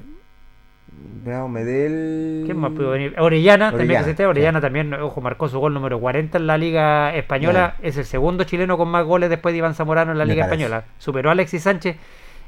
Bravo, 1.24 1.48
Medel. 1.48 2.42
¿Quién 2.44 2.58
más 2.58 2.72
pudo 2.72 2.90
venir? 2.90 3.14
Orellana, 3.18 3.70
también 3.70 4.00
que 4.00 4.04
se 4.04 4.10
esté. 4.10 4.26
Orellana 4.26 4.60
también, 4.60 4.92
ojo, 4.94 5.20
marcó 5.20 5.48
su 5.48 5.58
gol 5.58 5.72
número 5.72 5.98
40 6.00 6.38
en 6.38 6.46
la 6.46 6.58
Liga 6.58 7.14
Española. 7.14 7.76
Es 7.80 7.96
el 7.96 8.04
segundo 8.04 8.44
chileno 8.44 8.76
con 8.76 8.88
más 8.88 9.04
goles 9.04 9.30
después 9.30 9.52
de 9.52 9.58
Iván 9.58 9.74
Zamorano 9.74 10.12
en 10.12 10.18
la 10.18 10.24
Liga 10.24 10.44
Española. 10.44 10.84
Superó 10.98 11.30
a 11.30 11.32
Alexis 11.32 11.62
Sánchez 11.62 11.96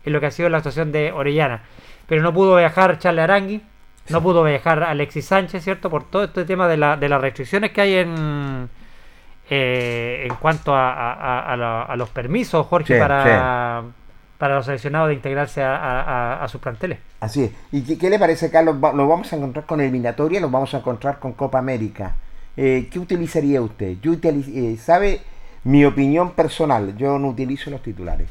en 0.05 0.13
lo 0.13 0.21
que 0.21 0.27
ha 0.27 0.31
sido 0.31 0.49
la 0.49 0.59
actuación 0.59 0.93
de 0.93 1.13
Orellana. 1.13 1.63
Pero 2.07 2.23
no 2.23 2.35
pudo 2.35 2.57
viajar 2.57 2.99
Charles 2.99 3.23
Arangui. 3.25 3.63
No 4.09 4.23
pudo 4.23 4.45
viajar 4.45 4.83
Alexis 4.83 5.25
Sánchez, 5.25 5.65
¿cierto? 5.65 5.89
Por 5.89 6.05
todo 6.05 6.25
este 6.25 6.45
tema 6.45 6.69
de, 6.69 6.77
la, 6.77 6.97
de 6.97 7.09
las 7.09 7.21
restricciones 7.21 7.73
que 7.73 7.81
hay 7.81 7.95
en, 7.95 8.69
eh, 9.49 10.27
en 10.29 10.35
cuanto 10.37 10.73
a, 10.75 11.95
los 11.97 12.11
permisos, 12.11 12.67
Jorge, 12.67 12.99
para, 12.99 13.83
para 14.37 14.57
los 14.57 14.67
seleccionados 14.67 15.09
de 15.09 15.15
integrarse 15.15 15.63
a, 15.65 16.47
sus 16.49 16.61
planteles. 16.61 16.99
Así 17.21 17.45
es. 17.45 17.53
¿Y 17.73 17.97
qué, 17.97 18.11
le 18.11 18.19
parece, 18.19 18.51
Carlos? 18.51 18.77
¿Lo 18.77 19.09
vamos 19.09 19.33
a 19.33 19.37
encontrar 19.37 19.65
con 19.65 19.81
eliminatoria? 19.81 20.39
¿Lo 20.41 20.51
vamos 20.51 20.75
a 20.75 20.79
encontrar 20.79 21.19
con 21.19 21.33
Copa 21.33 21.59
América? 21.59 22.15
Eh, 22.57 22.89
¿Qué 22.93 22.99
utilizaría 22.99 23.63
usted? 23.63 23.97
Yo 24.03 24.13
eh, 24.23 24.77
¿Sabe 24.77 25.23
mi 25.65 25.87
opinión 25.87 26.33
personal? 26.33 26.95
Yo 26.99 27.19
no 27.19 27.29
utilizo 27.29 27.71
los 27.71 27.83
titulares. 27.83 28.29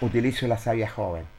Utilizo 0.00 0.46
la 0.46 0.58
sabia 0.58 0.88
joven 0.88 1.33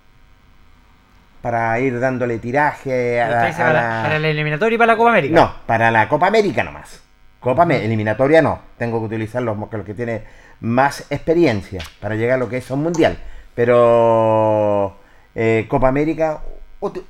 para 1.46 1.80
ir 1.80 2.00
dándole 2.00 2.40
tiraje 2.40 3.22
a, 3.22 3.30
la, 3.30 3.56
para, 3.56 4.18
la, 4.18 4.30
eliminatoria 4.30 4.78
y 4.78 4.80
para 4.80 4.94
la 4.94 4.98
Copa 4.98 5.12
América. 5.12 5.36
No, 5.36 5.54
para 5.68 5.92
la 5.92 6.10
Copa 6.10 6.26
América 6.26 6.64
nomás. 6.64 7.04
Copa 7.40 7.66
eliminatoria 7.66 8.42
no, 8.42 8.62
tengo 8.80 9.00
que 9.00 9.06
utilizar 9.06 9.44
los, 9.44 9.56
que 9.86 9.94
tiene 9.94 10.24
más 10.62 11.06
experiencia 11.12 11.84
para 12.00 12.16
llegar 12.16 12.38
a 12.38 12.40
lo 12.40 12.50
que 12.50 12.58
es 12.58 12.72
un 12.72 12.82
mundial. 12.82 13.20
Pero 13.54 14.98
eh, 15.36 15.68
Copa 15.68 15.88
América 15.88 16.42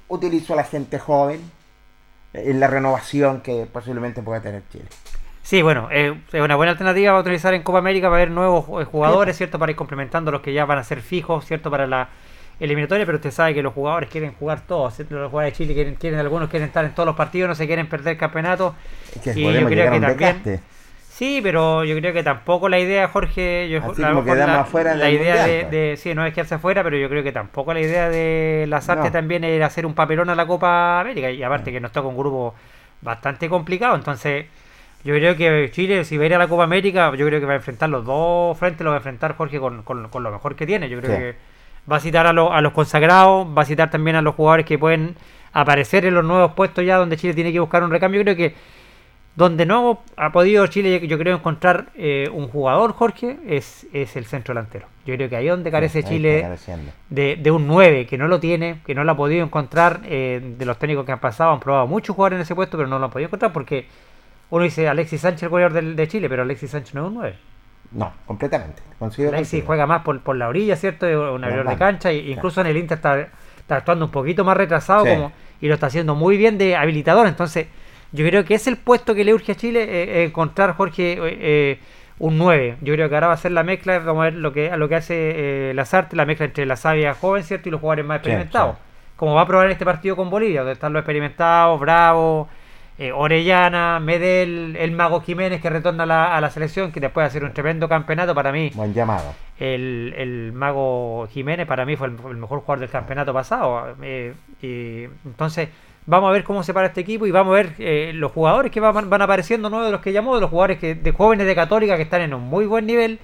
utilizo 0.09 0.51
a 0.51 0.57
la 0.57 0.65
gente 0.65 0.99
joven 0.99 1.39
en 2.33 2.59
la 2.59 2.67
renovación 2.67 3.39
que 3.39 3.65
posiblemente 3.71 4.21
pueda 4.21 4.41
tener 4.41 4.63
Chile. 4.69 4.83
Sí, 5.43 5.61
bueno, 5.61 5.87
es 5.91 6.11
una 6.33 6.57
buena 6.57 6.73
alternativa 6.73 7.13
para 7.13 7.21
utilizar 7.21 7.53
en 7.53 7.63
Copa 7.63 7.79
América 7.79 8.07
para 8.07 8.17
ver 8.17 8.31
nuevos 8.31 8.65
eh, 8.81 8.83
jugadores, 8.83 9.37
¿cierto? 9.37 9.59
Para 9.59 9.71
ir 9.71 9.77
complementando 9.77 10.29
los 10.29 10.41
que 10.41 10.51
ya 10.51 10.65
van 10.65 10.79
a 10.79 10.83
ser 10.83 10.99
fijos, 10.99 11.45
¿cierto? 11.45 11.71
Para 11.71 11.87
la 11.87 12.09
eliminatoria, 12.59 13.05
pero 13.05 13.17
usted 13.17 13.31
sabe 13.31 13.53
que 13.53 13.61
los 13.61 13.73
jugadores 13.73 14.09
quieren 14.09 14.33
jugar 14.33 14.61
todos. 14.61 14.99
Los 15.09 15.31
jugadores 15.31 15.53
de 15.53 15.57
Chile 15.57 15.73
quieren, 15.73 15.95
quieren, 15.95 16.19
algunos 16.19 16.49
quieren 16.49 16.67
estar 16.67 16.85
en 16.85 16.93
todos 16.93 17.07
los 17.07 17.15
partidos, 17.15 17.49
no 17.49 17.55
se 17.55 17.67
quieren 17.67 17.87
perder 17.87 18.13
el 18.13 18.17
campeonato. 18.17 18.75
y 19.35 19.53
yo 19.53 19.65
creo 19.67 19.91
que 19.91 19.99
también. 19.99 20.61
Sí, 21.15 21.39
pero 21.41 21.85
yo 21.85 21.95
creo 21.95 22.11
que 22.11 22.23
tampoco 22.23 22.67
la 22.67 22.77
idea, 22.77 23.07
Jorge, 23.07 23.69
yo, 23.69 23.79
Así 23.81 24.01
la, 24.01 24.13
como 24.13 24.35
la, 24.35 24.59
afuera 24.59 24.95
la 24.95 25.09
idea 25.09 25.45
de, 25.47 25.61
pues. 25.61 25.71
de, 25.71 25.95
sí, 25.95 26.13
no 26.13 26.25
es 26.25 26.33
quedarse 26.33 26.55
afuera, 26.55 26.83
pero 26.83 26.97
yo 26.97 27.07
creo 27.07 27.23
que 27.23 27.31
tampoco 27.31 27.73
la 27.73 27.79
idea 27.79 28.09
de 28.09 28.65
las 28.67 28.89
artes 28.89 29.13
también 29.13 29.45
era 29.45 29.67
hacer 29.67 29.85
un 29.85 29.93
papelón 29.93 30.29
a 30.29 30.35
la 30.35 30.45
Copa 30.45 30.99
América 30.99 31.31
y 31.31 31.41
aparte 31.41 31.71
que 31.71 31.79
nos 31.79 31.93
toca 31.93 32.09
un 32.09 32.17
grupo 32.17 32.53
bastante 32.99 33.47
complicado, 33.47 33.95
entonces 33.95 34.47
yo 35.05 35.13
creo 35.13 35.37
que 35.37 35.69
Chile 35.71 36.03
si 36.03 36.17
va 36.17 36.23
a 36.23 36.25
ir 36.25 36.35
a 36.35 36.37
la 36.37 36.49
Copa 36.49 36.65
América, 36.65 37.09
yo 37.15 37.25
creo 37.25 37.39
que 37.39 37.45
va 37.45 37.53
a 37.53 37.57
enfrentar 37.57 37.87
los 37.87 38.03
dos 38.03 38.57
frentes, 38.57 38.83
lo 38.83 38.89
va 38.89 38.97
a 38.97 38.99
enfrentar 38.99 39.37
Jorge 39.37 39.57
con, 39.57 39.83
con, 39.83 40.09
con 40.09 40.21
lo 40.21 40.31
mejor 40.31 40.57
que 40.57 40.65
tiene, 40.65 40.89
yo 40.89 40.99
creo 40.99 41.17
que 41.17 41.35
va 41.91 41.97
a 41.97 41.99
citar 41.99 42.25
a, 42.27 42.29
a, 42.29 42.61
los 42.61 42.73
consagrados, 42.73 43.47
va 43.47 43.61
a 43.61 43.65
citar 43.65 43.89
también 43.89 44.15
a 44.15 44.21
los 44.21 44.35
jugadores 44.35 44.65
que 44.65 44.77
pueden 44.77 45.15
aparecer 45.53 46.05
en 46.05 46.13
los 46.13 46.25
nuevos 46.25 46.53
puestos 46.53 46.85
ya 46.85 46.97
donde 46.97 47.17
Chile 47.17 47.33
tiene 47.33 47.51
que 47.51 47.59
buscar 47.59 47.83
un 47.83 47.91
recambio. 47.91 48.21
Yo 48.21 48.23
creo 48.23 48.35
que 48.35 48.55
donde 49.35 49.65
no 49.65 50.01
ha 50.15 50.31
podido 50.31 50.65
Chile, 50.67 51.05
yo 51.07 51.17
creo, 51.17 51.35
encontrar 51.35 51.87
eh, 51.95 52.29
un 52.31 52.47
jugador, 52.47 52.93
Jorge, 52.93 53.37
es, 53.45 53.85
es 53.91 54.15
el 54.15 54.25
centro 54.25 54.53
delantero. 54.53 54.87
Yo 55.05 55.15
creo 55.15 55.29
que 55.29 55.35
ahí 55.35 55.47
donde 55.47 55.69
carece 55.69 56.03
Chile 56.03 56.57
de, 57.09 57.35
de, 57.35 57.51
un 57.51 57.67
9, 57.67 58.07
que 58.07 58.17
no 58.17 58.29
lo 58.29 58.39
tiene, 58.39 58.79
que 58.85 58.95
no 58.95 59.03
lo 59.03 59.11
ha 59.11 59.17
podido 59.17 59.43
encontrar, 59.43 60.01
eh, 60.05 60.41
de 60.57 60.65
los 60.65 60.79
técnicos 60.79 61.05
que 61.05 61.11
han 61.11 61.19
pasado, 61.19 61.51
han 61.51 61.59
probado 61.59 61.85
muchos 61.85 62.15
jugadores 62.15 62.37
en 62.37 62.41
ese 62.43 62.55
puesto, 62.55 62.77
pero 62.77 62.87
no 62.87 62.97
lo 62.97 63.05
han 63.05 63.11
podido 63.11 63.27
encontrar 63.27 63.51
porque 63.51 63.87
uno 64.49 64.63
dice 64.63 64.87
Alexis 64.87 65.21
Sánchez, 65.21 65.43
el 65.43 65.49
goleador 65.49 65.83
de, 65.83 66.07
Chile, 66.07 66.29
pero 66.29 66.43
Alexis 66.43 66.71
Sánchez 66.71 66.95
no 66.95 67.01
es 67.01 67.07
un 67.07 67.13
9. 67.15 67.35
No, 67.91 68.13
completamente. 68.25 68.81
Alexis 68.99 69.63
juega 69.65 69.85
más 69.85 70.01
por, 70.03 70.19
por 70.21 70.35
la 70.35 70.47
orilla, 70.47 70.75
¿cierto? 70.75 71.05
Un 71.33 71.43
abridor 71.43 71.67
de 71.67 71.77
cancha. 71.77 72.11
E 72.11 72.31
incluso 72.31 72.61
en 72.61 72.67
el 72.67 72.77
Inter 72.77 72.97
está, 72.97 73.29
actuando 73.69 74.05
un 74.05 74.11
poquito 74.11 74.43
más 74.43 74.57
retrasado 74.57 75.05
como, 75.05 75.31
y 75.61 75.67
lo 75.67 75.73
está 75.73 75.87
haciendo 75.87 76.15
muy 76.15 76.37
bien 76.37 76.57
de 76.57 76.75
habilitador. 76.75 77.27
Entonces, 77.27 77.67
yo 78.11 78.25
creo 78.25 78.45
que 78.45 78.55
es 78.55 78.67
el 78.67 78.77
puesto 78.77 79.13
que 79.15 79.23
le 79.23 79.33
urge 79.33 79.51
a 79.51 79.55
Chile 79.55 79.83
eh, 79.83 80.03
eh, 80.03 80.23
encontrar, 80.25 80.75
Jorge, 80.75 81.17
eh, 81.19 81.79
un 82.19 82.37
9. 82.37 82.77
Yo 82.81 82.93
creo 82.93 83.09
que 83.09 83.15
ahora 83.15 83.27
va 83.27 83.33
a 83.33 83.37
ser 83.37 83.51
la 83.51 83.63
mezcla, 83.63 83.99
vamos 83.99 84.21
a 84.21 84.25
ver 84.25 84.35
lo 84.35 84.53
que, 84.53 84.75
lo 84.75 84.87
que 84.87 84.95
hace 84.95 85.73
las 85.73 85.93
artes, 85.93 86.15
la 86.15 86.25
mezcla 86.25 86.45
entre 86.45 86.65
la 86.65 86.77
sabia 86.77 87.13
joven, 87.13 87.43
¿cierto? 87.43 87.69
Y 87.69 87.71
los 87.71 87.81
jugadores 87.81 88.05
más 88.05 88.17
experimentados. 88.17 88.77
Como 89.15 89.35
va 89.35 89.41
a 89.41 89.47
probar 89.47 89.67
en 89.67 89.73
este 89.73 89.85
partido 89.85 90.15
con 90.15 90.29
Bolivia, 90.29 90.61
donde 90.61 90.73
están 90.73 90.91
los 90.93 91.01
experimentados, 91.01 91.79
Bravo 91.79 92.49
eh, 92.97 93.11
Orellana, 93.11 93.99
Medel, 93.99 94.77
el 94.77 94.91
Mago 94.91 95.19
Jiménez 95.19 95.61
que 95.61 95.69
retorna 95.69 96.03
a 96.03 96.39
la, 96.39 96.49
selección, 96.49 96.93
que 96.93 97.01
después 97.01 97.23
de 97.23 97.27
hacer 97.27 97.43
un 97.43 97.51
tremendo 97.51 97.89
campeonato 97.89 98.33
para 98.33 98.53
mí. 98.53 98.71
Buen 98.73 98.93
llamado. 98.93 99.33
El, 99.59 100.51
Mago 100.53 101.27
Jiménez 101.27 101.67
para 101.67 101.85
mí 101.85 101.97
fue 101.97 102.07
el, 102.07 102.37
mejor 102.37 102.61
jugador 102.61 102.79
del 102.79 102.89
campeonato 102.89 103.33
pasado. 103.33 103.95
Eh, 104.01 104.33
y, 104.61 105.03
entonces, 105.27 105.67
vamos 106.05 106.29
a 106.29 106.31
ver 106.31 106.45
cómo 106.45 106.63
se 106.63 106.73
para 106.73 106.87
este 106.87 107.01
equipo 107.01 107.27
y 107.27 107.31
vamos 107.31 107.51
a 107.51 107.55
ver 107.55 107.73
eh, 107.79 108.11
los 108.13 108.31
jugadores 108.31 108.71
que 108.71 108.79
van, 108.79 109.21
apareciendo 109.21 109.69
nuevos 109.69 109.87
de 109.87 109.91
los 109.91 110.01
que 110.01 110.13
llamó, 110.13 110.35
de 110.35 110.41
los 110.41 110.49
jugadores 110.49 110.79
que, 110.79 110.95
de 110.95 111.11
jóvenes 111.11 111.47
de 111.47 111.55
Católica 111.55 111.97
que 111.97 112.03
están 112.03 112.21
en 112.21 112.33
un 112.33 112.43
muy 112.43 112.65
buen 112.65 112.85
nivel, 112.85 113.19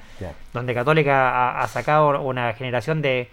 donde 0.54 0.74
Católica 0.74 1.62
ha, 1.62 1.68
sacado 1.70 2.22
una 2.22 2.52
generación 2.54 3.02
de, 3.02 3.30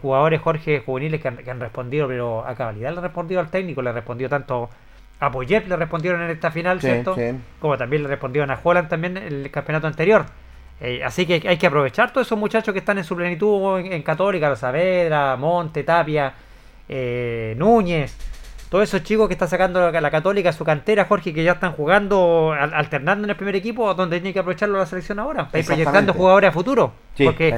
jugadores, 0.00 0.40
Jorge, 0.40 0.80
juveniles 0.80 1.20
que 1.20 1.28
han, 1.28 1.36
que 1.36 1.50
han 1.50 1.60
respondido, 1.60 2.08
pero 2.08 2.46
a 2.46 2.54
cabalidad 2.54 2.92
le 2.92 2.96
han 2.96 3.02
respondido 3.02 3.42
al 3.42 3.50
técnico, 3.50 3.82
le 3.82 3.90
ha 3.90 3.92
respondido 3.92 4.30
tanto 4.30 4.70
a 5.18 5.30
Poyet 5.30 5.66
le 5.66 5.76
respondieron 5.76 6.22
en 6.22 6.30
esta 6.30 6.50
final, 6.50 6.80
¿cierto? 6.80 7.16
Como 7.60 7.78
también 7.78 8.02
le 8.02 8.08
respondieron 8.08 8.50
a 8.50 8.60
Holland 8.62 8.88
también 8.88 9.16
en 9.16 9.24
el 9.24 9.50
campeonato 9.50 9.86
anterior. 9.86 10.26
Eh, 10.80 11.02
así 11.02 11.24
que 11.24 11.42
hay 11.48 11.56
que 11.56 11.66
aprovechar 11.66 12.12
todos 12.12 12.26
esos 12.26 12.38
muchachos 12.38 12.72
que 12.74 12.80
están 12.80 12.98
en 12.98 13.04
su 13.04 13.16
plenitud 13.16 13.78
en, 13.78 14.02
Católica, 14.02 14.54
Saavedra, 14.56 15.36
Monte, 15.36 15.84
Tapia, 15.84 16.34
eh, 16.86 17.54
Núñez, 17.56 18.14
todos 18.68 18.84
esos 18.84 19.02
chicos 19.02 19.26
que 19.26 19.32
está 19.32 19.46
sacando 19.46 19.90
la, 19.90 20.10
Católica 20.10 20.52
su 20.52 20.64
cantera, 20.64 21.06
Jorge, 21.06 21.32
que 21.32 21.42
ya 21.42 21.52
están 21.52 21.72
jugando, 21.72 22.52
alternando 22.52 23.24
en 23.24 23.30
el 23.30 23.36
primer 23.36 23.56
equipo, 23.56 23.94
donde 23.94 24.18
tiene 24.18 24.34
que 24.34 24.40
aprovecharlo 24.40 24.76
la 24.76 24.84
selección 24.84 25.18
ahora. 25.18 25.44
Estáis 25.44 25.66
proyectando 25.66 26.12
jugadores 26.12 26.50
a 26.50 26.52
futuro. 26.52 26.92
porque 27.24 27.54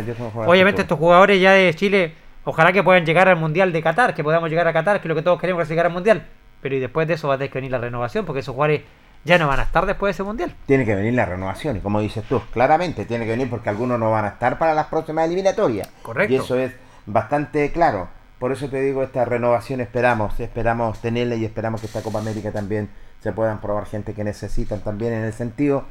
obviamente 0.47 0.83
estos 0.83 0.99
jugadores 0.99 1.41
ya 1.41 1.53
de 1.53 1.75
Chile, 1.75 2.15
ojalá 2.45 2.73
que 2.73 2.85
puedan 2.85 3.05
llegar 3.05 3.29
al 3.29 3.37
Mundial 3.37 3.73
de 3.73 3.83
Qatar, 3.83 4.15
que 4.15 4.23
podamos 4.23 4.49
llegar 4.49 4.69
a 4.69 4.73
Qatar, 4.73 5.01
que 5.01 5.09
es 5.09 5.09
lo 5.09 5.17
que 5.17 5.23
todos 5.23 5.41
queremos 5.41 5.65
que 5.65 5.71
llegar 5.71 5.87
al 5.87 5.93
Mundial 5.93 6.25
pero 6.61 6.77
y 6.77 6.81
después 6.81 7.09
de 7.09 7.15
eso 7.15 7.29
va 7.29 7.35
a 7.35 7.39
tener 7.39 7.51
que 7.51 7.59
venir 7.59 7.71
la 7.71 7.79
renovación, 7.79 8.25
porque 8.25 8.41
esos 8.41 8.55
jugadores 8.55 8.83
ya 9.25 9.39
no 9.39 9.49
van 9.49 9.61
a 9.61 9.65
estar 9.65 9.87
después 9.87 10.09
de 10.09 10.13
ese 10.13 10.23
mundial. 10.23 10.55
Tiene 10.67 10.85
que 10.85 10.95
venir 10.95 11.15
la 11.15 11.27
renovación, 11.27 11.77
y 11.77 11.81
como 11.81 12.01
dices 12.01 12.25
tú, 12.25 12.41
claramente 12.53 13.05
tiene 13.05 13.25
que 13.25 13.33
venir 13.33 13.51
porque 13.51 13.69
algunos 13.69 13.99
no 13.99 14.11
van 14.11 14.25
a 14.25 14.29
estar 14.29 14.59
para 14.59 14.75
las 14.75 14.87
próximas 14.87 15.27
eliminatorias. 15.27 15.89
Correcto. 16.03 16.33
Y 16.33 16.37
eso 16.37 16.59
es 16.59 16.73
bastante 17.07 17.71
claro. 17.73 18.09
Por 18.39 18.53
eso 18.53 18.69
te 18.69 18.81
digo, 18.81 19.03
esta 19.03 19.25
renovación 19.25 19.81
esperamos, 19.81 20.39
esperamos 20.39 21.01
tenerla 21.01 21.35
y 21.35 21.45
esperamos 21.45 21.81
que 21.81 21.89
esta 21.89 22.03
Copa 22.03 22.21
América 22.21 22.53
también 22.53 22.89
se 23.21 23.33
puedan 23.33 23.61
probar 23.61 23.87
gente 23.87 24.15
que 24.15 24.23
necesitan 24.23 24.81
también 24.81 25.13
en 25.13 25.25
el 25.25 25.33
sentido, 25.33 25.85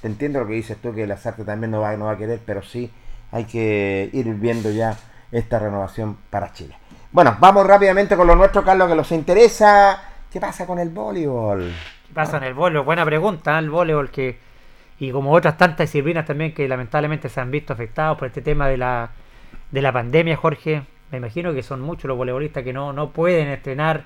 te 0.00 0.08
entiendo 0.08 0.40
lo 0.40 0.46
que 0.46 0.54
dices 0.54 0.78
tú, 0.78 0.94
que 0.94 1.02
el 1.02 1.12
Azarte 1.12 1.44
también 1.44 1.70
no 1.70 1.80
va, 1.80 1.94
no 1.96 2.06
va 2.06 2.12
a 2.12 2.16
querer, 2.16 2.40
pero 2.44 2.62
sí 2.62 2.90
hay 3.32 3.44
que 3.44 4.08
ir 4.12 4.26
viendo 4.34 4.70
ya 4.70 4.96
esta 5.30 5.58
renovación 5.58 6.16
para 6.30 6.52
Chile. 6.52 6.74
Bueno, 7.12 7.36
vamos 7.38 7.66
rápidamente 7.66 8.16
con 8.16 8.26
lo 8.26 8.34
nuestro, 8.34 8.64
Carlos, 8.64 8.88
que 8.88 8.94
nos 8.94 9.12
interesa. 9.12 10.00
¿Qué 10.30 10.40
pasa 10.40 10.66
con 10.66 10.78
el 10.78 10.90
voleibol? 10.90 11.72
¿Qué 12.06 12.14
pasa 12.14 12.36
en 12.38 12.44
el 12.44 12.54
voleibol? 12.54 12.84
Buena 12.84 13.04
pregunta, 13.04 13.58
el 13.58 13.70
voleibol 13.70 14.10
que 14.10 14.38
y 15.00 15.10
como 15.12 15.32
otras 15.32 15.56
tantas 15.56 15.90
disciplinas 15.90 16.26
también 16.26 16.52
que 16.52 16.68
lamentablemente 16.68 17.28
se 17.30 17.40
han 17.40 17.50
visto 17.50 17.72
afectados 17.72 18.18
por 18.18 18.28
este 18.28 18.42
tema 18.42 18.68
de 18.68 18.76
la, 18.76 19.10
de 19.70 19.80
la 19.82 19.92
pandemia, 19.92 20.36
Jorge. 20.36 20.82
Me 21.10 21.18
imagino 21.18 21.54
que 21.54 21.62
son 21.62 21.80
muchos 21.80 22.04
los 22.06 22.18
voleibolistas 22.18 22.62
que 22.62 22.72
no, 22.74 22.92
no 22.92 23.10
pueden 23.10 23.48
estrenar. 23.48 24.04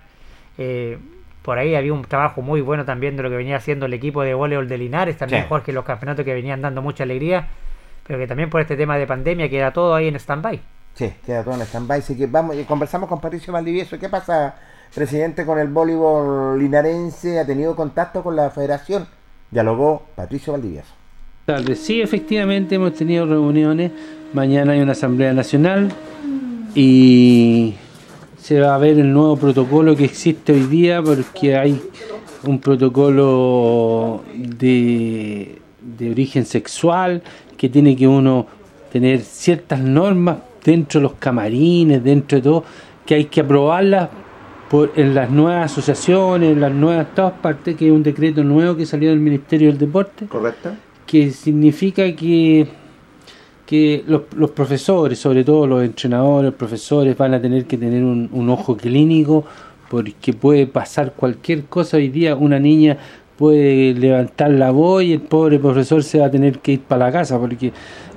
Eh, 0.57 0.97
por 1.43 1.59
ahí 1.59 1.75
había 1.75 1.93
un 1.93 2.03
trabajo 2.03 2.43
muy 2.43 2.61
bueno 2.61 2.85
también 2.85 3.17
de 3.17 3.25
lo 3.25 3.29
que 3.29 3.37
venía 3.37 3.57
haciendo 3.57 3.87
el 3.87 3.93
equipo 3.93 4.23
de 4.23 4.35
voleibol 4.35 4.69
de 4.69 4.79
Linares, 4.79 5.19
también 5.19 5.43
Sí. 5.43 5.49
Jorge, 5.49 5.73
los 5.73 5.85
campeonatos 5.85 6.25
que 6.25 6.33
venían 6.33 6.63
dando 6.63 6.81
mucha 6.81 7.03
alegría, 7.03 7.49
pero 8.07 8.19
que 8.19 8.27
también 8.29 8.49
por 8.49 8.61
este 8.61 8.77
tema 8.77 8.97
de 8.97 9.07
pandemia 9.07 9.49
queda 9.51 9.73
todo 9.73 9.95
ahí 9.97 10.07
en 10.09 10.15
stand-by. 10.15 10.61
Sí, 10.95 11.13
queda 11.27 11.43
todo 11.43 11.55
en 11.55 11.63
stand-by. 11.63 11.99
Así 11.99 12.17
que 12.17 12.29
vamos, 12.29 12.57
y 12.57 12.63
conversamos 12.65 13.09
con 13.09 13.21
Patricio 13.21 13.53
Valdivieso. 13.53 13.99
¿Qué 13.99 14.09
pasa, 14.09 14.55
presidente, 14.95 15.45
con 15.45 15.59
el 15.59 15.69
voleibol 15.69 16.59
linarense? 16.59 17.39
¿Ha 17.39 17.47
tenido 17.47 17.75
contacto 17.75 18.23
con 18.23 18.37
la 18.37 18.51
federación? 18.51 19.07
Dialogó 19.51 20.03
Patricio 20.15 20.53
Valdivieso. 20.53 20.93
tardes. 21.45 21.81
Sí, 21.81 22.01
efectivamente 22.01 22.77
hemos 22.77 22.95
tenido 22.95 23.27
reuniones. 23.27 23.93
Mañana 24.33 24.73
hay 24.73 24.81
una 24.81 24.93
asamblea 24.93 25.33
nacional 25.33 25.93
y 26.75 27.75
se 28.39 28.61
va 28.61 28.75
a 28.75 28.79
ver 28.79 28.99
el 28.99 29.13
nuevo 29.13 29.37
protocolo 29.37 29.95
que 29.95 30.05
existe 30.05 30.53
hoy 30.53 30.65
día 30.65 31.03
porque 31.03 31.57
hay 31.57 31.81
un 32.45 32.59
protocolo 32.59 34.23
de, 34.35 35.59
de 35.81 36.11
origen 36.11 36.45
sexual 36.45 37.23
que 37.57 37.69
tiene 37.69 37.97
que 37.97 38.09
uno 38.09 38.47
tener 38.93 39.21
ciertas 39.21 39.81
normas 39.81 40.39
dentro 40.65 41.01
de 41.01 41.05
los 41.05 41.15
camarines, 41.15 42.03
dentro 42.03 42.37
de 42.39 42.43
todo, 42.43 42.65
que 43.07 43.15
hay 43.15 43.25
que 43.27 43.41
aprobarlas 43.41 44.09
por, 44.71 44.93
en 44.97 45.15
las 45.15 45.31
nuevas 45.31 45.71
asociaciones, 45.73 46.53
en 46.53 46.61
las 46.61 46.73
nuevas 46.73 47.15
todas 47.15 47.33
partes, 47.35 47.77
que 47.77 47.87
es 47.87 47.93
un 47.93 48.03
decreto 48.03 48.43
nuevo 48.43 48.77
que 48.77 48.87
salió 48.87 49.11
del 49.11 49.21
Ministerio 49.21 49.69
del 49.69 49.79
Deporte 49.79 50.27
¿Correcto? 50.27 50.71
que 51.07 51.31
significa 51.31 52.11
que, 52.17 52.67
que 53.67 54.05
los, 54.07 54.23
los 54.37 54.51
profesores, 54.51 55.19
sobre 55.19 55.45
todo 55.45 55.67
los 55.67 55.83
entrenadores, 55.85 56.47
los 56.51 56.55
profesores, 56.55 57.17
van 57.17 57.35
a 57.35 57.41
tener 57.41 57.65
que 57.67 57.77
tener 57.79 58.03
un, 58.05 58.29
un 58.33 58.49
ojo 58.51 58.77
clínico 58.77 59.45
porque 59.91 60.33
puede 60.33 60.67
pasar 60.67 61.13
cualquier 61.13 61.65
cosa. 61.65 61.99
Hoy 61.99 62.09
día 62.09 62.35
una 62.37 62.59
niña 62.59 62.97
puede 63.39 63.95
levantar 63.95 64.51
la 64.51 64.71
voz 64.71 65.03
y 65.03 65.13
el 65.13 65.21
pobre 65.21 65.59
profesor 65.59 66.03
se 66.03 66.21
va 66.21 66.27
a 66.27 66.31
tener 66.31 66.59
que 66.61 66.73
ir 66.73 66.81
para 66.81 67.07
la 67.07 67.13
casa 67.13 67.39
porque 67.39 67.73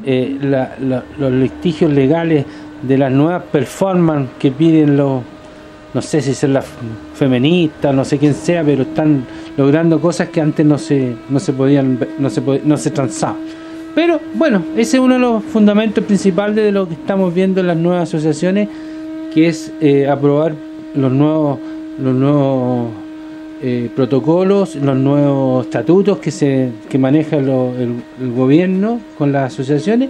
eh, 0.06 0.38
la- 0.42 0.76
la- 0.80 1.04
los 1.20 1.32
litigios 1.32 1.92
legales 1.92 2.46
de 2.84 2.98
las 2.98 3.12
nuevas 3.12 3.44
performances 3.52 4.30
que 4.40 4.52
piden 4.52 4.96
los 4.96 5.24
no 5.94 6.02
sé 6.02 6.22
si 6.22 6.34
son 6.34 6.54
las 6.54 6.66
feministas, 7.16 7.94
no 7.94 8.06
sé 8.06 8.18
quién 8.18 8.34
sea, 8.34 8.64
pero 8.64 8.84
están 8.84 9.26
logrando 9.56 10.00
cosas 10.00 10.30
que 10.30 10.42
antes 10.42 10.66
no 10.66 10.78
se, 10.78 11.16
no 11.30 11.40
se 11.40 11.54
podían, 11.54 12.00
no 12.20 12.30
se, 12.30 12.42
no 12.64 12.78
se 12.78 12.92
transaban. 12.92 13.38
Pero 13.96 14.20
bueno, 14.36 14.64
ese 14.76 14.98
es 14.98 15.04
uno 15.04 15.16
de 15.16 15.20
los 15.20 15.44
fundamentos 15.44 16.04
principales 16.04 16.56
de 16.56 16.72
lo 16.72 16.88
que 16.88 16.94
estamos 16.94 17.34
viendo 17.34 17.62
en 17.62 17.68
las 17.68 17.78
nuevas 17.78 18.04
asociaciones, 18.04 18.70
que 19.34 19.48
es 19.48 19.72
eh, 19.82 20.08
aprobar 20.08 20.54
los 20.94 21.12
nuevos, 21.12 21.58
los 22.00 22.14
nuevos 22.14 22.92
eh, 23.64 23.90
protocolos, 23.96 24.76
los 24.76 24.96
nuevos 24.96 25.66
estatutos 25.66 26.20
que 26.20 26.30
se 26.30 26.70
que 26.88 27.00
maneja 27.00 27.38
el, 27.38 28.04
gobierno 28.36 29.00
con 29.18 29.32
las 29.32 29.54
asociaciones. 29.54 30.10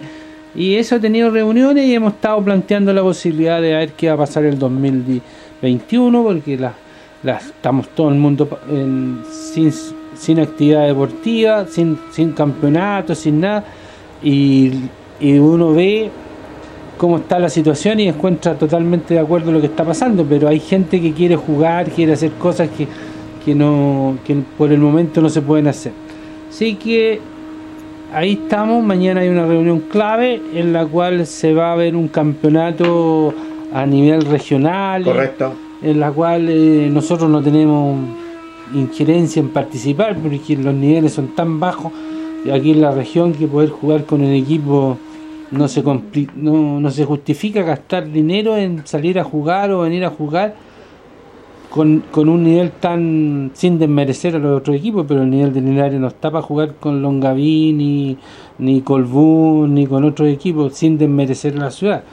Y 0.53 0.75
eso 0.75 0.95
ha 0.95 0.99
tenido 0.99 1.31
reuniones 1.31 1.85
y 1.85 1.93
hemos 1.93 2.13
estado 2.15 2.43
planteando 2.43 2.91
la 2.91 3.03
posibilidad 3.03 3.61
de 3.61 3.73
ver 3.73 3.91
qué 3.93 4.09
va 4.09 4.15
a 4.15 4.17
pasar 4.17 4.43
el 4.43 4.59
2021, 5.61 6.23
porque 6.23 6.57
las 7.23 7.45
estamos 7.45 7.89
todo 7.89 8.09
el 8.09 8.15
mundo 8.15 8.47
en- 8.69 9.21
sin, 10.15 10.39
actividad 10.39 10.87
deportiva, 10.87 11.65
sin, 11.67 11.97
sin 12.11 12.31
campeonato, 12.31 13.13
sin 13.15 13.39
nada. 13.41 13.63
Y, 14.23 14.71
y 15.19 15.37
uno 15.37 15.73
ve 15.73 16.09
cómo 16.97 17.17
está 17.17 17.37
la 17.39 17.49
situación 17.49 17.99
y 17.99 18.07
encuentra 18.07 18.55
totalmente 18.55 19.13
de 19.13 19.19
acuerdo 19.19 19.51
lo 19.51 19.59
que 19.59 19.67
está 19.67 19.83
pasando, 19.83 20.25
pero 20.27 20.47
hay 20.47 20.59
gente 20.59 20.99
que 20.99 21.13
quiere 21.13 21.35
jugar, 21.35 21.89
quiere 21.91 22.13
hacer 22.13 22.31
cosas 22.33 22.69
que, 22.75 22.87
que 23.45 23.53
no 23.53 24.17
que 24.25 24.35
por 24.57 24.71
el 24.71 24.79
momento 24.79 25.21
no 25.21 25.29
se 25.29 25.41
pueden 25.41 25.67
hacer. 25.67 25.91
Así 26.49 26.73
que 26.75 27.19
ahí 28.13 28.33
estamos, 28.43 28.83
mañana 28.83 29.21
hay 29.21 29.29
una 29.29 29.45
reunión 29.45 29.81
clave 29.81 30.41
en 30.55 30.73
la 30.73 30.85
cual 30.87 31.27
se 31.27 31.53
va 31.53 31.71
a 31.73 31.75
ver 31.75 31.95
un 31.95 32.07
campeonato 32.07 33.33
a 33.73 33.85
nivel 33.85 34.21
regional, 34.23 35.03
Correcto. 35.03 35.53
en 35.81 35.99
la 35.99 36.11
cual 36.11 36.47
eh, 36.49 36.89
nosotros 36.91 37.29
no 37.29 37.41
tenemos 37.41 37.97
injerencia 38.73 39.39
en 39.39 39.49
participar 39.49 40.17
porque 40.17 40.55
los 40.57 40.73
niveles 40.73 41.13
son 41.13 41.29
tan 41.29 41.59
bajos 41.59 41.91
aquí 42.53 42.71
en 42.71 42.81
la 42.81 42.91
región 42.91 43.33
que 43.33 43.47
poder 43.47 43.69
jugar 43.69 44.05
con 44.05 44.21
el 44.21 44.33
equipo 44.33 44.97
no 45.51 45.67
se 45.67 45.83
compli- 45.83 46.29
no, 46.35 46.79
no 46.79 46.91
se 46.91 47.05
justifica 47.05 47.61
gastar 47.61 48.09
dinero 48.11 48.55
en 48.57 48.85
salir 48.85 49.19
a 49.19 49.23
jugar 49.23 49.71
o 49.71 49.81
venir 49.81 50.03
a 50.05 50.09
jugar 50.09 50.55
con, 51.69 52.03
con 52.11 52.29
un 52.29 52.43
nivel 52.43 52.71
tan 52.71 53.51
sin 53.53 53.77
desmerecer 53.79 54.35
a 54.35 54.39
los 54.39 54.59
otros 54.59 54.75
equipos, 54.77 55.05
pero 55.07 55.23
el 55.23 55.29
nivel 55.29 55.53
de 55.53 55.61
Linares 55.61 55.99
no 55.99 56.07
está 56.07 56.31
para 56.31 56.41
jugar 56.41 56.75
con 56.79 57.01
Longaví 57.01 57.73
ni, 57.73 58.17
ni 58.59 58.81
Colbún 58.81 59.73
ni 59.73 59.85
con 59.85 60.03
otros 60.05 60.29
equipos 60.29 60.73
sin 60.73 60.97
desmerecer 60.97 61.55
a 61.57 61.59
la 61.65 61.71
ciudad. 61.71 62.03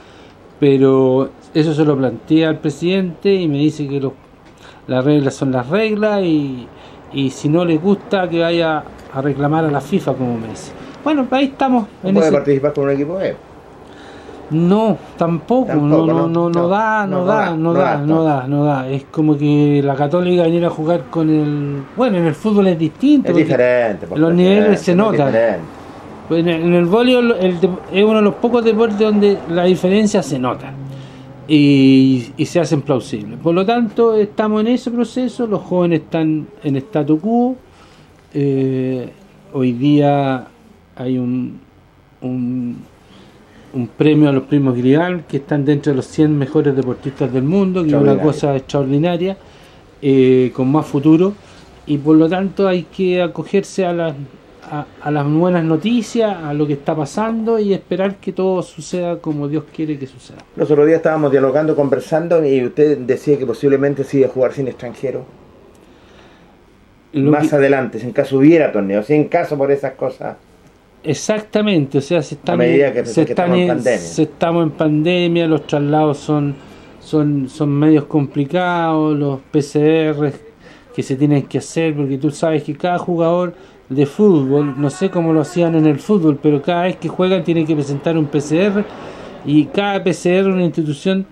Pero 0.60 1.30
eso 1.54 1.72
se 1.74 1.84
lo 1.84 1.96
plantea 1.96 2.48
al 2.50 2.58
presidente 2.58 3.32
y 3.34 3.48
me 3.48 3.58
dice 3.58 3.86
que 3.88 4.06
las 4.88 5.04
reglas 5.04 5.34
son 5.34 5.52
las 5.52 5.68
reglas 5.68 6.22
y, 6.22 6.66
y 7.12 7.30
si 7.30 7.48
no 7.48 7.64
le 7.64 7.78
gusta 7.78 8.28
que 8.28 8.40
vaya 8.40 8.82
a 9.14 9.22
reclamar 9.22 9.64
a 9.64 9.70
la 9.70 9.80
FIFA 9.80 10.14
como 10.14 10.36
me 10.38 10.48
dice. 10.48 10.72
Bueno, 11.04 11.26
ahí 11.30 11.44
estamos. 11.46 11.86
¿No 12.02 12.08
en 12.08 12.14
puede 12.14 12.26
ese- 12.28 12.36
participar 12.36 12.72
con 12.72 12.84
un 12.84 12.90
equipo 12.90 13.14
B? 13.16 13.36
no, 14.50 14.98
tampoco, 15.16 15.68
Tampoco, 15.68 16.06
no, 16.06 16.28
no, 16.28 16.28
¿no? 16.28 16.50
no, 16.50 16.68
da, 16.68 17.06
no 17.06 17.24
da, 17.24 17.56
no 17.56 17.72
da, 17.72 17.96
no 17.98 18.22
da, 18.24 18.46
no 18.46 18.64
da. 18.64 18.88
Es 18.88 19.04
como 19.10 19.36
que 19.38 19.80
la 19.82 19.94
Católica 19.94 20.42
venir 20.42 20.64
a 20.66 20.70
jugar 20.70 21.04
con 21.10 21.30
el, 21.30 21.82
bueno, 21.96 22.18
en 22.18 22.26
el 22.26 22.34
fútbol 22.34 22.66
es 22.68 22.78
distinto. 22.78 23.30
Es 23.30 23.36
diferente. 23.36 24.06
Los 24.14 24.30
es 24.30 24.36
niveles 24.36 24.80
diferente, 24.80 24.84
se 24.84 24.94
notan. 24.94 25.32
Pues 26.28 26.40
en 26.40 26.48
el, 26.48 26.62
en 26.62 26.74
el 26.74 26.84
voleibol 26.84 27.32
el 27.40 27.58
de- 27.60 27.70
es 27.92 28.04
uno 28.04 28.16
de 28.16 28.22
los 28.22 28.34
pocos 28.34 28.62
deportes 28.64 28.98
donde 28.98 29.38
la 29.48 29.64
diferencia 29.64 30.22
se 30.22 30.38
nota 30.38 30.72
y, 31.48 32.32
y 32.36 32.46
se 32.46 32.60
hacen 32.60 32.82
plausibles. 32.82 33.38
Por 33.38 33.54
lo 33.54 33.64
tanto, 33.66 34.14
estamos 34.16 34.60
en 34.62 34.68
ese 34.68 34.90
proceso, 34.90 35.46
los 35.46 35.60
jóvenes 35.62 36.00
están 36.02 36.46
en 36.62 36.76
statu 36.76 37.18
quo. 37.20 37.56
eh, 38.32 39.10
hoy 39.52 39.72
día 39.72 40.48
hay 40.96 41.18
un, 41.18 41.60
un, 42.22 42.76
un 43.72 43.86
premio 43.88 44.28
a 44.28 44.32
los 44.32 44.44
primos 44.44 44.76
Grial 44.76 45.24
que 45.26 45.36
están 45.38 45.64
dentro 45.64 45.92
de 45.92 45.96
los 45.96 46.06
100 46.06 46.36
mejores 46.36 46.74
deportistas 46.74 47.32
del 47.32 47.44
mundo, 47.44 47.82
que 47.82 47.90
es 47.90 47.94
una 47.94 48.18
cosa 48.20 48.56
extraordinaria, 48.56 49.36
eh, 50.02 50.50
con 50.54 50.70
más 50.72 50.86
futuro. 50.86 51.34
Y 51.86 51.98
por 51.98 52.16
lo 52.16 52.28
tanto 52.28 52.66
hay 52.66 52.84
que 52.84 53.20
acogerse 53.22 53.84
a 53.84 53.92
las, 53.92 54.14
a, 54.70 54.86
a 55.02 55.10
las 55.10 55.26
buenas 55.30 55.64
noticias, 55.64 56.36
a 56.42 56.52
lo 56.54 56.66
que 56.66 56.74
está 56.74 56.94
pasando 56.94 57.58
y 57.58 57.72
esperar 57.72 58.16
que 58.16 58.32
todo 58.32 58.62
suceda 58.62 59.18
como 59.18 59.48
Dios 59.48 59.64
quiere 59.74 59.98
que 59.98 60.06
suceda. 60.06 60.38
Los 60.56 60.70
otros 60.70 60.86
días 60.86 60.96
estábamos 60.98 61.30
dialogando, 61.30 61.74
conversando 61.76 62.44
y 62.44 62.64
usted 62.64 62.98
decía 62.98 63.38
que 63.38 63.46
posiblemente 63.46 64.04
iba 64.12 64.26
a 64.28 64.30
jugar 64.30 64.52
sin 64.52 64.68
extranjero. 64.68 65.24
Lo 67.12 67.30
Más 67.30 67.48
que- 67.48 67.56
adelante, 67.56 67.98
si 68.00 68.06
en 68.06 68.12
caso 68.12 68.38
hubiera 68.38 68.72
torneo, 68.72 69.02
si 69.02 69.14
en 69.14 69.24
caso 69.28 69.56
por 69.56 69.70
esas 69.70 69.92
cosas. 69.92 70.36
Exactamente, 71.04 71.98
o 71.98 72.00
sea, 72.00 72.22
se 72.22 72.34
están, 72.34 72.58
que- 72.58 73.04
se 73.06 73.24
que 73.26 73.32
están 73.32 73.54
estamos 73.54 73.56
en 73.56 73.62
en- 73.62 73.68
pandemia. 73.68 73.98
se 74.00 74.22
estamos 74.22 74.62
en 74.64 74.70
pandemia, 74.70 75.46
los 75.46 75.66
traslados 75.66 76.18
son, 76.18 76.54
son, 77.00 77.48
son 77.48 77.68
medios 77.70 78.04
complicados, 78.06 79.16
los 79.16 79.40
PCR 79.52 80.32
que 80.96 81.02
se 81.02 81.14
tienen 81.16 81.42
que 81.42 81.58
hacer, 81.58 81.94
porque 81.94 82.16
tú 82.18 82.30
sabes 82.30 82.62
que 82.64 82.74
cada 82.74 82.98
jugador 82.98 83.54
de 83.94 84.06
fútbol, 84.06 84.80
no 84.80 84.90
sé 84.90 85.10
cómo 85.10 85.32
lo 85.32 85.40
hacían 85.40 85.74
en 85.74 85.86
el 85.86 85.98
fútbol, 85.98 86.38
pero 86.42 86.62
cada 86.62 86.82
vez 86.82 86.96
que 86.96 87.08
juegan 87.08 87.44
tienen 87.44 87.66
que 87.66 87.74
presentar 87.74 88.16
un 88.18 88.26
PCR 88.26 88.84
y 89.44 89.66
cada 89.66 90.02
PCR 90.02 90.48
una 90.48 90.64
institución 90.64 91.26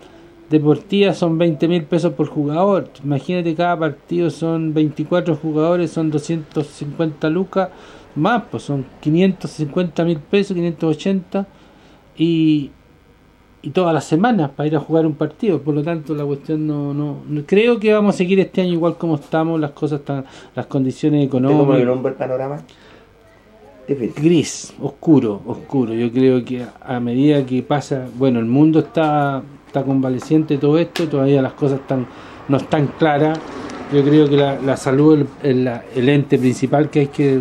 deportiva 0.51 1.15
son 1.15 1.39
20 1.39 1.67
mil 1.67 1.85
pesos 1.85 2.13
por 2.13 2.29
jugador. 2.29 2.91
Imagínate, 3.03 3.55
cada 3.55 3.79
partido 3.79 4.31
son 4.31 4.75
24 4.75 5.37
jugadores, 5.37 5.91
son 5.91 6.11
250 6.11 7.31
lucas 7.31 7.71
más, 8.15 8.43
pues 8.51 8.63
son 8.63 8.85
550 9.01 10.05
mil 10.05 10.19
pesos, 10.19 10.55
580 10.55 11.47
y, 12.17 12.71
y 13.63 13.71
todas 13.71 13.95
las 13.95 14.05
semanas 14.05 14.51
para 14.51 14.67
ir 14.67 14.77
a 14.77 14.81
jugar 14.81 15.07
un 15.07 15.15
partido. 15.15 15.61
Por 15.63 15.75
lo 15.75 15.83
tanto, 15.83 16.15
la 16.15 16.25
cuestión 16.25 16.67
no, 16.67 16.93
no, 16.93 17.19
no- 17.27 17.43
creo 17.47 17.79
que 17.79 17.93
vamos 17.93 18.15
a 18.15 18.19
seguir 18.19 18.41
este 18.41 18.61
año 18.61 18.73
igual 18.73 18.97
como 18.97 19.15
estamos, 19.15 19.61
las 19.61 19.71
cosas 19.71 20.01
están, 20.01 20.25
las 20.55 20.67
condiciones 20.67 21.25
¿Usted 21.25 21.31
cómo 21.31 21.53
económicas 21.55 21.79
vislumbra 21.79 22.11
el 22.13 22.19
panorama? 22.19 22.63
Difícil. 23.87 24.23
gris, 24.23 24.75
oscuro, 24.81 25.41
oscuro. 25.47 25.93
Yo 25.95 26.11
creo 26.13 26.45
que 26.45 26.65
a 26.81 27.01
medida 27.01 27.45
que 27.45 27.63
pasa, 27.63 28.07
bueno, 28.17 28.39
el 28.39 28.47
mundo 28.47 28.81
está 28.81 29.43
está 29.73 29.83
convaleciente 29.85 30.59
todo 30.59 30.79
esto, 30.79 31.09
todavía 31.09 31.41
las 31.41 31.55
cosas 31.55 31.81
están, 31.81 32.07
no 32.49 32.59
están 32.59 32.89
claras. 32.99 33.41
Yo 33.91 34.05
creo 34.05 34.29
que 34.29 34.37
la, 34.37 34.77
salud 34.77 35.25
es 35.43 35.57
el, 35.97 36.09
ente 36.09 36.39
principal 36.39 36.91
que 36.91 37.01
hay 37.01 37.07
que, 37.07 37.41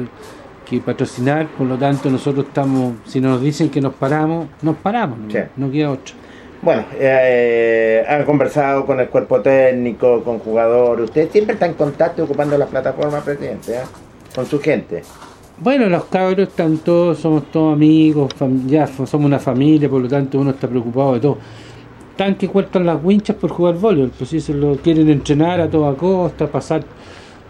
patrocinar, 0.79 1.47
por 1.47 1.67
lo 1.67 1.77
tanto 1.77 2.09
nosotros 2.09 2.45
estamos, 2.47 2.95
si 3.05 3.19
nos 3.19 3.41
dicen 3.41 3.69
que 3.69 3.81
nos 3.81 3.93
paramos, 3.93 4.47
nos 4.61 4.77
paramos, 4.77 5.19
no, 5.57 5.71
queda 5.71 5.91
otro. 5.91 6.15
Bueno, 6.61 6.85
eh, 6.93 8.05
han 8.07 8.23
conversado 8.23 8.85
con 8.85 8.99
el 8.99 9.09
cuerpo 9.09 9.41
técnico, 9.41 10.23
con 10.23 10.39
jugadores. 10.39 11.05
Usted 11.05 11.29
siempre 11.31 11.53
está 11.53 11.65
en 11.65 11.73
contacto 11.73 12.23
ocupando 12.23 12.57
la 12.57 12.67
plataforma, 12.67 13.19
presidente, 13.21 13.73
¿eh? 13.73 13.81
con 14.35 14.45
su 14.45 14.59
gente. 14.61 15.01
Bueno, 15.57 15.89
los 15.89 16.05
cabros 16.05 16.47
están 16.47 16.77
todos, 16.77 17.19
somos 17.19 17.51
todos 17.51 17.73
amigos, 17.73 18.31
ya 18.67 18.87
somos 18.87 19.13
una 19.13 19.39
familia, 19.39 19.89
por 19.89 20.01
lo 20.01 20.07
tanto 20.07 20.39
uno 20.39 20.51
está 20.51 20.67
preocupado 20.67 21.15
de 21.15 21.19
todo. 21.19 21.37
Están 22.11 22.35
que 22.35 22.47
cuentan 22.47 22.85
las 22.85 23.03
winchas 23.03 23.35
por 23.35 23.49
jugar 23.49 23.75
voleibol, 23.75 24.11
pues 24.17 24.29
si 24.29 24.39
se 24.39 24.53
lo 24.53 24.75
quieren 24.77 25.09
entrenar 25.09 25.59
a 25.61 25.69
toda 25.69 25.95
costa, 25.95 26.47
pasar... 26.47 26.83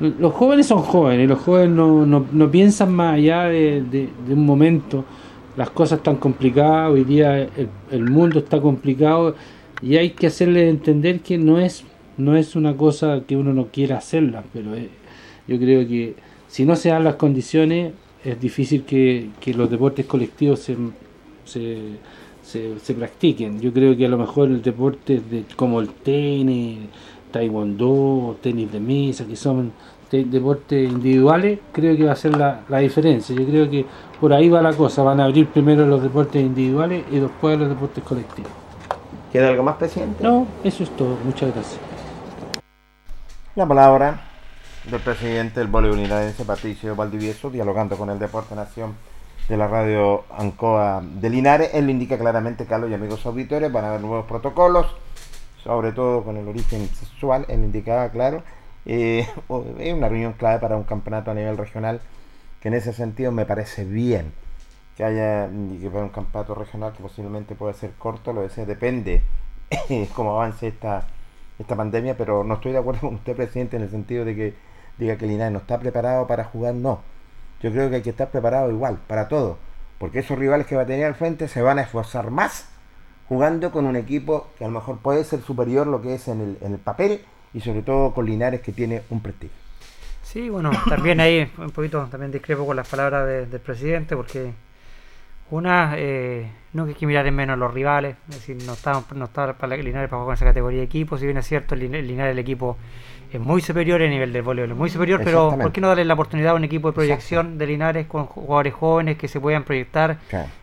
Los 0.02 0.34
jóvenes 0.34 0.66
son 0.66 0.80
jóvenes, 0.80 1.30
los 1.30 1.39
jóvenes 1.39 1.76
no, 1.76 2.08
no, 2.08 2.52
piensan 2.52 2.91
más 2.91 3.14
allá 3.16 3.43
de, 3.43 4.10
un 4.28 4.45
momento. 4.47 5.06
Las 5.56 5.70
cosas 5.70 5.99
están 5.99 6.16
complicadas, 6.16 6.89
hoy 6.89 7.04
día 7.04 7.47
el, 7.91 8.10
mundo 8.10 8.39
está 8.39 8.60
complicado 8.60 9.36
y 9.80 9.97
hay 9.97 10.10
que 10.10 10.26
hacerles 10.26 10.72
entender 10.72 11.20
que 11.20 11.38
no 11.38 11.60
es, 11.60 11.84
no 12.18 12.36
es 12.36 12.56
una 12.56 12.76
cosa 12.76 13.22
que 13.28 13.38
uno 13.38 13.54
no 13.54 13.68
quiera 13.68 13.97
hacerla, 13.97 14.43
pero 14.52 14.74
eh, 14.74 14.89
yo 15.47 15.60
creo 15.60 15.88
que 15.88 16.16
si 16.47 16.66
no 16.66 16.76
se 16.76 16.89
dan 16.89 17.04
las 17.04 17.16
condiciones, 17.16 17.93
es 18.26 18.41
difícil 18.41 18.84
que, 18.84 19.30
los 19.56 19.70
deportes 19.70 20.08
colectivos 20.08 20.62
se, 20.62 20.78
se, 21.45 22.80
se, 22.80 22.93
practiquen. 22.95 23.62
Yo 23.62 23.72
creo 23.72 23.95
que 23.95 24.08
a 24.08 24.10
lo 24.10 24.18
mejor 24.18 24.49
el 24.49 24.64
deporte 24.64 25.22
de, 25.30 25.43
como 25.56 25.80
el 25.80 25.89
tenis, 25.89 26.80
taekwondo, 27.32 28.38
tenis 28.41 28.72
de 28.72 28.80
mesa, 28.80 29.26
que 29.26 29.36
son 29.36 29.72
deportes 30.12 30.89
individuales, 30.89 31.59
creo 31.72 31.95
que 31.95 32.03
va 32.03 32.12
a 32.12 32.16
ser 32.16 32.36
la, 32.36 32.62
la, 32.68 32.80
diferencia. 32.80 33.36
Yo 33.36 33.45
creo 33.45 33.70
que 33.70 33.86
por 34.20 34.34
ahí 34.34 34.49
va 34.49 34.62
la 34.62 34.74
cosa. 34.74 35.03
Van 35.03 35.20
a 35.20 35.26
abrir 35.26 35.47
primero 35.47 35.86
los 35.86 36.03
deportes 36.03 36.41
individuales 36.41 37.03
y 37.12 37.20
después 37.20 37.57
los 37.57 37.70
deportes 37.70 38.03
colectivos. 38.03 38.51
¿Queda 39.32 39.49
algo 39.49 39.64
más, 39.64 39.78
presidente? 39.78 40.24
No, 40.24 40.45
eso 40.64 40.84
es 40.84 40.89
todo. 40.95 41.18
Muchas 41.24 41.53
gracias. 41.53 41.80
La 43.55 43.66
palabra 43.66 44.22
del 44.89 44.99
presidente 44.99 45.59
del 45.59 45.70
voleibol 45.70 45.99
linarense 45.99 46.43
Patricio 46.43 46.95
Valdivieso, 46.95 47.49
dialogando 47.49 47.97
con 47.97 48.09
el 48.09 48.20
Deporte 48.20 48.55
Nación 48.55 48.95
de 49.47 49.57
la 49.57 49.68
radio 49.68 50.24
Ancoa 50.38 51.01
de 51.03 51.30
Linares. 51.30 51.72
Él 51.74 51.86
lo 51.86 51.91
indica 51.91 52.18
claramente, 52.18 52.66
Carlos 52.66 52.89
y 52.89 52.93
amigos 52.93 53.26
auditores, 53.26 53.72
van 53.72 53.86
a 53.86 53.89
haber 53.89 54.01
nuevos 54.01 54.26
protocolos, 54.26 54.88
sobre 55.64 55.91
todo 55.91 56.24
con 56.24 56.38
el 56.38 56.47
origen 56.47 56.88
sexual. 56.88 57.45
Él 57.47 57.64
indicaba, 57.64 58.09
claro, 58.09 58.43
eh, 58.86 59.27
es 59.79 59.93
una 59.93 60.09
reunión 60.09 60.34
clave 60.34 60.59
para 60.59 60.77
un 60.77 60.84
campeonato 60.84 61.32
a 61.32 61.34
nivel 61.34 61.57
regional, 61.57 62.01
que 62.59 62.67
en 62.67 62.75
ese 62.75 62.93
sentido 62.93 63.32
me 63.32 63.45
parece 63.45 63.86
bien 63.86 64.34
que 64.95 65.03
haya 65.03 65.47
que 65.47 65.88
un 65.88 66.09
campeonato 66.09 66.53
regional 66.53 66.93
que 66.93 67.01
posiblemente 67.01 67.55
pueda 67.55 67.73
ser 67.73 67.91
corto, 67.97 68.34
lo 68.34 68.41
desea, 68.41 68.65
depende 68.65 69.21
cómo 70.15 70.32
avance 70.32 70.67
esta, 70.67 71.07
esta 71.57 71.75
pandemia, 71.75 72.17
pero 72.17 72.43
no 72.43 72.55
estoy 72.55 72.73
de 72.73 72.79
acuerdo 72.79 73.01
con 73.07 73.15
usted, 73.15 73.36
presidente, 73.36 73.77
en 73.77 73.84
el 73.84 73.89
sentido 73.89 74.25
de 74.25 74.36
que 74.36 74.53
diga 74.97 75.15
que 75.17 75.25
Linares 75.25 75.53
no 75.53 75.59
está 75.59 75.79
preparado 75.79 76.27
para 76.27 76.43
jugar, 76.43 76.75
no. 76.75 76.99
Yo 77.61 77.71
creo 77.71 77.89
que 77.89 77.97
hay 77.97 78.01
que 78.01 78.09
estar 78.09 78.29
preparado 78.29 78.71
igual, 78.71 78.99
para 79.07 79.27
todo. 79.27 79.57
Porque 79.97 80.19
esos 80.19 80.38
rivales 80.38 80.65
que 80.65 80.75
va 80.75 80.82
a 80.84 80.86
tener 80.86 81.05
al 81.05 81.15
frente 81.15 81.47
se 81.47 81.61
van 81.61 81.77
a 81.79 81.84
esforzar 81.84 82.32
más 82.32 82.67
jugando 83.32 83.71
con 83.71 83.86
un 83.86 83.95
equipo 83.95 84.47
que 84.57 84.65
a 84.65 84.67
lo 84.67 84.73
mejor 84.73 84.97
puede 84.97 85.23
ser 85.23 85.41
superior 85.41 85.88
lo 85.88 86.01
que 86.01 86.15
es 86.15 86.27
en 86.27 86.57
el, 86.59 86.77
papel 86.79 87.23
y 87.54 87.62
sobre 87.62 87.82
todo 87.82 88.14
con 88.14 88.26
Linares 88.26 88.62
que 88.62 88.72
tiene 88.72 89.04
un 89.10 89.22
prestigio. 89.22 89.56
Sí, 90.24 90.49
bueno, 90.49 90.72
también 90.88 91.20
ahí 91.20 91.49
un 91.58 91.72
poquito 91.72 92.08
también 92.10 92.32
discrepo 92.32 92.66
con 92.66 92.76
las 92.76 92.88
palabras 92.88 93.49
del 93.49 93.60
presidente 93.60 94.16
porque 94.16 94.54
una, 95.49 95.95
eh, 95.97 96.49
no 96.72 96.86
hay 96.86 96.93
que 96.93 97.06
mirar 97.06 97.28
en 97.28 97.36
menos 97.36 97.58
los 97.58 97.74
rivales, 97.74 98.16
es 98.30 98.36
decir, 98.36 98.58
no 98.66 98.74
está, 98.74 99.04
no 99.14 99.26
está 99.26 99.54
para 99.54 99.76
Linares 99.76 100.10
para 100.10 100.22
jugar 100.22 100.26
con 100.26 100.34
esa 100.36 100.45
categoría 100.45 100.80
de 100.80 100.86
equipo, 100.86 101.18
si 101.18 101.26
bien 101.26 101.38
es 101.38 101.45
cierto, 101.45 101.76
Linares 101.76 102.32
el 102.32 102.39
equipo 102.39 102.78
es 103.32 103.39
muy 103.39 103.61
superior 103.61 104.01
en 104.01 104.11
nivel 104.11 104.34
de 104.34 104.41
voleibol, 104.41 104.75
muy 104.75 104.89
superior, 104.89 105.21
pero 105.23 105.57
¿por 105.57 105.71
qué 105.71 105.79
no 105.79 105.88
darle 105.88 106.03
la 106.03 106.15
oportunidad 106.15 106.51
a 106.51 106.55
un 106.55 106.65
equipo 106.65 106.89
de 106.89 106.93
proyección 106.93 107.57
de 107.57 107.65
Linares 107.65 108.05
con 108.05 108.25
jugadores 108.25 108.73
jóvenes 108.73 109.17
que 109.17 109.29
se 109.29 109.39
puedan 109.39 109.63
proyectar 109.63 110.17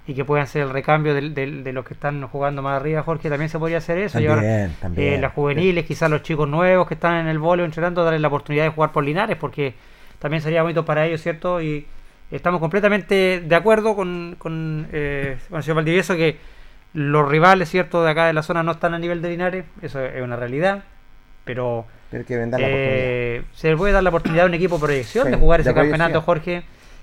y 0.06 0.12
que 0.12 0.24
puedan 0.24 0.46
ser 0.46 0.62
el 0.62 0.70
recambio 0.70 1.14
de, 1.14 1.30
de, 1.30 1.72
los 1.72 1.84
que 1.86 1.94
están 1.94 2.26
jugando 2.28 2.60
más 2.60 2.78
arriba, 2.78 3.02
Jorge? 3.02 3.30
También 3.30 3.48
se 3.48 3.58
podría 3.58 3.78
hacer 3.78 3.96
eso, 3.98 4.20
llevar 4.20 4.44
eh, 4.44 5.18
las 5.18 5.32
juveniles, 5.32 5.86
quizás 5.86 6.10
los 6.10 6.22
chicos 6.22 6.46
nuevos 6.46 6.86
que 6.86 6.94
están 6.94 7.14
en 7.16 7.28
el 7.28 7.38
voleibol 7.38 7.66
entrenando, 7.66 8.04
darle 8.04 8.18
la 8.18 8.28
oportunidad 8.28 8.64
de 8.64 8.70
jugar 8.70 8.92
por 8.92 9.02
Linares, 9.02 9.38
porque 9.38 9.74
también 10.18 10.42
sería 10.42 10.62
bonito 10.62 10.84
para 10.84 11.06
ellos, 11.06 11.22
¿cierto? 11.22 11.62
Y 11.62 11.86
estamos 12.30 12.60
completamente 12.60 13.40
de 13.40 13.54
acuerdo 13.54 13.96
con, 13.96 14.36
con, 14.38 14.88
eh, 14.92 15.38
con 15.48 15.56
el 15.56 15.62
señor 15.62 15.76
Valdivieso 15.76 16.16
que 16.16 16.36
los 16.92 17.26
rivales, 17.26 17.70
¿cierto?, 17.70 18.04
de 18.04 18.10
acá 18.10 18.26
de 18.26 18.34
la 18.34 18.42
zona 18.42 18.62
no 18.62 18.72
están 18.72 18.92
a 18.92 18.98
nivel 18.98 19.22
de 19.22 19.30
Linares, 19.30 19.64
eso 19.80 20.04
es 20.04 20.22
una 20.22 20.36
realidad, 20.36 20.84
pero 21.44 21.86
eh, 22.10 23.42
se 23.54 23.68
le 23.68 23.76
puede 23.76 23.92
dar 23.92 24.02
la 24.02 24.08
oportunidad 24.08 24.44
a 24.44 24.48
un 24.48 24.54
equipo 24.54 24.76
de 24.76 24.80
proyección 24.80 25.30
de 25.30 25.36
jugar 25.36 25.60
ese 25.60 25.74
campeonato, 25.74 26.22
Jorge. 26.22 26.62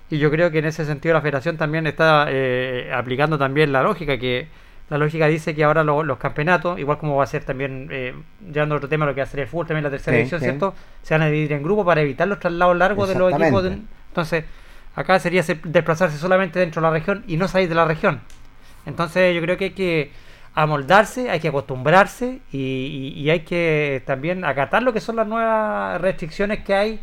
Y 0.09 0.17
yo 0.19 0.29
creo 0.29 0.51
que 0.51 0.59
en 0.59 0.65
ese 0.65 0.85
sentido 0.85 1.13
la 1.13 1.21
federación 1.21 1.57
también 1.57 1.87
está 1.87 2.27
eh, 2.29 2.91
aplicando 2.93 3.37
también 3.37 3.71
la 3.71 3.81
lógica, 3.81 4.17
que 4.17 4.47
la 4.89 4.99
lógica 4.99 5.25
dice 5.27 5.55
que 5.55 5.63
ahora 5.63 5.83
los 5.83 6.17
campeonatos, 6.17 6.77
igual 6.77 6.99
como 6.99 7.15
va 7.15 7.23
a 7.23 7.27
ser 7.27 7.43
también, 7.43 7.87
eh, 7.91 8.13
llevando 8.51 8.75
otro 8.75 8.87
tema, 8.87 9.05
lo 9.05 9.15
que 9.15 9.21
va 9.21 9.23
a 9.23 9.27
hacer 9.27 9.39
el 9.39 9.47
fútbol 9.47 9.67
también 9.67 9.83
la 9.83 9.89
tercera 9.89 10.15
división, 10.15 10.41
¿cierto? 10.41 10.75
Se 11.01 11.15
van 11.15 11.23
a 11.23 11.25
dividir 11.25 11.53
en 11.53 11.63
grupos 11.63 11.85
para 11.85 12.01
evitar 12.01 12.27
los 12.27 12.39
traslados 12.39 12.77
largos 12.77 13.09
de 13.09 13.15
los 13.15 13.33
equipos. 13.33 13.65
entonces, 14.09 14.45
acá 14.95 15.17
sería 15.19 15.43
desplazarse 15.63 16.17
solamente 16.17 16.59
dentro 16.59 16.81
de 16.81 16.87
la 16.87 16.91
región 16.91 17.23
y 17.27 17.37
no 17.37 17.47
salir 17.47 17.67
de 17.67 17.75
la 17.75 17.85
región. 17.85 18.21
Entonces, 18.85 19.33
yo 19.33 19.41
creo 19.41 19.57
que 19.57 19.65
hay 19.65 19.71
que 19.71 20.11
amoldarse, 20.55 21.29
hay 21.29 21.41
que 21.41 21.49
acostumbrarse 21.49 22.39
y, 22.51 23.29
hay 23.29 23.41
que 23.41 24.01
también 24.05 24.45
acatar 24.45 24.81
lo 24.81 24.93
que 24.93 25.01
son 25.01 25.17
las 25.17 25.27
nuevas 25.27 25.99
restricciones 26.01 26.63
que 26.63 26.73
hay. 26.73 26.99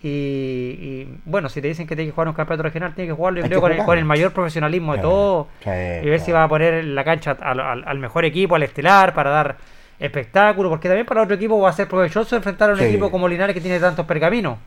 Y, 0.00 1.06
bueno, 1.24 1.48
si 1.48 1.60
te 1.60 1.68
dicen 1.68 1.86
que 1.86 1.96
tienes 1.96 2.12
que 2.12 2.14
jugar 2.14 2.28
un 2.28 2.34
campeonato 2.34 2.64
regional, 2.64 2.94
tienes 2.94 3.12
que 3.12 3.16
jugarlo 3.16 3.42
creo, 3.42 3.60
con, 3.60 3.98
el, 3.98 4.04
mayor 4.04 4.32
profesionalismo 4.32 4.94
de 4.94 5.00
todo. 5.00 5.48
y 5.64 6.08
ver 6.08 6.20
si 6.20 6.32
va 6.32 6.44
a 6.44 6.48
poner 6.48 6.84
la 6.84 7.04
cancha 7.04 7.32
al, 7.40 7.98
mejor 7.98 8.24
equipo, 8.24 8.56
al 8.56 8.64
estelar, 8.64 9.14
para 9.14 9.30
dar 9.30 9.56
espectáculo, 9.98 10.68
porque 10.68 10.88
también 10.88 11.06
para 11.06 11.22
otro 11.22 11.34
equipo 11.34 11.58
va 11.60 11.70
a 11.70 11.72
ser 11.72 11.88
provechoso 11.88 12.36
enfrentar 12.36 12.70
a 12.70 12.74
un 12.74 12.80
equipo 12.80 13.10
como 13.10 13.26
Linares 13.26 13.54
que 13.54 13.60
tiene 13.60 13.80
tantos 13.80 14.06
pergaminos. 14.06 14.58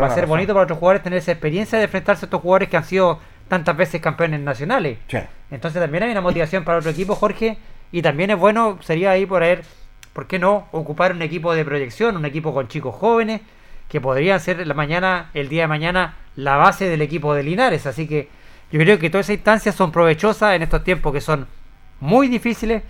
Va 0.00 0.06
a 0.06 0.10
ser 0.10 0.26
bonito 0.26 0.52
para 0.52 0.64
otros 0.64 0.78
jugadores 0.78 1.02
tener 1.02 1.18
esa 1.18 1.32
experiencia 1.32 1.78
de 1.78 1.84
enfrentarse 1.84 2.24
a 2.24 2.26
estos 2.26 2.40
jugadores 2.40 2.68
que 2.68 2.76
han 2.76 2.84
sido 2.84 3.18
tantas 3.48 3.76
veces 3.76 4.00
campeones 4.00 4.40
nacionales. 4.40 4.98
Entonces 5.50 5.80
también 5.80 6.04
hay 6.04 6.10
una 6.10 6.20
motivación 6.20 6.64
para 6.64 6.78
otro 6.78 6.90
equipo, 6.90 7.14
Jorge, 7.14 7.58
y 7.92 8.02
también 8.02 8.30
es 8.30 8.38
bueno, 8.38 8.78
sería 8.82 9.10
ahí 9.12 9.26
por 9.26 9.42
ahí, 9.42 9.58
¿por 10.12 10.26
qué 10.26 10.38
no? 10.38 10.66
Ocupar 10.72 11.12
un 11.12 11.22
equipo 11.22 11.54
de 11.54 11.64
proyección, 11.64 12.16
un 12.16 12.24
equipo 12.24 12.52
con 12.52 12.68
chicos 12.68 12.94
jóvenes, 12.94 13.40
que 13.88 14.00
podrían 14.00 14.40
ser 14.40 14.66
la 14.66 14.74
mañana, 14.74 15.30
el 15.34 15.48
día 15.48 15.62
de 15.62 15.68
mañana, 15.68 16.16
la 16.36 16.56
base 16.56 16.88
del 16.88 17.02
equipo 17.02 17.34
de 17.34 17.42
Linares. 17.42 17.86
Así 17.86 18.08
que 18.08 18.28
yo 18.72 18.80
creo 18.80 18.98
que 18.98 19.10
todas 19.10 19.26
esas 19.26 19.36
instancias 19.36 19.74
son 19.74 19.92
provechosas 19.92 20.56
en 20.56 20.62
estos 20.62 20.82
tiempos 20.82 21.12
que 21.12 21.20
son 21.20 21.46
muy 22.00 22.28
difíciles. 22.28 22.82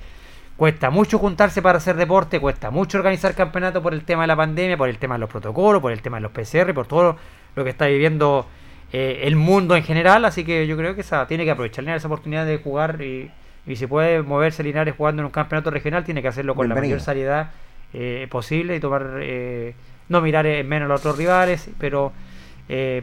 Cuesta 0.57 0.88
mucho 0.88 1.18
juntarse 1.18 1.61
para 1.61 1.78
hacer 1.78 1.96
deporte, 1.96 2.38
cuesta 2.38 2.70
mucho 2.70 2.98
organizar 2.98 3.34
campeonato 3.34 3.82
por 3.82 3.92
el 3.92 4.05
tema 4.05 4.22
de 4.22 4.28
la 4.28 4.36
pandemia, 4.36 4.76
por 4.76 4.88
el 4.88 4.98
tema 4.98 5.16
de 5.16 5.18
los 5.18 5.28
protocolos, 5.28 5.82
por 5.82 5.90
el 5.90 6.00
tema 6.00 6.18
de 6.18 6.22
los 6.22 6.32
PCR, 6.32 6.72
por 6.72 6.86
todo 6.86 7.16
lo 7.57 7.64
que 7.64 7.70
está 7.70 7.86
viviendo 7.86 8.46
eh, 8.97 9.26
el 9.26 9.34
mundo 9.34 9.74
en 9.74 9.82
general, 9.82 10.24
así 10.24 10.45
que 10.45 10.68
yo 10.68 10.76
creo 10.76 10.95
que 10.95 11.01
esa, 11.01 11.26
tiene 11.26 11.45
que 11.45 11.51
aprovechar 11.51 11.88
esa 11.88 12.07
oportunidad 12.07 12.47
de 12.47 12.59
jugar 12.59 13.03
y, 13.03 13.28
si 13.74 13.88
puede 13.88 14.22
moverse 14.22 14.62
Linares 14.62 14.95
jugando 14.97 15.20
en 15.20 15.26
un 15.26 15.32
campeonato 15.32 15.72
regional, 15.72 16.05
tiene 16.05 16.22
que 16.22 16.28
hacerlo 16.28 16.55
con 16.55 16.68
la 16.68 16.76
mayor 16.76 17.01
seriedad 17.01 17.51
eh, 17.92 18.28
posible 18.30 18.76
y 18.76 18.78
tomar, 18.78 19.18
eh, 19.20 19.74
no 20.09 20.20
mirar 20.20 20.47
en 20.47 20.68
menos 20.68 20.86
a 20.86 20.90
los 20.90 21.01
otros 21.01 21.18
rivales, 21.18 21.68
pero 21.80 22.12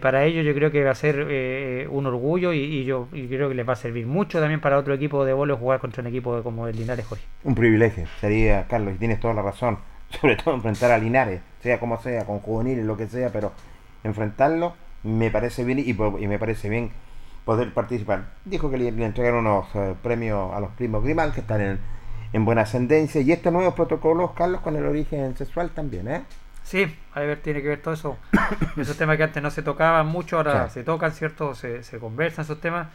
para 0.01 0.23
ello 0.23 0.41
yo 0.43 0.53
creo 0.53 0.71
que 0.71 0.81
va 0.81 0.91
a 0.91 0.95
ser 0.95 1.87
un 1.89 2.05
orgullo 2.05 2.53
y, 2.53 2.85
yo 2.85 3.09
creo 3.11 3.49
que 3.49 3.55
les 3.55 3.67
va 3.67 3.73
a 3.73 3.75
servir 3.75 4.07
mucho 4.07 4.39
también 4.39 4.61
para 4.61 4.77
otro 4.77 4.93
equipo 4.93 5.25
de 5.25 5.33
bolos 5.33 5.59
jugar 5.59 5.81
contra 5.81 5.99
un 5.99 6.07
equipo 6.07 6.41
como 6.41 6.69
el 6.69 6.77
Linares 6.77 7.05
Jorge. 7.05 7.25
Un 7.43 7.53
privilegio, 7.53 8.05
sería, 8.21 8.65
Carlos, 8.69 8.93
y 8.95 8.97
tienes 8.97 9.19
toda 9.19 9.33
la 9.33 9.41
razón, 9.41 9.77
sobre 10.21 10.37
todo 10.37 10.53
enfrentar 10.53 10.89
a 10.91 10.97
Linares, 10.97 11.41
sea 11.59 11.81
como 11.81 12.01
sea, 12.01 12.23
con 12.23 12.39
juveniles, 12.39 12.85
lo 12.85 12.95
que 12.95 13.07
sea, 13.07 13.29
pero 13.29 13.51
enfrentarlo 14.05 14.73
me 15.03 15.31
parece 15.31 15.63
bien 15.63 15.79
y, 15.79 15.93
me 15.93 16.39
parece 16.39 16.69
bien 16.69 16.91
poder 17.45 17.73
participar. 17.73 18.25
Dijo 18.45 18.69
que 18.69 18.77
le, 18.77 18.87
entregaron 18.89 19.45
unos 19.45 19.67
eh, 19.75 19.95
premios 20.01 20.53
a 20.53 20.59
los 20.59 20.71
primos 20.71 21.03
Grimal 21.03 21.33
que 21.33 21.41
están 21.41 21.79
en, 22.33 22.45
buena 22.45 22.61
ascendencia 22.61 23.21
y 23.21 23.31
estos 23.31 23.51
nuevos 23.51 23.73
protocolos, 23.73 24.31
Carlos, 24.31 24.61
con 24.61 24.75
el 24.75 24.85
origen 24.85 25.35
sexual 25.35 25.71
también, 25.71 26.07
¿eh? 26.07 26.21
Sí, 26.63 26.95
a 27.13 27.19
ver, 27.21 27.41
tiene 27.41 27.61
que 27.61 27.67
ver 27.67 27.81
todo 27.81 27.93
eso. 27.93 28.17
esos 28.77 28.95
temas 28.95 29.17
que 29.17 29.23
antes 29.23 29.43
no 29.43 29.51
se 29.51 29.63
tocaban 29.63 30.07
mucho, 30.07 30.37
ahora 30.37 30.69
se 30.69 30.83
tocan, 30.83 31.11
¿cierto? 31.11 31.55
Se, 31.55 31.83
se 31.83 31.99
conversan 31.99 32.45
esos 32.45 32.61
temas. 32.61 32.87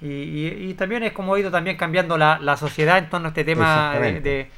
Y, 0.00 0.74
también 0.74 1.02
es 1.02 1.12
como 1.12 1.34
ha 1.34 1.40
ido 1.40 1.50
también 1.50 1.76
cambiando 1.76 2.16
la, 2.16 2.38
la 2.38 2.56
sociedad 2.56 2.98
en 2.98 3.10
torno 3.10 3.26
a 3.26 3.30
este 3.30 3.42
tema 3.42 3.98
de, 3.98 4.48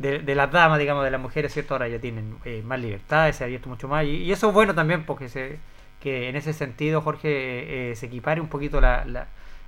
de, 0.00 0.34
las 0.34 0.50
damas, 0.50 0.78
digamos, 0.78 1.04
de 1.04 1.10
las 1.10 1.20
mujeres, 1.20 1.52
¿cierto? 1.52 1.74
Ahora 1.74 1.88
ya 1.88 1.98
tienen 1.98 2.36
eh, 2.44 2.62
más 2.64 2.80
libertad, 2.80 3.30
se 3.32 3.44
ha 3.44 3.46
abierto 3.46 3.68
mucho 3.68 3.88
más. 3.88 4.04
Y, 4.04 4.30
eso 4.32 4.48
es 4.48 4.54
bueno 4.54 4.74
también 4.74 5.04
porque 5.04 5.28
se, 5.28 5.58
que 6.00 6.28
en 6.28 6.36
ese 6.36 6.52
sentido, 6.52 7.02
Jorge, 7.02 7.90
eh, 7.90 7.96
se 7.96 8.06
equipare 8.06 8.40
un 8.40 8.48
poquito 8.48 8.80
la, 8.80 9.04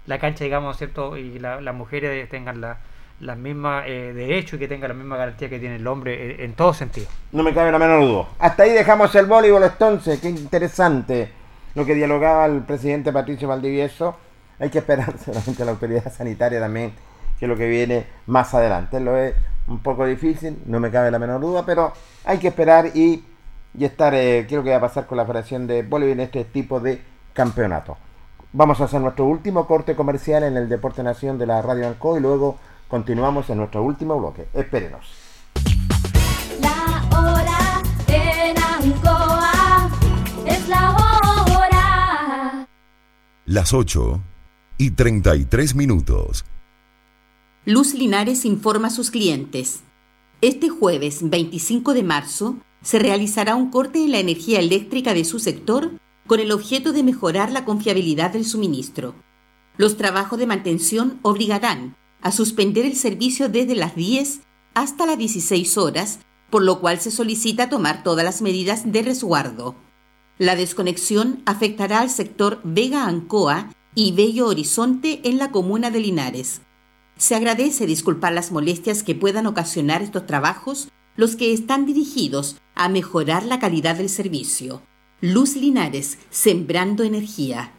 la, 0.07 0.18
cancha, 0.18 0.45
digamos, 0.45 0.76
¿cierto? 0.78 1.16
Y 1.16 1.39
las 1.39 1.74
mujeres 1.74 2.28
tengan 2.28 2.61
la, 2.61 2.78
las 3.20 3.39
mismas 3.39 3.85
eh, 3.87 4.45
y 4.45 4.59
que 4.59 4.68
tengan 4.68 4.89
la 4.89 4.95
misma 4.95 5.16
garantía 5.16 5.49
que 5.49 5.59
tiene 5.59 5.76
el 5.76 5.87
hombre 5.87 6.35
en, 6.35 6.41
en 6.41 6.53
todo 6.55 6.74
sentido. 6.74 7.07
No 7.30 7.43
me 7.43 7.55
cabe 7.55 7.70
la 7.70 7.78
menor 7.78 8.01
duda. 8.01 8.28
Hasta 8.39 8.64
ahí 8.64 8.72
dejamos 8.72 9.14
el 9.14 9.26
voleibol 9.26 9.62
entonces, 9.62 10.20
qué 10.20 10.28
interesante 10.28 11.30
lo 11.74 11.87
que 11.87 11.95
dialogaba 11.95 12.47
el 12.47 12.62
presidente 12.62 13.12
Patricio 13.12 13.49
Valdivieso. 13.49 14.16
Hay 14.59 14.70
que 14.70 14.78
esperar 14.78 15.18
solamente 15.24 15.64
la 15.64 15.72
autoridad 15.72 16.12
sanitaria 16.12 16.61
también, 16.61 16.93
que 17.39 17.45
es 17.45 17.49
lo 17.49 17.57
que 17.57 17.68
viene 17.68 18.07
más 18.26 18.53
adelante. 18.55 19.01
Lo 19.01 19.16
es 19.16 19.35
un 19.66 19.78
poco 19.78 20.05
difícil, 20.07 20.61
no 20.66 20.80
me 20.80 20.91
cabe 20.91 21.11
la 21.11 21.18
menor 21.18 21.41
duda, 21.41 21.64
pero 21.64 21.93
hay 22.24 22.39
que 22.39 22.49
esperar 22.49 22.87
y, 22.95 23.24
y 23.77 23.85
estar, 23.85 24.14
eh, 24.14 24.45
quiero 24.49 24.62
que 24.62 24.70
va 24.70 24.77
a 24.77 24.81
pasar 24.81 25.07
con 25.07 25.16
la 25.16 25.25
Federación 25.25 25.66
de 25.66 25.83
Bolivia 25.83 26.12
en 26.12 26.20
este 26.20 26.45
tipo 26.45 26.81
de 26.81 27.03
campeonato. 27.33 27.97
Vamos 28.53 28.81
a 28.81 28.85
hacer 28.85 29.01
nuestro 29.01 29.25
último 29.25 29.66
corte 29.66 29.97
comercial 29.97 30.43
en 30.43 30.57
el 30.57 30.68
Deporte 30.68 31.03
Nación 31.03 31.39
de 31.39 31.47
la 31.47 31.62
Radio 31.62 31.89
Anco 31.89 32.18
y 32.18 32.20
luego 32.20 32.59
continuamos 32.89 33.49
en 33.49 33.59
nuestro 33.59 33.83
último 33.83 34.18
bloque. 34.18 34.47
Espérenos. 34.53 35.11
La 36.61 37.03
hora 37.18 37.83
en 38.09 38.59
Ancoa 38.59 39.91
es 40.45 40.68
la 40.68 40.91
hora. 40.91 42.66
Las 43.47 43.73
8 43.73 44.20
y 44.77 44.91
33 44.91 45.75
minutos. 45.75 46.45
Luz 47.64 47.95
Linares 47.95 48.45
informa 48.45 48.89
a 48.89 48.91
sus 48.91 49.11
clientes. 49.11 49.83
Este 50.43 50.68
jueves 50.68 51.20
25 51.23 51.95
de 51.95 52.03
marzo 52.03 52.57
se 52.83 52.99
realizará 52.99 53.55
un 53.57 53.70
corte 53.70 54.03
en 54.03 54.11
la 54.12 54.18
energía 54.18 54.59
eléctrica 54.61 55.14
de 55.14 55.24
su 55.24 55.39
sector 55.39 55.93
con 56.26 56.41
el 56.41 56.53
objeto 56.53 56.93
de 56.93 57.03
mejorar 57.03 57.51
la 57.51 57.64
confiabilidad 57.64 58.33
del 58.33 58.45
suministro. 58.45 59.14
Los 59.76 59.97
trabajos 59.97 60.39
de 60.39 60.47
mantención 60.47 61.18
obligarán 61.22 61.97
a 62.20 62.33
suspender 62.33 62.85
el 62.85 62.97
servicio 62.97 63.49
desde 63.49 63.74
las 63.74 63.97
10 63.97 64.41
hasta 64.74 65.07
las 65.07 65.18
16 65.18 65.78
horas, 65.78 66.20
por 66.51 66.62
lo 66.62 66.80
cual 66.80 67.01
se 67.01 67.11
solicita 67.11 67.68
tomar 67.68 68.03
todas 68.03 68.24
las 68.24 68.43
medidas 68.43 68.91
de 68.91 69.03
resguardo. 69.03 69.74
La 70.39 70.57
desconexión 70.57 71.43
afectará 71.47 72.01
al 72.01 72.11
sector 72.11 72.61
Vega 72.64 73.07
Ancoa 73.07 73.72
y 73.95 74.12
Bello 74.12 74.47
Horizonte 74.49 75.20
en 75.24 75.39
la 75.39 75.51
comuna 75.51 75.91
de 75.91 76.01
Linares. 76.01 76.61
Se 77.16 77.35
agradece 77.35 77.87
disculpar 77.87 78.33
las 78.33 78.51
molestias 78.51 79.03
que 79.03 79.14
puedan 79.14 79.47
ocasionar 79.47 80.03
estos 80.03 80.26
trabajos, 80.26 80.89
los 81.16 81.37
que 81.37 81.53
están 81.53 81.87
dirigidos 81.87 82.57
a 82.75 82.89
mejorar 82.89 83.45
la 83.45 83.59
calidad 83.59 83.97
del 83.97 84.09
servicio. 84.09 84.83
Luz 85.20 85.57
Linares, 85.57 86.18
Sembrando 86.31 87.05
Energía. 87.05 87.73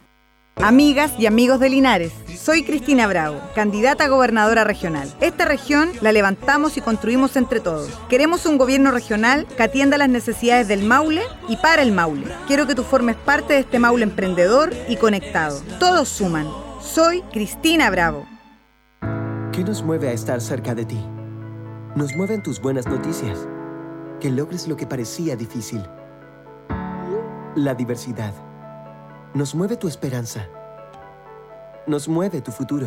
Amigas 0.56 1.12
y 1.18 1.26
amigos 1.26 1.58
de 1.58 1.68
Linares, 1.68 2.12
soy 2.38 2.62
Cristina 2.62 3.08
Bravo, 3.08 3.40
candidata 3.56 4.04
a 4.04 4.08
gobernadora 4.08 4.62
regional. 4.62 5.12
Esta 5.20 5.44
región 5.44 5.90
la 6.00 6.12
levantamos 6.12 6.76
y 6.76 6.80
construimos 6.80 7.36
entre 7.36 7.58
todos. 7.58 7.90
Queremos 8.08 8.46
un 8.46 8.56
gobierno 8.56 8.92
regional 8.92 9.46
que 9.56 9.64
atienda 9.64 9.98
las 9.98 10.08
necesidades 10.08 10.68
del 10.68 10.84
Maule 10.84 11.22
y 11.48 11.56
para 11.56 11.82
el 11.82 11.90
Maule. 11.90 12.26
Quiero 12.46 12.68
que 12.68 12.76
tú 12.76 12.84
formes 12.84 13.16
parte 13.16 13.54
de 13.54 13.60
este 13.60 13.80
Maule 13.80 14.04
emprendedor 14.04 14.72
y 14.88 14.96
conectado. 14.96 15.60
Todos 15.80 16.08
suman. 16.08 16.46
Soy 16.80 17.22
Cristina 17.32 17.90
Bravo. 17.90 18.24
¿Qué 19.52 19.64
nos 19.64 19.82
mueve 19.82 20.08
a 20.08 20.12
estar 20.12 20.40
cerca 20.40 20.74
de 20.74 20.84
ti? 20.84 21.00
Nos 21.96 22.14
mueven 22.16 22.42
tus 22.42 22.60
buenas 22.60 22.86
noticias, 22.86 23.46
que 24.24 24.30
logres 24.30 24.68
lo 24.68 24.74
que 24.74 24.86
parecía 24.86 25.36
difícil. 25.36 25.86
La 27.56 27.74
diversidad. 27.74 28.32
Nos 29.34 29.54
mueve 29.54 29.76
tu 29.76 29.86
esperanza. 29.86 30.48
Nos 31.86 32.08
mueve 32.08 32.40
tu 32.40 32.50
futuro. 32.50 32.86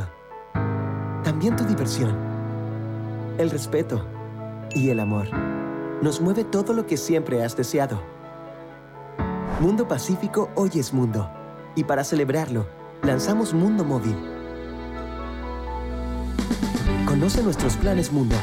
También 1.23 1.55
tu 1.55 1.63
diversión. 1.63 2.17
El 3.38 3.51
respeto 3.51 4.03
y 4.73 4.89
el 4.89 4.99
amor. 4.99 5.27
Nos 6.01 6.21
mueve 6.21 6.43
todo 6.43 6.73
lo 6.73 6.88
que 6.88 6.97
siempre 6.97 7.43
has 7.43 7.55
deseado. 7.55 8.01
Mundo 9.59 9.88
Pacífico 9.88 10.49
hoy 10.55 10.71
es 10.73 10.91
mundo. 10.91 11.29
Y 11.75 11.83
para 11.83 12.03
celebrarlo, 12.03 12.65
lanzamos 13.03 13.53
Mundo 13.53 13.83
Móvil 13.83 14.15
Conoce 17.05 17.43
nuestros 17.43 17.75
planes 17.77 18.11
Mundo. 18.11 18.35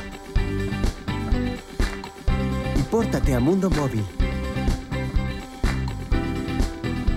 Y 2.94 2.96
pórtate 2.96 3.34
a 3.34 3.40
Mundo 3.40 3.68
Móvil. 3.70 4.04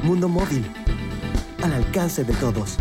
Mundo 0.02 0.28
Móvil. 0.28 0.66
Al 1.62 1.72
alcance 1.72 2.24
de 2.24 2.34
todos. 2.34 2.78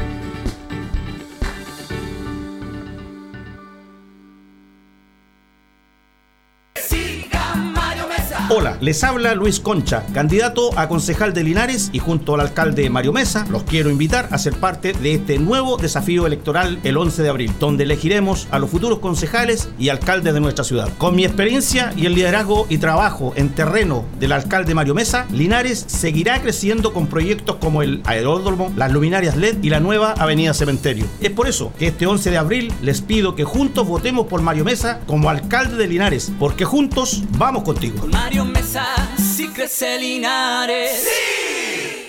Hola, 8.49 8.79
les 8.81 9.03
habla 9.03 9.35
Luis 9.35 9.59
Concha, 9.59 10.05
candidato 10.15 10.71
a 10.79 10.87
concejal 10.87 11.35
de 11.35 11.43
Linares 11.43 11.91
y 11.93 11.99
junto 11.99 12.33
al 12.33 12.41
alcalde 12.41 12.89
Mario 12.89 13.13
Mesa, 13.13 13.45
los 13.51 13.65
quiero 13.65 13.91
invitar 13.91 14.29
a 14.31 14.39
ser 14.39 14.55
parte 14.55 14.93
de 14.93 15.15
este 15.15 15.41
nuevo 15.41 15.79
desafío 15.79 16.29
electoral 16.29 16.79
el 16.85 16.97
11 16.97 17.25
de 17.25 17.29
abril, 17.29 17.53
donde 17.59 17.83
elegiremos 17.83 18.47
a 18.53 18.61
los 18.61 18.71
futuros 18.71 19.01
concejales 19.01 19.69
y 19.81 19.89
alcaldes 19.89 20.33
de 20.33 20.41
nuestra 20.41 20.63
ciudad. 20.63 20.89
Con 20.97 21.17
mi 21.17 21.25
experiencia 21.25 21.93
y 21.97 22.07
el 22.07 22.15
liderazgo 22.15 22.67
y 22.69 22.79
trabajo 22.79 23.33
en 23.35 23.49
terreno 23.49 24.05
del 24.21 24.31
alcalde 24.31 24.77
Mario 24.77 24.95
Mesa, 24.95 25.27
Linares 25.33 25.85
seguirá 25.89 26.41
creciendo 26.41 26.93
con 26.93 27.09
proyectos 27.09 27.57
como 27.57 27.83
el 27.83 28.01
aeródromo, 28.05 28.73
las 28.77 28.93
luminarias 28.93 29.37
LED 29.37 29.57
y 29.63 29.71
la 29.71 29.81
nueva 29.81 30.13
avenida 30.13 30.55
Cementerio. 30.55 31.07
Es 31.21 31.33
por 31.33 31.49
eso 31.49 31.73
que 31.81 31.89
este 31.89 32.07
11 32.07 32.31
de 32.31 32.39
abril 32.39 32.73
les 32.81 33.01
pido 33.01 33.35
que 33.35 33.43
juntos 33.43 33.89
votemos 33.89 34.29
por 34.29 34.41
Mario 34.41 34.65
Mesa 34.65 35.01
como 35.09 35.31
alcalde 35.31 35.77
de 35.77 35.89
Linares, 35.89 36.31
porque 36.39 36.65
juntos 36.65 37.25
vamos 37.37 37.65
contigo. 37.65 38.07
Si 39.17 39.49
crece 39.49 39.99
Linares. 39.99 41.05
¡Sí! 41.05 42.07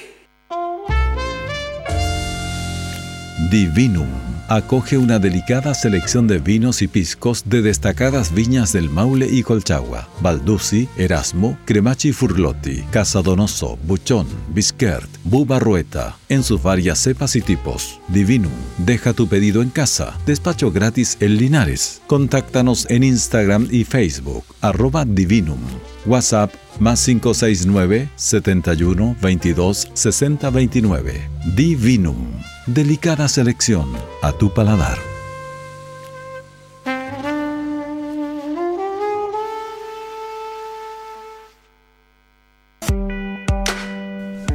Divinum 3.49 4.07
acoge 4.49 4.97
una 4.97 5.19
delicada 5.19 5.73
selección 5.73 6.27
de 6.27 6.39
vinos 6.39 6.81
y 6.81 6.87
piscos 6.87 7.43
de 7.47 7.61
destacadas 7.61 8.33
viñas 8.33 8.73
del 8.73 8.89
Maule 8.89 9.27
y 9.29 9.43
Colchagua, 9.43 10.07
Balduzzi, 10.21 10.87
Erasmo, 10.97 11.57
Cremachi 11.65 12.13
Furlotti, 12.13 12.83
Casadonoso, 12.91 13.77
Buchón, 13.83 14.27
Bisquert, 14.49 15.09
Bubarrueta, 15.23 16.17
en 16.29 16.43
sus 16.43 16.61
varias 16.61 16.99
cepas 16.99 17.35
y 17.35 17.41
tipos. 17.41 17.99
Divinum, 18.07 18.51
deja 18.77 19.13
tu 19.13 19.27
pedido 19.27 19.61
en 19.61 19.69
casa, 19.69 20.17
despacho 20.25 20.71
gratis 20.71 21.17
en 21.19 21.37
Linares. 21.37 22.01
Contáctanos 22.07 22.85
en 22.89 23.03
Instagram 23.03 23.67
y 23.69 23.83
Facebook, 23.83 24.45
arroba 24.61 25.05
Divinum. 25.05 25.59
WhatsApp 26.07 26.53
más 26.79 27.03
569 27.05 28.09
71 28.15 29.15
22 29.21 29.89
60 29.93 30.49
29. 30.49 31.29
Divinum. 31.55 32.31
Delicada 32.65 33.27
selección 33.27 33.89
a 34.21 34.31
tu 34.31 34.53
paladar. 34.53 34.97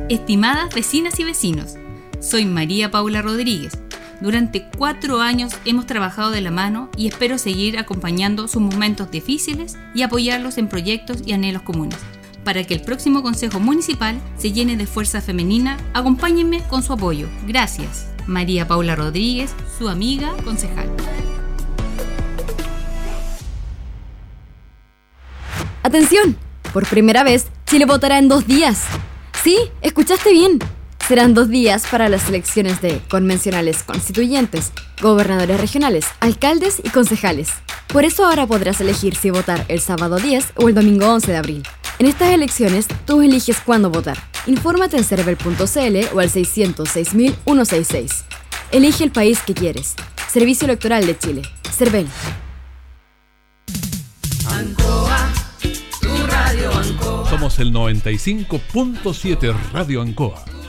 Estimadas 0.09 0.74
vecinas 0.74 1.18
y 1.20 1.24
vecinos, 1.24 1.76
soy 2.20 2.44
María 2.44 2.90
Paula 2.90 3.22
Rodríguez. 3.22 3.81
Durante 4.22 4.62
cuatro 4.78 5.20
años 5.20 5.52
hemos 5.64 5.84
trabajado 5.86 6.30
de 6.30 6.40
la 6.40 6.52
mano 6.52 6.88
y 6.96 7.08
espero 7.08 7.38
seguir 7.38 7.76
acompañando 7.76 8.46
sus 8.46 8.62
momentos 8.62 9.10
difíciles 9.10 9.76
y 9.96 10.02
apoyarlos 10.02 10.58
en 10.58 10.68
proyectos 10.68 11.24
y 11.26 11.32
anhelos 11.32 11.62
comunes. 11.62 11.98
Para 12.44 12.62
que 12.62 12.74
el 12.74 12.82
próximo 12.82 13.24
Consejo 13.24 13.58
Municipal 13.58 14.20
se 14.38 14.52
llene 14.52 14.76
de 14.76 14.86
fuerza 14.86 15.20
femenina, 15.20 15.76
acompáñenme 15.92 16.62
con 16.68 16.84
su 16.84 16.92
apoyo. 16.92 17.26
Gracias. 17.48 18.06
María 18.28 18.68
Paula 18.68 18.94
Rodríguez, 18.94 19.56
su 19.76 19.88
amiga 19.88 20.32
concejal. 20.44 20.88
Atención, 25.82 26.36
por 26.72 26.86
primera 26.86 27.24
vez, 27.24 27.48
Chile 27.66 27.86
votará 27.86 28.18
en 28.18 28.28
dos 28.28 28.46
días. 28.46 28.84
Sí, 29.42 29.58
escuchaste 29.80 30.30
bien. 30.30 30.60
Serán 31.09 31.34
dos 31.34 31.48
días 31.48 31.84
para 31.90 32.09
las 32.09 32.28
elecciones 32.28 32.80
de 32.80 33.00
convencionales 33.11 33.82
constituyentes, 33.82 34.72
gobernadores 35.00 35.61
regionales, 35.61 36.07
alcaldes 36.20 36.80
y 36.82 36.90
concejales. 36.90 37.48
Por 37.88 38.05
eso 38.05 38.24
ahora 38.24 38.46
podrás 38.46 38.80
elegir 38.80 39.16
si 39.16 39.30
votar 39.30 39.64
el 39.68 39.80
sábado 39.80 40.16
10 40.16 40.53
o 40.57 40.68
el 40.68 40.74
domingo 40.74 41.07
11 41.12 41.32
de 41.32 41.36
abril. 41.36 41.62
En 41.98 42.07
estas 42.07 42.32
elecciones, 42.32 42.86
tú 43.05 43.20
eliges 43.20 43.59
cuándo 43.61 43.90
votar. 43.90 44.16
Infórmate 44.46 44.96
en 44.96 45.05
cervel.cl 45.05 46.14
o 46.14 46.20
al 46.20 46.30
606.166. 46.30 48.24
Elige 48.70 49.05
el 49.05 49.11
país 49.11 49.40
que 49.42 49.55
quieres. 49.55 49.94
Servicio 50.30 50.64
Electoral 50.64 51.05
de 51.07 51.18
Chile. 51.18 51.42
CERVEL. 51.70 52.07
Ancoa, 54.48 55.28
tu 56.00 56.26
radio 56.26 56.72
Ancoa. 56.72 57.28
Somos 57.28 57.59
el 57.59 57.72
95.7 57.72 59.55
Radio 59.72 60.00
Ancoa. 60.00 60.44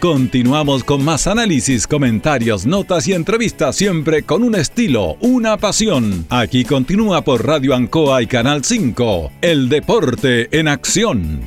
Continuamos 0.00 0.84
con 0.84 1.04
más 1.04 1.26
análisis, 1.26 1.86
comentarios, 1.86 2.66
notas 2.66 3.08
y 3.08 3.14
entrevistas, 3.14 3.76
siempre 3.76 4.22
con 4.22 4.42
un 4.42 4.54
estilo, 4.54 5.16
una 5.20 5.56
pasión. 5.56 6.26
Aquí 6.28 6.64
continúa 6.64 7.22
por 7.22 7.46
Radio 7.46 7.74
Ancoa 7.74 8.22
y 8.22 8.26
Canal 8.26 8.64
5. 8.64 9.32
El 9.40 9.68
deporte 9.68 10.48
en 10.58 10.68
acción. 10.68 11.40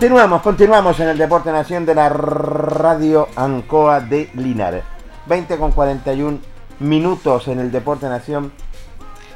Continuamos, 0.00 0.40
continuamos 0.40 0.98
en 1.00 1.08
el 1.10 1.18
Deporte 1.18 1.52
Nación 1.52 1.84
de 1.84 1.94
la 1.94 2.08
Radio 2.08 3.28
Ancoa 3.36 4.00
de 4.00 4.30
Linares. 4.32 4.82
20 5.26 5.58
con 5.58 5.72
41 5.72 6.38
minutos 6.78 7.48
en 7.48 7.58
el 7.58 7.70
Deporte 7.70 8.08
Nación 8.08 8.50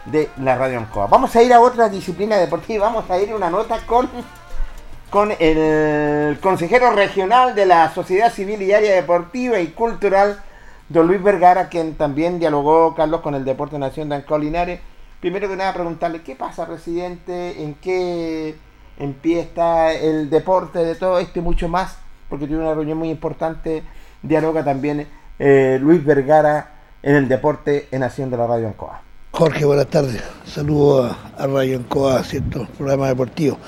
de 0.06 0.30
la 0.38 0.56
Radio 0.56 0.78
Ancoa. 0.78 1.06
Vamos 1.08 1.36
a 1.36 1.42
ir 1.42 1.52
a 1.52 1.60
otra 1.60 1.90
disciplina 1.90 2.38
deportiva. 2.38 2.86
Vamos 2.86 3.10
a 3.10 3.18
ir 3.18 3.32
a 3.32 3.36
una 3.36 3.50
nota 3.50 3.80
con, 3.84 4.08
con 5.10 5.34
el 5.38 6.40
consejero 6.40 6.92
regional 6.92 7.54
de 7.54 7.66
la 7.66 7.92
Sociedad 7.92 8.32
Civil 8.32 8.62
y 8.62 8.72
Área 8.72 8.94
Deportiva 8.94 9.60
y 9.60 9.66
Cultural, 9.66 10.42
don 10.88 11.06
Luis 11.06 11.22
Vergara, 11.22 11.68
quien 11.68 11.94
también 11.94 12.38
dialogó, 12.38 12.94
Carlos, 12.94 13.20
con 13.20 13.34
el 13.34 13.44
Deporte 13.44 13.78
Nación 13.78 14.08
de 14.08 14.14
Ancoa 14.14 14.38
Linares 14.38 14.80
primero 15.20 15.48
que 15.48 15.56
nada 15.56 15.72
preguntarle 15.72 16.22
qué 16.22 16.36
pasa, 16.36 16.66
presidente, 16.66 17.62
en 17.62 17.74
qué 17.76 18.56
está 18.98 19.92
el 19.92 20.30
deporte 20.30 20.78
de 20.84 20.94
todo 20.94 21.18
esto 21.18 21.38
y 21.38 21.42
mucho 21.42 21.68
más, 21.68 21.96
porque 22.28 22.46
tiene 22.46 22.62
una 22.62 22.74
reunión 22.74 22.98
muy 22.98 23.10
importante, 23.10 23.82
dialoga 24.22 24.64
también 24.64 25.06
eh, 25.38 25.78
Luis 25.80 26.04
Vergara 26.04 26.74
en 27.02 27.16
el 27.16 27.28
deporte 27.28 27.88
en 27.90 28.02
Acción 28.02 28.30
de 28.30 28.36
la 28.36 28.46
Radio 28.46 28.68
Ancoa. 28.68 29.02
Jorge, 29.32 29.64
buenas 29.64 29.88
tardes. 29.88 30.22
Saludos 30.46 31.14
a, 31.36 31.46
Radio 31.46 31.78
Ancoa, 31.78 32.22
cierto 32.22 32.66
programa 32.78 33.08
deportivo. 33.08 33.58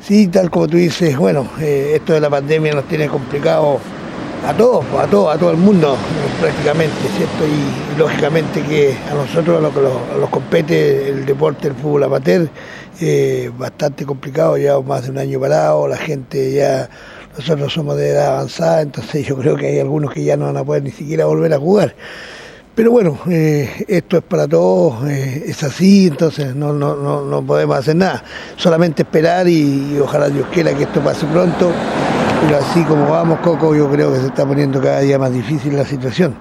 Sí, 0.00 0.26
tal 0.26 0.50
como 0.50 0.66
tú 0.66 0.76
dices, 0.76 1.16
bueno, 1.16 1.48
eh, 1.60 1.92
esto 1.94 2.12
de 2.12 2.20
la 2.20 2.28
pandemia 2.28 2.74
nos 2.74 2.84
tiene 2.84 3.08
complicado 3.08 3.78
a 4.44 4.52
todos, 4.52 4.84
a 4.98 5.06
todo, 5.06 5.30
a 5.30 5.38
todo 5.38 5.52
el 5.52 5.56
mundo 5.56 5.96
prácticamente, 6.40 6.96
¿cierto? 7.16 7.46
Y, 7.46 7.94
y 7.94 7.98
lógicamente 7.98 8.60
que 8.62 8.94
a 9.10 9.14
nosotros, 9.14 9.58
a 9.58 9.60
los 9.60 9.72
que 9.72 9.80
los 9.80 10.28
compete 10.30 11.08
el 11.08 11.24
deporte, 11.24 11.68
el 11.68 11.74
fútbol 11.74 12.02
amateur, 12.02 12.48
eh, 13.00 13.50
bastante 13.58 14.04
complicado, 14.04 14.56
llevamos 14.56 14.86
más 14.86 15.04
de 15.04 15.10
un 15.10 15.18
año 15.18 15.40
parado, 15.40 15.88
la 15.88 15.96
gente 15.96 16.52
ya, 16.52 16.88
nosotros 17.36 17.72
somos 17.72 17.96
de 17.96 18.10
edad 18.10 18.34
avanzada, 18.36 18.82
entonces 18.82 19.26
yo 19.26 19.36
creo 19.36 19.56
que 19.56 19.66
hay 19.66 19.80
algunos 19.80 20.12
que 20.12 20.22
ya 20.22 20.36
no 20.36 20.46
van 20.46 20.56
a 20.56 20.64
poder 20.64 20.82
ni 20.82 20.90
siquiera 20.90 21.24
volver 21.24 21.52
a 21.54 21.58
jugar. 21.58 21.94
Pero 22.74 22.90
bueno, 22.90 23.18
eh, 23.30 23.84
esto 23.86 24.16
es 24.16 24.24
para 24.24 24.48
todos, 24.48 25.08
eh, 25.08 25.44
es 25.46 25.62
así, 25.62 26.08
entonces 26.08 26.56
no, 26.56 26.72
no, 26.72 26.96
no, 26.96 27.24
no 27.24 27.46
podemos 27.46 27.78
hacer 27.78 27.94
nada. 27.94 28.24
Solamente 28.56 29.02
esperar 29.02 29.46
y, 29.48 29.96
ojalá 30.02 30.28
Dios 30.28 30.48
quiera 30.52 30.74
que 30.74 30.82
esto 30.82 31.00
pase 31.00 31.24
pronto. 31.26 31.70
Pero 32.42 32.58
así 32.58 32.82
como 32.82 33.08
vamos, 33.10 33.38
Coco, 33.40 33.76
yo 33.76 33.88
creo 33.90 34.12
que 34.12 34.18
se 34.18 34.26
está 34.26 34.44
poniendo 34.44 34.82
cada 34.82 35.00
día 35.00 35.20
más 35.20 35.32
difícil 35.32 35.76
la 35.76 35.84
situación. 35.84 36.34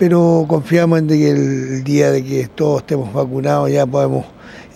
Pero 0.00 0.44
confiamos 0.48 0.98
en 0.98 1.06
que 1.06 1.30
el 1.30 1.84
día 1.84 2.10
de 2.10 2.24
que 2.24 2.48
todos 2.48 2.80
estemos 2.80 3.12
vacunados 3.12 3.70
ya 3.70 3.86
podemos 3.86 4.26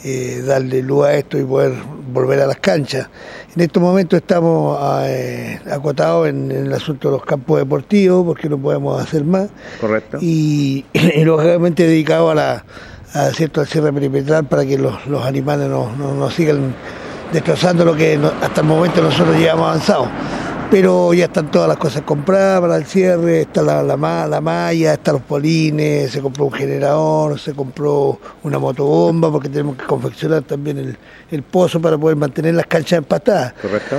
eh, 0.08 0.40
darle 0.46 0.82
luz 0.82 1.04
a 1.06 1.14
esto 1.14 1.36
y 1.36 1.42
poder 1.44 1.72
volver 2.12 2.40
a 2.40 2.46
las 2.46 2.58
canchas. 2.58 3.08
En 3.56 3.62
estos 3.62 3.82
momentos 3.82 4.16
estamos 4.18 4.78
eh, 5.04 5.58
acotados 5.70 6.28
en, 6.28 6.52
en 6.52 6.66
el 6.66 6.72
asunto 6.72 7.08
de 7.08 7.16
los 7.16 7.24
campos 7.24 7.58
deportivos 7.58 8.24
porque 8.24 8.48
no 8.48 8.56
podemos 8.56 9.02
hacer 9.02 9.24
más. 9.24 9.48
Correcto. 9.80 10.18
Y, 10.20 10.84
y 10.92 11.24
lógicamente 11.24 11.82
dedicado 11.88 12.30
a 12.30 12.34
la 12.36 12.64
a, 13.14 13.30
cierto 13.30 13.60
al 13.60 13.66
cierre 13.66 13.92
perimetral 13.92 14.44
para 14.44 14.64
que 14.64 14.78
los, 14.78 15.06
los 15.08 15.24
animales 15.24 15.68
no, 15.68 15.90
no, 15.96 16.14
no 16.14 16.30
sigan 16.30 16.72
destrozando 17.32 17.84
lo 17.84 17.96
que 17.96 18.16
no- 18.16 18.32
hasta 18.40 18.60
el 18.60 18.66
momento 18.68 19.02
nosotros 19.02 19.36
llevamos 19.36 19.68
avanzado. 19.68 20.08
Pero 20.70 21.14
ya 21.14 21.26
están 21.26 21.50
todas 21.50 21.68
las 21.68 21.76
cosas 21.76 22.02
compradas 22.02 22.60
para 22.60 22.76
el 22.76 22.86
cierre, 22.86 23.42
está 23.42 23.62
la, 23.62 23.82
la, 23.82 24.26
la 24.26 24.40
malla, 24.40 24.94
están 24.94 25.14
los 25.14 25.22
polines, 25.22 26.10
se 26.10 26.20
compró 26.20 26.46
un 26.46 26.52
generador, 26.52 27.38
se 27.38 27.54
compró 27.54 28.18
una 28.42 28.58
motobomba 28.58 29.30
porque 29.30 29.48
tenemos 29.48 29.76
que 29.76 29.84
confeccionar 29.84 30.42
también 30.42 30.78
el, 30.78 30.96
el 31.30 31.42
pozo 31.42 31.80
para 31.80 31.96
poder 31.96 32.16
mantener 32.16 32.54
las 32.54 32.66
canchas 32.66 32.98
empatadas 32.98 33.54
¿Correcto? 33.62 33.96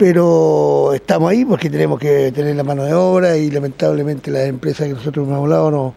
pero 0.00 0.94
estamos 0.94 1.30
ahí 1.30 1.44
porque 1.44 1.68
tenemos 1.68 2.00
que 2.00 2.32
tener 2.32 2.56
la 2.56 2.64
mano 2.64 2.84
de 2.84 2.94
obra 2.94 3.36
y 3.36 3.50
lamentablemente 3.50 4.30
las 4.30 4.46
empresas 4.46 4.86
que 4.86 4.94
nosotros 4.94 5.26
hemos 5.26 5.38
hablado 5.38 5.70
no, 5.70 5.94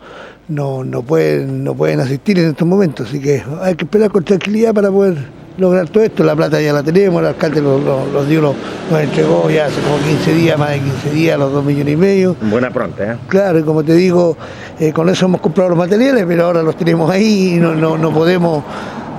no, 0.49 0.83
no, 0.83 1.03
pueden, 1.03 1.63
no 1.63 1.73
pueden 1.73 2.01
asistir 2.01 2.37
en 2.37 2.49
estos 2.49 2.67
momentos, 2.67 3.07
así 3.07 3.21
que 3.21 3.41
hay 3.61 3.75
que 3.75 3.85
esperar 3.85 4.11
con 4.11 4.25
tranquilidad 4.25 4.73
para 4.73 4.91
poder 4.91 5.15
lograr 5.57 5.89
todo 5.89 6.03
esto, 6.03 6.23
la 6.23 6.35
plata 6.35 6.59
ya 6.61 6.73
la 6.73 6.83
tenemos, 6.83 7.21
el 7.21 7.27
alcalde 7.27 7.61
los, 7.61 7.81
los, 7.83 8.11
los 8.11 8.27
dio, 8.27 8.41
nos, 8.41 8.55
nos 8.89 9.01
entregó 9.01 9.49
ya 9.49 9.65
hace 9.65 9.81
como 9.81 9.97
15 9.97 10.33
días, 10.33 10.57
más 10.57 10.71
de 10.71 10.79
15 10.79 11.09
días, 11.11 11.39
los 11.39 11.51
2 11.51 11.65
millones 11.65 11.93
y 11.93 11.97
medio. 11.97 12.35
Buena 12.41 12.71
pronta, 12.71 13.13
¿eh? 13.13 13.17
Claro, 13.27 13.59
y 13.59 13.63
como 13.63 13.83
te 13.83 13.93
digo, 13.93 14.37
eh, 14.79 14.91
con 14.91 15.09
eso 15.09 15.25
hemos 15.25 15.41
comprado 15.41 15.69
los 15.69 15.77
materiales, 15.77 16.25
pero 16.27 16.45
ahora 16.45 16.63
los 16.63 16.75
tenemos 16.75 17.09
ahí 17.09 17.55
y 17.55 17.59
no, 17.59 17.73
no, 17.75 17.97
no 17.97 18.11
podemos 18.11 18.63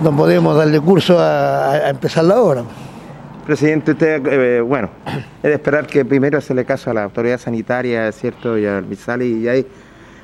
no 0.03 0.15
podemos 0.15 0.57
darle 0.57 0.81
curso 0.81 1.19
a, 1.19 1.71
a 1.71 1.91
empezar 1.91 2.25
la 2.25 2.41
obra. 2.41 2.65
Presidente, 3.47 3.93
usted, 3.93 4.27
eh, 4.27 4.61
bueno, 4.61 4.91
es 5.07 5.43
de 5.43 5.53
esperar 5.53 5.87
que 5.87 6.05
primero 6.05 6.41
se 6.41 6.55
le 6.55 6.65
caso 6.65 6.91
a 6.91 6.95
la 6.95 7.05
autoridad 7.05 7.39
sanitaria, 7.39 8.11
¿cierto? 8.11 8.59
Y 8.59 8.67
al 8.67 8.87
Misali, 8.87 9.43
y 9.43 9.49
ahí 9.49 9.67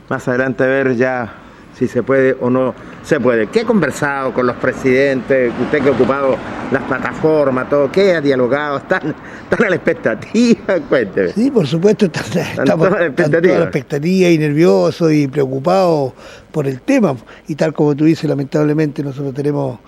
más 0.08 0.26
adelante 0.26 0.66
ver 0.66 0.96
ya 0.96 1.32
si 1.74 1.88
se 1.88 2.02
puede 2.02 2.36
o 2.40 2.50
no 2.50 2.74
se 3.02 3.18
puede. 3.18 3.46
¿Qué 3.46 3.60
ha 3.60 3.64
conversado 3.64 4.32
con 4.32 4.46
los 4.46 4.56
presidentes? 4.56 5.52
Usted 5.60 5.82
que 5.82 5.88
ha 5.88 5.92
ocupado 5.92 6.36
las 6.70 6.82
plataformas, 6.84 7.68
todo, 7.68 7.90
¿qué 7.90 8.14
ha 8.14 8.20
dialogado? 8.20 8.78
¿Están, 8.78 9.14
están 9.42 9.66
a 9.66 9.70
la 9.70 9.76
expectativa? 9.76 10.80
Cuénteme. 10.88 11.32
Sí, 11.32 11.50
por 11.50 11.66
supuesto, 11.66 12.06
están, 12.06 12.24
estamos 12.24 12.58
las 12.58 12.68
están 12.68 12.84
toda 12.84 13.06
expectativas. 13.06 13.58
la 13.58 13.64
expectativa 13.64 14.28
y 14.28 14.38
nerviosos 14.38 15.12
y 15.12 15.28
preocupados 15.28 16.12
por 16.52 16.66
el 16.66 16.80
tema. 16.80 17.16
Y 17.48 17.54
tal 17.54 17.72
como 17.72 17.96
tú 17.96 18.04
dices, 18.04 18.28
lamentablemente 18.28 19.02
nosotros 19.02 19.34
tenemos 19.34 19.78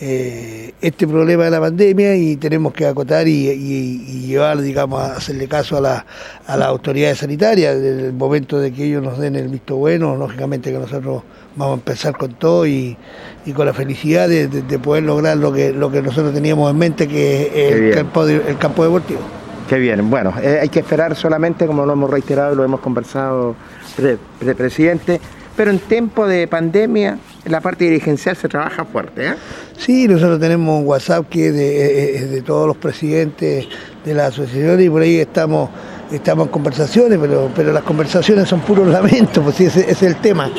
eh, 0.00 0.72
este 0.80 1.06
problema 1.06 1.44
de 1.44 1.50
la 1.50 1.60
pandemia 1.60 2.16
y 2.16 2.36
tenemos 2.36 2.72
que 2.72 2.86
acotar 2.86 3.28
y, 3.28 3.48
y- 3.50 4.04
y 4.08 4.26
llevar, 4.26 4.60
digamos, 4.60 5.00
a 5.02 5.16
hacerle 5.16 5.46
caso 5.46 5.76
a, 5.76 5.80
la, 5.80 6.06
a 6.46 6.56
las 6.56 6.68
autoridades 6.68 7.18
sanitarias. 7.18 7.76
En 7.76 8.00
el 8.00 8.12
momento 8.14 8.58
de 8.58 8.72
que 8.72 8.84
ellos 8.84 9.02
nos 9.02 9.18
den 9.18 9.36
el 9.36 9.48
visto 9.48 9.76
bueno, 9.76 10.16
lógicamente 10.16 10.72
que 10.72 10.78
nosotros 10.78 11.22
vamos 11.56 11.74
a 11.76 11.78
empezar 11.80 12.16
con 12.16 12.32
todo 12.34 12.66
y, 12.66 12.96
y 13.44 13.52
con 13.52 13.66
la 13.66 13.74
felicidad 13.74 14.28
de, 14.28 14.48
de- 14.48 14.62
de 14.62 14.78
poder 14.78 15.02
lograr 15.04 15.36
lo 15.36 15.52
que, 15.52 15.72
lo 15.72 15.90
que 15.90 16.00
nosotros 16.00 16.32
teníamos 16.32 16.70
en 16.70 16.78
mente, 16.78 17.06
que 17.06 17.42
es 17.68 17.72
el 17.74 17.94
campo, 17.94 18.24
de- 18.24 18.36
el 18.48 18.56
campo 18.56 18.84
deportivo. 18.84 19.20
Qué 19.68 19.78
bien, 19.78 20.08
bueno, 20.10 20.32
eh, 20.42 20.60
hay 20.62 20.68
que 20.68 20.80
esperar 20.80 21.14
solamente, 21.14 21.66
como 21.66 21.84
lo 21.86 21.92
hemos 21.92 22.10
reiterado 22.10 22.54
y 22.54 22.56
lo 22.56 22.64
hemos 22.64 22.80
conversado, 22.80 23.54
pre- 23.96 24.16
pre- 24.38 24.54
presidente, 24.54 25.20
pero 25.56 25.70
en 25.70 25.78
tiempo 25.78 26.26
de 26.26 26.48
pandemia, 26.48 27.18
la 27.46 27.60
parte 27.60 27.84
dirigencial 27.84 28.36
se 28.36 28.48
trabaja 28.48 28.84
fuerte, 28.84 29.28
¿eh? 29.28 29.34
Sí, 29.78 30.06
nosotros 30.06 30.38
tenemos 30.40 30.80
un 30.80 30.86
WhatsApp 30.86 31.28
que 31.28 31.48
es 31.48 31.54
de, 31.54 32.16
es 32.16 32.30
de 32.30 32.42
todos 32.42 32.66
los 32.66 32.76
presidentes 32.76 33.66
de 34.04 34.14
la 34.14 34.26
asociación 34.26 34.80
y 34.80 34.90
por 34.90 35.02
ahí 35.02 35.16
estamos 35.16 35.70
estamos 36.12 36.46
en 36.46 36.52
conversaciones, 36.52 37.18
pero, 37.20 37.50
pero 37.54 37.72
las 37.72 37.82
conversaciones 37.82 38.48
son 38.48 38.60
puros 38.60 38.88
lamentos, 38.92 39.42
pues 39.42 39.60
ese, 39.60 39.90
es 39.90 40.02
el 40.02 40.16
tema. 40.16 40.50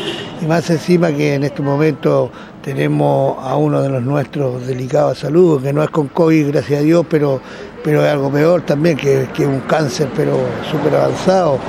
Y 0.42 0.46
más 0.46 0.70
encima 0.70 1.12
que 1.12 1.36
en 1.36 1.44
este 1.44 1.62
momento 1.62 2.32
tenemos 2.62 3.38
a 3.40 3.56
uno 3.56 3.82
de 3.82 3.90
los 3.90 4.04
nuestros 4.04 4.66
delicados 4.66 5.16
de 5.16 5.22
salud, 5.22 5.62
que 5.62 5.74
no 5.74 5.84
es 5.84 5.90
con 5.90 6.08
COVID, 6.08 6.52
gracias 6.52 6.80
a 6.80 6.84
Dios, 6.84 7.06
pero, 7.10 7.42
pero 7.84 8.04
es 8.06 8.12
algo 8.12 8.32
peor 8.32 8.62
también, 8.62 8.98
que, 8.98 9.28
que 9.34 9.46
un 9.46 9.62
cáncer, 9.62 10.08
pero 10.16 10.38
súper 10.70 10.96
avanzado. 10.96 11.60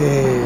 Eh, 0.00 0.40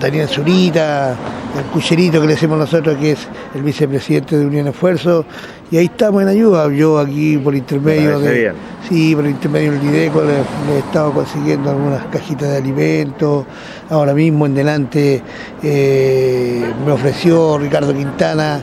Daniel 0.00 0.28
Zurita, 0.28 1.16
el 1.58 1.64
cucherito 1.72 2.20
que 2.20 2.26
le 2.26 2.34
decimos 2.34 2.58
nosotros, 2.58 2.96
que 2.96 3.12
es 3.12 3.28
el 3.54 3.62
vicepresidente 3.62 4.38
de 4.38 4.46
Unión 4.46 4.68
Esfuerzo, 4.68 5.24
y 5.70 5.76
ahí 5.76 5.86
estamos 5.86 6.22
en 6.22 6.28
ayuda. 6.28 6.70
Yo 6.72 6.98
aquí 6.98 7.36
por 7.38 7.54
intermedio 7.54 8.18
de. 8.20 8.32
bien. 8.32 8.54
Sí, 8.88 9.14
por 9.14 9.26
intermedio 9.26 9.72
del 9.72 9.80
Dideco 9.80 10.22
le, 10.22 10.38
le 10.66 10.76
he 10.76 10.78
estado 10.78 11.12
consiguiendo 11.12 11.70
algunas 11.70 12.04
cajitas 12.06 12.48
de 12.48 12.56
alimentos. 12.56 13.44
Ahora 13.90 14.14
mismo 14.14 14.46
en 14.46 14.54
delante 14.54 15.22
eh, 15.62 16.64
me 16.86 16.92
ofreció 16.92 17.58
Ricardo 17.58 17.92
Quintana, 17.92 18.60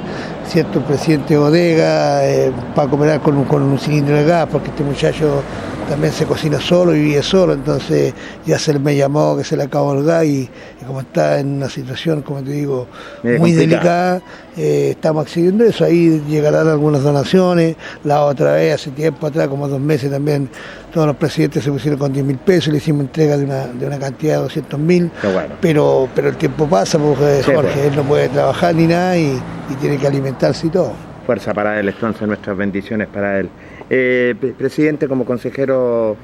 cierto, 0.48 0.80
el 0.80 0.86
presidente 0.86 1.36
de 1.36 1.40
bodega, 1.40 2.26
eh, 2.28 2.52
para 2.74 2.90
cooperar 2.90 3.20
con 3.22 3.38
un 3.38 3.80
cilindro 3.80 4.16
de 4.16 4.26
gas, 4.26 4.48
porque 4.52 4.70
este 4.70 4.84
muchacho 4.84 5.44
también 5.88 6.14
se 6.14 6.26
cocina 6.26 6.60
solo 6.60 6.96
y 6.96 7.02
vive 7.02 7.24
solo, 7.24 7.54
entonces 7.54 8.14
ya 8.46 8.58
se 8.60 8.78
me 8.80 8.96
llamó 8.96 9.38
que 9.38 9.44
se 9.44 9.56
le 9.56 9.64
acabó 9.64 9.94
el 9.94 10.04
gas 10.04 10.26
y, 10.26 10.50
y 10.82 10.86
como 10.86 11.02
está 11.02 11.40
en 11.40 11.58
una 11.58 11.70
situación, 11.70 12.22
como 12.22 12.42
te 12.42 12.52
digo, 12.52 12.88
muy 13.24 13.52
delicada, 13.52 14.22
eh, 14.58 14.90
estamos 14.92 15.26
accediendo 15.26 15.64
a 15.64 15.68
eso, 15.68 15.86
ahí 15.86 16.22
llegarán 16.28 16.68
algunas 16.68 17.04
donaciones, 17.04 17.76
la 18.04 18.24
otra 18.24 18.54
vez, 18.54 18.76
hace 18.76 18.92
tiempo 18.92 19.28
atrás, 19.28 19.48
como 19.48 19.68
dos 19.68 19.80
meses 19.80 20.10
también, 20.12 20.50
todos 20.94 21.08
los 21.08 21.16
presidentes 21.16 21.64
se 21.64 21.72
pusieron 21.72 22.00
con 22.00 22.12
10 22.14 22.26
mil 22.26 22.38
pesos, 22.38 22.72
le 22.72 22.78
hicimos 22.78 23.02
entrega 23.02 23.38
de 23.38 23.44
una, 23.46 23.68
de 23.68 23.86
una 23.86 24.00
cantidad 24.00 24.38
de 24.38 24.42
200 24.44 24.80
mil, 24.80 25.12
bueno. 25.22 25.56
pero, 25.62 26.10
pero 26.16 26.30
el 26.30 26.38
tiempo 26.38 26.68
pasa 26.68 26.98
porque 26.98 27.42
Sí, 27.44 27.52
Jorge, 27.54 27.72
pues. 27.74 27.86
él 27.86 27.96
no 27.96 28.04
puede 28.04 28.30
trabajar 28.30 28.74
ni 28.76 28.88
nada 28.88 29.18
y, 29.18 29.40
y 29.70 29.76
tiene 29.80 29.98
que 29.98 30.08
alimentarse 30.08 30.68
y 30.68 30.70
todo. 30.70 30.94
Fuerza 31.26 31.54
para 31.54 31.80
él, 31.80 31.90
entonces 31.90 32.28
nuestras 32.28 32.56
bendiciones 32.56 33.08
para 33.08 33.40
él. 33.40 33.50
Eh, 33.90 34.34
pre- 34.40 34.52
presidente, 34.54 35.08
como 35.08 35.26
consejero 35.26 36.16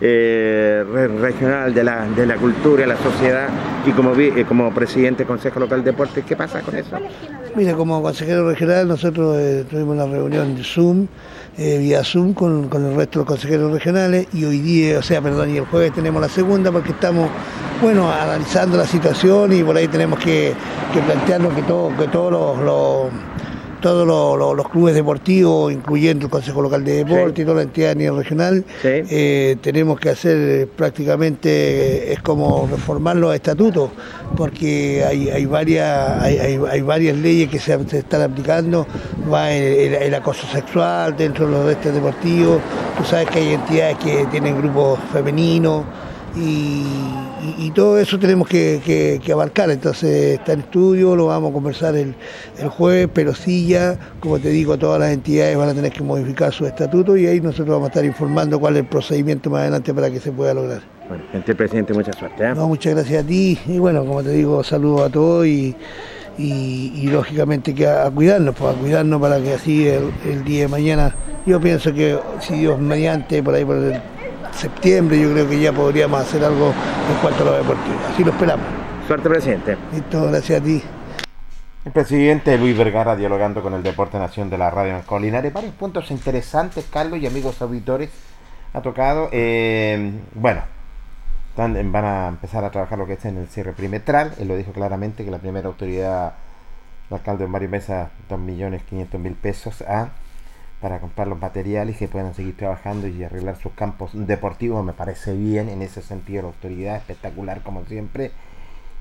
eh, 0.00 0.84
re- 0.92 1.08
regional 1.08 1.74
de 1.74 1.84
la, 1.84 2.06
de 2.08 2.26
la 2.26 2.36
cultura 2.36 2.86
la 2.86 2.96
sociedad 2.96 3.48
y 3.86 3.90
como, 3.90 4.14
eh, 4.14 4.44
como 4.46 4.72
presidente 4.72 5.18
del 5.18 5.26
Consejo 5.26 5.60
Local 5.60 5.82
de 5.84 5.90
Deportes, 5.92 6.24
¿qué 6.24 6.36
pasa 6.36 6.60
con 6.60 6.76
eso? 6.76 6.96
Mira, 7.54 7.74
como 7.74 8.00
consejero 8.02 8.48
regional 8.48 8.88
nosotros 8.88 9.36
eh, 9.38 9.64
tuvimos 9.68 9.94
una 9.94 10.06
reunión 10.06 10.56
de 10.56 10.64
Zoom, 10.64 11.06
vía 11.58 12.02
Zoom 12.02 12.32
con, 12.32 12.68
con 12.68 12.84
el 12.86 12.96
resto 12.96 13.18
de 13.18 13.24
los 13.24 13.26
consejeros 13.28 13.72
regionales 13.72 14.26
y 14.32 14.44
hoy 14.44 14.60
día, 14.60 14.98
o 14.98 15.02
sea, 15.02 15.20
perdón, 15.20 15.50
y 15.50 15.58
el 15.58 15.66
jueves 15.66 15.92
tenemos 15.92 16.22
la 16.22 16.28
segunda 16.28 16.72
porque 16.72 16.90
estamos, 16.90 17.28
bueno, 17.82 18.10
analizando 18.10 18.78
la 18.78 18.86
situación 18.86 19.52
y 19.52 19.62
por 19.62 19.76
ahí 19.76 19.86
tenemos 19.88 20.18
que, 20.18 20.54
que 20.94 21.00
plantearnos 21.00 21.52
que, 21.52 21.62
todo, 21.62 21.94
que 21.96 22.08
todos 22.08 22.58
los, 22.58 23.10
todos 23.82 24.06
los, 24.06 24.56
los, 24.56 24.68
clubes 24.70 24.94
deportivos, 24.94 25.70
incluyendo 25.70 26.24
el 26.24 26.30
Consejo 26.30 26.62
Local 26.62 26.82
de 26.82 27.04
Deporte 27.04 27.36
sí. 27.36 27.42
y 27.42 27.44
toda 27.44 27.56
la 27.56 27.62
entidad 27.62 27.90
a 27.90 27.94
nivel 27.94 28.16
regional, 28.16 28.64
sí. 28.80 28.88
eh, 28.88 29.56
tenemos 29.60 30.00
que 30.00 30.08
hacer 30.08 30.68
prácticamente, 30.68 32.12
es 32.12 32.22
como 32.22 32.66
reformar 32.70 33.16
los 33.16 33.34
estatutos, 33.34 33.90
porque 34.36 35.04
hay, 35.06 35.28
hay, 35.28 35.44
varias, 35.44 36.22
hay, 36.22 36.38
hay, 36.38 36.60
hay 36.70 36.80
varias 36.80 37.18
leyes 37.18 37.50
que 37.50 37.58
se, 37.58 37.78
se, 37.88 37.98
están 37.98 38.22
aplicando, 38.22 38.86
va 39.30 39.52
el, 39.52 39.94
el, 39.94 39.94
el 39.94 40.14
acoso 40.14 40.46
sexual 40.46 41.14
dentro 41.14 41.46
de 41.46 41.52
los 41.52 41.66
restos 41.66 41.92
deportivos, 41.92 42.62
tú 42.96 43.04
sabes 43.04 43.28
que 43.28 43.40
hay 43.40 43.52
entidades 43.52 43.98
que 43.98 44.26
tienen 44.30 44.56
grupos 44.56 44.98
femeninos, 45.12 45.84
y, 46.36 46.84
y, 47.42 47.66
y, 47.66 47.70
todo 47.72 47.98
eso 47.98 48.18
tenemos 48.18 48.46
que, 48.46 48.80
que, 48.84 49.20
que, 49.24 49.32
abarcar. 49.32 49.70
Entonces 49.70 50.38
está 50.38 50.52
en 50.52 50.60
estudio, 50.60 51.16
lo 51.16 51.26
vamos 51.26 51.50
a 51.50 51.52
conversar 51.52 51.96
el, 51.96 52.14
el, 52.58 52.68
jueves, 52.68 53.08
pero 53.12 53.34
sí 53.34 53.66
ya, 53.66 53.98
como 54.20 54.38
te 54.38 54.50
digo, 54.50 54.78
todas 54.78 55.00
las 55.00 55.10
entidades 55.10 55.56
van 55.56 55.68
a 55.68 55.74
tener 55.74 55.92
que 55.92 56.02
modificar 56.02 56.52
su 56.52 56.66
estatuto 56.66 57.16
y 57.16 57.26
ahí 57.26 57.40
nosotros 57.40 57.68
vamos 57.68 57.86
a 57.86 57.88
estar 57.88 58.04
informando 58.04 58.60
cuál 58.60 58.74
es 58.74 58.80
el 58.80 58.86
procedimiento 58.86 59.50
más 59.50 59.62
adelante 59.62 59.92
para 59.92 60.10
que 60.10 60.20
se 60.20 60.30
pueda 60.30 60.54
lograr. 60.54 60.82
Bueno, 61.08 61.24
gente 61.32 61.54
presidente, 61.54 61.92
mucha 61.92 62.12
suerte. 62.12 62.44
¿eh? 62.44 62.54
No, 62.54 62.68
muchas 62.68 62.94
gracias 62.94 63.24
a 63.24 63.26
ti 63.26 63.58
y 63.66 63.78
bueno, 63.78 64.04
como 64.04 64.22
te 64.22 64.30
digo, 64.30 64.62
saludos 64.62 65.02
a 65.02 65.10
todos 65.10 65.46
y, 65.46 65.74
y, 66.38 66.92
y 66.94 67.06
lógicamente 67.08 67.74
que 67.74 67.86
a, 67.86 68.06
a, 68.06 68.10
cuidarnos, 68.10 68.54
pues 68.54 68.74
a 68.74 68.78
cuidarnos 68.78 69.20
para 69.20 69.40
que 69.40 69.54
así 69.54 69.86
el, 69.88 70.12
el 70.24 70.44
día 70.44 70.62
de 70.62 70.68
mañana, 70.68 71.14
yo 71.44 71.60
pienso 71.60 71.92
que 71.92 72.18
si 72.40 72.54
Dios 72.54 72.78
mediante, 72.78 73.42
por 73.42 73.54
ahí 73.54 73.64
por 73.64 73.76
el 73.76 74.00
septiembre 74.52 75.20
yo 75.20 75.32
creo 75.32 75.48
que 75.48 75.60
ya 75.60 75.72
podríamos 75.72 76.20
hacer 76.20 76.44
algo 76.44 76.68
en 76.68 77.16
cuanto 77.20 77.42
a 77.42 77.46
lo 77.46 77.52
deportivo. 77.52 77.96
Así 78.12 78.24
lo 78.24 78.30
esperamos. 78.30 78.66
Suerte, 79.06 79.28
presidente. 79.28 79.76
Listo, 79.92 80.28
gracias 80.30 80.60
a 80.60 80.64
ti. 80.64 80.82
El 81.84 81.90
presidente 81.90 82.56
Luis 82.56 82.76
Vergara 82.76 83.16
dialogando 83.16 83.60
con 83.60 83.74
el 83.74 83.82
Deporte 83.82 84.16
Nación 84.16 84.48
de 84.48 84.56
la 84.56 84.70
Radio 84.70 85.00
Colinares. 85.04 85.52
Varios 85.52 85.74
puntos 85.74 86.10
interesantes, 86.12 86.86
Carlos 86.88 87.18
y 87.18 87.26
amigos 87.26 87.60
auditores, 87.60 88.10
ha 88.72 88.80
tocado. 88.82 89.28
Eh, 89.32 90.12
bueno, 90.34 90.62
están, 91.50 91.90
van 91.90 92.04
a 92.04 92.28
empezar 92.28 92.64
a 92.64 92.70
trabajar 92.70 92.98
lo 92.98 93.06
que 93.06 93.14
es 93.14 93.24
en 93.24 93.36
el 93.36 93.48
cierre 93.48 93.72
perimetral. 93.72 94.32
Él 94.38 94.48
lo 94.48 94.56
dijo 94.56 94.72
claramente 94.72 95.24
que 95.24 95.30
la 95.32 95.38
primera 95.38 95.66
autoridad, 95.66 96.34
el 97.10 97.16
alcalde 97.16 97.48
Mario 97.48 97.68
Mesa, 97.68 98.10
2.500.000 98.30 99.34
pesos 99.34 99.82
a 99.82 100.10
para 100.82 100.98
comprar 101.00 101.28
los 101.28 101.38
materiales 101.38 101.96
que 101.96 102.08
puedan 102.08 102.34
seguir 102.34 102.56
trabajando 102.56 103.06
y 103.06 103.22
arreglar 103.22 103.56
sus 103.56 103.72
campos 103.72 104.10
deportivos. 104.14 104.84
Me 104.84 104.92
parece 104.92 105.34
bien 105.34 105.68
en 105.68 105.80
ese 105.80 106.02
sentido 106.02 106.42
la 106.42 106.48
autoridad, 106.48 106.96
espectacular 106.96 107.62
como 107.62 107.84
siempre. 107.86 108.32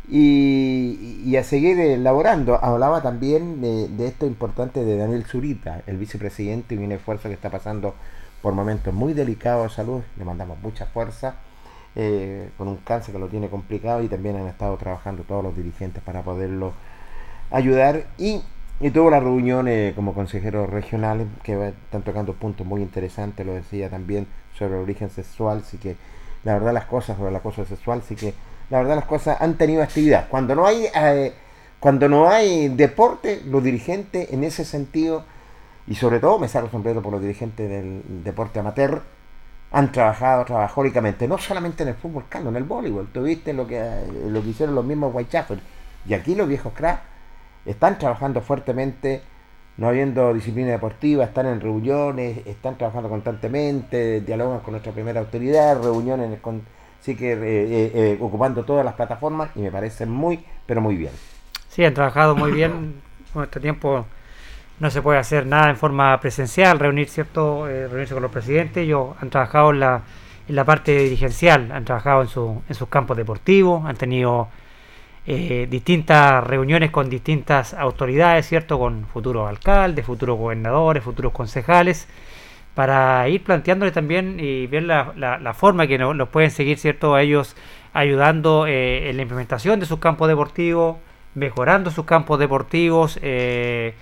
Y, 0.07 1.21
y 1.25 1.35
a 1.37 1.43
seguir 1.43 1.79
elaborando. 1.79 2.63
Hablaba 2.63 3.01
también 3.01 3.61
de, 3.61 3.87
de, 3.87 4.07
esto 4.07 4.27
importante 4.27 4.85
de 4.85 4.97
Daniel 4.97 5.25
Zurita, 5.25 5.81
el 5.87 5.97
vicepresidente 5.97 6.75
y 6.75 6.77
un 6.77 6.91
esfuerzo 6.91 7.29
que 7.29 7.35
está 7.35 7.49
pasando 7.49 7.95
por 8.43 8.53
momentos 8.53 8.93
muy 8.93 9.13
delicados 9.13 9.71
de 9.71 9.75
salud. 9.75 10.01
Le 10.17 10.23
mandamos 10.23 10.59
mucha 10.61 10.85
fuerza. 10.85 11.35
Eh, 11.93 12.49
con 12.57 12.69
un 12.69 12.77
cáncer 12.77 13.13
que 13.13 13.19
lo 13.19 13.27
tiene 13.27 13.49
complicado 13.49 14.01
y 14.01 14.07
también 14.07 14.37
han 14.37 14.47
estado 14.47 14.77
trabajando 14.77 15.23
todos 15.23 15.43
los 15.43 15.57
dirigentes 15.57 16.01
para 16.01 16.21
poderlo 16.21 16.71
ayudar 17.51 18.05
y 18.17 18.41
y 18.81 18.89
tuvo 18.89 19.11
la 19.11 19.19
reunión 19.19 19.67
eh, 19.67 19.93
como 19.95 20.13
consejeros 20.13 20.69
regionales 20.69 21.27
que 21.43 21.67
están 21.67 22.01
tocando 22.01 22.33
puntos 22.33 22.65
muy 22.65 22.81
interesantes, 22.81 23.45
lo 23.45 23.53
decía 23.53 23.89
también 23.89 24.25
sobre 24.57 24.75
el 24.75 24.81
origen 24.81 25.09
sexual, 25.09 25.63
sí 25.63 25.77
que 25.77 25.95
la 26.43 26.53
verdad 26.53 26.73
las 26.73 26.85
cosas 26.85 27.17
sobre 27.17 27.31
la 27.31 27.41
cosa 27.41 27.63
sexual, 27.63 28.01
sí 28.01 28.15
que 28.15 28.33
la 28.71 28.79
verdad 28.79 28.95
las 28.95 29.05
cosas 29.05 29.39
han 29.39 29.55
tenido 29.55 29.83
actividad. 29.83 30.27
Cuando 30.29 30.55
no 30.55 30.65
hay 30.65 30.87
eh, 30.95 31.33
cuando 31.79 32.09
no 32.09 32.29
hay 32.29 32.69
deporte, 32.69 33.41
los 33.45 33.63
dirigentes 33.63 34.31
en 34.31 34.43
ese 34.43 34.65
sentido, 34.65 35.25
y 35.87 35.95
sobre 35.95 36.19
todo 36.19 36.39
me 36.39 36.47
saco 36.47 36.69
sombrero 36.69 37.01
por 37.01 37.11
los 37.11 37.21
dirigentes 37.21 37.69
del 37.69 38.23
deporte 38.23 38.59
amateur, 38.59 39.01
han 39.71 39.91
trabajado 39.91 40.45
trabajólicamente, 40.45 41.27
no 41.27 41.37
solamente 41.37 41.83
en 41.83 41.89
el 41.89 41.95
fútbol 41.95 42.25
cano, 42.29 42.49
en 42.49 42.55
el 42.55 42.65
voleibol. 42.65 43.07
Tuviste 43.07 43.53
lo 43.53 43.65
que, 43.65 43.83
lo 44.27 44.41
que 44.43 44.49
hicieron 44.49 44.75
los 44.75 44.85
mismos 44.85 45.13
Whitechapel. 45.13 45.61
Y 46.07 46.13
aquí 46.13 46.35
los 46.35 46.47
viejos 46.47 46.73
cracks 46.73 47.01
están 47.65 47.97
trabajando 47.97 48.41
fuertemente, 48.41 49.21
no 49.77 49.87
habiendo 49.87 50.33
disciplina 50.33 50.71
deportiva, 50.71 51.23
están 51.23 51.47
en 51.47 51.61
reuniones, 51.61 52.45
están 52.45 52.77
trabajando 52.77 53.09
constantemente, 53.09 54.21
dialogan 54.21 54.59
con 54.59 54.73
nuestra 54.73 54.91
primera 54.91 55.19
autoridad, 55.19 55.81
reuniones 55.81 56.39
con, 56.39 56.61
sí 56.99 57.15
que 57.15 57.33
eh, 57.33 57.37
eh, 57.41 57.91
eh, 57.93 58.17
ocupando 58.19 58.63
todas 58.63 58.85
las 58.85 58.95
plataformas 58.95 59.49
y 59.55 59.61
me 59.61 59.71
parece 59.71 60.05
muy, 60.05 60.43
pero 60.65 60.81
muy 60.81 60.95
bien. 60.95 61.11
Sí, 61.69 61.85
han 61.85 61.93
trabajado 61.93 62.35
muy 62.35 62.51
bien 62.51 63.01
con 63.33 63.43
este 63.43 63.59
tiempo. 63.59 64.05
No 64.79 64.89
se 64.89 65.01
puede 65.01 65.19
hacer 65.19 65.45
nada 65.45 65.69
en 65.69 65.77
forma 65.77 66.19
presencial, 66.19 66.79
reunir, 66.79 67.07
¿cierto? 67.07 67.67
Eh, 67.69 67.87
reunirse 67.87 68.13
con 68.13 68.23
los 68.23 68.31
presidentes. 68.31 68.83
Ellos 68.83 69.15
han 69.21 69.29
trabajado 69.29 69.71
en 69.71 69.79
la, 69.79 70.01
en 70.47 70.55
la 70.55 70.65
parte 70.65 70.97
dirigencial, 70.97 71.71
han 71.71 71.85
trabajado 71.85 72.23
en, 72.23 72.27
su, 72.27 72.61
en 72.67 72.75
sus 72.75 72.89
campos 72.89 73.15
deportivos, 73.15 73.85
han 73.85 73.95
tenido 73.95 74.47
eh, 75.27 75.67
distintas 75.69 76.43
reuniones 76.45 76.89
con 76.91 77.09
distintas 77.09 77.73
autoridades, 77.73 78.47
¿cierto? 78.47 78.79
Con 78.79 79.05
futuros 79.05 79.47
alcaldes, 79.47 80.05
futuros 80.05 80.37
gobernadores, 80.37 81.03
futuros 81.03 81.31
concejales, 81.31 82.07
para 82.73 83.27
ir 83.29 83.43
planteándoles 83.43 83.93
también 83.93 84.37
y 84.39 84.67
ver 84.67 84.83
la, 84.83 85.13
la, 85.15 85.37
la 85.37 85.53
forma 85.53 85.85
que 85.87 85.97
nos, 85.97 86.15
nos, 86.15 86.29
pueden 86.29 86.49
seguir, 86.49 86.79
¿cierto? 86.79 87.17
Ellos 87.17 87.55
ayudando 87.93 88.65
eh, 88.67 89.09
en 89.09 89.17
la 89.17 89.23
implementación 89.23 89.79
de 89.79 89.85
sus 89.85 89.99
campos 89.99 90.27
deportivos, 90.27 90.97
mejorando 91.35 91.91
sus 91.91 92.05
campos 92.05 92.39
deportivos, 92.39 93.19
eh, 93.21 93.93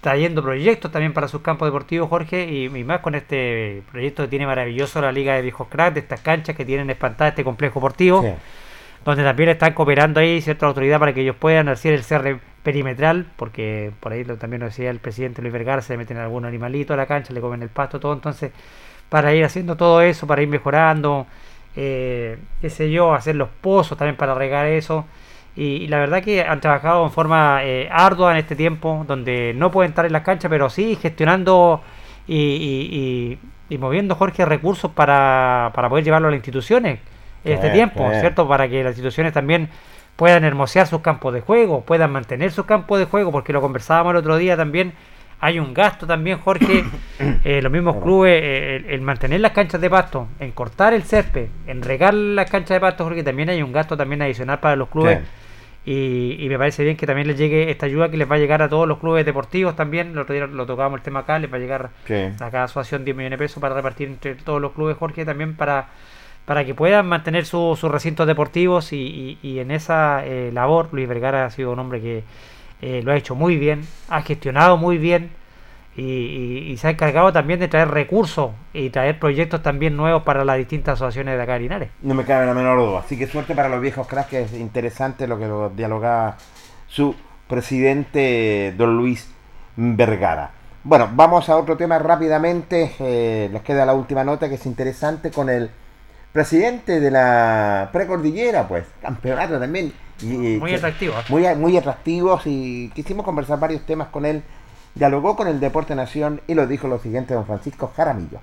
trayendo 0.00 0.42
proyectos 0.42 0.90
también 0.90 1.12
para 1.12 1.28
sus 1.28 1.42
campos 1.42 1.68
deportivos, 1.68 2.08
Jorge, 2.08 2.44
y, 2.50 2.68
más 2.84 3.00
con 3.00 3.14
este 3.14 3.82
proyecto 3.90 4.22
que 4.24 4.28
tiene 4.28 4.46
maravilloso 4.46 5.00
la 5.00 5.12
Liga 5.12 5.34
de 5.34 5.42
Viejos 5.42 5.68
Crack, 5.68 5.94
de 5.94 6.00
estas 6.00 6.20
canchas 6.20 6.56
que 6.56 6.64
tienen 6.64 6.88
espantadas 6.90 7.32
este 7.32 7.44
complejo 7.44 7.80
deportivo. 7.80 8.36
Donde 9.04 9.24
también 9.24 9.48
están 9.48 9.72
cooperando 9.72 10.20
ahí 10.20 10.40
cierta 10.40 10.66
autoridad 10.66 10.98
para 10.98 11.14
que 11.14 11.22
ellos 11.22 11.36
puedan 11.36 11.68
hacer 11.68 11.94
el 11.94 12.02
cierre 12.02 12.40
perimetral, 12.62 13.26
porque 13.36 13.92
por 14.00 14.12
ahí 14.12 14.24
lo, 14.24 14.36
también 14.36 14.60
lo 14.60 14.66
decía 14.66 14.90
el 14.90 14.98
presidente 14.98 15.40
Luis 15.40 15.52
Vergara, 15.52 15.80
se 15.82 15.96
meten 15.96 16.18
algún 16.18 16.44
animalito 16.44 16.92
a 16.94 16.96
la 16.96 17.06
cancha, 17.06 17.32
le 17.32 17.40
comen 17.40 17.62
el 17.62 17.70
pasto, 17.70 17.98
todo, 17.98 18.12
entonces 18.12 18.52
para 19.08 19.34
ir 19.34 19.44
haciendo 19.44 19.76
todo 19.76 20.02
eso, 20.02 20.26
para 20.26 20.42
ir 20.42 20.48
mejorando, 20.48 21.26
eh, 21.76 22.38
qué 22.60 22.70
sé 22.70 22.90
yo, 22.90 23.14
hacer 23.14 23.36
los 23.36 23.48
pozos 23.60 23.98
también 23.98 24.16
para 24.16 24.34
regar 24.34 24.66
eso. 24.66 25.06
Y, 25.56 25.64
y 25.64 25.88
la 25.88 25.98
verdad 25.98 26.22
que 26.22 26.42
han 26.42 26.60
trabajado 26.60 27.04
en 27.04 27.10
forma 27.10 27.64
eh, 27.64 27.88
ardua 27.90 28.32
en 28.32 28.38
este 28.38 28.54
tiempo, 28.54 29.04
donde 29.08 29.52
no 29.54 29.70
pueden 29.70 29.90
estar 29.90 30.06
en 30.06 30.12
las 30.12 30.22
canchas, 30.22 30.48
pero 30.48 30.70
sí 30.70 30.96
gestionando 31.00 31.82
y, 32.28 32.36
y, 32.36 33.38
y 33.68 33.78
moviendo, 33.78 34.14
Jorge, 34.14 34.44
recursos 34.44 34.92
para, 34.92 35.72
para 35.74 35.88
poder 35.88 36.04
llevarlo 36.04 36.28
a 36.28 36.30
las 36.30 36.38
instituciones 36.38 37.00
este 37.44 37.70
tiempo, 37.70 38.10
eh. 38.10 38.20
¿cierto? 38.20 38.46
Para 38.48 38.68
que 38.68 38.82
las 38.82 38.92
instituciones 38.92 39.32
también 39.32 39.68
puedan 40.16 40.44
hermosear 40.44 40.86
sus 40.86 41.00
campos 41.00 41.32
de 41.32 41.40
juego, 41.40 41.82
puedan 41.82 42.12
mantener 42.12 42.52
sus 42.52 42.66
campos 42.66 42.98
de 42.98 43.06
juego, 43.06 43.32
porque 43.32 43.52
lo 43.52 43.60
conversábamos 43.60 44.12
el 44.12 44.16
otro 44.18 44.36
día 44.36 44.56
también. 44.56 44.92
Hay 45.42 45.58
un 45.58 45.72
gasto 45.72 46.06
también, 46.06 46.38
Jorge, 46.38 46.84
eh, 47.44 47.62
los 47.62 47.72
mismos 47.72 47.96
clubes, 48.02 48.38
eh, 48.42 48.76
el, 48.76 48.86
el, 48.90 49.00
mantener 49.00 49.40
las 49.40 49.52
canchas 49.52 49.80
de 49.80 49.88
pasto, 49.88 50.28
en 50.38 50.52
cortar 50.52 50.92
el 50.92 51.04
césped, 51.04 51.48
en 51.66 51.80
regar 51.80 52.12
las 52.12 52.50
canchas 52.50 52.76
de 52.76 52.80
pasto, 52.80 53.04
Jorge, 53.04 53.22
también 53.22 53.48
hay 53.48 53.62
un 53.62 53.72
gasto 53.72 53.96
también 53.96 54.20
adicional 54.20 54.60
para 54.60 54.76
los 54.76 54.90
clubes. 54.90 55.20
Y, 55.82 56.36
y, 56.38 56.48
me 56.50 56.58
parece 56.58 56.84
bien 56.84 56.98
que 56.98 57.06
también 57.06 57.26
les 57.26 57.38
llegue 57.38 57.70
esta 57.70 57.86
ayuda 57.86 58.10
que 58.10 58.18
les 58.18 58.30
va 58.30 58.34
a 58.34 58.38
llegar 58.38 58.60
a 58.60 58.68
todos 58.68 58.86
los 58.86 58.98
clubes 58.98 59.24
deportivos 59.24 59.74
también. 59.74 60.10
El 60.10 60.18
otro 60.18 60.34
día 60.34 60.46
lo 60.46 60.66
tocábamos 60.66 60.98
el 60.98 61.02
tema 61.02 61.20
acá, 61.20 61.38
les 61.38 61.50
va 61.50 61.56
a 61.56 61.60
llegar 61.60 61.90
sí. 62.04 62.14
a 62.14 62.50
cada 62.50 62.64
asociación 62.64 63.06
10 63.06 63.16
millones 63.16 63.38
de 63.38 63.44
pesos 63.44 63.62
para 63.62 63.74
repartir 63.74 64.08
entre 64.08 64.34
todos 64.34 64.60
los 64.60 64.72
clubes, 64.72 64.98
Jorge, 64.98 65.24
también 65.24 65.56
para 65.56 65.88
para 66.44 66.64
que 66.64 66.74
puedan 66.74 67.06
mantener 67.06 67.46
sus 67.46 67.78
su 67.78 67.88
recintos 67.88 68.26
deportivos 68.26 68.92
y, 68.92 69.38
en 69.42 69.70
esa 69.70 70.24
eh, 70.24 70.50
labor 70.52 70.88
Luis 70.92 71.08
Vergara 71.08 71.44
ha 71.44 71.50
sido 71.50 71.72
un 71.72 71.78
hombre 71.78 72.00
que 72.00 72.24
eh, 72.82 73.02
lo 73.04 73.12
ha 73.12 73.16
hecho 73.16 73.34
muy 73.34 73.56
bien, 73.56 73.82
ha 74.08 74.22
gestionado 74.22 74.76
muy 74.76 74.98
bien 74.98 75.30
y, 75.96 76.76
se 76.78 76.86
ha 76.86 76.90
encargado 76.90 77.32
también 77.32 77.60
de 77.60 77.68
traer 77.68 77.88
recursos 77.88 78.52
y 78.72 78.90
traer 78.90 79.18
proyectos 79.18 79.62
también 79.62 79.96
nuevos 79.96 80.22
para 80.22 80.44
las 80.44 80.56
distintas 80.56 80.94
asociaciones 80.94 81.36
de 81.36 81.42
acá 81.42 81.54
de 81.54 81.60
Linares. 81.60 81.90
No 82.02 82.14
me 82.14 82.24
cabe 82.24 82.46
la 82.46 82.54
menor 82.54 82.78
duda, 82.78 83.00
así 83.00 83.18
que 83.18 83.26
suerte 83.26 83.54
para 83.54 83.68
los 83.68 83.80
viejos 83.80 84.06
cracks, 84.06 84.30
que 84.30 84.42
es 84.42 84.54
interesante 84.54 85.26
lo 85.26 85.38
que 85.38 85.46
lo 85.46 85.70
dialogaba 85.70 86.36
su 86.86 87.14
presidente 87.48 88.72
don 88.76 88.96
Luis 88.96 89.30
Vergara. 89.76 90.52
Bueno, 90.82 91.10
vamos 91.12 91.48
a 91.50 91.56
otro 91.56 91.76
tema 91.76 91.98
rápidamente, 91.98 92.92
eh, 93.00 93.50
les 93.52 93.62
queda 93.62 93.84
la 93.84 93.92
última 93.92 94.24
nota 94.24 94.48
que 94.48 94.54
es 94.54 94.64
interesante 94.64 95.30
con 95.30 95.50
el 95.50 95.70
presidente 96.32 97.00
de 97.00 97.10
la 97.10 97.90
precordillera, 97.92 98.68
pues, 98.68 98.84
campeonato 99.02 99.58
también. 99.58 99.92
Y, 100.22 100.26
muy 100.58 100.74
atractivo. 100.74 101.14
Muy, 101.28 101.42
muy 101.56 101.76
atractivos 101.76 102.42
y 102.46 102.90
quisimos 102.94 103.24
conversar 103.24 103.58
varios 103.58 103.84
temas 103.86 104.08
con 104.08 104.26
él. 104.26 104.42
Dialogó 104.94 105.36
con 105.36 105.48
el 105.48 105.60
Deporte 105.60 105.94
Nación 105.94 106.40
y 106.46 106.54
lo 106.54 106.66
dijo 106.66 106.88
lo 106.88 106.98
siguiente 106.98 107.34
don 107.34 107.46
Francisco 107.46 107.92
Jaramillo. 107.96 108.40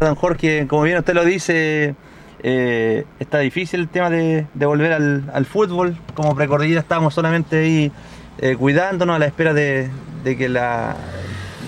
Don 0.00 0.14
Jorge, 0.14 0.66
como 0.68 0.82
bien 0.82 0.96
usted 0.98 1.12
lo 1.14 1.24
dice, 1.24 1.94
eh, 2.42 3.04
está 3.18 3.38
difícil 3.40 3.80
el 3.80 3.88
tema 3.88 4.08
de, 4.08 4.46
de 4.54 4.66
volver 4.66 4.92
al, 4.92 5.30
al, 5.34 5.44
fútbol. 5.44 5.98
Como 6.14 6.34
precordillera 6.36 6.80
estábamos 6.80 7.14
solamente 7.14 7.58
ahí 7.58 7.92
eh, 8.38 8.56
cuidándonos 8.56 9.16
a 9.16 9.18
la 9.18 9.26
espera 9.26 9.52
de, 9.52 9.90
de 10.24 10.36
que 10.36 10.48
la, 10.48 10.94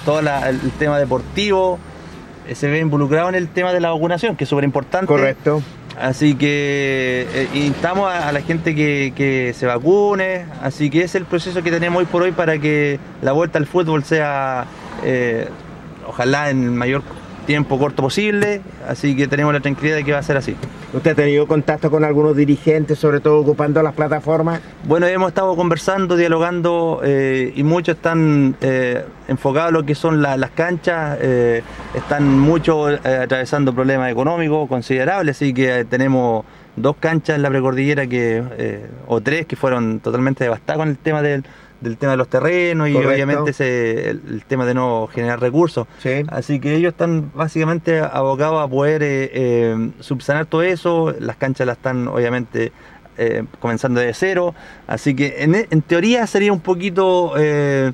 todo 0.04 0.22
la- 0.22 0.48
el 0.48 0.58
tema 0.78 0.98
deportivo 0.98 1.78
se 2.52 2.68
ve 2.68 2.78
involucrado 2.80 3.28
en 3.28 3.34
el 3.34 3.48
tema 3.48 3.72
de 3.72 3.80
la 3.80 3.90
vacunación, 3.90 4.36
que 4.36 4.44
es 4.44 4.50
súper 4.50 4.64
importante. 4.64 5.06
Correcto. 5.06 5.62
Así 6.00 6.34
que 6.34 7.26
eh, 7.34 7.48
instamos 7.52 8.10
a, 8.10 8.28
a 8.28 8.32
la 8.32 8.40
gente 8.40 8.74
que, 8.74 9.12
que 9.14 9.52
se 9.54 9.66
vacune, 9.66 10.46
así 10.62 10.88
que 10.88 11.02
es 11.02 11.14
el 11.14 11.24
proceso 11.24 11.62
que 11.62 11.70
tenemos 11.70 12.00
hoy 12.00 12.06
por 12.06 12.22
hoy 12.22 12.32
para 12.32 12.58
que 12.58 12.98
la 13.20 13.32
vuelta 13.32 13.58
al 13.58 13.66
fútbol 13.66 14.04
sea, 14.04 14.64
eh, 15.04 15.48
ojalá 16.06 16.48
en 16.50 16.62
el 16.62 16.70
mayor 16.70 17.02
tiempo 17.46 17.78
corto 17.78 18.02
posible, 18.02 18.62
así 18.88 19.16
que 19.16 19.26
tenemos 19.26 19.52
la 19.52 19.60
tranquilidad 19.60 19.96
de 19.96 20.04
que 20.04 20.12
va 20.12 20.18
a 20.18 20.22
ser 20.22 20.36
así. 20.36 20.56
¿Usted 20.92 21.12
ha 21.12 21.14
tenido 21.14 21.46
contacto 21.46 21.88
con 21.88 22.04
algunos 22.04 22.34
dirigentes, 22.36 22.98
sobre 22.98 23.20
todo 23.20 23.38
ocupando 23.38 23.80
las 23.80 23.94
plataformas? 23.94 24.60
Bueno, 24.84 25.06
hemos 25.06 25.28
estado 25.28 25.54
conversando, 25.54 26.16
dialogando 26.16 27.00
eh, 27.04 27.52
y 27.54 27.62
muchos 27.62 27.94
están 27.94 28.56
eh, 28.60 29.04
enfocados 29.28 29.68
en 29.68 29.74
lo 29.74 29.84
que 29.86 29.94
son 29.94 30.20
la- 30.20 30.36
las 30.36 30.50
canchas, 30.50 31.16
eh, 31.22 31.62
están 31.94 32.36
muchos 32.40 32.98
atravesando 33.06 33.72
problemas 33.72 34.10
económicos 34.10 34.68
considerables, 34.68 35.36
así 35.36 35.54
que 35.54 35.84
tenemos 35.84 36.44
dos 36.74 36.96
canchas 36.98 37.36
en 37.36 37.42
la 37.42 37.50
precordillera 37.50 38.08
que, 38.08 38.42
o 39.06 39.20
tres 39.20 39.46
que 39.46 39.54
fueron 39.54 40.00
totalmente 40.00 40.42
devastadas 40.42 40.78
con 40.78 40.88
el 40.88 40.98
tema 40.98 41.22
del, 41.22 41.44
del 41.80 41.96
tema 41.96 42.12
de 42.12 42.18
los 42.18 42.28
terrenos 42.28 42.88
y 42.88 42.92
Correcto. 42.92 43.14
obviamente 43.14 43.50
ese, 43.52 44.10
el, 44.10 44.22
el 44.28 44.44
tema 44.44 44.66
de 44.66 44.74
no 44.74 45.08
generar 45.12 45.40
recursos. 45.40 45.86
Así 46.28 46.60
que 46.60 46.74
ellos 46.74 46.92
están 46.92 47.30
básicamente 47.34 48.00
abocados 48.00 48.62
a 48.62 48.68
poder 48.68 49.02
eh, 49.02 49.30
eh, 49.32 49.90
subsanar 50.00 50.46
todo 50.46 50.62
eso, 50.62 51.14
las 51.18 51.36
canchas 51.36 51.66
las 51.66 51.76
están 51.78 52.08
obviamente 52.08 52.72
eh, 53.18 53.44
comenzando 53.60 54.00
de 54.00 54.14
cero, 54.14 54.54
así 54.86 55.14
que 55.14 55.42
en, 55.42 55.54
en 55.54 55.82
teoría 55.82 56.26
sería 56.26 56.52
un 56.52 56.60
poquito, 56.60 57.34
eh, 57.38 57.92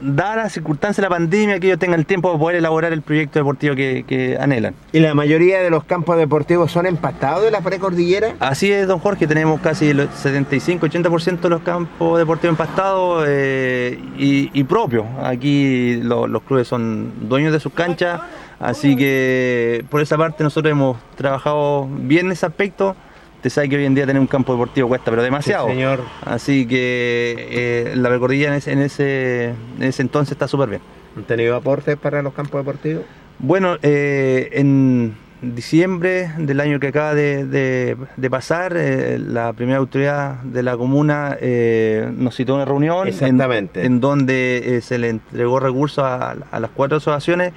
dada 0.00 0.36
la 0.36 0.48
circunstancia 0.50 1.00
de 1.02 1.08
la 1.08 1.14
pandemia, 1.14 1.58
que 1.60 1.66
ellos 1.68 1.78
tengan 1.78 2.00
el 2.00 2.06
tiempo 2.06 2.32
de 2.32 2.38
poder 2.38 2.56
elaborar 2.56 2.92
el 2.92 3.02
proyecto 3.02 3.38
deportivo 3.38 3.74
que, 3.74 4.04
que 4.06 4.36
anhelan. 4.38 4.74
¿Y 4.92 5.00
la 5.00 5.14
mayoría 5.14 5.60
de 5.60 5.70
los 5.70 5.84
campos 5.84 6.16
deportivos 6.16 6.70
son 6.70 6.86
empastados 6.86 7.42
de 7.44 7.50
la 7.50 7.60
precordillera? 7.60 8.34
Así 8.40 8.70
es, 8.72 8.86
don 8.86 8.98
Jorge, 8.98 9.26
tenemos 9.26 9.60
casi 9.60 9.88
el 9.90 10.08
75-80% 10.10 11.40
de 11.40 11.48
los 11.48 11.62
campos 11.62 12.18
deportivos 12.18 12.52
empastados 12.52 13.24
eh, 13.28 13.98
y, 14.18 14.50
y 14.52 14.64
propios. 14.64 15.04
Aquí 15.22 15.96
lo- 16.02 16.26
los 16.26 16.42
clubes 16.42 16.68
son 16.68 17.12
dueños 17.28 17.52
de 17.52 17.60
sus 17.60 17.72
canchas, 17.72 18.20
así 18.60 18.96
que 18.96 19.84
por 19.90 20.00
esa 20.00 20.16
parte 20.16 20.42
nosotros 20.44 20.70
hemos 20.70 20.96
trabajado 21.16 21.88
bien 21.90 22.26
en 22.26 22.32
ese 22.32 22.46
aspecto. 22.46 22.96
Usted 23.36 23.50
sabe 23.50 23.68
que 23.68 23.76
hoy 23.76 23.84
en 23.84 23.94
día 23.94 24.06
tener 24.06 24.20
un 24.20 24.26
campo 24.26 24.52
deportivo 24.52 24.88
cuesta, 24.88 25.10
pero 25.10 25.22
demasiado. 25.22 25.66
Sí, 25.66 25.72
señor. 25.74 26.00
Así 26.24 26.66
que 26.66 27.34
eh, 27.50 27.92
la 27.96 28.08
recordilla 28.08 28.48
en 28.48 28.54
ese, 28.54 28.72
en 28.72 28.80
ese, 28.80 29.44
en 29.78 29.82
ese 29.82 30.02
entonces 30.02 30.32
está 30.32 30.48
súper 30.48 30.68
bien. 30.70 30.82
¿Han 31.16 31.24
tenido 31.24 31.54
aportes 31.56 31.96
para 31.96 32.22
los 32.22 32.32
campos 32.34 32.60
deportivos? 32.60 33.04
Bueno, 33.38 33.76
eh, 33.82 34.48
en 34.52 35.14
diciembre 35.42 36.30
del 36.38 36.60
año 36.60 36.80
que 36.80 36.88
acaba 36.88 37.14
de, 37.14 37.44
de- 37.44 37.96
de 38.16 38.30
pasar, 38.30 38.74
eh, 38.76 39.18
la 39.18 39.52
primera 39.52 39.78
autoridad 39.78 40.36
de 40.42 40.62
la 40.62 40.76
comuna 40.76 41.36
eh, 41.40 42.10
nos 42.16 42.34
citó 42.34 42.54
una 42.54 42.64
reunión 42.64 43.06
en, 43.06 43.12
Exactamente. 43.12 43.84
en 43.84 44.00
donde 44.00 44.76
eh, 44.76 44.80
se 44.80 44.98
le 44.98 45.10
entregó 45.10 45.60
recursos 45.60 46.02
a, 46.04 46.36
a 46.50 46.60
las 46.60 46.70
cuatro 46.70 46.96
asociaciones 46.96 47.52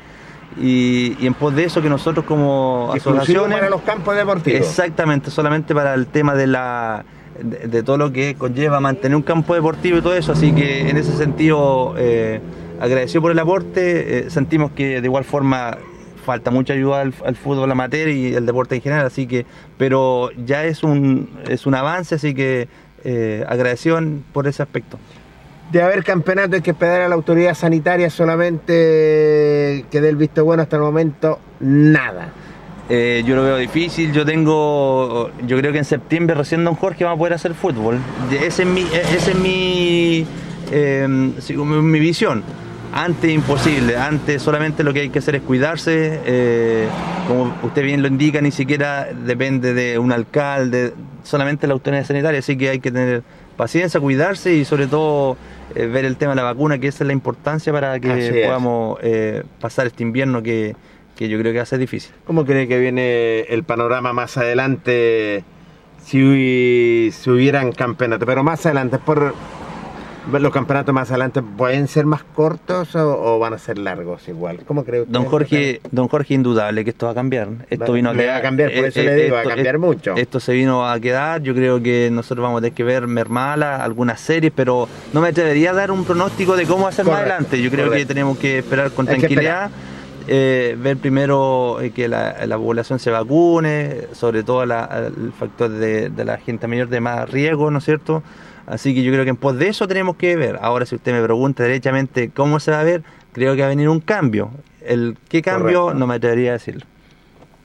y, 0.59 1.15
y 1.19 1.27
en 1.27 1.33
pos 1.33 1.55
de 1.55 1.63
eso 1.65 1.81
que 1.81 1.89
nosotros 1.89 2.25
como 2.25 2.91
asociaciones... 2.93 3.57
para 3.57 3.69
los 3.69 3.81
campos 3.81 4.15
deportivos. 4.15 4.59
Exactamente, 4.59 5.31
solamente 5.31 5.73
para 5.73 5.93
el 5.93 6.07
tema 6.07 6.35
de 6.35 6.47
la 6.47 7.05
de, 7.41 7.67
de 7.67 7.83
todo 7.83 7.97
lo 7.97 8.11
que 8.11 8.35
conlleva 8.35 8.79
mantener 8.79 9.15
un 9.15 9.21
campo 9.21 9.55
deportivo 9.55 9.97
y 9.97 10.01
todo 10.01 10.15
eso, 10.15 10.33
así 10.33 10.51
que 10.51 10.89
en 10.89 10.97
ese 10.97 11.15
sentido 11.15 11.95
eh, 11.97 12.41
agradecido 12.79 13.21
por 13.21 13.31
el 13.31 13.39
aporte, 13.39 14.19
eh, 14.19 14.29
sentimos 14.29 14.71
que 14.71 15.01
de 15.01 15.07
igual 15.07 15.23
forma 15.23 15.77
falta 16.25 16.51
mucha 16.51 16.73
ayuda 16.73 17.01
al, 17.01 17.13
al 17.25 17.35
fútbol 17.35 17.71
amateur 17.71 18.09
y 18.09 18.35
el 18.35 18.45
deporte 18.45 18.75
en 18.75 18.81
general, 18.81 19.05
así 19.07 19.25
que, 19.25 19.45
pero 19.77 20.29
ya 20.45 20.65
es 20.65 20.83
un, 20.83 21.29
es 21.47 21.65
un 21.65 21.75
avance, 21.75 22.15
así 22.15 22.35
que 22.35 22.67
eh, 23.03 23.45
agradecido 23.47 23.99
por 24.33 24.45
ese 24.47 24.61
aspecto. 24.61 24.99
De 25.71 25.83
haber 25.83 26.03
campeonato 26.03 26.55
hay 26.55 26.61
que 26.61 26.71
esperar 26.71 27.01
a 27.01 27.07
la 27.07 27.15
autoridad 27.15 27.53
sanitaria 27.53 28.09
solamente 28.09 29.85
que 29.91 30.01
dé 30.01 30.09
el 30.09 30.15
visto 30.15 30.43
bueno 30.43 30.63
hasta 30.63 30.77
el 30.77 30.81
momento, 30.81 31.39
nada. 31.59 32.29
Eh, 32.89 33.23
yo 33.23 33.35
lo 33.35 33.43
veo 33.43 33.57
difícil, 33.57 34.11
yo 34.11 34.25
tengo, 34.25 35.29
yo 35.45 35.57
creo 35.59 35.71
que 35.71 35.77
en 35.77 35.85
septiembre 35.85 36.35
recién 36.35 36.63
Don 36.63 36.73
Jorge 36.73 37.05
va 37.05 37.11
a 37.11 37.15
poder 37.15 37.33
hacer 37.33 37.53
fútbol. 37.53 37.99
Ese 38.31 38.63
es 38.63 38.67
mi, 38.67 38.81
ese 38.81 39.31
es 39.31 39.35
mi, 39.35 40.25
sí, 41.39 41.55
mi, 41.55 41.81
mi 41.83 41.99
visión. 41.99 42.43
Antes 42.91 43.29
imposible, 43.29 43.95
antes 43.95 44.41
solamente 44.41 44.83
lo 44.83 44.91
que 44.91 45.01
hay 45.01 45.09
que 45.11 45.19
hacer 45.19 45.35
es 45.35 45.43
cuidarse, 45.43 46.19
eh, 46.25 46.87
como 47.27 47.53
usted 47.61 47.83
bien 47.83 48.01
lo 48.01 48.07
indica, 48.07 48.41
ni 48.41 48.49
siquiera 48.49 49.07
depende 49.13 49.75
de 49.75 49.99
un 49.99 50.11
alcalde, 50.11 50.95
solamente 51.23 51.67
la 51.67 51.73
autoridad 51.73 52.03
sanitaria, 52.03 52.39
así 52.39 52.57
que 52.57 52.69
hay 52.69 52.79
que 52.79 52.89
tener 52.89 53.21
paciencia, 53.55 53.99
cuidarse 53.99 54.55
y 54.55 54.65
sobre 54.65 54.87
todo 54.87 55.37
eh, 55.75 55.85
ver 55.87 56.05
el 56.05 56.17
tema 56.17 56.31
de 56.31 56.37
la 56.37 56.43
vacuna, 56.43 56.79
que 56.79 56.87
esa 56.87 57.03
es 57.03 57.07
la 57.07 57.13
importancia 57.13 57.71
para 57.71 57.99
que 57.99 58.11
Así 58.11 58.31
podamos 58.43 58.97
eh, 59.01 59.43
pasar 59.59 59.87
este 59.87 60.03
invierno 60.03 60.41
que, 60.41 60.75
que 61.15 61.29
yo 61.29 61.39
creo 61.39 61.51
que 61.51 61.57
va 61.57 61.63
a 61.63 61.67
ser 61.67 61.79
difícil. 61.79 62.13
¿Cómo 62.25 62.45
cree 62.45 62.67
que 62.67 62.79
viene 62.79 63.41
el 63.41 63.63
panorama 63.63 64.13
más 64.13 64.37
adelante 64.37 65.43
si, 66.03 67.09
si 67.11 67.29
hubieran 67.29 67.71
campeonatos? 67.71 68.25
Pero 68.25 68.43
más 68.43 68.65
adelante, 68.65 68.97
por 68.99 69.33
los 70.31 70.51
campeonatos 70.51 70.93
más 70.93 71.09
adelante, 71.09 71.41
¿pueden 71.41 71.87
ser 71.87 72.05
más 72.05 72.23
cortos 72.23 72.95
o, 72.95 73.35
o 73.35 73.39
van 73.39 73.53
a 73.53 73.57
ser 73.57 73.77
largos 73.79 74.27
igual? 74.27 74.59
¿Cómo 74.67 74.83
cree 74.83 75.01
usted? 75.01 75.11
Don 75.13 75.25
Jorge, 75.25 75.81
don 75.91 76.07
Jorge, 76.07 76.33
indudable 76.35 76.83
que 76.83 76.91
esto 76.91 77.07
va 77.07 77.13
a 77.13 77.15
cambiar. 77.15 77.47
Esto 77.69 77.85
Va- 77.87 77.93
vino 77.95 78.09
a 78.09 78.13
le 78.13 78.17
va 78.19 78.23
quedar. 78.23 78.37
a 78.37 78.41
cambiar, 78.41 78.71
por 78.73 78.85
eso 78.85 79.01
le 79.01 79.15
digo, 79.15 79.35
va 79.35 79.41
a 79.41 79.45
cambiar 79.45 79.79
mucho. 79.79 80.13
Esto 80.15 80.39
se 80.39 80.53
vino 80.53 80.87
a 80.87 80.99
quedar. 80.99 81.41
Yo 81.41 81.55
creo 81.55 81.81
que 81.81 82.09
nosotros 82.11 82.43
vamos 82.43 82.59
a 82.59 82.61
tener 82.61 82.73
que 82.75 82.83
ver 82.83 83.07
mermala 83.07 83.77
algunas 83.83 84.19
series, 84.19 84.53
pero 84.55 84.87
no 85.13 85.21
me 85.21 85.29
atrevería 85.29 85.71
a 85.71 85.73
dar 85.73 85.89
un 85.91 86.03
pronóstico 86.05 86.55
de 86.55 86.65
cómo 86.65 86.83
va 86.83 86.89
a 86.89 86.93
ser 86.93 87.05
más 87.05 87.19
adelante. 87.21 87.59
Yo 87.61 87.71
creo 87.71 87.89
que 87.89 88.05
tenemos 88.05 88.37
que 88.37 88.59
esperar 88.59 88.91
con 88.91 89.05
tranquilidad. 89.07 89.71
eh, 90.31 90.77
ver 90.79 90.97
primero 90.97 91.81
eh, 91.81 91.89
que 91.89 92.07
la, 92.07 92.45
la 92.45 92.55
población 92.57 92.99
se 92.99 93.09
vacune, 93.09 94.01
sobre 94.11 94.43
todo 94.43 94.63
la- 94.63 95.07
el 95.07 95.31
factor 95.33 95.69
de, 95.71 96.09
de 96.11 96.23
la 96.25 96.37
gente 96.37 96.67
mayor 96.67 96.87
de 96.87 96.99
más 96.99 97.27
riesgo, 97.31 97.71
¿no 97.71 97.79
es 97.79 97.85
cierto? 97.85 98.21
Así 98.69 98.93
que 98.93 99.01
yo 99.01 99.11
creo 99.11 99.23
que 99.23 99.31
en 99.31 99.35
pos 99.35 99.57
de 99.57 99.67
eso 99.67 99.87
tenemos 99.87 100.15
que 100.15 100.35
ver. 100.35 100.59
Ahora, 100.61 100.85
si 100.85 100.95
usted 100.95 101.11
me 101.11 101.23
pregunta 101.23 101.63
derechamente 101.63 102.29
cómo 102.29 102.59
se 102.59 102.69
va 102.69 102.79
a 102.79 102.83
ver, 102.83 103.03
creo 103.33 103.55
que 103.55 103.61
va 103.61 103.65
a 103.67 103.69
venir 103.69 103.89
un 103.89 103.99
cambio. 103.99 104.51
El 104.81 105.17
qué 105.27 105.41
cambio 105.41 105.81
Correcto. 105.81 105.99
no 105.99 106.07
me 106.07 106.15
atrevería 106.15 106.51
a 106.51 106.53
decirlo. 106.53 106.85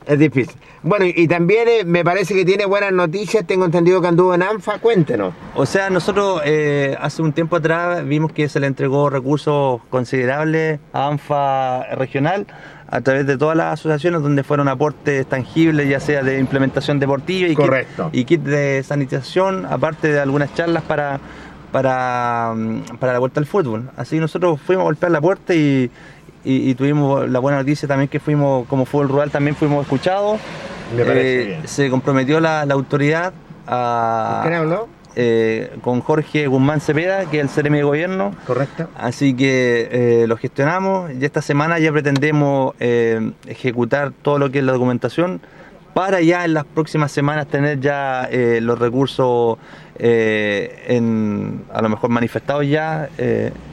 Es 0.07 0.19
difícil. 0.19 0.57
Bueno, 0.83 1.05
y, 1.07 1.15
y 1.17 1.29
también 1.29 1.69
eh, 1.69 1.85
me 1.85 2.05
parece 2.05 2.35
que 2.35 2.45
tiene 2.45 2.65
buenas 2.67 2.93
noticias. 2.93 3.47
Tengo 3.47 3.67
entendido 3.67 4.01
que 4.01 4.09
anduvo 4.09 4.35
en 4.35 4.43
ANFA. 4.43 4.79
Cuéntenos. 4.79 5.35
O 5.55 5.67
sea, 5.67 5.91
nosotros 5.91 6.41
eh, 6.45 6.97
hace 6.99 7.23
un 7.23 7.33
tiempo 7.33 7.57
atrás 7.57 8.07
vimos 8.07 8.33
que 8.33 8.49
se 8.49 8.59
le 8.61 8.67
entregó 8.67 9.09
recursos 9.11 9.83
considerables 9.91 10.81
a 10.93 11.09
ANFA 11.09 11.85
regional 11.97 12.47
a 12.95 13.01
través 13.01 13.27
de 13.27 13.37
todas 13.37 13.57
las 13.57 13.73
asociaciones 13.81 14.23
donde 14.23 14.45
fueron 14.45 14.69
aportes 14.69 15.27
tangibles, 15.27 15.89
ya 15.89 15.99
sea 15.99 16.23
de 16.23 16.39
implementación 16.39 17.01
deportiva 17.01 17.49
y, 17.49 17.55
Correcto. 17.57 18.11
Kit, 18.13 18.21
y 18.21 18.25
kit 18.25 18.41
de 18.43 18.83
sanitización, 18.85 19.67
aparte 19.67 20.13
de 20.13 20.21
algunas 20.21 20.55
charlas 20.55 20.85
para, 20.85 21.19
para, 21.73 22.53
mm, 22.55 22.97
para 23.01 23.13
la 23.15 23.19
vuelta 23.19 23.41
al 23.41 23.47
fútbol. 23.47 23.91
Así 23.97 24.15
que 24.17 24.21
nosotros 24.21 24.61
fuimos 24.61 24.83
a 24.83 24.85
golpear 24.85 25.11
la 25.11 25.21
puerta 25.21 25.55
y, 25.55 25.91
y- 26.45 26.71
y 26.71 26.75
tuvimos 26.77 27.29
la 27.29 27.41
buena 27.41 27.59
noticia 27.59 27.89
también 27.89 28.09
que 28.09 28.21
fuimos, 28.21 28.67
como 28.69 28.85
fútbol 28.85 29.09
rural, 29.09 29.31
también 29.33 29.57
fuimos 29.57 29.83
escuchados. 29.83 30.39
Me 30.97 31.05
parece 31.05 31.43
Eh, 31.43 31.47
bien. 31.47 31.67
Se 31.67 31.91
comprometió 31.91 32.39
la, 32.39 32.65
la 32.65 32.75
autoridad 32.75 33.33
a, 33.67 34.41
¿Con 34.43 34.51
quién 34.51 34.61
habló? 34.63 34.89
Eh, 35.17 35.71
con 35.83 36.01
Jorge 36.01 36.47
Guzmán 36.47 36.81
Cepeda, 36.81 37.27
que 37.27 37.41
es 37.41 37.57
el 37.57 37.65
CRM 37.65 37.75
de 37.75 37.83
gobierno. 37.83 38.35
Correcto. 38.47 38.89
Así 38.97 39.35
que 39.35 39.89
eh, 39.91 40.27
lo 40.27 40.37
gestionamos 40.37 41.13
y 41.13 41.25
esta 41.25 41.43
semana 41.43 41.79
ya 41.79 41.93
pretendemos 41.93 42.75
eh, 42.81 43.33
ejecutar 43.47 44.13
todo 44.23 44.39
lo 44.39 44.51
que 44.51 44.59
es 44.59 44.65
la 44.65 44.73
documentación 44.73 45.41
para 45.95 46.21
ya 46.21 46.45
en 46.45 46.55
las 46.55 46.65
próximas 46.65 47.13
semanas 47.13 47.47
tener 47.47 47.79
ya 47.81 48.29
eh, 48.31 48.59
los 48.61 48.79
recursos 48.79 49.59
en, 49.97 51.63
a 51.73 51.81
lo 51.81 51.89
mejor 51.89 52.11
manifestados 52.11 52.67
ya. 52.67 53.09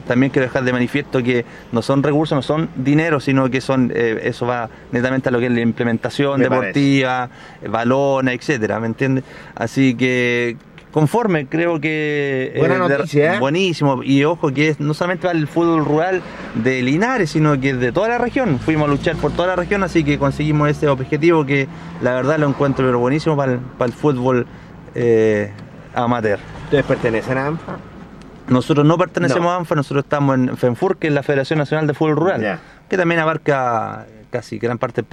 También 0.06 0.30
quiero 0.30 0.46
dejar 0.46 0.62
de 0.62 0.72
manifiesto 0.72 1.20
que 1.20 1.44
no 1.72 1.82
son 1.82 2.00
recursos, 2.04 2.36
no 2.36 2.42
son 2.42 2.68
dinero, 2.76 3.18
sino 3.18 3.50
que 3.50 3.60
son 3.60 3.92
eso 3.92 4.46
va 4.46 4.70
netamente 4.92 5.30
a 5.30 5.32
lo 5.32 5.40
que 5.40 5.46
es 5.46 5.52
la 5.52 5.62
implementación 5.62 6.38
Me 6.38 6.48
deportiva, 6.48 7.28
balones, 7.68 8.36
etcétera, 8.36 8.78
¿me 8.78 8.86
entiendes? 8.86 9.24
Así 9.56 9.96
que 9.96 10.56
conforme, 10.92 11.46
creo 11.46 11.80
que 11.80 12.54
Buena 12.58 12.74
de- 12.86 12.96
noticia, 12.98 13.34
¿eh? 13.34 13.38
buenísimo 13.40 14.02
y 14.04 14.22
ojo 14.24 14.52
que 14.52 14.68
es 14.68 14.78
no 14.80 14.94
solamente 14.94 15.26
para 15.26 15.38
el 15.38 15.48
fútbol 15.48 15.84
rural 15.84 16.22
de 16.54 16.82
Linares, 16.82 17.30
sino 17.30 17.58
que 17.60 17.70
es 17.70 17.80
de 17.80 17.90
toda 17.92 18.08
la 18.08 18.18
región. 18.18 18.58
Fuimos 18.58 18.86
a 18.88 18.90
luchar 18.92 19.16
por 19.16 19.32
toda 19.32 19.48
la 19.48 19.56
región, 19.56 19.82
así 19.82 20.04
que 20.04 20.18
conseguimos 20.18 20.68
ese 20.68 20.88
objetivo 20.88 21.44
que 21.46 21.66
la 22.02 22.12
verdad 22.12 22.38
lo 22.38 22.48
encuentro 22.48 22.84
pero 22.86 22.98
buenísimo 22.98 23.36
para 23.36 23.52
el, 23.52 23.58
para 23.58 23.86
el 23.86 23.92
fútbol 23.92 24.46
eh, 24.94 25.50
amateur. 25.94 26.38
¿Ustedes 26.64 26.84
pertenecen 26.84 27.38
a 27.38 27.46
ANFA? 27.46 27.76
Nosotros 28.48 28.84
no 28.84 28.98
pertenecemos 28.98 29.44
No. 29.44 29.50
a 29.52 29.56
ANFA, 29.56 29.74
nosotros 29.76 30.04
estamos 30.04 30.34
en 30.36 30.56
FENFUR, 30.56 30.96
que 30.98 31.06
es 31.08 31.12
la 31.14 31.22
Federación 31.22 31.58
Nacional 31.58 31.86
de 31.86 31.94
Fútbol 31.94 32.16
Rural, 32.16 32.58
que 32.88 32.96
también 32.98 33.20
abarca 33.20 34.06
casi 34.32 34.58
gran 34.58 34.78
parte 34.78 35.04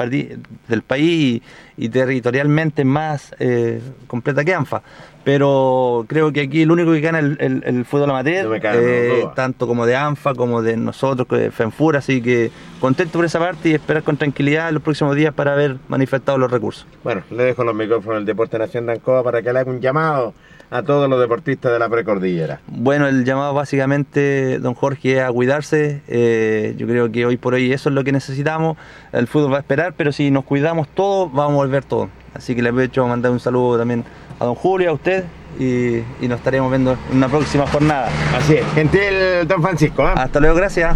del, 0.68 0.82
país 0.82 1.42
y, 1.78 1.86
y 1.86 1.90
territorialmente 1.90 2.84
más 2.86 3.36
eh, 3.40 3.80
completa 4.08 4.44
que 4.44 4.56
ANFA. 4.56 4.82
Pero 5.24 6.06
creo 6.08 6.32
que 6.32 6.42
aquí 6.42 6.64
el 6.64 6.72
único 6.72 6.92
que 6.94 7.02
gana 7.02 7.20
el, 7.20 7.38
el- 7.40 7.62
el 7.66 7.86
fútbol 7.86 8.10
amateur, 8.10 8.48
No 8.48 8.56
eh, 8.56 9.28
tanto 9.36 9.68
como 9.68 9.86
de 9.86 9.96
ANFA 9.96 10.34
como 10.34 10.62
de 10.64 10.76
nosotros, 10.78 11.28
que 11.28 11.36
de 11.36 11.52
FENFUR, 11.52 11.98
así 11.98 12.22
que 12.22 12.50
contento 12.80 13.20
por 13.20 13.26
esa 13.26 13.38
parte 13.38 13.70
y 13.70 13.74
esperar 13.74 14.02
con 14.04 14.18
tranquilidad 14.18 14.72
los 14.72 14.82
próximos 14.82 15.16
días 15.16 15.34
para 15.34 15.54
ver 15.56 15.78
manifestados 15.90 16.40
los 16.40 16.50
recursos. 16.50 16.88
Bueno, 17.04 17.22
le 17.30 17.44
dejo 17.44 17.64
los 17.64 17.76
micrófonos 17.76 18.16
del 18.20 18.26
Deporte 18.26 18.58
Nación 18.58 18.86
de 18.88 18.94
Ancoa 18.94 19.22
para 19.24 19.42
que 19.42 19.52
le 19.54 19.60
haga 19.60 19.70
un 19.70 19.82
llamado 19.82 20.34
a 20.72 20.84
todos 20.84 21.10
los 21.10 21.20
deportistas 21.20 21.72
de 21.72 21.80
la 21.80 21.90
precordillera. 21.90 22.62
Bueno, 22.68 23.08
el 23.08 23.26
llamado 23.26 23.54
básicamente, 23.54 24.60
don 24.60 24.74
Jorge, 24.74 25.18
es 25.18 25.24
a 25.24 25.32
cuidarse. 25.32 26.02
Eh, 26.08 26.76
yo 26.78 26.88
creo 26.88 27.12
que 27.12 27.26
hoy 27.26 27.38
por 27.38 27.54
hoy 27.56 27.74
eso 27.74 27.90
es 27.90 27.96
lo 27.96 28.04
que 28.04 28.12
necesitamos. 28.12 28.78
El 29.12 29.28
fútbol 29.28 29.54
va 29.54 29.58
a 29.58 29.62
esperar, 29.62 29.94
pero 29.98 30.12
si 30.12 30.32
nos 30.32 30.44
cuidamos 30.44 30.88
todos, 30.90 31.32
vamos 31.32 31.54
a 31.54 31.56
volver 31.56 31.84
todos. 31.84 32.10
Así 32.34 32.56
que 32.56 32.62
le 32.62 32.70
aprovecho 32.70 33.04
a 33.04 33.08
mandar 33.08 33.32
un 33.32 33.40
saludo 33.40 33.80
también 33.80 34.06
a 34.40 34.46
don 34.46 34.56
Julio, 34.56 34.92
a 34.92 34.94
usted, 34.94 35.26
y, 35.58 35.98
y 36.22 36.28
nos 36.28 36.38
estaremos 36.38 36.70
viendo 36.70 36.94
en 36.94 37.18
una 37.18 37.28
próxima 37.28 37.66
jornada. 37.68 38.10
Así 38.38 38.56
es, 38.56 38.66
gentil 38.74 39.48
don 39.48 39.62
Francisco. 39.62 40.04
¿eh? 40.04 40.14
Hasta 40.16 40.40
luego, 40.40 40.56
gracias. 40.56 40.96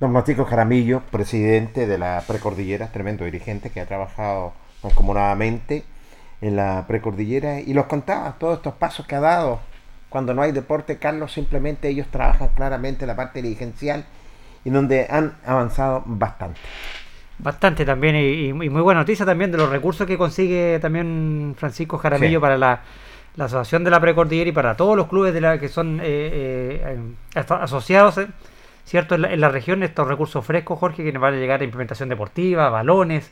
Don 0.00 0.12
Francisco 0.12 0.46
Jaramillo, 0.46 1.02
presidente 1.10 1.86
de 1.86 1.98
la 1.98 2.24
Precordillera, 2.26 2.90
tremendo 2.90 3.26
dirigente 3.26 3.68
que 3.68 3.82
ha 3.82 3.86
trabajado 3.86 4.54
mancomunadamente 4.82 5.84
en 6.40 6.56
la 6.56 6.84
Precordillera 6.86 7.60
y 7.60 7.72
los 7.74 7.86
contaba 7.86 8.34
todos 8.38 8.56
estos 8.58 8.74
pasos 8.74 9.06
que 9.06 9.14
ha 9.14 9.20
dado. 9.20 9.60
Cuando 10.08 10.34
no 10.34 10.42
hay 10.42 10.52
deporte, 10.52 10.98
Carlos, 10.98 11.32
simplemente 11.32 11.88
ellos 11.88 12.06
trabajan 12.10 12.48
claramente 12.56 13.06
la 13.06 13.14
parte 13.16 13.42
dirigencial 13.42 14.04
y 14.64 14.70
donde 14.70 15.06
han 15.08 15.34
avanzado 15.46 16.02
bastante. 16.06 16.58
Bastante 17.38 17.84
también 17.86 18.16
y, 18.16 18.48
y 18.48 18.52
muy 18.52 18.82
buena 18.82 19.00
noticia 19.00 19.24
también 19.24 19.50
de 19.52 19.56
los 19.58 19.70
recursos 19.70 20.06
que 20.06 20.18
consigue 20.18 20.78
también 20.80 21.54
Francisco 21.56 21.96
Jaramillo 21.96 22.38
Sí. 22.38 22.42
para 22.42 22.58
la, 22.58 22.80
la 23.36 23.44
asociación 23.46 23.82
de 23.84 23.90
la 23.90 24.00
precordillera 24.00 24.50
y 24.50 24.52
para 24.52 24.76
todos 24.76 24.96
los 24.96 25.06
clubes 25.06 25.32
de 25.32 25.40
la 25.40 25.58
que 25.58 25.68
son 25.68 26.00
eh, 26.02 26.82
eh, 26.84 26.98
aso- 27.34 27.54
asociados 27.62 28.18
eh, 28.18 28.26
cierto 28.84 29.14
en 29.14 29.22
la, 29.22 29.32
en 29.32 29.40
la 29.40 29.48
región 29.48 29.82
estos 29.82 30.06
recursos 30.06 30.44
frescos 30.44 30.78
Jorge 30.78 31.02
que 31.02 31.12
nos 31.12 31.22
van 31.22 31.32
a 31.34 31.36
llegar 31.38 31.60
a 31.62 31.64
implementación 31.64 32.10
deportiva 32.10 32.68
balones 32.68 33.30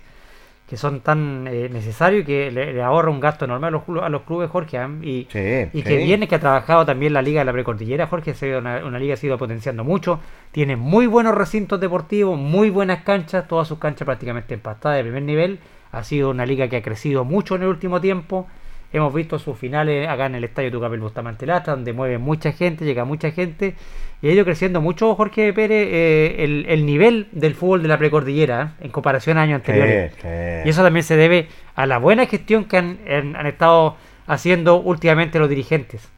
que 0.69 0.77
son 0.77 1.01
tan 1.01 1.47
eh, 1.49 1.69
necesarios 1.73 2.23
y 2.23 2.27
que 2.27 2.51
le, 2.51 2.75
le 2.75 2.83
ahorra 2.83 3.11
un 3.11 3.21
gasto 3.21 3.47
enorme 3.47 3.69
a 3.69 3.71
los, 3.71 3.83
a 4.03 4.09
los 4.09 4.23
clubes 4.23 4.51
Jorge 4.51 4.77
¿ah? 4.79 4.91
y, 5.03 5.27
Sí, 5.31 5.69
y 5.73 5.79
sí. 5.79 5.83
que 5.83 5.97
viene 5.97 6.29
que 6.29 6.35
ha 6.35 6.41
trabajado 6.41 6.85
también 6.85 7.15
la 7.15 7.23
liga 7.23 7.41
de 7.41 7.47
la 7.47 7.53
precordillera 7.53 8.07
Jorge 8.07 8.33
ha 8.33 8.35
sido 8.35 8.59
una, 8.59 8.85
una 8.85 8.99
liga 8.99 9.15
que 9.15 9.21
se 9.21 9.27
ha 9.27 9.29
ido 9.29 9.39
potenciando 9.39 9.83
mucho 9.83 10.21
tiene 10.53 10.77
muy 10.77 11.07
buenos 11.07 11.35
recintos 11.35 11.81
deportivos 11.81 12.39
muy 12.39 12.69
buenas 12.69 13.03
canchas 13.03 13.49
todas 13.49 13.67
sus 13.67 13.79
canchas 13.79 14.05
prácticamente 14.05 14.55
empastadas 14.55 14.99
de 14.99 15.05
primer 15.05 15.23
nivel 15.23 15.59
ha 15.91 16.05
sido 16.05 16.31
una 16.31 16.45
liga 16.45 16.69
que 16.69 16.77
ha 16.77 16.83
crecido 16.83 17.25
mucho 17.25 17.57
en 17.57 17.63
el 17.63 17.69
último 17.69 18.01
tiempo 18.01 18.47
hemos 18.93 19.13
visto 19.13 19.39
sus 19.39 19.57
finales 19.57 20.09
acá 20.09 20.27
en 20.27 20.37
el 20.37 20.45
estadio 20.45 20.71
Tucapel 20.71 21.01
Bustamante 21.01 21.47
Lata 21.47 21.73
donde 21.73 21.93
mueve 21.93 22.19
mucha 22.19 22.53
gente 22.53 22.85
llega 22.85 23.05
mucha 23.05 23.31
gente 23.31 23.75
y 24.21 24.29
ha 24.29 24.33
ido 24.33 24.45
creciendo 24.45 24.81
mucho 24.81 25.15
Jorge 25.15 25.53
Pérez 25.53 25.89
eh, 25.91 26.37
el, 26.45 26.67
el 26.69 26.87
nivel 26.87 27.29
del 27.33 27.55
fútbol 27.55 27.83
de 27.83 27.89
la 27.89 27.99
precordillera 27.99 28.75
¿eh? 28.81 28.85
en 28.87 28.91
comparación 28.91 29.39
a 29.39 29.43
años 29.43 29.57
anteriores 29.57 30.13
sí. 30.21 30.29
y 30.65 30.69
eso 30.69 30.83
también 30.83 31.05
se 31.05 31.17
debe 31.17 31.49
a 31.79 31.87
la 31.87 31.99
buena 31.99 32.27
gestión 32.27 32.65
que 32.65 32.77
han, 32.77 33.47
estado 33.47 33.95
haciendo 34.27 34.81
últimamente 34.81 35.39
los 35.39 35.49
dirigentes. 35.49 36.09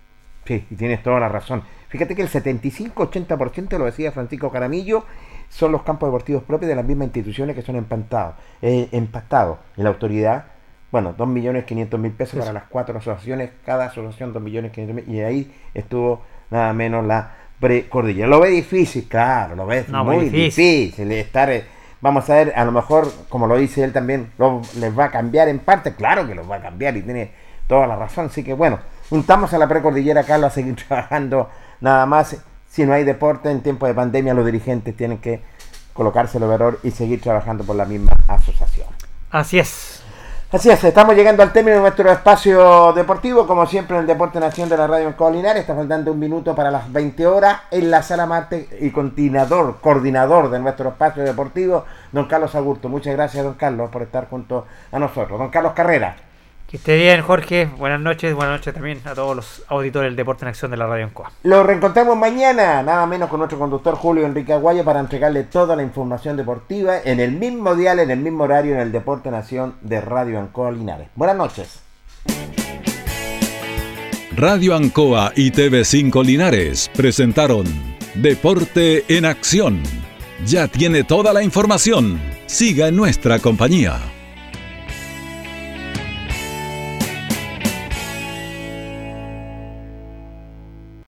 Sí, 0.47 0.65
y 0.71 0.75
tienes 0.75 1.03
toda 1.03 1.21
la 1.21 1.29
razón. 1.29 1.63
Fíjate 1.89 2.17
que 2.17 2.23
el 2.23 2.31
75-80%, 2.31 3.77
lo 3.77 3.85
decía 3.85 4.11
Francisco 4.11 4.51
Caramillo, 4.51 5.05
son 5.51 5.73
los 5.73 5.83
campos 5.83 6.09
deportivos 6.09 6.45
propios 6.45 6.71
de 6.71 6.77
las 6.77 6.87
mismas 6.87 7.09
instituciones 7.09 7.55
que 7.55 7.61
son 7.61 7.77
empastados. 7.77 8.37
Eh, 8.63 8.89
empastados. 8.93 9.59
Y 9.77 9.83
la 9.83 9.91
autoridad, 9.91 10.47
bueno, 10.93 11.15
2.500.000 11.17 12.13
pesos 12.17 12.41
para 12.41 12.53
las 12.53 12.65
cuatro 12.65 12.99
asociaciones, 12.99 13.51
cada 13.65 13.87
asociación 13.87 14.33
2.500.000, 14.35 15.09
y 15.09 15.21
ahí 15.21 15.55
estuvo 15.75 16.23
nada 16.51 16.73
menos 16.73 17.05
la 17.07 17.31
precordillera. 17.61 18.27
Lo 18.27 18.41
ve 18.41 18.49
difícil, 18.51 19.07
claro, 19.09 19.55
lo 19.57 19.67
ve 19.67 19.85
No, 19.89 20.05
muy 20.05 20.25
difícil. 20.29 20.87
difícil. 20.87 21.13
estar... 21.13 21.51
eh, 21.51 21.65
Vamos 22.03 22.31
a 22.31 22.35
ver, 22.37 22.55
a 22.57 22.65
lo 22.65 22.73
mejor, 22.73 23.13
como 23.29 23.47
lo 23.47 23.59
dice 23.59 23.85
él 23.85 23.93
también, 23.93 24.33
lo- 24.39 24.63
les 24.79 24.99
va 24.99 25.05
a 25.05 25.11
cambiar 25.11 25.49
en 25.49 25.59
parte, 25.59 25.95
claro 25.95 26.27
que 26.27 26.35
los 26.35 26.51
va 26.51 26.57
a 26.57 26.63
cambiar 26.63 26.97
y 26.97 27.03
tiene 27.03 27.31
toda 27.67 27.87
la 27.87 27.95
razón. 27.95 28.27
Así 28.27 28.43
que 28.43 28.55
bueno, 28.55 28.79
juntamos 29.11 29.53
a 29.53 29.59
la 29.59 29.69
precordillera, 29.69 30.25
Carlos, 30.25 30.51
a 30.51 30.55
seguir 30.55 30.77
trabajando 30.89 31.51
nada 31.83 32.07
más. 32.07 32.39
Si 32.71 32.87
no 32.87 32.95
hay 32.95 33.05
deporte 33.05 33.51
en 33.51 33.61
tiempo 33.61 33.87
de 33.87 33.93
pandemia, 33.93 34.33
los 34.33 34.47
dirigentes 34.47 34.97
tienen 34.97 35.19
que 35.19 35.43
colocarse 35.93 36.39
el 36.39 36.45
overol 36.45 36.79
y 36.83 36.91
seguir 36.91 37.21
trabajando 37.21 37.65
por 37.65 37.77
la 37.77 37.85
misma 37.85 38.13
asociación. 38.29 38.89
Así 39.31 39.59
es. 39.59 39.90
Así 40.53 40.69
es, 40.69 40.83
estamos 40.83 41.15
llegando 41.15 41.45
al 41.45 41.53
término 41.53 41.77
de 41.77 41.83
nuestro 41.83 42.11
espacio 42.11 42.93
deportivo, 42.93 43.47
como 43.47 43.67
siempre 43.67 43.95
en 43.95 44.01
el 44.01 44.07
Deporte 44.09 44.41
Nación 44.41 44.69
de 44.69 44.77
la 44.77 44.89
Radio 44.89 45.15
en 45.17 45.57
está 45.57 45.77
faltando 45.77 46.11
un 46.11 46.19
minuto 46.19 46.57
para 46.57 46.73
las 46.73 46.93
20 46.93 47.25
horas 47.29 47.61
en 47.71 47.89
la 47.89 48.03
sala 48.03 48.27
Marte 48.27 48.69
y 48.81 48.91
coordinador, 48.91 49.77
coordinador 49.81 50.51
de 50.51 50.59
nuestro 50.59 50.89
espacio 50.89 51.23
deportivo, 51.23 51.85
don 52.11 52.27
Carlos 52.27 52.57
Agurto. 52.57 52.89
Muchas 52.89 53.15
gracias, 53.15 53.45
don 53.45 53.55
Carlos, 53.55 53.91
por 53.91 54.03
estar 54.03 54.29
junto 54.29 54.67
a 54.91 54.99
nosotros. 54.99 55.39
Don 55.39 55.51
Carlos 55.51 55.73
Carrera. 55.73 56.17
Que 56.71 56.77
esté 56.77 56.97
bien, 56.97 57.21
Jorge. 57.23 57.69
Buenas 57.79 58.01
noches. 58.01 58.33
Buenas 58.33 58.61
noches 58.61 58.73
también 58.73 59.01
a 59.05 59.13
todos 59.13 59.35
los 59.35 59.65
auditores 59.67 60.07
del 60.07 60.15
Deporte 60.15 60.45
en 60.45 60.51
Acción 60.51 60.71
de 60.71 60.77
la 60.77 60.87
Radio 60.87 61.05
Encoa. 61.07 61.33
Lo 61.43 61.65
reencontramos 61.65 62.17
mañana, 62.17 62.81
nada 62.85 63.07
menos 63.07 63.29
con 63.29 63.41
nuestro 63.41 63.59
conductor 63.59 63.97
Julio 63.97 64.25
Enrique 64.25 64.53
Aguayo 64.53 64.85
para 64.85 65.01
entregarle 65.01 65.43
toda 65.43 65.75
la 65.75 65.83
información 65.83 66.37
deportiva 66.37 66.99
en 67.05 67.19
el 67.19 67.33
mismo 67.33 67.75
dial, 67.75 67.99
en 67.99 68.13
el 68.13 68.21
mismo 68.21 68.45
horario, 68.45 68.75
en 68.75 68.83
el 68.83 68.93
Deporte 68.93 69.33
Nación 69.33 69.75
de 69.81 70.01
Radio 70.01 70.39
Ancoa 70.39 70.71
Linares. 70.71 71.09
Buenas 71.17 71.37
noches. 71.37 71.81
Radio 74.37 74.77
Ancoa 74.77 75.33
y 75.35 75.51
TV5 75.51 76.25
Linares 76.25 76.89
presentaron 76.95 77.65
Deporte 78.15 79.05
en 79.09 79.25
Acción. 79.25 79.83
Ya 80.47 80.69
tiene 80.69 81.03
toda 81.03 81.33
la 81.33 81.43
información. 81.43 82.21
Siga 82.47 82.87
en 82.87 82.97
nuestra 82.97 83.41
compañía. 83.41 83.99